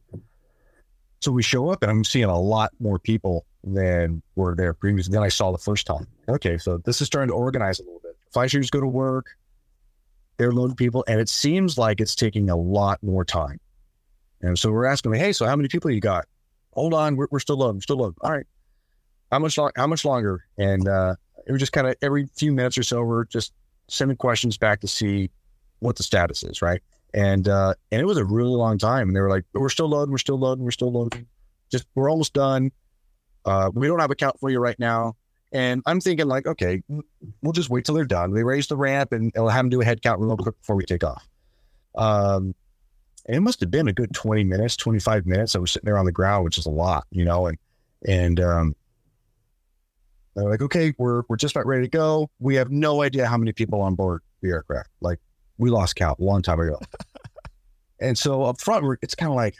So 1.21 1.31
we 1.31 1.41
show 1.41 1.69
up 1.69 1.81
and 1.81 1.89
I'm 1.89 2.03
seeing 2.03 2.25
a 2.25 2.39
lot 2.39 2.71
more 2.79 2.99
people 2.99 3.45
than 3.63 4.21
were 4.35 4.55
there 4.55 4.73
previously 4.73 5.13
than 5.13 5.23
I 5.23 5.29
saw 5.29 5.51
the 5.51 5.57
first 5.57 5.87
time. 5.87 6.07
Okay, 6.29 6.57
so 6.57 6.77
this 6.77 7.01
is 7.01 7.07
starting 7.07 7.29
to 7.29 7.35
organize 7.35 7.79
a 7.79 7.83
little 7.83 7.99
bit. 8.01 8.15
Fighters 8.31 8.69
go 8.69 8.79
to 8.79 8.87
work, 8.87 9.37
they're 10.37 10.51
loading 10.51 10.75
people, 10.75 11.03
and 11.07 11.19
it 11.19 11.29
seems 11.29 11.77
like 11.77 11.99
it's 11.99 12.15
taking 12.15 12.49
a 12.49 12.55
lot 12.55 13.01
more 13.03 13.25
time. 13.25 13.59
And 14.41 14.57
so 14.57 14.71
we're 14.71 14.85
asking, 14.85 15.13
hey, 15.13 15.33
so 15.33 15.45
how 15.45 15.55
many 15.55 15.67
people 15.69 15.91
you 15.91 15.99
got? 15.99 16.25
Hold 16.73 16.93
on, 16.93 17.15
we're, 17.15 17.27
we're 17.29 17.39
still 17.39 17.57
loading, 17.57 17.81
still 17.81 17.97
loading. 17.97 18.15
All 18.21 18.31
right, 18.31 18.45
how 19.31 19.39
much 19.39 19.57
long, 19.57 19.71
how 19.75 19.87
much 19.87 20.05
longer? 20.05 20.45
And 20.57 20.87
uh, 20.87 21.15
it 21.45 21.51
was 21.51 21.59
just 21.59 21.73
kind 21.73 21.87
of 21.87 21.95
every 22.01 22.27
few 22.35 22.51
minutes 22.51 22.77
or 22.77 22.83
so, 22.83 23.03
we're 23.03 23.25
just 23.25 23.53
sending 23.89 24.17
questions 24.17 24.57
back 24.57 24.79
to 24.81 24.87
see 24.87 25.29
what 25.79 25.97
the 25.97 26.03
status 26.03 26.43
is, 26.43 26.61
right? 26.61 26.81
And 27.13 27.47
uh, 27.47 27.75
and 27.91 28.01
it 28.01 28.05
was 28.05 28.17
a 28.17 28.25
really 28.25 28.55
long 28.55 28.77
time, 28.77 29.09
and 29.09 29.15
they 29.15 29.21
were 29.21 29.29
like, 29.29 29.43
we're 29.53 29.69
still 29.69 29.89
loading, 29.89 30.11
we're 30.11 30.17
still 30.17 30.39
loading, 30.39 30.63
we're 30.63 30.71
still 30.71 30.91
loading. 30.91 31.27
Just 31.69 31.85
we're 31.95 32.09
almost 32.09 32.33
done. 32.33 32.71
Uh, 33.45 33.69
we 33.73 33.87
don't 33.87 33.99
have 33.99 34.09
a 34.09 34.15
count 34.15 34.39
for 34.39 34.49
you 34.49 34.59
right 34.59 34.79
now. 34.79 35.15
And 35.53 35.83
I'm 35.85 36.01
thinking 36.01 36.27
like, 36.27 36.47
okay, 36.47 36.81
we'll 37.41 37.53
just 37.53 37.69
wait 37.69 37.85
till 37.85 37.93
they're 37.93 38.05
done. 38.05 38.33
They 38.33 38.43
raise 38.43 38.65
the 38.65 38.75
ramp 38.75 39.11
and 39.11 39.31
it'll 39.35 39.49
have 39.49 39.59
them 39.59 39.69
do 39.69 39.81
a 39.81 39.85
head 39.85 40.01
count 40.01 40.19
real 40.19 40.35
quick 40.35 40.59
before 40.59 40.75
we 40.75 40.83
take 40.83 41.03
off. 41.03 41.27
Um, 41.95 42.55
and 43.27 43.37
it 43.37 43.41
must 43.41 43.59
have 43.59 43.69
been 43.69 43.87
a 43.87 43.93
good 43.93 44.13
20 44.15 44.43
minutes, 44.43 44.75
25 44.75 45.27
minutes. 45.27 45.55
I 45.55 45.59
was 45.59 45.71
sitting 45.71 45.85
there 45.85 45.97
on 45.99 46.05
the 46.05 46.11
ground, 46.11 46.43
which 46.43 46.57
is 46.57 46.65
a 46.65 46.71
lot, 46.71 47.05
you 47.11 47.23
know, 47.23 47.45
and, 47.45 47.57
and, 48.05 48.39
um, 48.39 48.75
they're 50.35 50.49
like, 50.49 50.63
okay, 50.63 50.95
we're, 50.97 51.21
we're 51.29 51.37
just 51.37 51.55
about 51.55 51.67
ready 51.67 51.83
to 51.83 51.89
go. 51.89 52.31
We 52.39 52.55
have 52.55 52.71
no 52.71 53.03
idea 53.03 53.27
how 53.27 53.37
many 53.37 53.51
people 53.51 53.79
on 53.81 53.93
board 53.93 54.23
the 54.41 54.49
aircraft. 54.49 54.89
Like 54.99 55.19
we 55.59 55.69
lost 55.69 55.95
count 55.95 56.17
a 56.17 56.23
long 56.23 56.41
time 56.41 56.59
ago. 56.59 56.79
and 57.99 58.17
so 58.17 58.41
up 58.41 58.59
front, 58.59 58.97
it's 59.03 59.13
kind 59.13 59.31
of 59.31 59.35
like, 59.35 59.53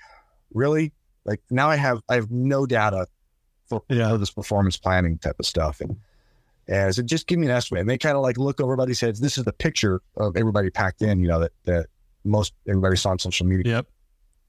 really? 0.51 0.91
Like 1.25 1.41
now 1.51 1.69
I 1.69 1.75
have, 1.75 2.01
I 2.09 2.15
have 2.15 2.31
no 2.31 2.65
data 2.65 3.05
for, 3.79 3.95
know, 3.95 4.17
this 4.17 4.31
performance 4.31 4.77
planning 4.77 5.17
type 5.17 5.35
of 5.39 5.45
stuff. 5.45 5.81
And, 5.81 5.95
and 6.67 6.87
I 6.87 6.91
said, 6.91 7.07
just 7.07 7.27
give 7.27 7.39
me 7.39 7.47
an 7.47 7.51
estimate. 7.51 7.81
And 7.81 7.89
they 7.89 7.97
kind 7.97 8.15
of 8.15 8.21
like 8.21 8.37
look 8.37 8.61
over 8.61 8.73
everybody's 8.73 8.99
heads. 9.01 9.19
This 9.19 9.37
is 9.37 9.43
the 9.43 9.53
picture 9.53 10.01
of 10.17 10.37
everybody 10.37 10.69
packed 10.69 11.01
in, 11.01 11.19
you 11.19 11.27
know, 11.27 11.39
that, 11.39 11.51
that 11.65 11.87
most 12.23 12.53
everybody 12.67 12.95
saw 12.95 13.09
on 13.09 13.19
social 13.19 13.45
media. 13.45 13.75
Yep. 13.75 13.87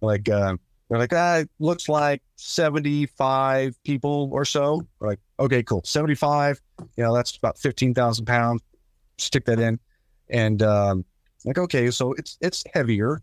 Like, 0.00 0.28
uh, 0.28 0.56
they're 0.88 0.98
like, 0.98 1.12
ah, 1.12 1.38
it 1.38 1.50
looks 1.58 1.88
like 1.88 2.22
75 2.36 3.82
people 3.84 4.28
or 4.32 4.44
so. 4.44 4.86
We're 4.98 5.08
like, 5.08 5.20
okay, 5.40 5.62
cool. 5.62 5.82
75, 5.84 6.60
you 6.96 7.04
know, 7.04 7.14
that's 7.14 7.36
about 7.36 7.58
15,000 7.58 8.26
pounds. 8.26 8.62
Stick 9.18 9.46
that 9.46 9.58
in. 9.58 9.80
And, 10.28 10.62
um, 10.62 11.04
like, 11.44 11.58
okay, 11.58 11.90
so 11.90 12.12
it's, 12.14 12.38
it's 12.40 12.64
heavier. 12.72 13.22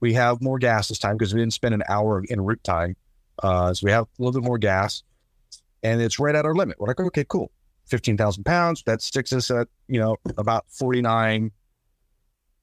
We 0.00 0.14
have 0.14 0.42
more 0.42 0.58
gas 0.58 0.88
this 0.88 0.98
time 0.98 1.16
because 1.16 1.32
we 1.32 1.40
didn't 1.40 1.52
spend 1.52 1.74
an 1.74 1.82
hour 1.88 2.18
of 2.18 2.26
en 2.28 2.40
route 2.40 2.62
time. 2.64 2.96
Uh, 3.42 3.72
so 3.72 3.84
we 3.84 3.90
have 3.90 4.04
a 4.04 4.22
little 4.22 4.40
bit 4.40 4.46
more 4.46 4.58
gas. 4.58 5.02
And 5.82 6.00
it's 6.00 6.18
right 6.18 6.34
at 6.34 6.44
our 6.44 6.54
limit. 6.54 6.78
We're 6.78 6.88
like, 6.88 7.00
okay, 7.00 7.24
cool, 7.28 7.50
fifteen 7.86 8.16
thousand 8.16 8.44
pounds. 8.44 8.82
That 8.84 9.02
sticks 9.02 9.32
us 9.32 9.50
at 9.50 9.68
you 9.88 10.00
know 10.00 10.16
about 10.38 10.66
49, 10.68 11.50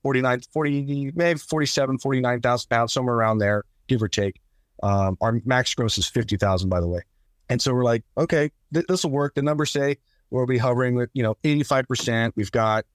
49, 0.03 0.41
40, 0.53 1.11
maybe 1.15 1.39
47, 1.39 1.99
49,000 1.99 2.69
pounds, 2.69 2.93
somewhere 2.93 3.15
around 3.15 3.39
there, 3.39 3.63
give 3.87 4.01
or 4.01 4.07
take. 4.07 4.39
Um, 4.81 5.17
our 5.21 5.41
max 5.45 5.73
gross 5.73 5.97
is 5.97 6.07
fifty 6.07 6.37
thousand, 6.37 6.69
by 6.69 6.79
the 6.79 6.87
way. 6.87 7.01
And 7.49 7.61
so 7.61 7.73
we're 7.73 7.83
like, 7.83 8.03
okay, 8.17 8.51
th- 8.73 8.85
this 8.87 9.03
will 9.03 9.11
work. 9.11 9.33
The 9.35 9.41
numbers 9.41 9.71
say 9.71 9.97
we'll 10.29 10.45
be 10.45 10.57
hovering 10.57 10.95
with, 10.95 11.09
you 11.13 11.23
know, 11.23 11.35
85%. 11.43 12.33
We've 12.35 12.51
got 12.51 12.85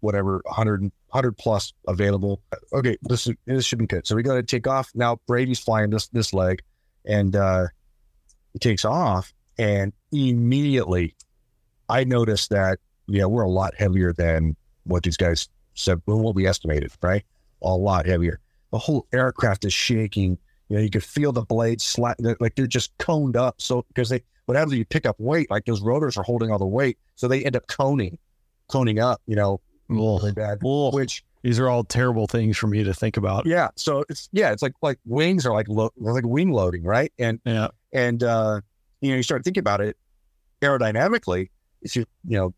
whatever, 0.00 0.42
100, 0.44 0.82
100 0.82 1.38
plus 1.38 1.72
available. 1.88 2.42
Okay, 2.72 2.98
this, 3.02 3.26
is, 3.26 3.34
this 3.46 3.64
should 3.64 3.78
be 3.78 3.86
good. 3.86 4.06
So 4.06 4.14
we 4.14 4.22
got 4.22 4.34
to 4.34 4.42
take 4.42 4.66
off. 4.66 4.90
Now 4.94 5.18
Brady's 5.26 5.58
flying 5.58 5.90
this, 5.90 6.08
this 6.08 6.34
leg 6.34 6.62
and 7.06 7.34
uh, 7.34 7.66
he 8.52 8.58
takes 8.58 8.84
off. 8.84 9.32
And 9.58 9.92
immediately 10.12 11.14
I 11.88 12.04
noticed 12.04 12.50
that, 12.50 12.78
yeah, 13.06 13.24
we're 13.24 13.42
a 13.42 13.48
lot 13.50 13.74
heavier 13.76 14.12
than 14.12 14.56
what 14.84 15.02
these 15.02 15.16
guys 15.16 15.48
said, 15.74 16.00
what 16.04 16.34
we 16.34 16.46
estimated, 16.46 16.92
right? 17.02 17.24
A 17.62 17.74
lot 17.74 18.06
heavier. 18.06 18.40
The 18.72 18.78
whole 18.78 19.06
aircraft 19.12 19.64
is 19.64 19.72
shaking 19.72 20.38
you 20.68 20.76
know, 20.76 20.82
you 20.82 20.90
could 20.90 21.04
feel 21.04 21.30
the 21.30 21.42
blades 21.42 21.84
slat 21.84 22.16
like 22.40 22.56
they're 22.56 22.66
just 22.66 22.90
coned 22.98 23.36
up. 23.36 23.60
So 23.60 23.84
because 23.88 24.08
they 24.08 24.22
what 24.46 24.56
happens 24.56 24.74
you 24.74 24.84
pick 24.84 25.06
up 25.06 25.14
weight, 25.20 25.48
like 25.48 25.64
those 25.64 25.80
rotors 25.80 26.16
are 26.16 26.24
holding 26.24 26.50
all 26.50 26.58
the 26.58 26.66
weight, 26.66 26.98
so 27.14 27.28
they 27.28 27.44
end 27.44 27.54
up 27.54 27.68
coning, 27.68 28.18
coning 28.68 28.98
up. 28.98 29.22
You 29.28 29.36
know, 29.36 29.60
really 29.88 30.32
bad. 30.32 30.58
Ugh. 30.66 30.92
Which 30.92 31.22
These 31.42 31.60
are 31.60 31.68
all 31.68 31.84
terrible 31.84 32.26
things 32.26 32.56
for 32.58 32.66
me 32.66 32.82
to 32.82 32.92
think 32.92 33.16
about. 33.16 33.46
yeah, 33.46 33.68
so 33.76 34.04
it's 34.08 34.28
yeah, 34.32 34.50
it's 34.50 34.60
like 34.62 34.72
like 34.82 34.98
wings 35.04 35.46
are 35.46 35.52
like 35.52 35.68
lo- 35.68 35.92
like 35.98 36.26
wing 36.26 36.50
loading, 36.50 36.82
right? 36.82 37.12
And 37.16 37.38
Yeah. 37.44 37.68
and 37.92 38.24
uh, 38.24 38.60
you 39.06 39.12
know 39.12 39.16
you 39.16 39.22
start 39.22 39.44
thinking 39.44 39.60
about 39.60 39.80
it 39.80 39.96
aerodynamically. 40.62 41.50
If 41.82 41.96
you 41.96 42.06
know 42.24 42.54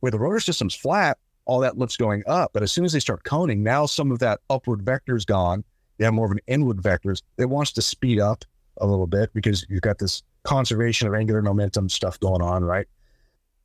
where 0.00 0.10
the 0.10 0.18
rotor 0.18 0.40
system's 0.40 0.74
flat, 0.74 1.18
all 1.46 1.60
that 1.60 1.78
lift's 1.78 1.96
going 1.96 2.22
up, 2.26 2.50
but 2.52 2.62
as 2.62 2.72
soon 2.72 2.84
as 2.84 2.92
they 2.92 3.00
start 3.00 3.24
coning, 3.24 3.62
now 3.62 3.86
some 3.86 4.10
of 4.10 4.18
that 4.20 4.40
upward 4.50 4.82
vector's 4.82 5.24
gone. 5.24 5.64
They 5.98 6.04
have 6.04 6.14
more 6.14 6.26
of 6.26 6.32
an 6.32 6.40
inward 6.46 6.78
vectors. 6.78 7.22
It 7.38 7.46
wants 7.46 7.72
to 7.72 7.82
speed 7.82 8.18
up 8.18 8.44
a 8.78 8.86
little 8.86 9.06
bit 9.06 9.32
because 9.32 9.64
you've 9.68 9.82
got 9.82 9.98
this 9.98 10.22
conservation 10.42 11.06
of 11.08 11.14
angular 11.14 11.42
momentum 11.42 11.88
stuff 11.88 12.18
going 12.20 12.42
on, 12.42 12.64
right? 12.64 12.86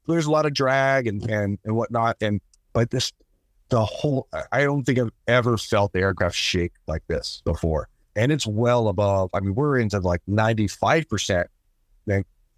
There's 0.07 0.25
a 0.25 0.31
lot 0.31 0.45
of 0.45 0.53
drag 0.53 1.07
and 1.07 1.21
and 1.29 1.59
and 1.63 1.75
whatnot, 1.75 2.17
and 2.21 2.41
but 2.73 2.89
this 2.89 3.11
the 3.69 3.85
whole 3.85 4.27
I 4.51 4.63
don't 4.63 4.83
think 4.83 4.99
I've 4.99 5.11
ever 5.27 5.57
felt 5.57 5.93
the 5.93 5.99
aircraft 5.99 6.35
shake 6.35 6.73
like 6.87 7.03
this 7.07 7.41
before, 7.45 7.89
and 8.15 8.31
it's 8.31 8.47
well 8.47 8.87
above. 8.87 9.29
I 9.33 9.39
mean, 9.39 9.55
we're 9.55 9.77
into 9.77 9.99
like 9.99 10.21
95 10.27 11.07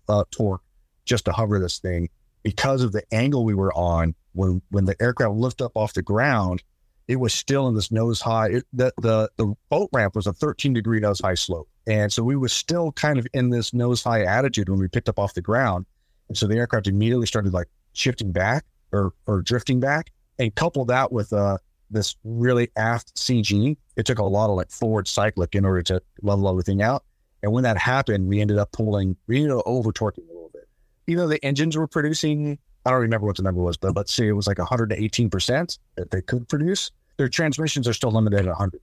uh, 0.07 0.23
torque 0.31 0.61
just 1.05 1.25
to 1.25 1.31
hover 1.31 1.59
this 1.59 1.79
thing 1.79 2.09
because 2.43 2.81
of 2.81 2.91
the 2.91 3.03
angle 3.13 3.45
we 3.45 3.53
were 3.53 3.73
on 3.73 4.15
when 4.33 4.61
when 4.69 4.85
the 4.85 4.95
aircraft 5.01 5.33
lifted 5.33 5.65
up 5.65 5.71
off 5.75 5.93
the 5.93 6.01
ground. 6.01 6.63
It 7.07 7.17
was 7.17 7.33
still 7.33 7.67
in 7.67 7.75
this 7.75 7.91
nose 7.91 8.21
high. 8.21 8.49
It, 8.49 8.65
the 8.71 8.93
the 9.01 9.29
the 9.37 9.53
boat 9.69 9.89
ramp 9.91 10.15
was 10.15 10.27
a 10.27 10.33
13 10.33 10.73
degree 10.73 10.99
nose 10.99 11.19
high 11.19 11.35
slope, 11.35 11.67
and 11.85 12.11
so 12.11 12.23
we 12.23 12.35
were 12.35 12.47
still 12.47 12.91
kind 12.93 13.19
of 13.19 13.27
in 13.33 13.49
this 13.49 13.73
nose 13.73 14.03
high 14.03 14.23
attitude 14.23 14.69
when 14.69 14.79
we 14.79 14.87
picked 14.87 15.09
up 15.09 15.19
off 15.19 15.33
the 15.33 15.41
ground. 15.41 15.85
And 16.29 16.37
so 16.37 16.47
the 16.47 16.55
aircraft 16.55 16.87
immediately 16.87 17.25
started 17.25 17.53
like 17.53 17.67
shifting 17.93 18.31
back 18.31 18.65
or 18.91 19.13
or 19.25 19.41
drifting 19.41 19.79
back, 19.79 20.11
and 20.39 20.53
couple 20.55 20.85
that 20.85 21.11
with 21.11 21.33
uh 21.33 21.57
this 21.89 22.15
really 22.23 22.69
aft 22.77 23.13
CG. 23.15 23.75
It 23.97 24.05
took 24.05 24.19
a 24.19 24.23
lot 24.23 24.49
of 24.49 24.55
like 24.55 24.71
forward 24.71 25.07
cyclic 25.07 25.53
in 25.55 25.65
order 25.65 25.81
to 25.83 26.01
level 26.21 26.47
everything 26.47 26.81
out. 26.81 27.03
And 27.43 27.51
when 27.51 27.63
that 27.63 27.77
happened, 27.77 28.27
we 28.27 28.41
ended 28.41 28.57
up 28.57 28.71
pulling, 28.71 29.15
we 29.27 29.37
ended 29.37 29.57
up 29.57 29.63
over 29.65 29.91
torquing 29.91 30.29
a 30.29 30.33
little 30.33 30.51
bit. 30.53 30.67
Even 31.07 31.23
though 31.23 31.29
the 31.29 31.43
engines 31.43 31.75
were 31.75 31.87
producing, 31.87 32.57
I 32.85 32.91
don't 32.91 33.01
remember 33.01 33.27
what 33.27 33.37
the 33.37 33.43
number 33.43 33.61
was, 33.61 33.77
but 33.77 33.95
let's 33.95 34.13
say 34.13 34.27
it 34.27 34.33
was 34.33 34.47
like 34.47 34.57
118% 34.57 35.79
that 35.95 36.11
they 36.11 36.21
could 36.21 36.47
produce. 36.47 36.91
Their 37.17 37.29
transmissions 37.29 37.87
are 37.87 37.93
still 37.93 38.11
limited 38.11 38.47
at 38.47 38.55
100%, 38.55 38.79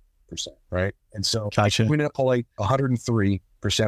right? 0.70 0.94
And 1.12 1.24
so 1.24 1.50
Gotcha. 1.54 1.84
we 1.84 1.94
ended 1.94 2.06
up 2.06 2.14
pulling 2.14 2.44
103% 2.58 3.40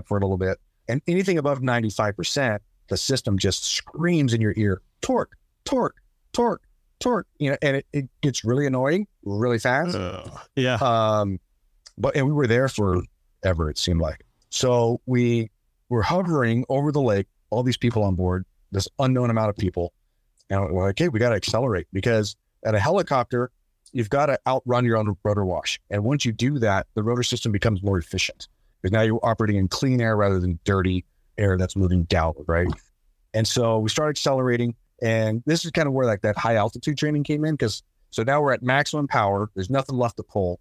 for 0.06 0.18
a 0.18 0.20
little 0.20 0.38
bit. 0.38 0.58
And 0.88 1.02
anything 1.06 1.38
above 1.38 1.60
95%, 1.60 2.58
the 2.88 2.96
system 2.96 3.38
just 3.38 3.64
screams 3.64 4.34
in 4.34 4.40
your 4.40 4.54
ear 4.56 4.82
torque, 5.00 5.36
torque, 5.64 5.96
torque, 6.32 6.62
torque. 6.98 7.26
You 7.38 7.50
know, 7.50 7.56
and 7.62 7.76
it, 7.76 7.86
it 7.92 8.08
gets 8.20 8.44
really 8.44 8.66
annoying 8.66 9.06
really 9.24 9.58
fast. 9.58 9.96
Ugh. 9.96 10.30
yeah. 10.56 10.78
Um, 10.80 11.38
but 11.98 12.16
and 12.16 12.26
we 12.26 12.32
were 12.32 12.46
there 12.46 12.68
for 12.68 13.02
ever, 13.44 13.70
it 13.70 13.78
seemed 13.78 14.00
like. 14.00 14.24
So 14.50 15.00
we 15.06 15.50
were 15.88 16.02
hovering 16.02 16.64
over 16.68 16.92
the 16.92 17.00
lake, 17.00 17.26
all 17.50 17.62
these 17.62 17.76
people 17.76 18.02
on 18.02 18.14
board, 18.14 18.44
this 18.72 18.88
unknown 18.98 19.30
amount 19.30 19.50
of 19.50 19.56
people. 19.56 19.92
And 20.50 20.60
we're 20.72 20.84
like, 20.84 21.00
okay, 21.00 21.08
we 21.08 21.18
got 21.18 21.30
to 21.30 21.36
accelerate 21.36 21.86
because 21.92 22.36
at 22.64 22.74
a 22.74 22.80
helicopter, 22.80 23.50
you've 23.92 24.10
got 24.10 24.26
to 24.26 24.38
outrun 24.46 24.84
your 24.84 24.96
own 24.96 25.16
rotor 25.24 25.44
wash. 25.44 25.80
And 25.90 26.04
once 26.04 26.24
you 26.24 26.32
do 26.32 26.58
that, 26.58 26.86
the 26.94 27.02
rotor 27.02 27.22
system 27.22 27.52
becomes 27.52 27.82
more 27.82 27.98
efficient 27.98 28.48
because 28.80 28.92
now 28.92 29.02
you're 29.02 29.20
operating 29.22 29.56
in 29.56 29.68
clean 29.68 30.00
air 30.00 30.16
rather 30.16 30.40
than 30.40 30.58
dirty 30.64 31.04
air 31.38 31.56
that's 31.56 31.76
moving 31.76 32.04
downward, 32.04 32.44
right? 32.48 32.68
And 33.32 33.46
so 33.46 33.78
we 33.78 33.88
started 33.88 34.10
accelerating. 34.10 34.74
And 35.02 35.42
this 35.46 35.64
is 35.64 35.70
kind 35.70 35.86
of 35.86 35.94
where 35.94 36.06
like 36.06 36.22
that 36.22 36.36
high 36.36 36.56
altitude 36.56 36.98
training 36.98 37.24
came 37.24 37.44
in 37.44 37.54
because 37.54 37.82
so 38.10 38.22
now 38.22 38.40
we're 38.42 38.52
at 38.52 38.62
maximum 38.62 39.06
power. 39.06 39.50
There's 39.54 39.70
nothing 39.70 39.96
left 39.96 40.16
to 40.16 40.22
pull 40.22 40.60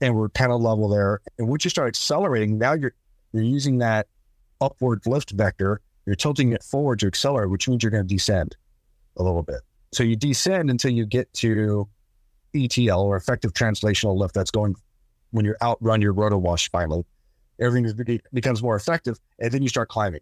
and 0.00 0.14
we're 0.14 0.28
kind 0.30 0.52
of 0.52 0.60
level 0.60 0.88
there. 0.88 1.20
And 1.38 1.48
once 1.48 1.64
you 1.64 1.70
start 1.70 1.88
accelerating, 1.88 2.58
now 2.58 2.74
you're 2.74 2.94
you're 3.32 3.42
using 3.42 3.78
that 3.78 4.06
upward 4.60 5.02
lift 5.06 5.30
vector. 5.30 5.80
You're 6.06 6.16
tilting 6.16 6.52
it 6.52 6.62
forward 6.62 6.98
to 7.00 7.06
accelerate, 7.06 7.50
which 7.50 7.68
means 7.68 7.82
you're 7.82 7.90
going 7.90 8.06
to 8.06 8.14
descend 8.14 8.56
a 9.16 9.22
little 9.22 9.42
bit. 9.42 9.60
So 9.92 10.02
you 10.02 10.16
descend 10.16 10.70
until 10.70 10.90
you 10.90 11.06
get 11.06 11.32
to 11.34 11.88
ETL 12.54 13.00
or 13.00 13.16
effective 13.16 13.52
translational 13.52 14.16
lift. 14.16 14.34
That's 14.34 14.50
going 14.50 14.74
when 15.30 15.44
you're 15.44 15.56
outrun 15.62 16.00
your 16.00 16.12
rotor 16.12 16.38
wash 16.38 16.70
finally. 16.70 17.04
Everything 17.60 18.20
becomes 18.32 18.62
more 18.62 18.76
effective, 18.76 19.18
and 19.38 19.52
then 19.52 19.62
you 19.62 19.68
start 19.68 19.88
climbing, 19.88 20.20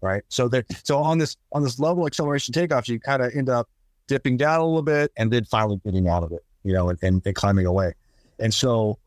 right? 0.00 0.22
So 0.28 0.48
there, 0.48 0.64
so 0.84 0.98
on 0.98 1.18
this 1.18 1.36
on 1.52 1.62
this 1.62 1.78
level 1.78 2.06
acceleration 2.06 2.54
takeoff, 2.54 2.88
you 2.88 3.00
kind 3.00 3.22
of 3.22 3.34
end 3.34 3.48
up 3.48 3.68
dipping 4.06 4.36
down 4.36 4.60
a 4.60 4.64
little 4.64 4.82
bit, 4.82 5.12
and 5.16 5.30
then 5.30 5.44
finally 5.44 5.80
getting 5.84 6.08
out 6.08 6.22
of 6.22 6.32
it, 6.32 6.44
you 6.62 6.72
know, 6.72 6.88
and, 6.88 6.98
and, 7.02 7.22
and 7.26 7.34
climbing 7.34 7.66
away. 7.66 7.92
And 8.38 8.52
so 8.52 8.98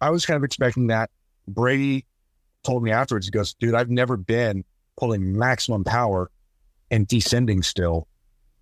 I 0.00 0.10
was 0.10 0.26
kind 0.26 0.36
of 0.36 0.44
expecting 0.44 0.88
that. 0.88 1.10
Brady 1.48 2.06
told 2.64 2.82
me 2.82 2.90
afterwards, 2.90 3.26
he 3.26 3.30
goes, 3.30 3.54
dude, 3.54 3.74
I've 3.74 3.90
never 3.90 4.16
been 4.16 4.64
pulling 4.98 5.36
maximum 5.36 5.84
power 5.84 6.30
and 6.90 7.06
descending 7.08 7.62
still 7.62 8.06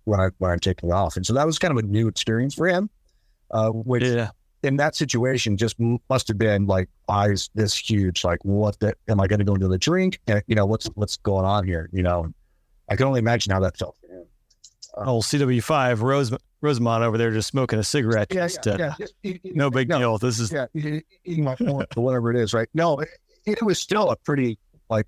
when 0.05 0.19
I 0.19 0.29
when 0.37 0.51
I'm 0.51 0.59
taking 0.59 0.91
off. 0.91 1.15
And 1.17 1.25
so 1.25 1.33
that 1.33 1.45
was 1.45 1.59
kind 1.59 1.71
of 1.71 1.77
a 1.77 1.87
new 1.87 2.07
experience 2.07 2.53
for 2.55 2.67
him. 2.67 2.89
Uh, 3.51 3.69
which 3.69 4.03
Yeah. 4.03 4.29
in 4.63 4.77
that 4.77 4.95
situation 4.95 5.57
just 5.57 5.75
must 6.09 6.27
have 6.27 6.37
been 6.37 6.67
like 6.67 6.87
eyes 7.09 7.49
this 7.55 7.75
huge. 7.75 8.23
Like, 8.23 8.39
what 8.43 8.79
the 8.79 8.93
am 9.07 9.19
I 9.19 9.27
gonna 9.27 9.43
go 9.43 9.55
into 9.55 9.67
the 9.67 9.77
drink? 9.79 10.19
And, 10.27 10.41
you 10.47 10.55
know, 10.55 10.65
what's 10.65 10.85
what's 10.95 11.17
going 11.17 11.45
on 11.45 11.65
here? 11.65 11.89
You 11.91 12.03
know, 12.03 12.31
I 12.89 12.95
can 12.95 13.07
only 13.07 13.19
imagine 13.19 13.51
how 13.51 13.59
that 13.61 13.77
felt 13.77 13.95
for 13.99 14.07
him. 14.13 14.25
Oh, 14.97 15.19
CW5, 15.19 16.01
Rose, 16.01 16.31
Rosamond 16.61 17.03
over 17.03 17.17
there 17.17 17.31
just 17.31 17.47
smoking 17.47 17.79
a 17.79 17.83
cigarette. 17.83 18.27
Yeah, 18.33 18.47
just, 18.47 18.65
yeah, 18.65 18.73
uh, 18.73 18.77
yeah. 18.77 18.93
Just 18.99 19.13
eat- 19.23 19.41
eat- 19.43 19.55
No 19.55 19.69
big 19.69 19.87
no, 19.89 19.97
deal. 19.99 20.17
This 20.17 20.39
is 20.39 20.51
yeah, 20.51 20.65
eating 20.73 21.43
my 21.43 21.55
phone 21.55 21.85
or 21.95 22.03
whatever 22.03 22.31
it 22.31 22.37
is, 22.37 22.53
right? 22.53 22.67
No, 22.73 22.99
it, 22.99 23.09
it 23.45 23.61
was 23.63 23.79
still 23.79 24.09
a 24.11 24.15
pretty 24.17 24.57
like, 24.89 25.07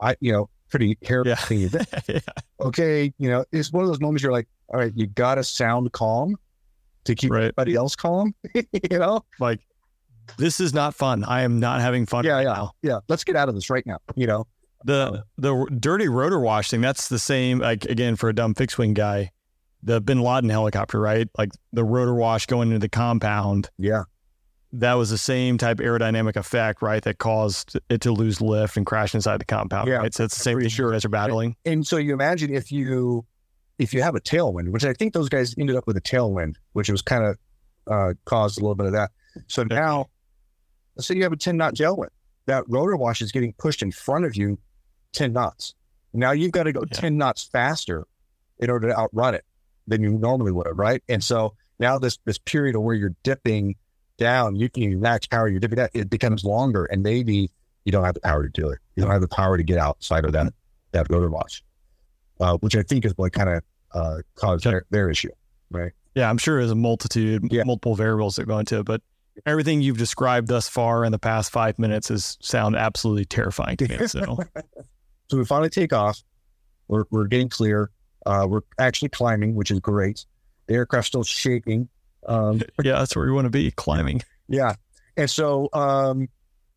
I 0.00 0.16
you 0.20 0.32
know 0.32 0.48
pretty 0.70 0.96
hair 1.02 1.22
Yeah. 1.26 1.34
clean. 1.36 1.70
Okay, 2.60 3.12
you 3.18 3.30
know, 3.30 3.44
it's 3.52 3.72
one 3.72 3.82
of 3.84 3.88
those 3.88 4.00
moments 4.00 4.22
you're 4.22 4.32
like, 4.32 4.46
all 4.68 4.78
right, 4.78 4.92
you 4.94 5.06
got 5.06 5.36
to 5.36 5.44
sound 5.44 5.90
calm 5.92 6.36
to 7.04 7.14
keep 7.14 7.30
Right. 7.32 7.44
everybody 7.44 7.74
else 7.74 7.96
calm. 7.96 8.34
you 8.54 8.62
know, 8.98 9.24
like 9.38 9.60
this 10.36 10.60
is 10.60 10.72
not 10.74 10.94
fun. 10.94 11.24
I 11.24 11.40
am 11.42 11.58
not 11.58 11.80
having 11.80 12.04
fun. 12.06 12.24
yeah, 12.24 12.32
right 12.34 12.42
yeah, 12.42 12.52
now. 12.52 12.72
yeah. 12.82 12.98
Let's 13.08 13.24
get 13.24 13.34
out 13.34 13.48
of 13.48 13.54
this 13.54 13.70
right 13.70 13.84
now. 13.86 13.98
You 14.14 14.26
know, 14.26 14.46
The 14.84 15.24
the 15.38 15.66
dirty 15.80 16.08
rotor 16.08 16.38
wash 16.38 16.70
thing. 16.70 16.82
That's 16.82 17.08
the 17.08 17.18
same. 17.18 17.58
Like 17.58 17.86
again, 17.86 18.14
for 18.16 18.28
a 18.28 18.34
dumb 18.34 18.54
fixed 18.54 18.76
wing 18.78 18.92
guy, 18.94 19.30
the 19.82 20.00
Bin 20.00 20.20
Laden 20.20 20.50
helicopter, 20.50 21.00
right? 21.00 21.28
Like 21.38 21.50
the 21.72 21.84
rotor 21.84 22.14
wash 22.14 22.46
going 22.46 22.68
into 22.68 22.78
the 22.80 22.88
compound. 22.88 23.70
yeah, 23.78 24.04
That 24.72 24.94
was 24.94 25.10
the 25.10 25.18
same 25.18 25.56
type 25.58 25.80
of 25.80 25.86
aerodynamic 25.86 26.36
effect, 26.36 26.82
right? 26.82 27.02
That 27.02 27.18
caused 27.18 27.78
it 27.88 28.00
to 28.02 28.12
lose 28.12 28.40
lift 28.40 28.76
and 28.76 28.84
crash 28.84 29.14
inside 29.14 29.40
the 29.40 29.44
compound. 29.46 29.88
Yeah, 29.88 29.96
right? 29.96 30.12
So 30.14 30.24
it's 30.24 30.36
the 30.36 30.42
same 30.42 30.60
thing 30.60 30.68
you 30.70 30.90
guys 30.92 31.04
are 31.04 31.08
battling. 31.08 31.56
and 31.64 31.86
so 31.86 31.96
you 31.96 32.12
imagine 32.12 32.54
if 32.54 32.70
you 32.70 33.24
if 33.78 33.94
you 33.94 34.02
have 34.02 34.14
a 34.14 34.20
tailwind, 34.20 34.68
which 34.70 34.84
I 34.84 34.92
think 34.92 35.14
those 35.14 35.30
guys 35.30 35.54
ended 35.58 35.74
up 35.76 35.86
with 35.86 35.96
a 35.96 36.02
tailwind, 36.02 36.56
which 36.74 36.90
was 36.90 37.00
kind 37.00 37.24
of 37.24 37.38
uh, 37.90 38.12
caused 38.26 38.58
a 38.58 38.60
little 38.60 38.74
bit 38.74 38.86
of 38.86 38.92
that. 38.92 39.10
So 39.46 39.62
now, 39.64 40.06
let's 40.96 41.06
say 41.08 41.14
you 41.14 41.22
have 41.22 41.32
a 41.32 41.36
ten 41.36 41.56
knot 41.56 41.74
tailwind, 41.74 42.10
that 42.46 42.64
rotor 42.68 42.96
wash 42.96 43.22
is 43.22 43.32
getting 43.32 43.54
pushed 43.54 43.80
in 43.80 43.90
front 43.90 44.26
of 44.26 44.36
you 44.36 44.58
ten 45.12 45.32
knots. 45.32 45.74
Now 46.12 46.32
you've 46.32 46.52
got 46.52 46.64
to 46.64 46.72
go 46.72 46.80
Yeah. 46.80 46.92
ten 47.00 47.16
knots 47.16 47.44
faster 47.44 48.06
in 48.58 48.68
order 48.68 48.88
to 48.88 48.98
outrun 48.98 49.34
it 49.34 49.44
than 49.86 50.02
you 50.02 50.10
normally 50.18 50.52
would 50.52 50.66
have, 50.66 50.78
right? 50.78 51.02
And 51.08 51.22
so 51.22 51.54
now 51.78 51.98
this 51.98 52.18
this 52.24 52.38
period 52.38 52.76
of 52.76 52.82
where 52.82 52.94
you're 52.94 53.14
dipping 53.22 53.74
down, 54.18 54.56
you 54.56 54.68
can 54.68 55.00
max 55.00 55.26
power, 55.26 55.48
you're 55.48 55.60
dipping 55.60 55.76
down, 55.76 55.88
it 55.94 56.10
becomes 56.10 56.44
longer, 56.44 56.84
and 56.86 57.02
maybe 57.02 57.50
you 57.84 57.92
don't 57.92 58.04
have 58.04 58.14
the 58.14 58.20
power 58.20 58.42
to 58.46 58.50
do 58.50 58.68
it. 58.68 58.78
You 58.96 59.02
don't 59.02 59.12
have 59.12 59.22
the 59.22 59.28
power 59.28 59.56
to 59.56 59.62
get 59.62 59.78
outside 59.78 60.24
of 60.24 60.32
that 60.32 60.52
that 60.92 61.06
rotor 61.10 61.30
wash, 61.30 61.62
uh, 62.40 62.56
which 62.58 62.76
I 62.76 62.82
think 62.82 63.04
is 63.04 63.12
what 63.16 63.32
kind 63.32 63.48
of 63.48 63.62
uh, 63.94 64.16
caused 64.34 64.64
their, 64.64 64.84
their 64.90 65.08
issue, 65.10 65.30
right? 65.70 65.92
Yeah, 66.14 66.28
I'm 66.28 66.38
sure 66.38 66.58
there's 66.58 66.70
a 66.70 66.74
multitude, 66.76 67.44
Yeah. 67.50 67.62
multiple 67.64 67.94
variables 67.94 68.36
that 68.36 68.46
go 68.46 68.58
into 68.58 68.80
it, 68.80 68.84
but 68.84 69.00
everything 69.46 69.80
you've 69.80 69.96
described 69.98 70.48
thus 70.48 70.68
far 70.68 71.04
in 71.04 71.12
the 71.12 71.18
past 71.18 71.50
five 71.52 71.78
minutes 71.78 72.08
has 72.08 72.36
sound 72.42 72.74
absolutely 72.76 73.24
terrifying 73.24 73.76
to 73.78 73.88
me. 73.88 74.06
So 74.08 74.38
So 75.30 75.38
we 75.38 75.44
finally 75.44 75.70
take 75.70 75.92
off. 75.92 76.20
We're, 76.88 77.04
we're 77.10 77.26
getting 77.28 77.48
clear. 77.48 77.90
Uh, 78.26 78.46
we're 78.48 78.60
actually 78.78 79.08
climbing, 79.08 79.54
which 79.54 79.70
is 79.70 79.80
great. 79.80 80.24
The 80.66 80.74
aircraft's 80.74 81.08
still 81.08 81.24
shaking. 81.24 81.88
Um, 82.26 82.60
yeah, 82.82 82.98
that's 82.98 83.16
where 83.16 83.26
you 83.26 83.34
want 83.34 83.46
to 83.46 83.50
be 83.50 83.70
climbing. 83.70 84.22
yeah. 84.48 84.74
And 85.16 85.28
so, 85.28 85.68
um, 85.72 86.28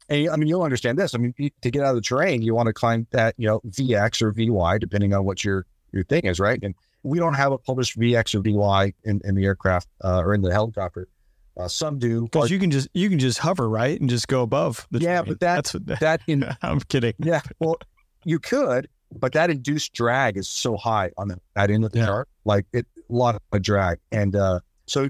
and 0.10 0.30
I 0.30 0.36
mean, 0.36 0.48
you'll 0.50 0.64
understand 0.64 0.98
this. 0.98 1.14
I 1.16 1.18
mean, 1.18 1.34
to 1.62 1.72
get 1.72 1.82
out 1.84 1.90
of 1.92 1.96
the 1.96 2.02
terrain, 2.02 2.42
you 2.42 2.54
want 2.56 2.68
to 2.68 2.74
climb 2.74 3.08
that, 3.12 3.36
you 3.38 3.48
know, 3.48 3.62
VX 3.62 4.22
or 4.22 4.32
VY, 4.32 4.78
depending 4.80 5.14
on 5.14 5.24
what 5.26 5.44
your, 5.46 5.66
your 5.92 6.04
thing 6.04 6.26
is, 6.26 6.40
right? 6.40 6.60
And 6.62 6.76
we 7.04 7.20
don't 7.20 7.36
have 7.36 7.52
a 7.52 7.58
published 7.58 7.98
VX 8.00 8.36
or 8.36 8.42
VY 8.42 8.94
in, 9.04 9.22
in 9.24 9.36
the 9.36 9.46
aircraft 9.46 9.88
uh, 10.04 10.20
or 10.20 10.34
in 10.34 10.42
the 10.42 10.52
helicopter. 10.52 11.08
Uh, 11.56 11.68
some 11.68 12.00
do. 12.00 12.24
Because 12.24 12.50
you 12.50 12.58
can 12.60 12.72
just 12.72 12.88
you 12.94 13.10
can 13.10 13.20
just 13.20 13.38
hover 13.38 13.70
right 13.70 14.00
and 14.02 14.10
just 14.10 14.28
go 14.28 14.42
above. 14.42 14.88
The 14.90 15.00
Yeah, 15.00 15.18
terrain. 15.22 15.26
but 15.26 15.40
that- 15.42 15.56
that's 15.56 15.74
what, 15.76 16.00
that 16.00 16.22
in 16.28 16.44
I'm 16.64 16.80
kidding. 16.80 17.14
Yeah, 17.20 17.42
well, 17.60 17.78
you 18.26 18.40
could, 18.40 18.88
but 19.20 19.34
that 19.34 19.50
induced 19.50 19.94
drag 19.94 20.38
is 20.38 20.48
so 20.50 20.76
high 20.78 21.12
on 21.18 21.28
the, 21.30 21.40
that 21.56 21.70
end 21.70 21.86
of 21.86 21.92
the 21.92 22.00
Yeah. 22.00 22.06
chart, 22.08 22.30
like 22.46 22.66
it, 22.74 22.86
a 22.98 23.14
lot 23.14 23.40
of 23.52 23.62
drag, 23.62 24.00
and 24.12 24.36
uh, 24.36 24.60
so 24.88 25.10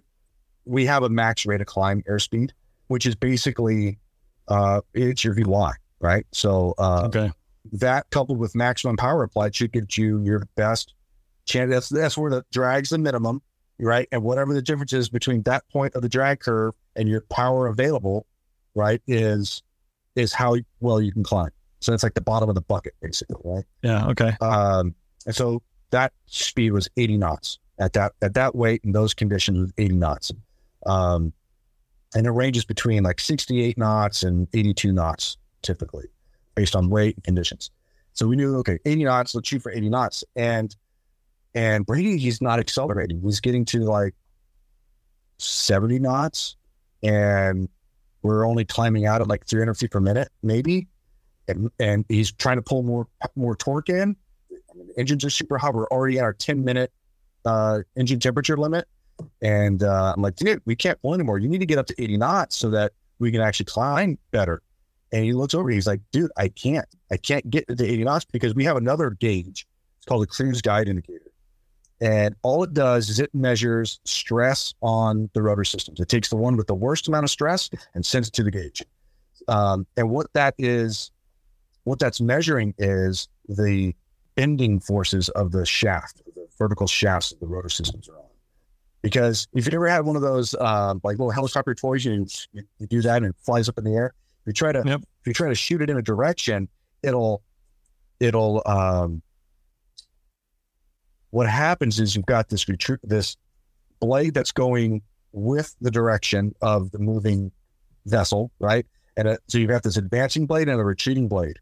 we 0.66 0.86
have 0.86 1.04
a 1.04 1.10
max 1.10 1.46
rate 1.46 1.62
of 1.62 1.68
climb 1.68 2.02
airspeed, 2.10 2.52
which 2.88 3.06
is 3.06 3.16
basically 3.16 4.00
uh, 4.48 4.82
it's 4.94 5.24
your 5.24 5.34
VY, 5.34 5.72
right? 6.00 6.26
So 6.34 6.74
uh, 6.78 7.04
Okay. 7.08 7.32
that 7.74 8.10
coupled 8.10 8.38
with 8.40 8.56
maximum 8.56 8.98
power 8.98 9.24
applied 9.24 9.56
should 9.56 9.72
give 9.72 9.86
you 9.98 10.22
your 10.24 10.48
best 10.56 10.94
chance. 11.46 11.70
That's 11.72 11.90
that's 11.90 12.18
where 12.18 12.30
the 12.32 12.46
drag's 12.52 12.90
the 12.90 12.98
minimum, 12.98 13.42
right? 13.80 14.08
And 14.12 14.24
whatever 14.24 14.54
the 14.54 14.62
difference 14.62 14.94
is 14.94 15.10
between 15.10 15.44
that 15.44 15.64
point 15.70 15.96
of 15.96 16.02
the 16.02 16.10
drag 16.10 16.40
curve 16.42 16.74
and 16.96 17.08
your 17.10 17.22
power 17.30 17.68
available, 17.68 18.26
right, 18.76 19.02
is 19.08 19.64
is 20.16 20.34
how 20.34 20.56
well 20.80 21.02
you 21.02 21.12
can 21.12 21.24
climb. 21.24 21.50
So 21.84 21.93
it's 21.93 22.03
like 22.03 22.14
the 22.14 22.22
bottom 22.22 22.49
of 22.49 22.55
the 22.55 22.61
bucket, 22.61 22.93
basically, 23.01 23.35
right? 23.43 23.65
Yeah. 23.81 24.07
Okay. 24.07 24.35
Um, 24.41 24.95
and 25.26 25.35
so 25.35 25.61
that 25.91 26.14
speed 26.26 26.72
was 26.72 26.89
80 26.97 27.18
knots 27.18 27.60
at 27.80 27.93
that 27.93 28.14
at 28.22 28.34
that 28.35 28.55
weight 28.55 28.84
and 28.84 28.93
those 28.95 29.14
conditions 29.14 29.60
was 29.60 29.73
80 29.77 29.95
knots. 29.95 30.31
Um, 30.85 31.34
and 32.15 32.27
it 32.27 32.31
ranges 32.31 32.65
between 32.65 33.03
like 33.03 33.19
68 33.19 33.77
knots 33.77 34.23
and 34.23 34.47
82 34.53 34.91
knots 34.91 35.38
typically, 35.61 36.05
based 36.55 36.76
on 36.76 36.89
weight 36.89 37.15
and 37.15 37.23
conditions. 37.23 37.72
So 38.14 38.27
we 38.27 38.35
knew, 38.35 38.57
okay, 38.57 38.77
80 38.85 39.05
knots, 39.05 39.35
let's 39.35 39.47
shoot 39.47 39.61
for 39.61 39.72
80 39.72 39.89
knots. 39.89 40.23
And 40.35 40.76
and 41.55 41.85
Brady, 41.85 42.18
he's 42.18 42.41
not 42.41 42.60
accelerating. 42.60 43.22
He's 43.22 43.39
getting 43.39 43.65
to 43.65 43.80
like 43.80 44.15
70 45.38 45.99
knots, 45.99 46.55
and 47.03 47.69
we're 48.23 48.47
only 48.47 48.65
climbing 48.65 49.05
out 49.05 49.22
at 49.22 49.27
like 49.27 49.45
300 49.45 49.76
feet 49.76 49.91
per 49.91 49.99
minute, 49.99 50.30
maybe. 50.41 50.88
And, 51.48 51.70
and 51.80 52.06
he's 52.07 52.32
trying 52.32 52.57
to 52.57 52.61
pull 52.61 52.84
more 52.84 53.07
more 53.36 53.56
torque 53.56 53.90
in. 53.90 54.15
I 54.52 54.78
mean, 54.78 54.88
the 54.88 54.99
engines 54.99 55.26
are 55.26 55.30
super 55.30 55.57
hot. 55.57 55.74
We're 55.74 55.88
already 55.88 56.18
at 56.18 56.24
our 56.24 56.34
10 56.34 56.64
minute 56.64 56.91
uh, 57.45 57.80
engine 57.95 58.20
temperature 58.20 58.57
limit. 58.57 58.88
And 59.41 59.84
uh, 59.84 60.14
I'm 60.15 60.22
like, 60.22 60.36
dude, 60.36 60.61
we 60.65 60.76
can't 60.76 60.99
pull 61.02 61.14
anymore. 61.14 61.38
You 61.38 61.48
need 61.48 61.60
to 61.60 61.65
get 61.65 61.78
up 61.78 61.86
to 61.88 62.02
80 62.02 62.18
knots 62.18 62.56
so 62.56 62.70
that 62.72 62.94
we 63.20 63.32
can 63.32 63.41
actually 63.41 63.65
climb 63.65 64.18
better. 64.32 64.61
And 65.11 65.24
he 65.24 65.34
looks 65.34 65.53
over, 65.53 65.70
he's 65.70 65.86
like, 65.86 66.02
dude, 66.11 66.32
I 66.38 66.48
can't. 66.48 66.88
I 67.11 67.18
can't 67.18 67.48
get 67.49 67.68
to 67.68 67.86
80 67.86 68.03
knots 68.03 68.26
because 68.26 68.56
we 68.56 68.64
have 68.65 68.78
another 68.78 69.11
gauge. 69.11 69.68
It's 69.98 70.06
called 70.07 70.24
a 70.24 70.28
cruise 70.28 70.61
guide 70.61 70.88
indicator. 70.88 71.32
And 72.02 72.36
all 72.41 72.64
it 72.64 72.74
does 72.74 73.10
is 73.10 73.20
it 73.20 73.34
measures 73.34 73.99
stress 74.03 74.74
on 74.82 75.30
the 75.34 75.41
rotor 75.41 75.64
systems. 75.64 75.99
It 75.99 76.10
takes 76.10 76.30
the 76.30 76.36
one 76.36 76.57
with 76.57 76.68
the 76.68 76.76
worst 76.76 77.07
amount 77.07 77.24
of 77.24 77.30
stress 77.30 77.70
and 77.94 78.06
sends 78.06 78.28
it 78.28 78.34
to 78.34 78.44
the 78.44 78.52
gauge. 78.52 78.84
Um, 79.48 79.86
and 79.95 80.10
what 80.10 80.28
that 80.34 80.56
is, 80.57 81.11
what 81.84 81.99
that's 81.99 82.22
measuring 82.22 82.73
is 82.77 83.27
the 83.47 83.95
bending 84.35 84.80
forces 84.80 85.30
of 85.30 85.51
the 85.51 85.65
shaft, 85.65 86.22
the 86.35 86.47
vertical 86.57 86.88
shafts 86.88 87.30
that 87.30 87.39
the 87.39 87.47
rotor 87.47 87.69
systems 87.69 88.07
are 88.10 88.18
on. 88.18 88.26
Because 89.01 89.47
if 89.53 89.65
you've 89.65 89.73
ever 89.73 89.88
had 89.88 90.05
one 90.05 90.15
of 90.15 90.22
those 90.22 90.55
um, 90.55 91.01
like 91.03 91.18
little 91.19 91.31
helicopter 91.31 91.76
toys, 91.76 92.05
you, 92.05 92.26
you 92.53 92.64
you 92.80 92.88
do 92.88 93.01
that 93.01 93.18
and 93.18 93.27
it 93.27 93.35
flies 93.38 93.68
up 93.68 93.77
in 93.77 93.84
the 93.84 93.93
air. 93.93 94.14
If 94.41 94.47
you 94.47 94.53
try 94.53 94.72
to 94.72 94.81
Yep. 94.85 95.01
if 95.01 95.27
you 95.27 95.34
try 95.34 95.49
to 95.49 95.55
shoot 95.55 95.81
it 95.81 95.89
in 95.89 95.97
a 95.97 96.01
direction, 96.01 96.69
it'll 97.01 97.43
it'll 98.22 98.64
um, 98.65 99.22
what 101.31 101.49
happens 101.49 101.99
is 101.99 102.15
you've 102.15 102.26
got 102.26 102.47
this 102.49 102.69
retreat 102.69 102.99
this 103.03 103.35
blade 103.99 104.34
that's 104.34 104.51
going 104.51 105.01
with 105.34 105.76
the 105.81 105.91
direction 105.91 106.53
of 106.61 106.91
the 106.91 106.99
moving 106.99 107.51
vessel, 108.05 108.51
right? 108.60 108.85
And 109.18 109.38
so 109.47 109.57
you've 109.57 109.69
got 109.69 109.84
this 109.84 109.97
advancing 109.97 110.45
blade 110.45 110.69
and 110.69 110.80
a 110.80 110.84
retreating 110.84 111.27
blade, 111.27 111.60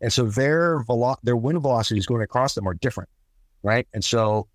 and 0.00 0.12
so 0.12 0.24
their 0.24 0.80
velo- 0.84 1.18
their 1.22 1.36
wind 1.36 1.60
velocities 1.60 2.06
going 2.06 2.22
across 2.22 2.54
them 2.54 2.68
are 2.68 2.74
different, 2.74 3.08
right? 3.62 3.86
And 3.92 4.04
so 4.04 4.48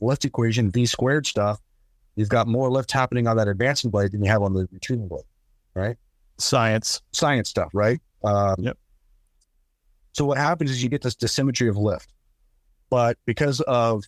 lift 0.00 0.24
equation 0.24 0.70
v 0.70 0.86
squared 0.86 1.26
stuff, 1.26 1.60
you've 2.16 2.28
got 2.28 2.46
more 2.46 2.70
lift 2.70 2.92
happening 2.92 3.26
on 3.26 3.36
that 3.36 3.48
advancing 3.48 3.90
blade 3.90 4.12
than 4.12 4.22
you 4.24 4.30
have 4.30 4.42
on 4.42 4.54
the 4.54 4.68
retreating 4.72 5.08
blade, 5.08 5.24
right? 5.74 5.96
Science. 6.38 7.02
science 7.12 7.48
stuff, 7.48 7.70
right? 7.72 8.00
Um, 8.24 8.56
Yep. 8.58 8.78
So 10.12 10.24
what 10.24 10.38
happens 10.38 10.70
is 10.70 10.82
you 10.82 10.88
get 10.88 11.02
this 11.02 11.14
dissymmetry 11.14 11.68
of 11.68 11.76
lift, 11.76 12.10
but 12.88 13.18
because 13.26 13.60
of, 13.60 14.02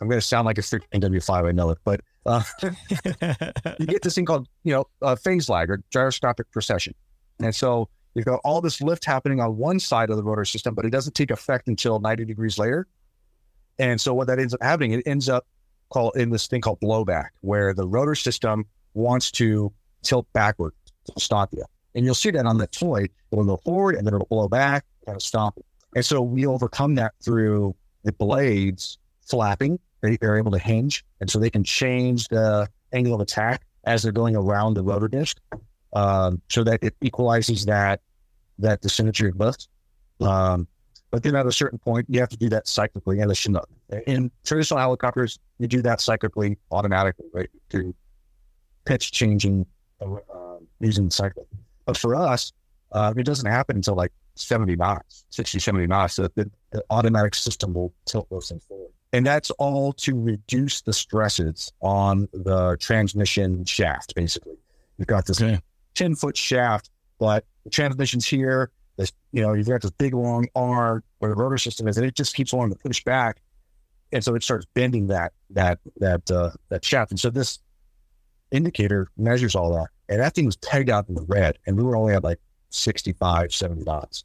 I'm 0.00 0.08
going 0.08 0.18
to 0.18 0.26
sound 0.26 0.46
like 0.46 0.56
a 0.56 0.62
13W5, 0.62 1.48
I 1.48 1.52
know 1.52 1.68
it, 1.68 1.78
but 1.84 2.00
uh, 2.24 2.42
you 2.62 3.86
get 3.86 4.00
this 4.00 4.14
thing 4.14 4.24
called, 4.24 4.48
you 4.64 4.72
know, 4.72 4.86
uh, 5.02 5.14
phase 5.16 5.50
lag 5.50 5.70
or 5.70 5.82
gyroscopic 5.90 6.50
precession. 6.50 6.94
And 7.40 7.54
so 7.54 7.90
you've 8.14 8.24
got 8.24 8.40
all 8.44 8.60
this 8.60 8.80
lift 8.80 9.04
happening 9.04 9.40
on 9.40 9.56
one 9.56 9.78
side 9.78 10.10
of 10.10 10.16
the 10.16 10.22
rotor 10.22 10.44
system, 10.44 10.74
but 10.74 10.84
it 10.84 10.90
doesn't 10.90 11.14
take 11.14 11.30
effect 11.30 11.68
until 11.68 11.98
90 11.98 12.24
degrees 12.24 12.58
later. 12.58 12.86
And 13.78 14.00
so 14.00 14.14
what 14.14 14.26
that 14.26 14.38
ends 14.38 14.54
up 14.54 14.62
happening, 14.62 14.92
it 14.92 15.02
ends 15.06 15.28
up 15.28 15.46
called 15.90 16.16
in 16.16 16.30
this 16.30 16.46
thing 16.46 16.60
called 16.60 16.80
blowback, 16.80 17.28
where 17.40 17.74
the 17.74 17.86
rotor 17.86 18.14
system 18.14 18.64
wants 18.94 19.30
to 19.32 19.72
tilt 20.02 20.26
backward 20.32 20.72
to 21.06 21.12
stop 21.18 21.50
you. 21.52 21.64
And 21.94 22.04
you'll 22.04 22.14
see 22.14 22.30
that 22.30 22.46
on 22.46 22.58
the 22.58 22.66
toy. 22.66 23.06
It'll 23.30 23.44
go 23.44 23.60
forward 23.64 23.96
and 23.96 24.06
then 24.06 24.14
it'll 24.14 24.26
blow 24.26 24.48
back, 24.48 24.84
of 25.06 25.22
stop. 25.22 25.58
And 25.94 26.04
so 26.04 26.22
we 26.22 26.46
overcome 26.46 26.94
that 26.96 27.12
through 27.22 27.74
the 28.04 28.12
blades 28.12 28.98
flapping. 29.20 29.78
They, 30.00 30.16
they're 30.16 30.38
able 30.38 30.52
to 30.52 30.58
hinge. 30.58 31.04
And 31.20 31.30
so 31.30 31.38
they 31.38 31.50
can 31.50 31.64
change 31.64 32.28
the 32.28 32.68
angle 32.92 33.14
of 33.14 33.20
attack 33.20 33.62
as 33.84 34.02
they're 34.02 34.12
going 34.12 34.36
around 34.36 34.74
the 34.74 34.82
rotor 34.82 35.08
disc 35.08 35.38
um, 35.92 36.40
so 36.48 36.64
that 36.64 36.82
it 36.82 36.94
equalizes 37.00 37.64
that 37.66 38.00
that 38.58 38.82
the 38.82 38.88
dissymmetry 38.88 39.30
of 39.30 39.36
lift. 39.38 39.68
Um, 40.20 40.68
but 41.10 41.22
then 41.22 41.36
at 41.36 41.46
a 41.46 41.52
certain 41.52 41.78
point, 41.78 42.06
you 42.08 42.20
have 42.20 42.30
to 42.30 42.36
do 42.36 42.48
that 42.48 42.66
cyclically. 42.66 43.20
And 43.20 43.28
listen, 43.28 43.56
in 44.06 44.30
traditional 44.44 44.80
helicopters, 44.80 45.38
you 45.58 45.68
do 45.68 45.82
that 45.82 45.98
cyclically 45.98 46.56
automatically, 46.70 47.26
right? 47.34 47.50
Through 47.68 47.94
pitch 48.84 49.12
changing 49.12 49.66
uh, 50.00 50.56
using 50.80 51.06
the 51.06 51.10
cyclic. 51.10 51.46
But 51.84 51.96
for 51.96 52.14
us, 52.14 52.52
uh, 52.92 53.12
it 53.16 53.24
doesn't 53.24 53.50
happen 53.50 53.76
until 53.76 53.94
like 53.94 54.12
70 54.36 54.76
knots, 54.76 55.24
60, 55.30 55.58
70 55.58 55.86
knots. 55.86 56.14
So 56.14 56.28
the, 56.34 56.50
the 56.70 56.82
automatic 56.90 57.34
system 57.34 57.74
will 57.74 57.92
tilt 58.06 58.28
those 58.30 58.48
things 58.48 58.64
forward. 58.64 58.90
And 59.12 59.26
that's 59.26 59.50
all 59.52 59.92
to 59.94 60.18
reduce 60.18 60.80
the 60.80 60.92
stresses 60.92 61.70
on 61.82 62.28
the 62.32 62.78
transmission 62.80 63.64
shaft, 63.66 64.14
basically. 64.14 64.56
You've 64.96 65.08
got 65.08 65.26
this 65.26 65.42
Okay. 65.42 65.60
10 65.94 66.14
foot 66.16 66.36
shaft, 66.36 66.90
but 67.18 67.44
the 67.64 67.70
transmission's 67.70 68.26
here. 68.26 68.70
This, 68.96 69.12
you 69.32 69.42
know, 69.42 69.54
you've 69.54 69.68
got 69.68 69.82
this 69.82 69.90
big 69.92 70.14
long 70.14 70.48
arm 70.54 71.02
where 71.18 71.30
the 71.30 71.36
rotor 71.36 71.58
system 71.58 71.88
is, 71.88 71.96
and 71.96 72.06
it 72.06 72.14
just 72.14 72.34
keeps 72.34 72.52
wanting 72.52 72.76
to 72.76 72.78
push 72.78 73.02
back. 73.04 73.40
And 74.12 74.22
so 74.22 74.34
it 74.34 74.42
starts 74.42 74.66
bending 74.74 75.06
that 75.06 75.32
that 75.50 75.78
that 75.96 76.30
uh, 76.30 76.50
that 76.68 76.84
shaft. 76.84 77.10
And 77.10 77.18
so 77.18 77.30
this 77.30 77.58
indicator 78.50 79.08
measures 79.16 79.54
all 79.54 79.74
that. 79.74 79.88
And 80.08 80.20
that 80.20 80.34
thing 80.34 80.44
was 80.44 80.56
pegged 80.56 80.90
out 80.90 81.08
in 81.08 81.14
the 81.14 81.22
red, 81.22 81.58
and 81.66 81.76
we 81.76 81.82
were 81.82 81.96
only 81.96 82.14
at 82.14 82.22
like 82.22 82.38
65, 82.70 83.54
70 83.54 83.84
knots. 83.84 84.24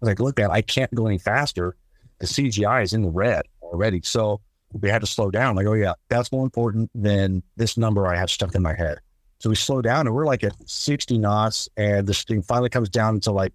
I 0.00 0.04
was 0.04 0.08
like, 0.08 0.20
look, 0.20 0.38
man, 0.38 0.50
I 0.50 0.60
can't 0.60 0.94
go 0.94 1.06
any 1.06 1.18
faster. 1.18 1.76
The 2.18 2.26
CGI 2.26 2.82
is 2.82 2.92
in 2.92 3.02
the 3.02 3.10
red 3.10 3.46
already. 3.62 4.00
So 4.02 4.40
we 4.72 4.88
had 4.90 5.00
to 5.00 5.06
slow 5.06 5.30
down. 5.30 5.56
Like, 5.56 5.66
oh, 5.66 5.72
yeah, 5.72 5.94
that's 6.08 6.30
more 6.30 6.44
important 6.44 6.90
than 6.94 7.42
this 7.56 7.76
number 7.76 8.06
I 8.06 8.16
have 8.16 8.30
stuck 8.30 8.54
in 8.54 8.62
my 8.62 8.74
head. 8.74 8.98
So 9.40 9.48
we 9.50 9.54
slow 9.56 9.80
down 9.82 10.06
and 10.06 10.14
we're 10.14 10.26
like 10.26 10.42
at 10.44 10.54
60 10.68 11.16
knots, 11.18 11.68
and 11.76 12.06
this 12.06 12.24
thing 12.24 12.42
finally 12.42 12.68
comes 12.70 12.88
down 12.88 13.20
to 13.20 13.32
like 13.32 13.52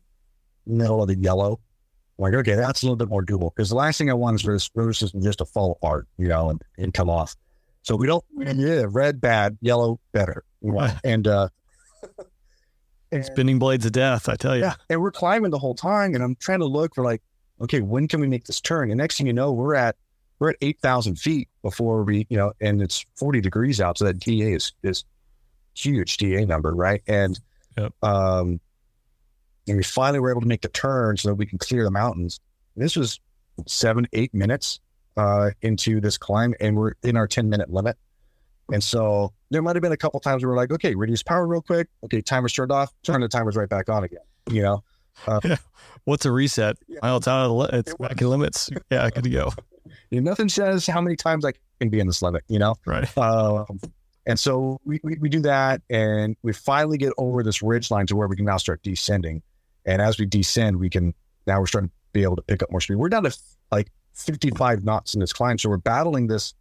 middle 0.65 1.01
of 1.01 1.07
the 1.09 1.15
yellow. 1.15 1.59
I'm 2.17 2.23
like, 2.23 2.33
okay, 2.35 2.55
that's 2.55 2.83
a 2.83 2.85
little 2.85 2.95
bit 2.95 3.09
more 3.09 3.23
doable 3.23 3.53
because 3.53 3.69
the 3.69 3.75
last 3.75 3.97
thing 3.97 4.09
I 4.09 4.13
want 4.13 4.35
is 4.35 4.41
for 4.43 4.53
this 4.53 4.69
rotor 4.75 4.93
system 4.93 5.21
just 5.21 5.39
to 5.39 5.45
fall 5.45 5.71
apart, 5.71 6.07
you 6.17 6.27
know, 6.27 6.49
and, 6.51 6.61
and 6.77 6.93
come 6.93 7.09
off. 7.09 7.35
So 7.81 7.95
we 7.97 8.07
don't, 8.07 8.23
yeah, 8.37 8.85
red 8.87 9.19
bad, 9.19 9.57
yellow 9.61 9.99
better. 10.13 10.43
you 10.61 10.71
know, 10.71 10.89
And, 11.03 11.27
uh, 11.27 11.49
And- 13.11 13.23
Spinning 13.25 13.59
blades 13.59 13.85
of 13.85 13.91
death, 13.91 14.27
I 14.27 14.35
tell 14.35 14.55
you. 14.55 14.63
yeah. 14.63 14.73
And 14.89 14.99
we're 15.01 15.11
climbing 15.11 15.51
the 15.51 15.59
whole 15.59 15.75
time. 15.75 16.15
And 16.15 16.23
I'm 16.23 16.35
trying 16.37 16.59
to 16.59 16.65
look 16.65 16.95
for 16.95 17.03
like, 17.03 17.21
okay, 17.61 17.79
when 17.81 18.07
can 18.07 18.19
we 18.19 18.27
make 18.27 18.45
this 18.45 18.59
turn? 18.59 18.89
And 18.89 18.97
next 18.97 19.17
thing 19.17 19.27
you 19.27 19.33
know, 19.33 19.51
we're 19.51 19.75
at 19.75 19.95
we're 20.39 20.49
at 20.49 20.55
eight 20.61 20.79
thousand 20.81 21.17
feet 21.19 21.47
before 21.61 22.03
we, 22.03 22.25
you 22.29 22.37
know, 22.37 22.53
and 22.59 22.81
it's 22.81 23.05
forty 23.15 23.39
degrees 23.39 23.79
out. 23.79 23.99
So 23.99 24.05
that 24.05 24.19
DA 24.19 24.53
is 24.53 24.73
is 24.81 25.03
huge 25.75 26.17
DA 26.17 26.45
number, 26.45 26.73
right? 26.73 27.01
And 27.07 27.39
Yep. 27.77 27.93
um 28.03 28.59
and 29.67 29.77
we 29.77 29.83
finally 29.83 30.19
were 30.19 30.29
able 30.29 30.41
to 30.41 30.47
make 30.47 30.61
the 30.61 30.67
turn 30.69 31.17
so 31.17 31.29
that 31.29 31.35
we 31.35 31.45
can 31.45 31.57
clear 31.57 31.83
the 31.83 31.91
mountains. 31.91 32.39
This 32.75 32.95
was 32.95 33.19
seven, 33.67 34.07
eight 34.13 34.33
minutes 34.33 34.79
uh 35.17 35.51
into 35.61 35.99
this 36.01 36.17
climb, 36.17 36.53
and 36.59 36.75
we're 36.75 36.93
in 37.03 37.17
our 37.17 37.27
10 37.27 37.49
minute 37.49 37.71
limit. 37.71 37.97
And 38.71 38.83
so 38.83 39.33
there 39.49 39.61
might 39.61 39.75
have 39.75 39.83
been 39.83 39.91
a 39.91 39.97
couple 39.97 40.19
times 40.19 40.43
where 40.43 40.51
we're 40.51 40.57
like, 40.57 40.71
okay, 40.71 40.95
reduce 40.95 41.21
power 41.23 41.45
real 41.47 41.61
quick. 41.61 41.87
Okay, 42.03 42.21
timer's 42.21 42.53
turned 42.53 42.71
off, 42.71 42.91
turn 43.03 43.21
the 43.21 43.27
timers 43.27 43.55
right 43.55 43.69
back 43.69 43.89
on 43.89 44.03
again. 44.03 44.21
You 44.49 44.61
know, 44.63 44.83
What's 46.05 46.25
a 46.25 46.31
reset? 46.31 46.77
Well, 47.01 47.17
it's 47.17 47.27
out 47.27 47.43
of 47.45 47.49
the 47.49 47.53
li- 47.55 47.69
it's 47.79 47.93
back 47.95 48.19
in 48.19 48.29
limits. 48.29 48.69
Yeah, 48.91 49.09
good 49.09 49.23
to 49.25 49.29
go. 49.29 49.51
nothing 50.11 50.49
says 50.49 50.87
how 50.87 51.01
many 51.01 51.15
times 51.15 51.45
I 51.45 51.53
can 51.79 51.89
be 51.89 51.99
in 51.99 52.07
this 52.07 52.21
limit, 52.21 52.43
you 52.47 52.59
know? 52.59 52.75
Right. 52.85 53.15
Um, 53.17 53.79
and 54.25 54.39
so 54.39 54.79
we, 54.85 54.99
we, 55.03 55.17
we 55.19 55.29
do 55.29 55.41
that 55.41 55.81
and 55.89 56.35
we 56.43 56.53
finally 56.53 56.97
get 56.97 57.13
over 57.17 57.43
this 57.43 57.61
ridge 57.61 57.91
line 57.91 58.07
to 58.07 58.15
where 58.15 58.27
we 58.27 58.35
can 58.35 58.45
now 58.45 58.57
start 58.57 58.81
descending. 58.83 59.41
And 59.85 60.01
as 60.01 60.17
we 60.17 60.25
descend, 60.25 60.77
we 60.77 60.89
can 60.89 61.13
now 61.45 61.59
we're 61.59 61.67
starting 61.67 61.89
to 61.89 61.95
be 62.13 62.23
able 62.23 62.37
to 62.37 62.41
pick 62.41 62.63
up 62.63 62.71
more 62.71 62.79
speed. 62.79 62.95
We're 62.95 63.09
down 63.09 63.23
to 63.23 63.37
like 63.71 63.91
55 64.13 64.85
knots 64.85 65.13
in 65.13 65.19
this 65.19 65.33
climb. 65.33 65.57
So 65.57 65.69
we're 65.69 65.77
battling 65.77 66.27
this. 66.27 66.53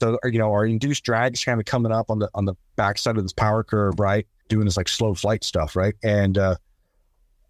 So 0.00 0.18
you 0.24 0.38
know, 0.38 0.52
our 0.52 0.66
induced 0.66 1.04
drag 1.04 1.34
is 1.34 1.44
kind 1.44 1.60
of 1.60 1.66
coming 1.66 1.92
up 1.92 2.10
on 2.10 2.18
the 2.18 2.28
on 2.34 2.44
the 2.44 2.54
backside 2.76 3.16
of 3.16 3.22
this 3.22 3.32
power 3.32 3.62
curve, 3.62 3.94
right? 3.98 4.26
Doing 4.48 4.64
this 4.64 4.76
like 4.76 4.88
slow 4.88 5.14
flight 5.14 5.44
stuff, 5.44 5.76
right? 5.76 5.94
And 6.02 6.36
uh 6.36 6.56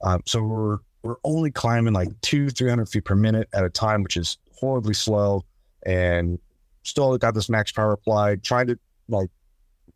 um, 0.03 0.23
so 0.27 0.43
we're 0.43 0.79
we're 1.03 1.16
only 1.25 1.51
climbing 1.51 1.95
like 1.95 2.09
two, 2.20 2.51
three 2.51 2.69
hundred 2.69 2.89
feet 2.89 3.05
per 3.05 3.15
minute 3.15 3.49
at 3.53 3.65
a 3.65 3.70
time, 3.70 4.03
which 4.03 4.16
is 4.16 4.39
horribly 4.53 4.95
slow 4.95 5.45
and 5.87 6.39
still 6.83 7.16
got 7.19 7.35
this 7.35 7.49
max 7.49 7.73
power 7.73 7.93
applied, 7.93 8.43
trying 8.43 8.66
to 8.66 8.79
like 9.09 9.31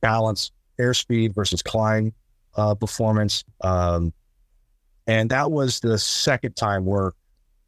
balance 0.03 0.51
airspeed 0.79 1.35
versus 1.35 1.63
climb 1.63 2.13
uh, 2.57 2.75
performance. 2.75 3.45
Um, 3.63 4.13
and 5.07 5.31
that 5.31 5.51
was 5.51 5.81
the 5.81 5.99
second 5.99 6.55
time 6.55 6.85
where 6.85 7.13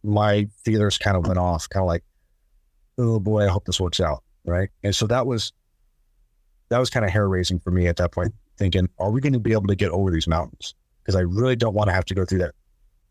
my 0.03 0.47
feelers 0.65 0.99
kind 0.99 1.17
of 1.17 1.27
went 1.27 1.39
off, 1.39 1.69
kind 1.69 1.83
of 1.83 1.87
like, 1.87 2.05
oh 2.99 3.19
boy, 3.19 3.45
I 3.45 3.49
hope 3.49 3.65
this 3.65 3.81
works 3.81 4.01
out. 4.01 4.23
Right. 4.45 4.69
And 4.83 4.95
so 4.95 5.07
that 5.07 5.27
was, 5.27 5.53
that 6.69 6.79
was 6.79 6.91
kind 6.91 7.05
of 7.05 7.11
hair 7.11 7.29
raising 7.29 7.59
for 7.59 7.71
me 7.71 7.87
at 7.87 7.97
that 7.97 8.13
point, 8.13 8.35
thinking, 8.59 8.89
are 8.99 9.11
we 9.11 9.21
going 9.21 9.33
to 9.33 9.39
be 9.39 9.53
able 9.53 9.67
to 9.69 9.75
get 9.75 9.91
over 9.91 10.11
these 10.11 10.29
mountains? 10.29 10.75
Because 11.03 11.17
I 11.17 11.21
really 11.21 11.57
don't 11.57 11.75
want 11.75 11.89
to 11.89 11.95
have 11.95 12.05
to 12.07 12.15
go 12.15 12.25
through 12.25 12.41
that, 12.41 12.55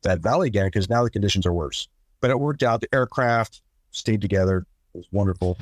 that 0.04 0.20
valley 0.20 0.48
again, 0.48 0.68
because 0.68 0.90
now 0.90 1.04
the 1.04 1.10
conditions 1.10 1.46
are 1.46 1.54
worse. 1.54 1.88
But 2.22 2.30
it 2.30 2.40
worked 2.40 2.64
out. 2.64 2.82
The 2.82 2.94
aircraft 2.94 3.62
stayed 3.92 4.22
together. 4.22 4.66
It 4.94 4.98
was 4.98 5.08
wonderful. 5.12 5.58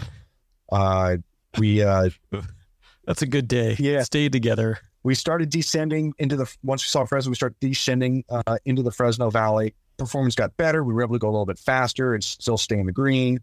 Uh, 0.71 1.17
we, 1.57 1.83
uh, 1.83 2.09
That's 3.05 3.21
a 3.21 3.27
good 3.27 3.47
day. 3.47 3.75
Yeah. 3.79 4.03
Stay 4.03 4.29
together. 4.29 4.77
we 5.03 5.15
started 5.15 5.49
descending 5.49 6.13
into 6.19 6.35
the 6.35 6.53
once 6.63 6.83
we 6.83 6.89
saw 6.89 7.05
Fresno, 7.05 7.29
we 7.29 7.35
started 7.35 7.59
descending 7.59 8.23
uh, 8.29 8.57
into 8.65 8.83
the 8.83 8.91
Fresno 8.91 9.29
Valley. 9.29 9.73
Performance 9.97 10.35
got 10.35 10.55
better. 10.57 10.83
We 10.83 10.93
were 10.93 11.03
able 11.03 11.15
to 11.15 11.19
go 11.19 11.27
a 11.27 11.31
little 11.31 11.45
bit 11.45 11.59
faster 11.59 12.13
and 12.13 12.23
still 12.23 12.57
stay 12.57 12.77
in 12.79 12.85
the 12.85 12.91
green. 12.91 13.39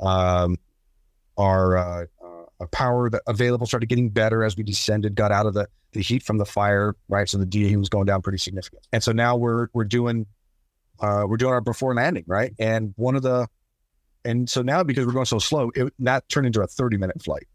Um, 0.00 0.56
our 1.36 1.76
uh, 1.76 2.04
uh, 2.60 2.66
power 2.66 3.10
that 3.10 3.22
available 3.26 3.66
started 3.66 3.88
getting 3.88 4.08
better 4.10 4.42
as 4.44 4.56
we 4.56 4.62
descended, 4.62 5.14
got 5.14 5.32
out 5.32 5.46
of 5.46 5.54
the 5.54 5.68
the 5.92 6.02
heat 6.02 6.22
from 6.22 6.36
the 6.36 6.44
fire, 6.44 6.94
right? 7.08 7.28
So 7.28 7.38
the 7.38 7.46
DA 7.46 7.74
was 7.76 7.88
going 7.88 8.04
down 8.04 8.20
pretty 8.20 8.38
significant. 8.38 8.86
And 8.92 9.02
so 9.02 9.12
now 9.12 9.36
we're 9.36 9.68
we're 9.72 9.84
doing 9.84 10.26
uh, 11.00 11.24
we're 11.26 11.36
doing 11.36 11.52
our 11.52 11.60
before 11.60 11.94
landing, 11.94 12.24
right? 12.26 12.52
And 12.58 12.92
one 12.96 13.16
of 13.16 13.22
the 13.22 13.48
and 14.24 14.48
so 14.48 14.62
now 14.62 14.82
because 14.82 15.06
we're 15.06 15.12
going 15.12 15.26
so 15.26 15.38
slow, 15.38 15.70
it 15.74 15.92
that 16.00 16.28
turned 16.28 16.46
into 16.46 16.60
a 16.60 16.66
thirty 16.66 16.96
minute 16.96 17.22
flight. 17.22 17.46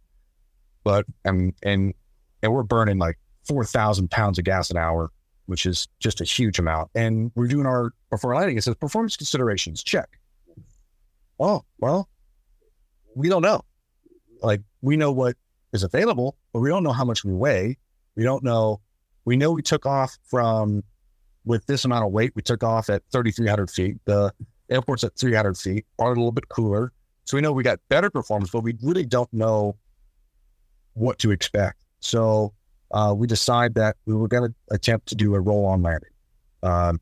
But 0.84 1.06
um, 1.26 1.54
and 1.64 1.94
and 2.42 2.54
we're 2.54 2.64
burning 2.64 2.98
like 2.98 3.18
4,000 3.48 4.10
pounds 4.12 4.38
of 4.38 4.46
gas 4.46 4.70
an 4.70 4.78
hour, 4.78 5.12
which 5.46 5.66
is 5.66 5.88
just 6.00 6.22
a 6.22 6.26
huge 6.26 6.60
amount. 6.60 6.90
And 6.96 7.32
we're 7.36 7.48
doing 7.48 7.66
our 7.66 7.92
before 8.10 8.36
lighting. 8.36 8.58
It 8.58 8.64
says 8.64 8.76
performance 8.76 9.16
considerations, 9.16 9.84
check. 9.84 10.20
Oh, 11.40 11.64
well, 11.80 12.10
we 13.16 13.30
don't 13.30 13.42
know. 13.42 13.62
Like, 14.42 14.62
we 14.82 14.98
know 14.98 15.12
what 15.12 15.36
is 15.72 15.84
available, 15.84 16.38
but 16.52 16.60
we 16.60 16.70
don't 16.70 16.84
know 16.84 16.92
how 16.92 17.06
much 17.06 17.24
we 17.24 17.34
weigh. 17.34 17.78
We 18.16 18.24
don't 18.24 18.44
know. 18.44 18.82
We 19.26 19.38
know 19.38 19.52
we 19.52 19.62
took 19.62 19.86
off 19.86 20.18
from 20.26 20.84
with 21.46 21.66
this 21.66 21.86
amount 21.86 22.06
of 22.06 22.12
weight. 22.12 22.34
We 22.36 22.42
took 22.42 22.64
off 22.64 22.90
at 22.90 23.04
3,300 23.12 23.70
feet. 23.70 23.98
The 24.06 24.34
airport's 24.70 25.04
at 25.04 25.18
300 25.18 25.58
feet, 25.58 25.86
are 26.00 26.08
a 26.12 26.16
little 26.16 26.32
bit 26.32 26.50
cooler. 26.50 26.92
So 27.26 27.38
we 27.38 27.42
know 27.42 27.52
we 27.52 27.64
got 27.64 27.80
better 27.90 28.10
performance, 28.10 28.52
but 28.52 28.64
we 28.64 28.76
really 28.82 29.06
don't 29.06 29.32
know 29.34 29.78
what 30.94 31.20
to 31.20 31.32
expect. 31.32 31.84
So 32.00 32.54
uh, 32.92 33.14
we 33.16 33.28
decide 33.28 33.76
that 33.76 33.96
we 34.06 34.14
were 34.14 34.28
going 34.28 34.50
to 34.50 34.56
attempt 34.76 35.08
to 35.08 35.16
do 35.16 35.36
a 35.36 35.40
roll-on 35.40 35.82
landing. 35.82 36.10
Um, 36.62 37.00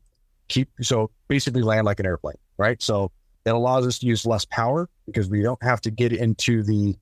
keep 0.48 0.68
so 0.80 1.10
basically 1.28 1.62
land 1.62 1.84
like 1.84 2.00
an 2.00 2.06
airplane, 2.06 2.36
right? 2.56 2.80
So 2.82 3.10
it 3.44 3.50
allows 3.50 3.86
us 3.86 3.98
to 4.00 4.06
use 4.06 4.26
less 4.26 4.44
power 4.44 4.88
because 5.06 5.28
we 5.28 5.42
don't 5.42 5.62
have 5.62 5.80
to 5.82 5.90
get 5.90 6.12
into 6.12 6.62
the 6.62 6.96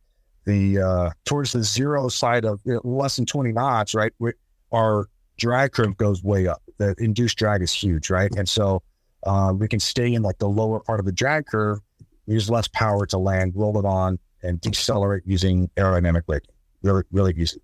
the 0.44 0.80
uh, 0.80 1.10
towards 1.24 1.52
the 1.52 1.62
zero 1.62 2.08
side 2.08 2.44
of 2.44 2.60
you 2.64 2.74
know, 2.74 2.80
less 2.84 3.16
than 3.16 3.26
twenty 3.26 3.52
knots, 3.52 3.94
right? 3.94 4.12
We, 4.18 4.32
our 4.72 5.08
drag 5.38 5.72
curve 5.72 5.96
goes 5.96 6.22
way 6.22 6.46
up. 6.46 6.62
The 6.78 6.94
induced 6.98 7.38
drag 7.38 7.62
is 7.62 7.72
huge, 7.72 8.10
right? 8.10 8.30
And 8.36 8.48
so 8.48 8.82
uh, 9.24 9.52
we 9.56 9.68
can 9.68 9.80
stay 9.80 10.12
in 10.12 10.22
like 10.22 10.38
the 10.38 10.48
lower 10.48 10.80
part 10.80 11.00
of 11.00 11.06
the 11.06 11.12
drag 11.12 11.46
curve, 11.46 11.78
use 12.26 12.48
less 12.48 12.68
power 12.68 13.06
to 13.06 13.18
land, 13.18 13.52
roll 13.54 13.78
it 13.78 13.84
on, 13.84 14.18
and 14.42 14.60
decelerate 14.60 15.22
using 15.26 15.68
aerodynamic 15.76 16.24
braking. 16.26 16.54
Really, 16.82 17.02
really 17.12 17.34
easy. 17.36 17.60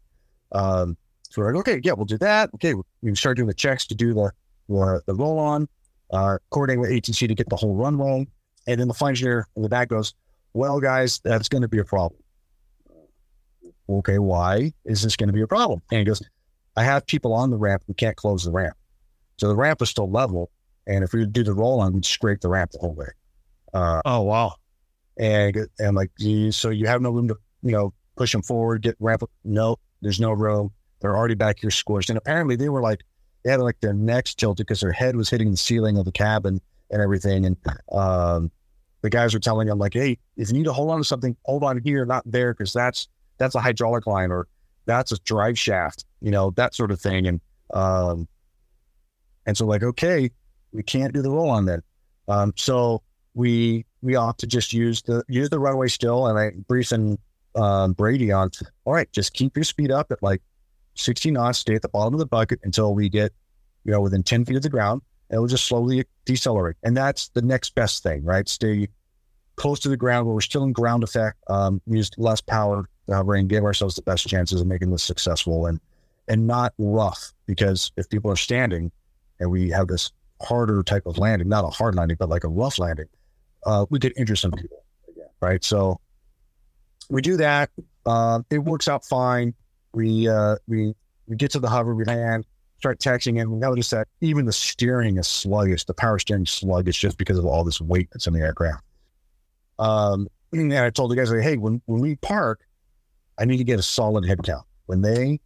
Um, 0.53 0.97
so 1.29 1.43
we're 1.43 1.53
like, 1.53 1.61
okay, 1.61 1.81
yeah, 1.83 1.93
we'll 1.93 2.05
do 2.07 2.19
that. 2.19 2.51
Okay, 2.55 2.75
we 3.03 3.15
start 3.15 3.37
doing 3.37 3.49
the 3.49 3.55
checks 3.55 3.87
to 3.89 3.95
do 3.95 4.15
the 4.15 4.31
the, 4.69 5.03
the 5.07 5.15
roll 5.15 5.39
on, 5.39 5.69
uh, 6.13 6.39
coordinating 6.51 6.81
with 6.81 6.91
ATC 6.91 7.29
to 7.29 7.35
get 7.35 7.49
the 7.49 7.57
whole 7.57 7.75
run 7.75 7.97
runway, 7.97 8.27
and 8.67 8.81
then 8.81 8.89
the 8.89 8.95
flight 8.95 9.11
engineer 9.11 9.47
in 9.57 9.63
the 9.63 9.69
back 9.69 9.89
goes, 9.89 10.15
"Well, 10.55 10.81
guys, 10.81 11.21
that's 11.25 11.49
going 11.49 11.63
to 11.63 11.69
be 11.69 11.79
a 11.79 11.85
problem." 11.85 12.21
Okay, 13.89 14.19
why 14.19 14.73
is 14.85 15.03
this 15.03 15.15
going 15.17 15.29
to 15.29 15.33
be 15.33 15.43
a 15.43 15.47
problem? 15.47 15.81
And 15.91 16.01
he 16.01 16.05
goes, 16.05 16.21
"I 16.77 16.83
have 16.85 17.07
people 17.07 17.33
on 17.33 17.51
the 17.51 17.57
ramp. 17.57 17.83
We 17.87 17.95
can't 17.95 18.17
close 18.17 18.45
the 18.45 18.51
ramp, 18.51 18.77
so 19.37 19.49
the 19.49 19.55
ramp 19.57 19.81
is 19.83 19.91
still 19.91 20.11
level, 20.11 20.51
and 20.87 21.05
if 21.05 21.13
we 21.13 21.25
do 21.27 21.45
the 21.45 21.55
roll 21.55 21.81
on, 21.81 21.93
we'd 21.93 22.05
scrape 22.05 22.41
the 22.41 22.49
ramp 22.49 22.73
the 22.73 22.79
whole 22.79 22.95
way." 22.95 23.09
Uh, 23.73 24.01
Oh 24.05 24.23
wow. 24.23 24.55
and 25.19 25.69
and 25.79 25.97
like 25.97 26.11
so 26.51 26.71
you 26.71 26.87
have 26.87 27.01
no 27.03 27.11
room 27.11 27.29
to 27.29 27.37
you 27.63 27.73
know 27.73 27.93
push 28.17 28.33
them 28.33 28.43
forward, 28.43 28.83
get 28.83 28.97
ramp. 28.99 29.23
No, 29.45 29.77
there's 30.03 30.21
no 30.21 30.33
room. 30.33 30.73
They're 31.01 31.17
already 31.17 31.35
back 31.35 31.61
here 31.61 31.71
squished, 31.71 32.09
and 32.09 32.19
apparently 32.19 32.57
they 32.57 32.69
were 32.69 32.83
like 32.83 33.03
they 33.45 33.51
had 33.53 33.61
like 33.61 33.81
their 33.81 33.93
necks 33.93 34.35
tilted 34.35 34.67
because 34.67 34.81
their 34.81 34.93
head 34.93 35.15
was 35.15 35.31
hitting 35.31 35.53
the 35.53 35.57
ceiling 35.57 35.99
of 35.99 36.05
the 36.05 36.13
cabin 36.13 36.61
and 36.91 37.01
everything. 37.01 37.47
And 37.47 37.57
um, 37.93 38.51
the 39.03 39.11
guys 39.11 39.35
were 39.35 39.41
telling 39.41 39.69
them 39.69 39.79
like, 39.79 39.95
hey, 39.95 40.19
if 40.37 40.49
you 40.49 40.55
need 40.55 40.65
to 40.65 40.73
hold 40.73 40.91
on 40.91 40.99
to 40.99 41.05
something, 41.05 41.37
hold 41.45 41.63
on 41.63 41.81
here, 41.85 42.05
not 42.05 42.25
there, 42.27 42.53
because 42.53 42.73
that's 42.73 43.09
that's 43.39 43.55
a 43.55 43.61
hydraulic 43.61 44.07
line 44.07 44.33
or 44.33 44.49
that's 44.87 45.13
a 45.13 45.19
drive 45.21 45.59
shaft, 45.59 46.05
you 46.21 46.31
know, 46.31 46.51
that 46.53 46.75
sort 46.75 46.91
of 46.91 47.01
thing. 47.01 47.27
And 47.27 47.41
um, 47.73 48.27
and 49.47 49.57
so 49.57 49.67
like, 49.67 49.83
okay, 49.83 50.31
we 50.73 50.83
can't 50.83 51.13
do 51.13 51.23
the 51.23 51.31
roll 51.31 51.51
on 51.51 51.67
then. 51.67 51.83
Um, 52.29 52.53
so 52.57 53.03
we 53.35 53.85
we 54.03 54.17
opt 54.17 54.41
to 54.41 54.47
just 54.47 54.73
use 54.73 55.03
the 55.03 55.23
use 55.29 55.51
the 55.51 55.61
runway 55.61 55.89
still, 55.89 56.27
and 56.27 56.39
I 56.39 56.51
briefing 56.67 57.19
um, 57.57 57.93
Brady 57.93 58.33
on, 58.33 58.51
all 58.85 58.95
right, 58.95 59.11
just 59.13 59.33
keep 59.33 59.57
your 59.57 59.65
speed 59.65 59.91
up 59.91 60.13
at 60.13 60.23
like 60.23 60.43
60 60.95 61.31
knots, 61.31 61.59
stay 61.59 61.75
at 61.75 61.83
the 61.83 61.89
bottom 61.89 62.15
of 62.15 62.21
the 62.21 62.27
bucket 62.27 62.61
until 62.63 62.95
we 62.95 63.09
get, 63.09 63.33
you 63.85 63.93
know, 63.93 64.01
within 64.01 64.23
10 64.23 64.45
feet 64.45 64.57
of 64.57 64.63
the 64.63 64.69
ground, 64.69 65.03
and 65.31 65.41
we'll 65.41 65.49
just 65.49 65.67
slowly 65.67 66.05
decelerate. 66.25 66.77
And 66.83 66.97
that's 66.97 67.29
the 67.29 67.43
next 67.43 67.75
best 67.75 68.03
thing, 68.03 68.25
right? 68.25 68.49
Stay 68.49 68.89
close 69.57 69.81
to 69.81 69.89
the 69.89 69.97
ground 69.97 70.27
where 70.27 70.35
we're 70.35 70.41
still 70.41 70.65
in 70.65 70.73
ground 70.73 71.03
effect, 71.03 71.39
um, 71.49 71.81
use 71.87 72.11
less 72.19 72.41
power, 72.41 72.89
uh, 73.09 73.25
and 73.25 73.49
give 73.49 73.65
ourselves 73.65 73.95
the 73.95 74.03
best 74.03 74.27
chances 74.27 74.61
of 74.61 74.67
making 74.67 74.91
this 74.91 75.03
successful 75.03 75.67
and 75.67 75.81
and 76.29 76.45
not 76.45 76.75
rough 76.79 77.33
because 77.47 77.93
if 77.97 78.09
people 78.11 78.29
are 78.29 78.37
standing 78.37 78.91
and 79.39 79.49
we 79.49 79.71
have 79.71 79.87
this 79.87 80.11
harder 80.43 80.83
type 80.83 81.07
of 81.07 81.19
landing, 81.19 81.49
not 81.49 81.65
a 81.65 81.69
hard 81.69 81.95
landing, 81.95 82.17
but 82.19 82.29
like 82.29 82.43
a 82.43 82.49
rough 82.49 82.81
landing, 82.81 83.07
uh, 83.65 83.87
we 83.91 84.01
could 84.01 84.13
injure 84.17 84.35
some 84.35 84.51
people 84.51 84.83
right? 85.41 85.63
So 85.65 86.01
we 87.11 87.23
do 87.23 87.37
that. 87.37 87.71
Uh, 88.05 88.41
it 88.51 88.59
works 88.59 88.89
out 88.89 89.05
fine. 89.05 89.55
We 89.93 90.29
uh, 90.29 90.57
we 90.67 90.95
we 91.27 91.37
get 91.37 91.51
to 91.53 91.59
the 91.59 91.69
hover, 91.69 91.95
we 91.95 92.05
land, 92.05 92.47
start 92.79 93.01
taxiing 93.01 93.37
in. 93.37 93.51
We 93.51 93.59
notice 93.59 93.91
that 93.91 94.09
even 94.21 94.47
the 94.47 94.53
steering 94.53 95.17
is 95.19 95.27
sluggish. 95.27 95.85
The 95.85 95.95
power 95.95 96.19
steering 96.19 96.45
is 96.45 96.51
sluggish 96.51 97.01
just 97.01 97.19
because 97.19 97.39
of 97.39 97.45
all 97.45 97.65
this 97.65 97.81
weight 97.81 98.09
that's 98.13 98.27
in 98.27 98.33
the 98.33 98.41
aircraft. 98.41 98.83
Um, 99.79 100.29
and 100.53 100.73
I 100.73 100.91
told 100.91 101.11
the 101.11 101.17
guys, 101.17 101.31
like, 101.31 101.43
hey, 101.43 101.57
when 101.57 101.83
when 101.87 102.01
we 102.01 102.17
park, 102.17 102.61
I 103.39 103.45
need 103.45 103.59
to 103.59 103.65
get 103.65 103.79
a 103.79 103.83
solid 103.83 104.25
head 104.25 104.43
count. 104.43 104.67
When 104.87 105.03
they 105.03 105.41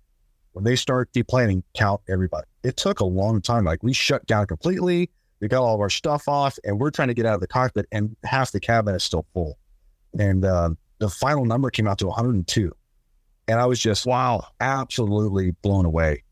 when 0.53 0.65
they 0.65 0.77
start 0.77 1.13
deplaning, 1.13 1.63
count 1.75 2.01
everybody. 2.09 2.47
It 2.63 2.77
took 2.77 3.01
a 3.01 3.05
long 3.05 3.41
time. 3.41 3.65
Like 3.65 3.83
we 3.83 3.93
shut 3.93 4.27
down 4.27 4.47
completely. 4.47 5.11
We 5.41 5.49
got 5.49 5.63
all 5.63 5.75
of 5.75 5.81
our 5.81 5.89
stuff 5.89 6.29
off, 6.29 6.59
and 6.65 6.79
we're 6.79 6.91
trying 6.91 7.09
to 7.09 7.15
get 7.15 7.25
out 7.25 7.35
of 7.35 7.41
the 7.41 7.47
cockpit, 7.47 7.87
and 7.93 8.15
half 8.25 8.53
the 8.53 8.61
cabin 8.61 8.95
is 8.95 9.03
still 9.03 9.25
full. 9.33 9.59
And 10.19 10.45
um, 10.45 10.77
the 11.01 11.09
final 11.09 11.45
number 11.45 11.69
came 11.71 11.89
out 11.89 11.99
to 11.99 12.07
102, 12.07 12.73
and 13.49 13.59
I 13.59 13.67
was 13.67 13.81
just 13.81 14.07
Wow. 14.07 14.47
absolutely 14.61 15.51
blown 15.63 15.85
away. 15.85 16.23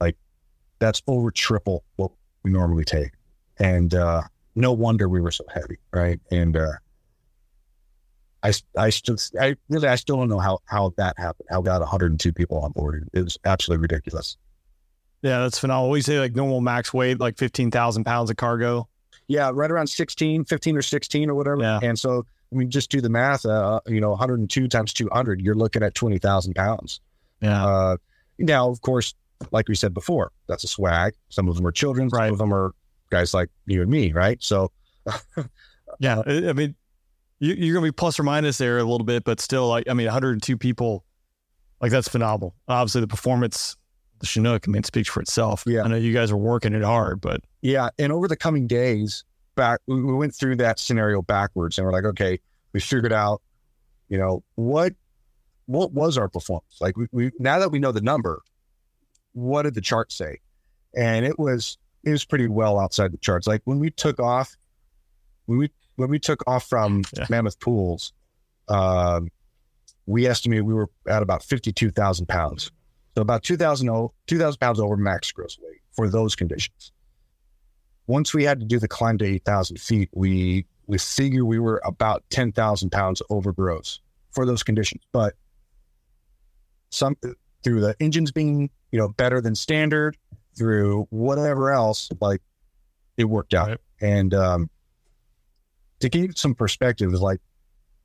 Like 0.00 0.16
that's 0.80 1.02
over 1.06 1.30
triple 1.30 1.84
what 1.96 2.10
we 2.42 2.50
normally 2.50 2.84
take, 2.84 3.12
and 3.58 3.94
uh, 3.94 4.22
no 4.56 4.72
wonder 4.72 5.08
we 5.08 5.20
were 5.20 5.30
so 5.30 5.44
heavy, 5.54 5.76
right? 5.92 6.18
And 6.32 6.56
uh, 6.56 6.72
I, 8.42 8.52
I 8.76 8.90
still, 8.90 9.16
I 9.40 9.56
really, 9.68 9.88
I 9.88 9.96
still 9.96 10.16
don't 10.16 10.28
know 10.28 10.38
how 10.38 10.58
how 10.66 10.92
that 10.96 11.18
happened. 11.18 11.48
How 11.50 11.60
got 11.62 11.80
102 11.80 12.32
people 12.32 12.58
on 12.58 12.72
board. 12.72 13.08
It 13.12 13.22
was 13.22 13.38
absolutely 13.44 13.82
ridiculous. 13.82 14.36
Yeah, 15.22 15.40
that's 15.40 15.58
phenomenal. 15.58 15.90
We 15.90 16.02
say 16.02 16.20
like 16.20 16.36
normal 16.36 16.60
max 16.60 16.92
weight, 16.92 17.18
like 17.18 17.38
15,000 17.38 18.04
pounds 18.04 18.30
of 18.30 18.36
cargo. 18.36 18.88
Yeah, 19.28 19.50
right 19.52 19.70
around 19.70 19.88
16, 19.88 20.44
15 20.44 20.76
or 20.76 20.82
16 20.82 21.30
or 21.30 21.34
whatever. 21.34 21.60
Yeah. 21.60 21.80
And 21.82 21.98
so, 21.98 22.26
I 22.52 22.56
mean, 22.56 22.70
just 22.70 22.90
do 22.90 23.00
the 23.00 23.08
math. 23.08 23.44
Uh, 23.44 23.80
you 23.86 24.00
know, 24.00 24.10
102 24.10 24.68
times 24.68 24.92
200, 24.92 25.40
you're 25.40 25.54
looking 25.54 25.82
at 25.82 25.94
20,000 25.94 26.54
pounds. 26.54 27.00
Yeah. 27.40 27.64
Uh, 27.66 27.96
now, 28.38 28.68
of 28.70 28.80
course, 28.82 29.14
like 29.50 29.68
we 29.68 29.74
said 29.74 29.92
before, 29.92 30.32
that's 30.46 30.64
a 30.64 30.68
swag. 30.68 31.14
Some 31.28 31.48
of 31.48 31.56
them 31.56 31.66
are 31.66 31.72
children. 31.72 32.08
Right. 32.08 32.26
Some 32.26 32.34
of 32.34 32.38
them 32.38 32.54
are 32.54 32.74
guys 33.10 33.34
like 33.34 33.50
you 33.66 33.82
and 33.82 33.90
me, 33.90 34.12
right? 34.12 34.42
So, 34.42 34.70
Yeah. 36.00 36.22
I 36.26 36.52
mean, 36.52 36.74
you, 37.38 37.54
you're 37.54 37.74
going 37.74 37.84
to 37.84 37.92
be 37.92 37.94
plus 37.94 38.18
or 38.18 38.22
minus 38.22 38.58
there 38.58 38.78
a 38.78 38.84
little 38.84 39.04
bit, 39.04 39.24
but 39.24 39.40
still, 39.40 39.68
like, 39.68 39.88
I 39.88 39.94
mean, 39.94 40.06
102 40.06 40.56
people, 40.56 41.04
like, 41.80 41.90
that's 41.90 42.08
phenomenal. 42.08 42.54
Obviously, 42.68 43.00
the 43.00 43.06
performance, 43.06 43.76
the 44.20 44.26
Chinook, 44.26 44.66
I 44.66 44.70
mean, 44.70 44.84
speaks 44.84 45.08
for 45.08 45.20
itself. 45.20 45.64
Yeah. 45.66 45.82
I 45.82 45.88
know 45.88 45.96
you 45.96 46.12
guys 46.12 46.30
are 46.30 46.36
working 46.36 46.74
it 46.74 46.82
hard, 46.82 47.20
but 47.20 47.40
yeah. 47.62 47.90
And 47.98 48.12
over 48.12 48.28
the 48.28 48.36
coming 48.36 48.66
days, 48.66 49.24
back 49.56 49.80
we 49.86 50.02
we 50.02 50.14
went 50.14 50.34
through 50.34 50.56
that 50.56 50.78
scenario 50.78 51.22
backwards, 51.22 51.78
and 51.78 51.84
we're 51.86 51.92
like, 51.92 52.04
okay, 52.04 52.38
we 52.72 52.80
figured 52.80 53.12
out, 53.12 53.42
you 54.08 54.18
know, 54.18 54.44
what 54.54 54.94
what 55.66 55.92
was 55.92 56.16
our 56.16 56.28
performance 56.28 56.76
like? 56.80 56.96
We, 56.96 57.06
we 57.10 57.30
now 57.40 57.58
that 57.58 57.70
we 57.70 57.78
know 57.80 57.90
the 57.92 58.00
number, 58.00 58.42
what 59.32 59.62
did 59.62 59.74
the 59.74 59.80
chart 59.80 60.12
say? 60.12 60.38
And 60.96 61.26
it 61.26 61.38
was 61.38 61.76
it 62.04 62.10
was 62.10 62.24
pretty 62.24 62.46
well 62.46 62.78
outside 62.78 63.12
the 63.12 63.18
charts. 63.18 63.46
Like 63.48 63.62
when 63.64 63.80
we 63.80 63.90
took 63.90 64.20
off, 64.20 64.54
when 65.46 65.58
we 65.58 65.70
when 65.96 66.08
we 66.10 66.18
took 66.20 66.42
off 66.46 66.68
from 66.68 67.02
Yeah. 67.16 67.26
Mammoth 67.28 67.58
Pools, 67.58 68.12
um, 68.68 69.30
we 70.06 70.26
estimated 70.26 70.64
we 70.64 70.74
were 70.74 70.88
at 71.08 71.22
about 71.22 71.42
fifty 71.42 71.72
two 71.72 71.90
thousand 71.90 72.26
pounds. 72.26 72.70
So 73.16 73.22
about 73.22 73.44
2,000 73.44 73.88
o- 73.88 74.12
2,000 74.26 74.58
pounds 74.60 74.78
over 74.78 74.94
max 74.94 75.32
gross 75.32 75.56
weight 75.62 75.80
for 75.92 76.06
those 76.06 76.36
conditions. 76.36 76.92
Once 78.06 78.32
we 78.32 78.44
had 78.44 78.60
to 78.60 78.66
do 78.66 78.78
the 78.78 78.88
climb 78.88 79.18
to 79.18 79.24
8,000 79.24 79.80
feet, 79.80 80.10
we 80.12 80.66
we 80.86 80.98
figure 80.98 81.44
we 81.44 81.58
were 81.58 81.82
about 81.84 82.22
10,000 82.30 82.90
pounds 82.90 83.20
over 83.28 83.52
gross 83.52 84.00
for 84.30 84.46
those 84.46 84.62
conditions. 84.62 85.02
But 85.10 85.34
some 86.90 87.16
through 87.64 87.80
the 87.80 87.96
engines 87.98 88.30
being 88.30 88.70
you 88.92 88.98
know 88.98 89.08
better 89.08 89.40
than 89.40 89.54
standard, 89.54 90.16
through 90.56 91.06
whatever 91.10 91.72
else, 91.72 92.08
like 92.20 92.40
it 93.16 93.24
worked 93.24 93.54
out. 93.54 93.68
Right. 93.68 93.78
And 94.00 94.34
um, 94.34 94.70
to 96.00 96.08
give 96.08 96.38
some 96.38 96.54
perspective, 96.54 97.12
is 97.12 97.20
like 97.20 97.40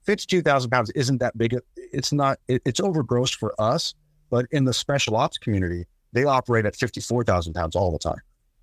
52,000 0.03 0.69
pounds 0.69 0.89
isn't 0.91 1.19
that 1.19 1.37
big. 1.37 1.55
It's 1.75 2.11
not. 2.11 2.39
It, 2.47 2.61
it's 2.65 2.79
overgrossed 2.79 3.35
for 3.35 3.53
us, 3.59 3.93
but 4.29 4.45
in 4.51 4.65
the 4.65 4.73
special 4.73 5.15
ops 5.15 5.37
community, 5.37 5.85
they 6.13 6.23
operate 6.23 6.65
at 6.65 6.75
54,000 6.75 7.53
pounds 7.53 7.75
all 7.75 7.91
the 7.91 7.99
time. 7.99 8.21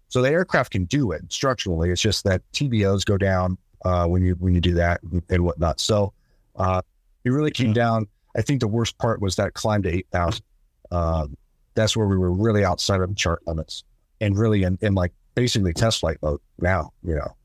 So 0.08 0.22
the 0.22 0.30
aircraft 0.30 0.72
can 0.72 0.84
do 0.84 1.12
it 1.12 1.30
structurally. 1.30 1.90
It's 1.90 2.00
just 2.00 2.24
that 2.24 2.42
TBOs 2.52 3.04
go 3.04 3.18
down 3.18 3.58
uh, 3.84 4.06
when 4.06 4.22
you 4.22 4.34
when 4.34 4.54
you 4.54 4.60
do 4.60 4.74
that 4.74 5.00
and 5.28 5.44
whatnot. 5.44 5.80
So 5.80 6.12
uh, 6.56 6.82
it 7.24 7.30
really 7.30 7.50
came 7.50 7.72
down. 7.72 8.06
I 8.36 8.42
think 8.42 8.60
the 8.60 8.68
worst 8.68 8.98
part 8.98 9.20
was 9.20 9.36
that 9.36 9.54
climb 9.54 9.82
to 9.82 9.88
8,000. 9.88 10.42
Um, 10.90 11.36
that's 11.74 11.96
where 11.96 12.06
we 12.06 12.16
were 12.16 12.32
really 12.32 12.64
outside 12.64 13.00
of 13.00 13.08
the 13.08 13.14
chart 13.14 13.42
limits 13.46 13.84
and 14.20 14.36
really 14.36 14.62
in, 14.62 14.78
in 14.80 14.94
like 14.94 15.12
basically 15.34 15.72
test 15.72 16.00
flight 16.00 16.18
mode 16.22 16.40
now, 16.58 16.92
you 17.04 17.14
know. 17.14 17.36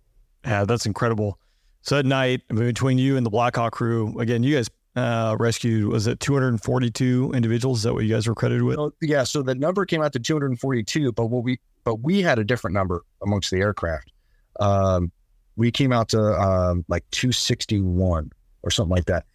yeah, 0.45 0.65
that's 0.65 0.85
incredible. 0.85 1.37
So 1.81 1.99
at 1.99 2.05
night, 2.05 2.41
between 2.47 2.97
you 2.97 3.17
and 3.17 3.25
the 3.25 3.29
Blackhawk 3.29 3.73
crew, 3.73 4.17
again, 4.19 4.41
you 4.41 4.55
guys 4.55 4.69
uh, 4.95 5.35
rescued, 5.39 5.87
was 5.87 6.07
it 6.07 6.19
242 6.19 7.31
individuals? 7.33 7.79
Is 7.79 7.83
that 7.83 7.93
what 7.93 8.03
you 8.03 8.13
guys 8.13 8.27
were 8.27 8.35
credited 8.35 8.63
with? 8.63 8.79
Yeah, 9.01 9.23
so 9.23 9.41
the 9.41 9.55
number 9.55 9.85
came 9.85 10.01
out 10.01 10.13
to 10.13 10.19
242, 10.19 11.11
but 11.11 11.27
what 11.27 11.43
we 11.43 11.59
but 11.83 11.95
we 11.95 12.21
had 12.21 12.39
a 12.39 12.43
different 12.43 12.73
number 12.73 13.03
amongst 13.21 13.51
the 13.51 13.57
aircraft. 13.57 14.11
Um, 14.59 15.11
we 15.55 15.71
came 15.71 15.91
out 15.91 16.09
to 16.09 16.21
um, 16.39 16.85
like 16.87 17.03
261 17.11 18.31
or 18.61 18.71
something 18.71 18.95
like 18.95 19.05
that. 19.05 19.25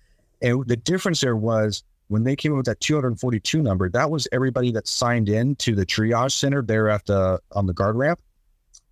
And 0.40 0.66
the 0.66 0.76
difference 0.76 1.20
there 1.20 1.36
was 1.36 1.82
when 2.08 2.24
they 2.24 2.36
came 2.36 2.52
up 2.52 2.56
with 2.56 2.66
that 2.66 2.80
242 2.80 3.60
number, 3.60 3.88
that 3.90 4.10
was 4.10 4.26
everybody 4.32 4.72
that 4.72 4.88
signed 4.88 5.28
in 5.28 5.56
to 5.56 5.74
the 5.74 5.84
triage 5.84 6.32
center 6.32 6.62
there 6.62 6.88
at 6.88 7.04
the 7.06 7.40
on 7.52 7.66
the 7.66 7.74
guard 7.74 7.96
ramp. 7.96 8.20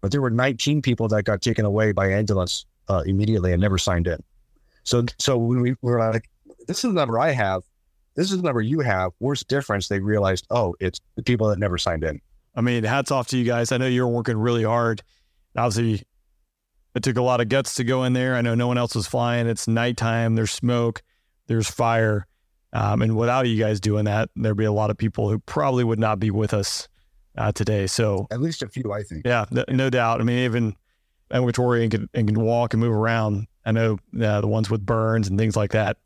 But 0.01 0.13
there 0.13 0.21
were 0.21 0.31
19 0.31 0.83
people 0.83 1.09
that 1.09 1.25
got 1.25 1.41
taken 1.41 1.65
away 1.65 1.93
by 1.93 2.11
ambulance 2.11 2.67
uh, 2.89 3.03
immediately 3.07 3.53
and 3.53 3.61
never 3.61 3.79
signed 3.79 4.07
in. 4.07 4.23
So 4.85 5.05
so 5.19 5.39
when 5.39 5.61
we 5.61 5.75
were 5.81 5.99
like, 5.99 6.29
this 6.67 6.79
is 6.79 6.83
the 6.83 6.93
number 6.93 7.19
I 7.19 7.31
have, 7.33 7.63
this 8.15 8.31
is 8.31 8.39
the 8.39 8.43
number 8.43 8.61
you 8.61 8.81
have. 8.81 9.13
Where's 9.19 9.41
the 9.41 9.47
difference? 9.47 9.89
They 9.89 10.01
realized, 10.01 10.47
oh, 10.51 10.75
it's 10.81 11.01
the 11.17 11.23
people 11.23 11.49
that 11.49 11.59
never 11.59 11.79
signed 11.79 12.05
in. 12.05 12.21
I 12.55 12.61
mean, 12.63 12.85
hats 12.85 13.11
off 13.11 13.29
to 13.29 13.39
you 13.39 13.45
guys. 13.45 13.73
I 13.73 13.77
know 13.77 13.87
you 13.87 14.03
were 14.07 14.13
working 14.13 14.39
really 14.39 14.65
hard. 14.65 15.03
Obviously, 15.57 16.07
it 16.95 17.03
took 17.03 17.19
a 17.19 17.23
lot 17.23 17.41
of 17.43 17.49
guts 17.51 17.75
to 17.75 17.85
go 17.85 18.05
in 18.05 18.15
there. 18.15 18.35
I 18.35 18.41
know 18.41 18.55
no 18.55 18.67
one 18.67 18.79
else 18.79 18.95
was 18.95 19.07
flying. 19.07 19.47
It's 19.47 19.69
nighttime. 19.69 20.35
There's 20.35 20.51
smoke. 20.51 21.03
There's 21.47 21.69
fire. 21.69 22.27
Um, 22.73 23.03
and 23.03 23.17
without 23.17 23.47
you 23.47 23.63
guys 23.63 23.81
doing 23.81 24.07
that, 24.07 24.31
there'd 24.37 24.57
be 24.57 24.65
a 24.65 24.73
lot 24.73 24.91
of 24.91 24.97
people 24.97 25.29
who 25.31 25.39
probably 25.41 25.85
would 25.85 25.99
not 25.99 26.19
be 26.19 26.31
with 26.31 26.55
us 26.55 26.89
uh, 27.37 27.53
today. 27.53 27.87
So, 27.87 28.27
At 28.31 28.41
least 28.41 28.63
a 28.63 28.69
few, 28.69 28.93
I 28.93 29.03
think. 29.03 29.27
yeah, 29.27 29.45
no, 29.51 29.65
no 29.69 29.91
doubt. 29.91 30.21
I 30.21 30.25
mean, 30.25 30.39
even 30.39 30.75
ambulatory 31.31 31.83
and 31.83 31.91
can, 31.91 32.09
and 32.15 32.27
can 32.27 32.41
walk 32.41 32.73
and 32.73 32.81
move 32.81 32.93
around. 32.93 33.47
I 33.65 33.73
know 33.73 33.99
uh, 34.21 34.41
the 34.41 34.47
ones 34.47 34.71
with 34.71 34.85
burns 34.85 35.29
and 35.29 35.39
things 35.39 35.57
like 35.57 35.73
that. 35.73 35.99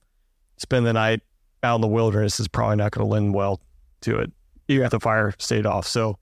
Spend 0.60 0.84
the 0.84 0.92
night 0.92 1.22
out 1.62 1.76
in 1.76 1.80
the 1.80 1.88
wilderness 1.88 2.38
is 2.38 2.46
probably 2.46 2.76
not 2.76 2.92
going 2.92 3.06
to 3.06 3.10
lend 3.10 3.32
well 3.32 3.62
to 4.02 4.18
it, 4.18 4.30
even 4.68 4.84
if 4.84 4.90
the 4.90 5.00
fire 5.00 5.32
stayed 5.38 5.64
off. 5.64 5.86
So, 5.86 6.18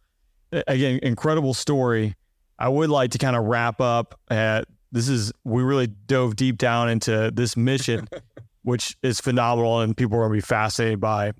again, 0.52 1.00
incredible 1.02 1.54
story. 1.54 2.14
I 2.56 2.68
would 2.68 2.88
like 2.88 3.10
to 3.12 3.18
kind 3.18 3.34
of 3.34 3.46
wrap 3.46 3.80
up. 3.80 4.16
At, 4.30 4.68
this 4.92 5.08
is 5.08 5.32
we 5.42 5.64
really 5.64 5.88
dove 5.88 6.36
deep 6.36 6.56
down 6.56 6.88
into 6.88 7.32
this 7.34 7.56
mission, 7.56 8.08
which 8.62 8.96
is 9.02 9.20
phenomenal, 9.20 9.80
and 9.80 9.96
people 9.96 10.16
are 10.18 10.28
going 10.28 10.32
to 10.32 10.36
be 10.36 10.46
fascinated 10.46 11.00
by. 11.00 11.30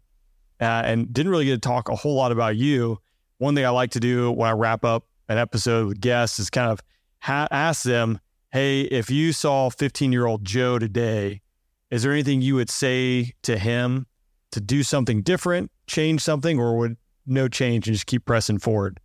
Uh, 0.61 0.83
and 0.85 1.13
didn't 1.13 1.31
really 1.31 1.45
get 1.45 1.53
to 1.53 1.61
talk 1.61 1.89
a 1.89 1.95
whole 1.95 2.17
lot 2.17 2.33
about 2.33 2.57
you. 2.57 2.99
One 3.39 3.55
thing 3.55 3.65
I 3.65 3.69
like 3.69 3.93
to 3.93 4.01
do 4.01 4.33
when 4.33 4.49
I 4.49 4.53
wrap 4.55 4.85
up 4.85 5.07
an 5.29 5.39
episode 5.39 5.87
with 5.87 6.01
guests 6.01 6.41
is 6.41 6.51
kind 6.51 6.73
of 6.73 6.81
ha- 7.21 7.47
ask 7.53 7.85
them, 7.85 8.19
"Hey, 8.51 8.81
if 8.81 9.09
you 9.09 9.33
saw 9.33 9.71
15 9.71 10.11
year 10.11 10.27
old 10.27 10.45
Joe 10.45 10.81
today, 10.81 11.43
is 11.91 12.03
there 12.03 12.13
anything 12.13 12.43
you 12.43 12.55
would 12.55 12.71
say 12.71 13.33
to 13.43 13.59
him 13.59 14.07
to 14.53 14.61
do 14.61 14.83
something 14.83 15.23
different, 15.23 15.71
change 15.87 16.21
something, 16.23 16.59
or 16.59 16.77
would 16.79 16.97
no 17.27 17.49
change 17.49 17.87
and 17.87 17.95
just 17.95 18.07
keep 18.07 18.25
pressing 18.25 18.59
forward?" 18.59 19.01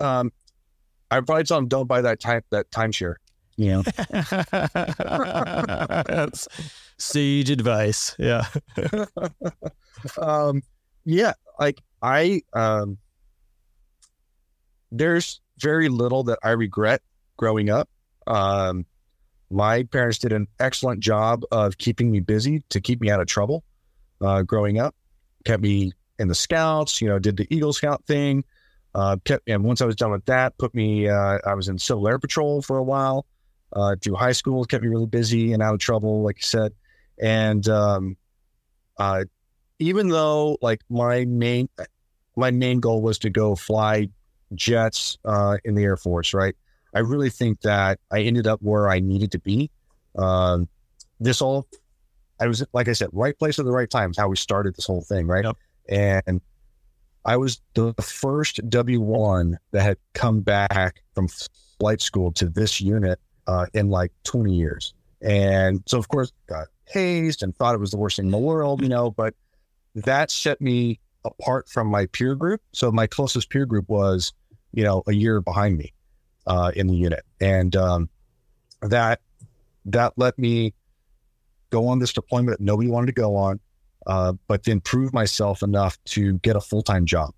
Um, 0.00 0.32
I 1.10 1.20
probably 1.20 1.44
tell 1.44 1.58
him 1.58 1.68
don't 1.68 1.86
buy 1.86 2.00
that 2.02 2.20
time 2.20 2.42
that 2.50 2.70
timeshare. 2.70 3.14
You 3.56 3.82
know, 3.82 3.82
That's 6.06 6.46
sage 6.98 7.50
advice. 7.50 8.14
Yeah. 8.18 8.44
um, 10.20 10.62
yeah, 11.04 11.32
like 11.58 11.80
I 12.02 12.42
um, 12.52 12.98
there's 14.90 15.40
very 15.58 15.88
little 15.88 16.24
that 16.24 16.38
I 16.42 16.50
regret 16.50 17.00
growing 17.36 17.70
up. 17.70 17.88
Um, 18.26 18.84
my 19.50 19.84
parents 19.84 20.18
did 20.18 20.32
an 20.32 20.46
excellent 20.58 21.00
job 21.00 21.42
of 21.50 21.78
keeping 21.78 22.10
me 22.10 22.20
busy 22.20 22.62
to 22.70 22.80
keep 22.80 23.00
me 23.00 23.10
out 23.10 23.20
of 23.20 23.26
trouble. 23.26 23.64
Uh, 24.20 24.42
growing 24.42 24.78
up, 24.78 24.94
kept 25.44 25.62
me 25.62 25.92
in 26.18 26.28
the 26.28 26.34
scouts. 26.34 27.00
You 27.00 27.08
know, 27.08 27.18
did 27.18 27.36
the 27.36 27.46
Eagle 27.54 27.72
Scout 27.72 28.04
thing. 28.06 28.44
Uh, 28.94 29.16
kept, 29.24 29.48
and 29.48 29.62
once 29.62 29.82
I 29.82 29.86
was 29.86 29.96
done 29.96 30.10
with 30.10 30.24
that, 30.24 30.56
put 30.58 30.74
me. 30.74 31.08
Uh, 31.08 31.38
I 31.46 31.54
was 31.54 31.68
in 31.68 31.78
Civil 31.78 32.08
Air 32.08 32.18
Patrol 32.18 32.62
for 32.62 32.78
a 32.78 32.82
while. 32.82 33.26
Uh, 33.72 33.94
through 34.00 34.14
high 34.14 34.32
school, 34.32 34.64
kept 34.64 34.82
me 34.82 34.88
really 34.88 35.06
busy 35.06 35.52
and 35.52 35.62
out 35.62 35.74
of 35.74 35.80
trouble, 35.80 36.22
like 36.22 36.38
you 36.38 36.46
said. 36.46 36.72
And 37.20 37.68
um, 37.68 38.16
even 39.78 40.08
though 40.08 40.58
like 40.62 40.80
my 40.88 41.24
main 41.24 41.68
my 42.36 42.50
main 42.50 42.80
goal 42.80 43.02
was 43.02 43.18
to 43.20 43.30
go 43.30 43.54
fly 43.54 44.08
jets 44.54 45.18
uh, 45.24 45.56
in 45.64 45.74
the 45.74 45.84
Air 45.84 45.96
Force, 45.96 46.34
right? 46.34 46.54
I 46.96 47.00
really 47.00 47.28
think 47.28 47.60
that 47.60 48.00
I 48.10 48.22
ended 48.22 48.46
up 48.46 48.62
where 48.62 48.88
I 48.88 49.00
needed 49.00 49.30
to 49.32 49.38
be. 49.38 49.70
Um, 50.16 50.66
this 51.20 51.42
all, 51.42 51.66
I 52.40 52.46
was 52.46 52.64
like 52.72 52.88
I 52.88 52.94
said, 52.94 53.10
right 53.12 53.38
place 53.38 53.58
at 53.58 53.66
the 53.66 53.70
right 53.70 53.90
time 53.90 54.12
is 54.12 54.16
how 54.16 54.28
we 54.28 54.36
started 54.36 54.74
this 54.74 54.86
whole 54.86 55.02
thing, 55.02 55.26
right? 55.26 55.44
Yep. 55.44 55.56
And 55.90 56.40
I 57.26 57.36
was 57.36 57.60
the 57.74 57.92
first 58.00 58.66
W 58.70 59.02
one 59.02 59.58
that 59.72 59.82
had 59.82 59.98
come 60.14 60.40
back 60.40 61.02
from 61.14 61.28
flight 61.78 62.00
school 62.00 62.32
to 62.32 62.48
this 62.48 62.80
unit 62.80 63.20
uh, 63.46 63.66
in 63.74 63.90
like 63.90 64.10
20 64.24 64.54
years, 64.54 64.94
and 65.20 65.82
so 65.84 65.98
of 65.98 66.08
course 66.08 66.32
got 66.46 66.68
hazed 66.86 67.42
and 67.42 67.54
thought 67.54 67.74
it 67.74 67.78
was 67.78 67.90
the 67.90 67.98
worst 67.98 68.16
thing 68.16 68.24
in 68.24 68.32
the 68.32 68.38
world, 68.38 68.80
you 68.80 68.88
know. 68.88 69.10
But 69.10 69.34
that 69.94 70.30
set 70.30 70.62
me 70.62 70.98
apart 71.26 71.68
from 71.68 71.88
my 71.88 72.06
peer 72.06 72.34
group. 72.34 72.62
So 72.72 72.90
my 72.90 73.06
closest 73.06 73.50
peer 73.50 73.66
group 73.66 73.86
was, 73.86 74.32
you 74.72 74.82
know, 74.82 75.02
a 75.06 75.12
year 75.12 75.42
behind 75.42 75.76
me 75.76 75.92
uh, 76.46 76.72
in 76.74 76.86
the 76.86 76.94
unit, 76.94 77.24
and 77.40 77.74
um, 77.76 78.08
that 78.82 79.20
that 79.86 80.12
let 80.16 80.38
me 80.38 80.74
go 81.70 81.88
on 81.88 81.98
this 81.98 82.12
deployment 82.12 82.58
that 82.58 82.64
nobody 82.64 82.88
wanted 82.88 83.06
to 83.06 83.12
go 83.12 83.36
on, 83.36 83.60
uh, 84.06 84.32
but 84.46 84.64
then 84.64 84.80
prove 84.80 85.12
myself 85.12 85.62
enough 85.62 85.98
to 86.04 86.34
get 86.38 86.56
a 86.56 86.60
full 86.60 86.82
time 86.82 87.06
job 87.06 87.32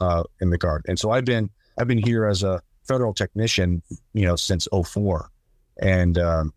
uh, 0.00 0.22
in 0.40 0.50
the 0.50 0.58
guard. 0.58 0.84
And 0.88 0.98
so 0.98 1.10
I've 1.10 1.24
been 1.24 1.50
I've 1.78 1.88
been 1.88 1.98
here 1.98 2.26
as 2.26 2.42
a 2.42 2.62
federal 2.86 3.14
technician, 3.14 3.82
you 4.12 4.26
know, 4.26 4.36
since 4.36 4.68
04. 4.72 5.30
and 5.78 6.18
um, 6.18 6.52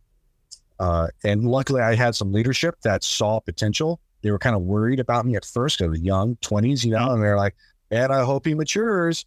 uh, 0.79 1.07
and 1.23 1.45
luckily 1.45 1.81
I 1.81 1.95
had 1.95 2.15
some 2.15 2.31
leadership 2.31 2.75
that 2.83 3.03
saw 3.03 3.39
potential. 3.39 3.99
They 4.21 4.31
were 4.31 4.39
kind 4.39 4.55
of 4.55 4.61
worried 4.61 4.99
about 4.99 5.25
me 5.25 5.35
at 5.35 5.45
first 5.45 5.77
because 5.77 5.87
I 5.87 5.91
was 5.91 6.01
young, 6.01 6.35
20s, 6.37 6.83
you 6.83 6.91
know, 6.91 7.11
and 7.11 7.21
they're 7.21 7.37
like, 7.37 7.55
"Man, 7.89 8.11
I 8.11 8.23
hope 8.23 8.45
he 8.45 8.53
matures." 8.53 9.25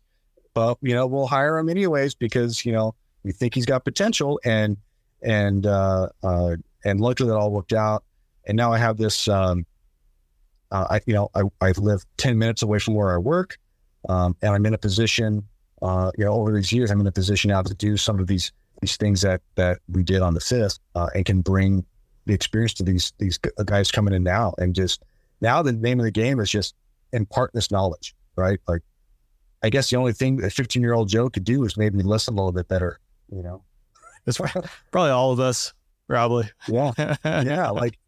But 0.55 0.79
you 0.83 0.95
know, 0.95 1.07
we'll 1.07 1.27
hire 1.27 1.59
him 1.59 1.69
anyways 1.69 2.15
because 2.15 2.65
you 2.65 2.73
know 2.73 2.95
we 3.23 3.33
think 3.33 3.55
he's 3.55 3.67
got 3.67 3.85
potential, 3.85 4.41
and 4.45 4.77
and 5.23 5.67
uh, 5.67 6.09
uh, 6.23 6.57
and 6.85 7.01
luckily 7.01 7.29
that 7.29 7.37
all 7.37 7.51
worked 7.51 7.73
out. 7.73 8.05
And 8.47 8.57
now 8.57 8.73
I 8.73 8.79
have 8.79 8.97
this. 8.97 9.29
Um, 9.29 9.67
uh, 10.71 10.87
I 10.91 11.01
you 11.07 11.15
know 11.15 11.31
I 11.35 11.43
I 11.61 11.73
live 11.73 12.05
ten 12.17 12.39
minutes 12.39 12.63
away 12.63 12.79
from 12.79 12.95
where 12.95 13.15
I 13.15 13.19
work, 13.19 13.59
um, 14.09 14.37
and 14.43 14.55
I'm 14.55 14.67
in 14.67 14.75
a 14.75 14.79
position. 14.79 15.47
Uh, 15.83 16.11
you 16.19 16.25
know, 16.25 16.33
over 16.33 16.53
these 16.53 16.73
years, 16.73 16.91
I'm 16.91 17.01
in 17.01 17.07
a 17.07 17.13
position 17.13 17.49
now 17.49 17.63
to 17.63 17.75
do 17.75 17.97
some 17.97 18.19
of 18.19 18.27
these 18.27 18.53
these 18.81 18.97
things 18.97 19.23
that 19.23 19.41
that 19.57 19.79
we 19.89 20.03
did 20.03 20.23
on 20.23 20.35
the 20.35 20.41
fifth, 20.41 20.79
uh, 20.95 21.09
and 21.15 21.25
can 21.25 21.41
bring 21.41 21.85
the 22.27 22.35
experience 22.35 22.75
to 22.75 22.83
these 22.83 23.13
these 23.19 23.39
guys 23.39 23.91
coming 23.91 24.15
in 24.15 24.23
now, 24.23 24.55
and 24.59 24.75
just 24.75 25.03
now 25.41 25.63
the 25.63 25.73
name 25.73 25.99
of 26.01 26.05
the 26.05 26.11
game 26.11 26.41
is 26.41 26.51
just 26.51 26.75
impart 27.13 27.53
this 27.53 27.71
knowledge, 27.71 28.15
right? 28.37 28.61
Like, 28.69 28.83
I 29.63 29.71
guess 29.71 29.91
the 29.91 29.97
only 29.97 30.13
thing 30.13 30.43
a 30.43 30.51
15 30.51 30.83
year 30.83 30.95
old 30.95 31.09
Joe 31.09 31.29
could 31.29 31.45
do 31.45 31.65
is 31.65 31.77
maybe 31.77 32.03
listen 32.03 32.35
a 32.35 32.37
little 32.37 32.53
bit 32.53 32.69
better, 32.69 32.99
you 33.31 33.43
know. 33.43 33.63
That's 34.25 34.39
probably 34.39 35.11
all 35.11 35.33
of 35.33 35.41
us, 35.41 35.73
probably. 36.07 36.51
Yeah, 36.69 36.93
yeah. 37.25 37.71
Like, 37.71 37.99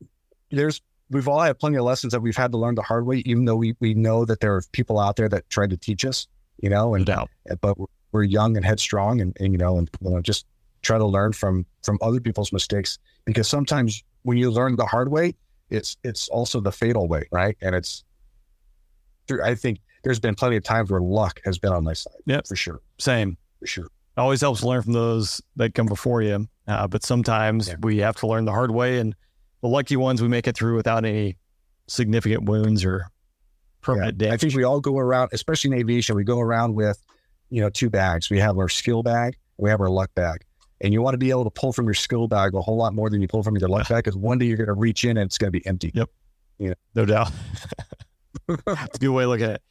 there's 0.50 0.80
we've 1.10 1.28
all 1.28 1.40
had 1.40 1.58
plenty 1.58 1.76
of 1.76 1.84
lessons 1.84 2.12
that 2.12 2.20
we've 2.20 2.36
had 2.36 2.52
to 2.52 2.58
learn 2.58 2.74
the 2.74 2.82
hard 2.82 3.06
way, 3.06 3.18
even 3.24 3.44
though 3.44 3.56
we 3.56 3.74
we 3.80 3.94
know 3.94 4.24
that 4.24 4.40
there 4.40 4.54
are 4.54 4.62
people 4.72 4.98
out 4.98 5.16
there 5.16 5.28
that 5.28 5.48
tried 5.50 5.70
to 5.70 5.76
teach 5.76 6.04
us, 6.04 6.26
you 6.60 6.68
know, 6.68 6.94
and 6.94 7.06
doubt. 7.06 7.30
Uh, 7.50 7.56
but 7.56 7.78
we're, 7.78 7.86
we're 8.12 8.22
young 8.22 8.56
and 8.56 8.64
headstrong, 8.64 9.20
and, 9.20 9.36
and 9.40 9.52
you 9.52 9.58
know, 9.58 9.78
and 9.78 9.90
you 10.00 10.10
know, 10.10 10.20
just 10.20 10.46
try 10.82 10.98
to 10.98 11.06
learn 11.06 11.32
from 11.32 11.64
from 11.82 11.98
other 12.02 12.20
people's 12.20 12.52
mistakes 12.52 12.98
because 13.24 13.48
sometimes 13.48 14.02
when 14.22 14.36
you 14.36 14.50
learn 14.50 14.76
the 14.76 14.86
hard 14.86 15.10
way, 15.10 15.34
it's 15.70 15.96
it's 16.04 16.28
also 16.28 16.60
the 16.60 16.72
fatal 16.72 17.08
way, 17.08 17.26
right? 17.30 17.56
And 17.60 17.74
it's 17.74 18.04
true. 19.26 19.42
I 19.42 19.54
think 19.54 19.80
there's 20.04 20.20
been 20.20 20.34
plenty 20.34 20.56
of 20.56 20.64
times 20.64 20.90
where 20.90 21.00
luck 21.00 21.40
has 21.44 21.58
been 21.58 21.72
on 21.72 21.84
my 21.84 21.92
side. 21.92 22.12
Yep. 22.26 22.46
for 22.46 22.56
sure, 22.56 22.80
Same. 22.98 23.36
for 23.60 23.66
sure. 23.66 23.84
It 23.86 24.20
always 24.20 24.40
helps 24.42 24.62
learn 24.62 24.82
from 24.82 24.92
those 24.92 25.40
that 25.56 25.74
come 25.74 25.86
before 25.86 26.20
you. 26.22 26.46
Uh, 26.68 26.86
but 26.86 27.02
sometimes 27.02 27.68
Yeah. 27.68 27.74
we 27.82 27.98
have 27.98 28.16
to 28.16 28.26
learn 28.26 28.44
the 28.44 28.52
hard 28.52 28.70
way. 28.70 28.98
And 28.98 29.14
the 29.62 29.68
lucky 29.68 29.96
ones, 29.96 30.20
we 30.20 30.28
make 30.28 30.46
it 30.46 30.56
through 30.56 30.76
without 30.76 31.04
any 31.04 31.36
significant 31.88 32.44
wounds 32.44 32.84
or 32.84 33.06
permanent 33.80 34.14
I 34.22 34.24
damage. 34.26 34.34
I 34.34 34.36
think 34.36 34.54
we 34.54 34.64
all 34.64 34.80
go 34.80 34.98
around, 34.98 35.30
especially 35.32 35.72
in 35.72 35.78
aviation, 35.78 36.14
we 36.14 36.24
go 36.24 36.40
around 36.40 36.74
with, 36.74 37.02
you 37.50 37.60
know, 37.62 37.70
two 37.70 37.88
bags. 37.90 38.28
We 38.30 38.38
have 38.38 38.58
our 38.58 38.68
skill 38.68 39.02
bag, 39.02 39.36
we 39.56 39.70
have 39.70 39.80
our 39.80 39.88
luck 39.90 40.10
bag. 40.14 40.42
And 40.82 40.92
you 40.92 41.00
want 41.00 41.14
to 41.14 41.18
be 41.18 41.30
able 41.30 41.44
to 41.44 41.50
pull 41.50 41.72
from 41.72 41.86
your 41.86 41.94
skill 41.94 42.26
bag 42.28 42.54
a 42.54 42.60
whole 42.60 42.76
lot 42.76 42.92
more 42.92 43.08
than 43.08 43.20
you 43.22 43.28
pull 43.28 43.42
from 43.42 43.56
your 43.56 43.68
luck 43.68 43.88
bag 43.88 44.04
because 44.04 44.16
one 44.16 44.38
day 44.38 44.46
you're 44.46 44.56
going 44.56 44.66
to 44.66 44.72
reach 44.74 45.04
in 45.04 45.16
and 45.16 45.26
it's 45.28 45.38
going 45.38 45.52
to 45.52 45.58
be 45.58 45.64
empty. 45.66 45.90
Yep. 45.94 46.10
No 46.94 47.04
doubt. 47.06 47.30
It's 48.48 48.96
a 48.96 48.98
good 48.98 49.08
way 49.10 49.24
to 49.24 49.28
look 49.28 49.40
at 49.40 49.50
it. 49.50 49.62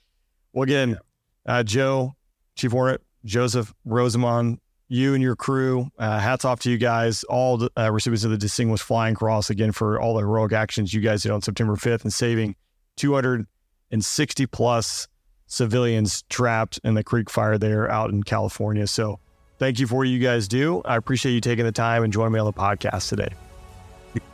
Well, 0.53 0.64
again, 0.64 0.98
uh, 1.45 1.64
Joe, 1.64 2.14
Chief 2.56 2.72
Hornet, 2.72 3.02
Joseph, 3.26 3.73
Rosamond, 3.86 4.60
you 4.88 5.14
and 5.14 5.23
your 5.23 5.36
crew, 5.38 5.90
uh, 5.98 6.19
hats 6.19 6.44
off 6.44 6.60
to 6.61 6.69
you 6.69 6.78
guys, 6.78 7.23
all 7.23 7.57
the 7.57 7.69
uh, 7.78 7.90
recipients 7.90 8.26
of 8.26 8.32
the 8.32 8.38
Distinguished 8.38 8.84
Flying 8.84 9.15
Cross, 9.15 9.49
again, 9.49 9.72
for 9.72 9.99
all 9.99 10.14
the 10.15 10.19
heroic 10.19 10.52
actions 10.52 10.94
you 10.94 10.99
guys 10.99 11.23
did 11.23 11.32
on 11.32 11.41
September 11.41 11.76
5th 11.76 12.03
and 12.03 12.14
saving 12.14 12.56
260 12.98 14.45
plus 14.48 15.07
civilians 15.48 16.23
trapped 16.23 16.80
in 16.84 16.94
the 16.94 17.03
creek 17.03 17.30
fire 17.30 17.57
there 17.57 17.90
out 17.90 18.10
in 18.10 18.23
California. 18.23 18.86
So 18.86 19.19
thank 19.60 19.80
you 19.80 19.88
for 19.88 19.95
what 19.95 20.07
you 20.07 20.19
guys 20.19 20.48
do. 20.48 20.82
I 20.84 20.98
appreciate 20.98 21.34
you 21.34 21.41
taking 21.41 21.65
the 21.65 21.72
time 21.72 22.03
and 22.03 22.11
joining 22.11 22.34
me 22.34 22.40
on 22.40 22.45
the 22.45 22.53
podcast 22.53 23.07
today. 23.10 23.30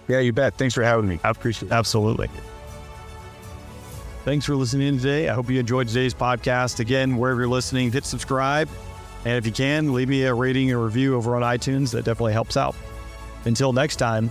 Yeah, 0.07 0.19
you 0.19 0.33
bet. 0.33 0.57
Thanks 0.57 0.73
for 0.73 0.83
having 0.83 1.07
me. 1.07 1.19
I 1.23 1.29
appreciate 1.29 1.69
it. 1.69 1.73
Absolutely. 1.73 2.29
Thanks 4.27 4.45
for 4.45 4.57
listening 4.57 4.89
in 4.89 4.97
today. 4.97 5.29
I 5.29 5.33
hope 5.33 5.49
you 5.49 5.57
enjoyed 5.57 5.87
today's 5.87 6.13
podcast. 6.13 6.81
Again, 6.81 7.15
wherever 7.15 7.39
you're 7.39 7.47
listening, 7.47 7.93
hit 7.93 8.03
subscribe. 8.03 8.67
And 9.23 9.37
if 9.37 9.45
you 9.45 9.53
can, 9.53 9.93
leave 9.93 10.09
me 10.09 10.23
a 10.23 10.33
rating 10.33 10.69
and 10.69 10.83
review 10.83 11.15
over 11.15 11.37
on 11.37 11.43
iTunes. 11.43 11.91
That 11.91 12.03
definitely 12.03 12.33
helps 12.33 12.57
out. 12.57 12.75
Until 13.45 13.71
next 13.71 13.95
time, 13.95 14.29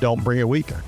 don't 0.00 0.24
bring 0.24 0.38
it 0.38 0.48
weaker. 0.48 0.82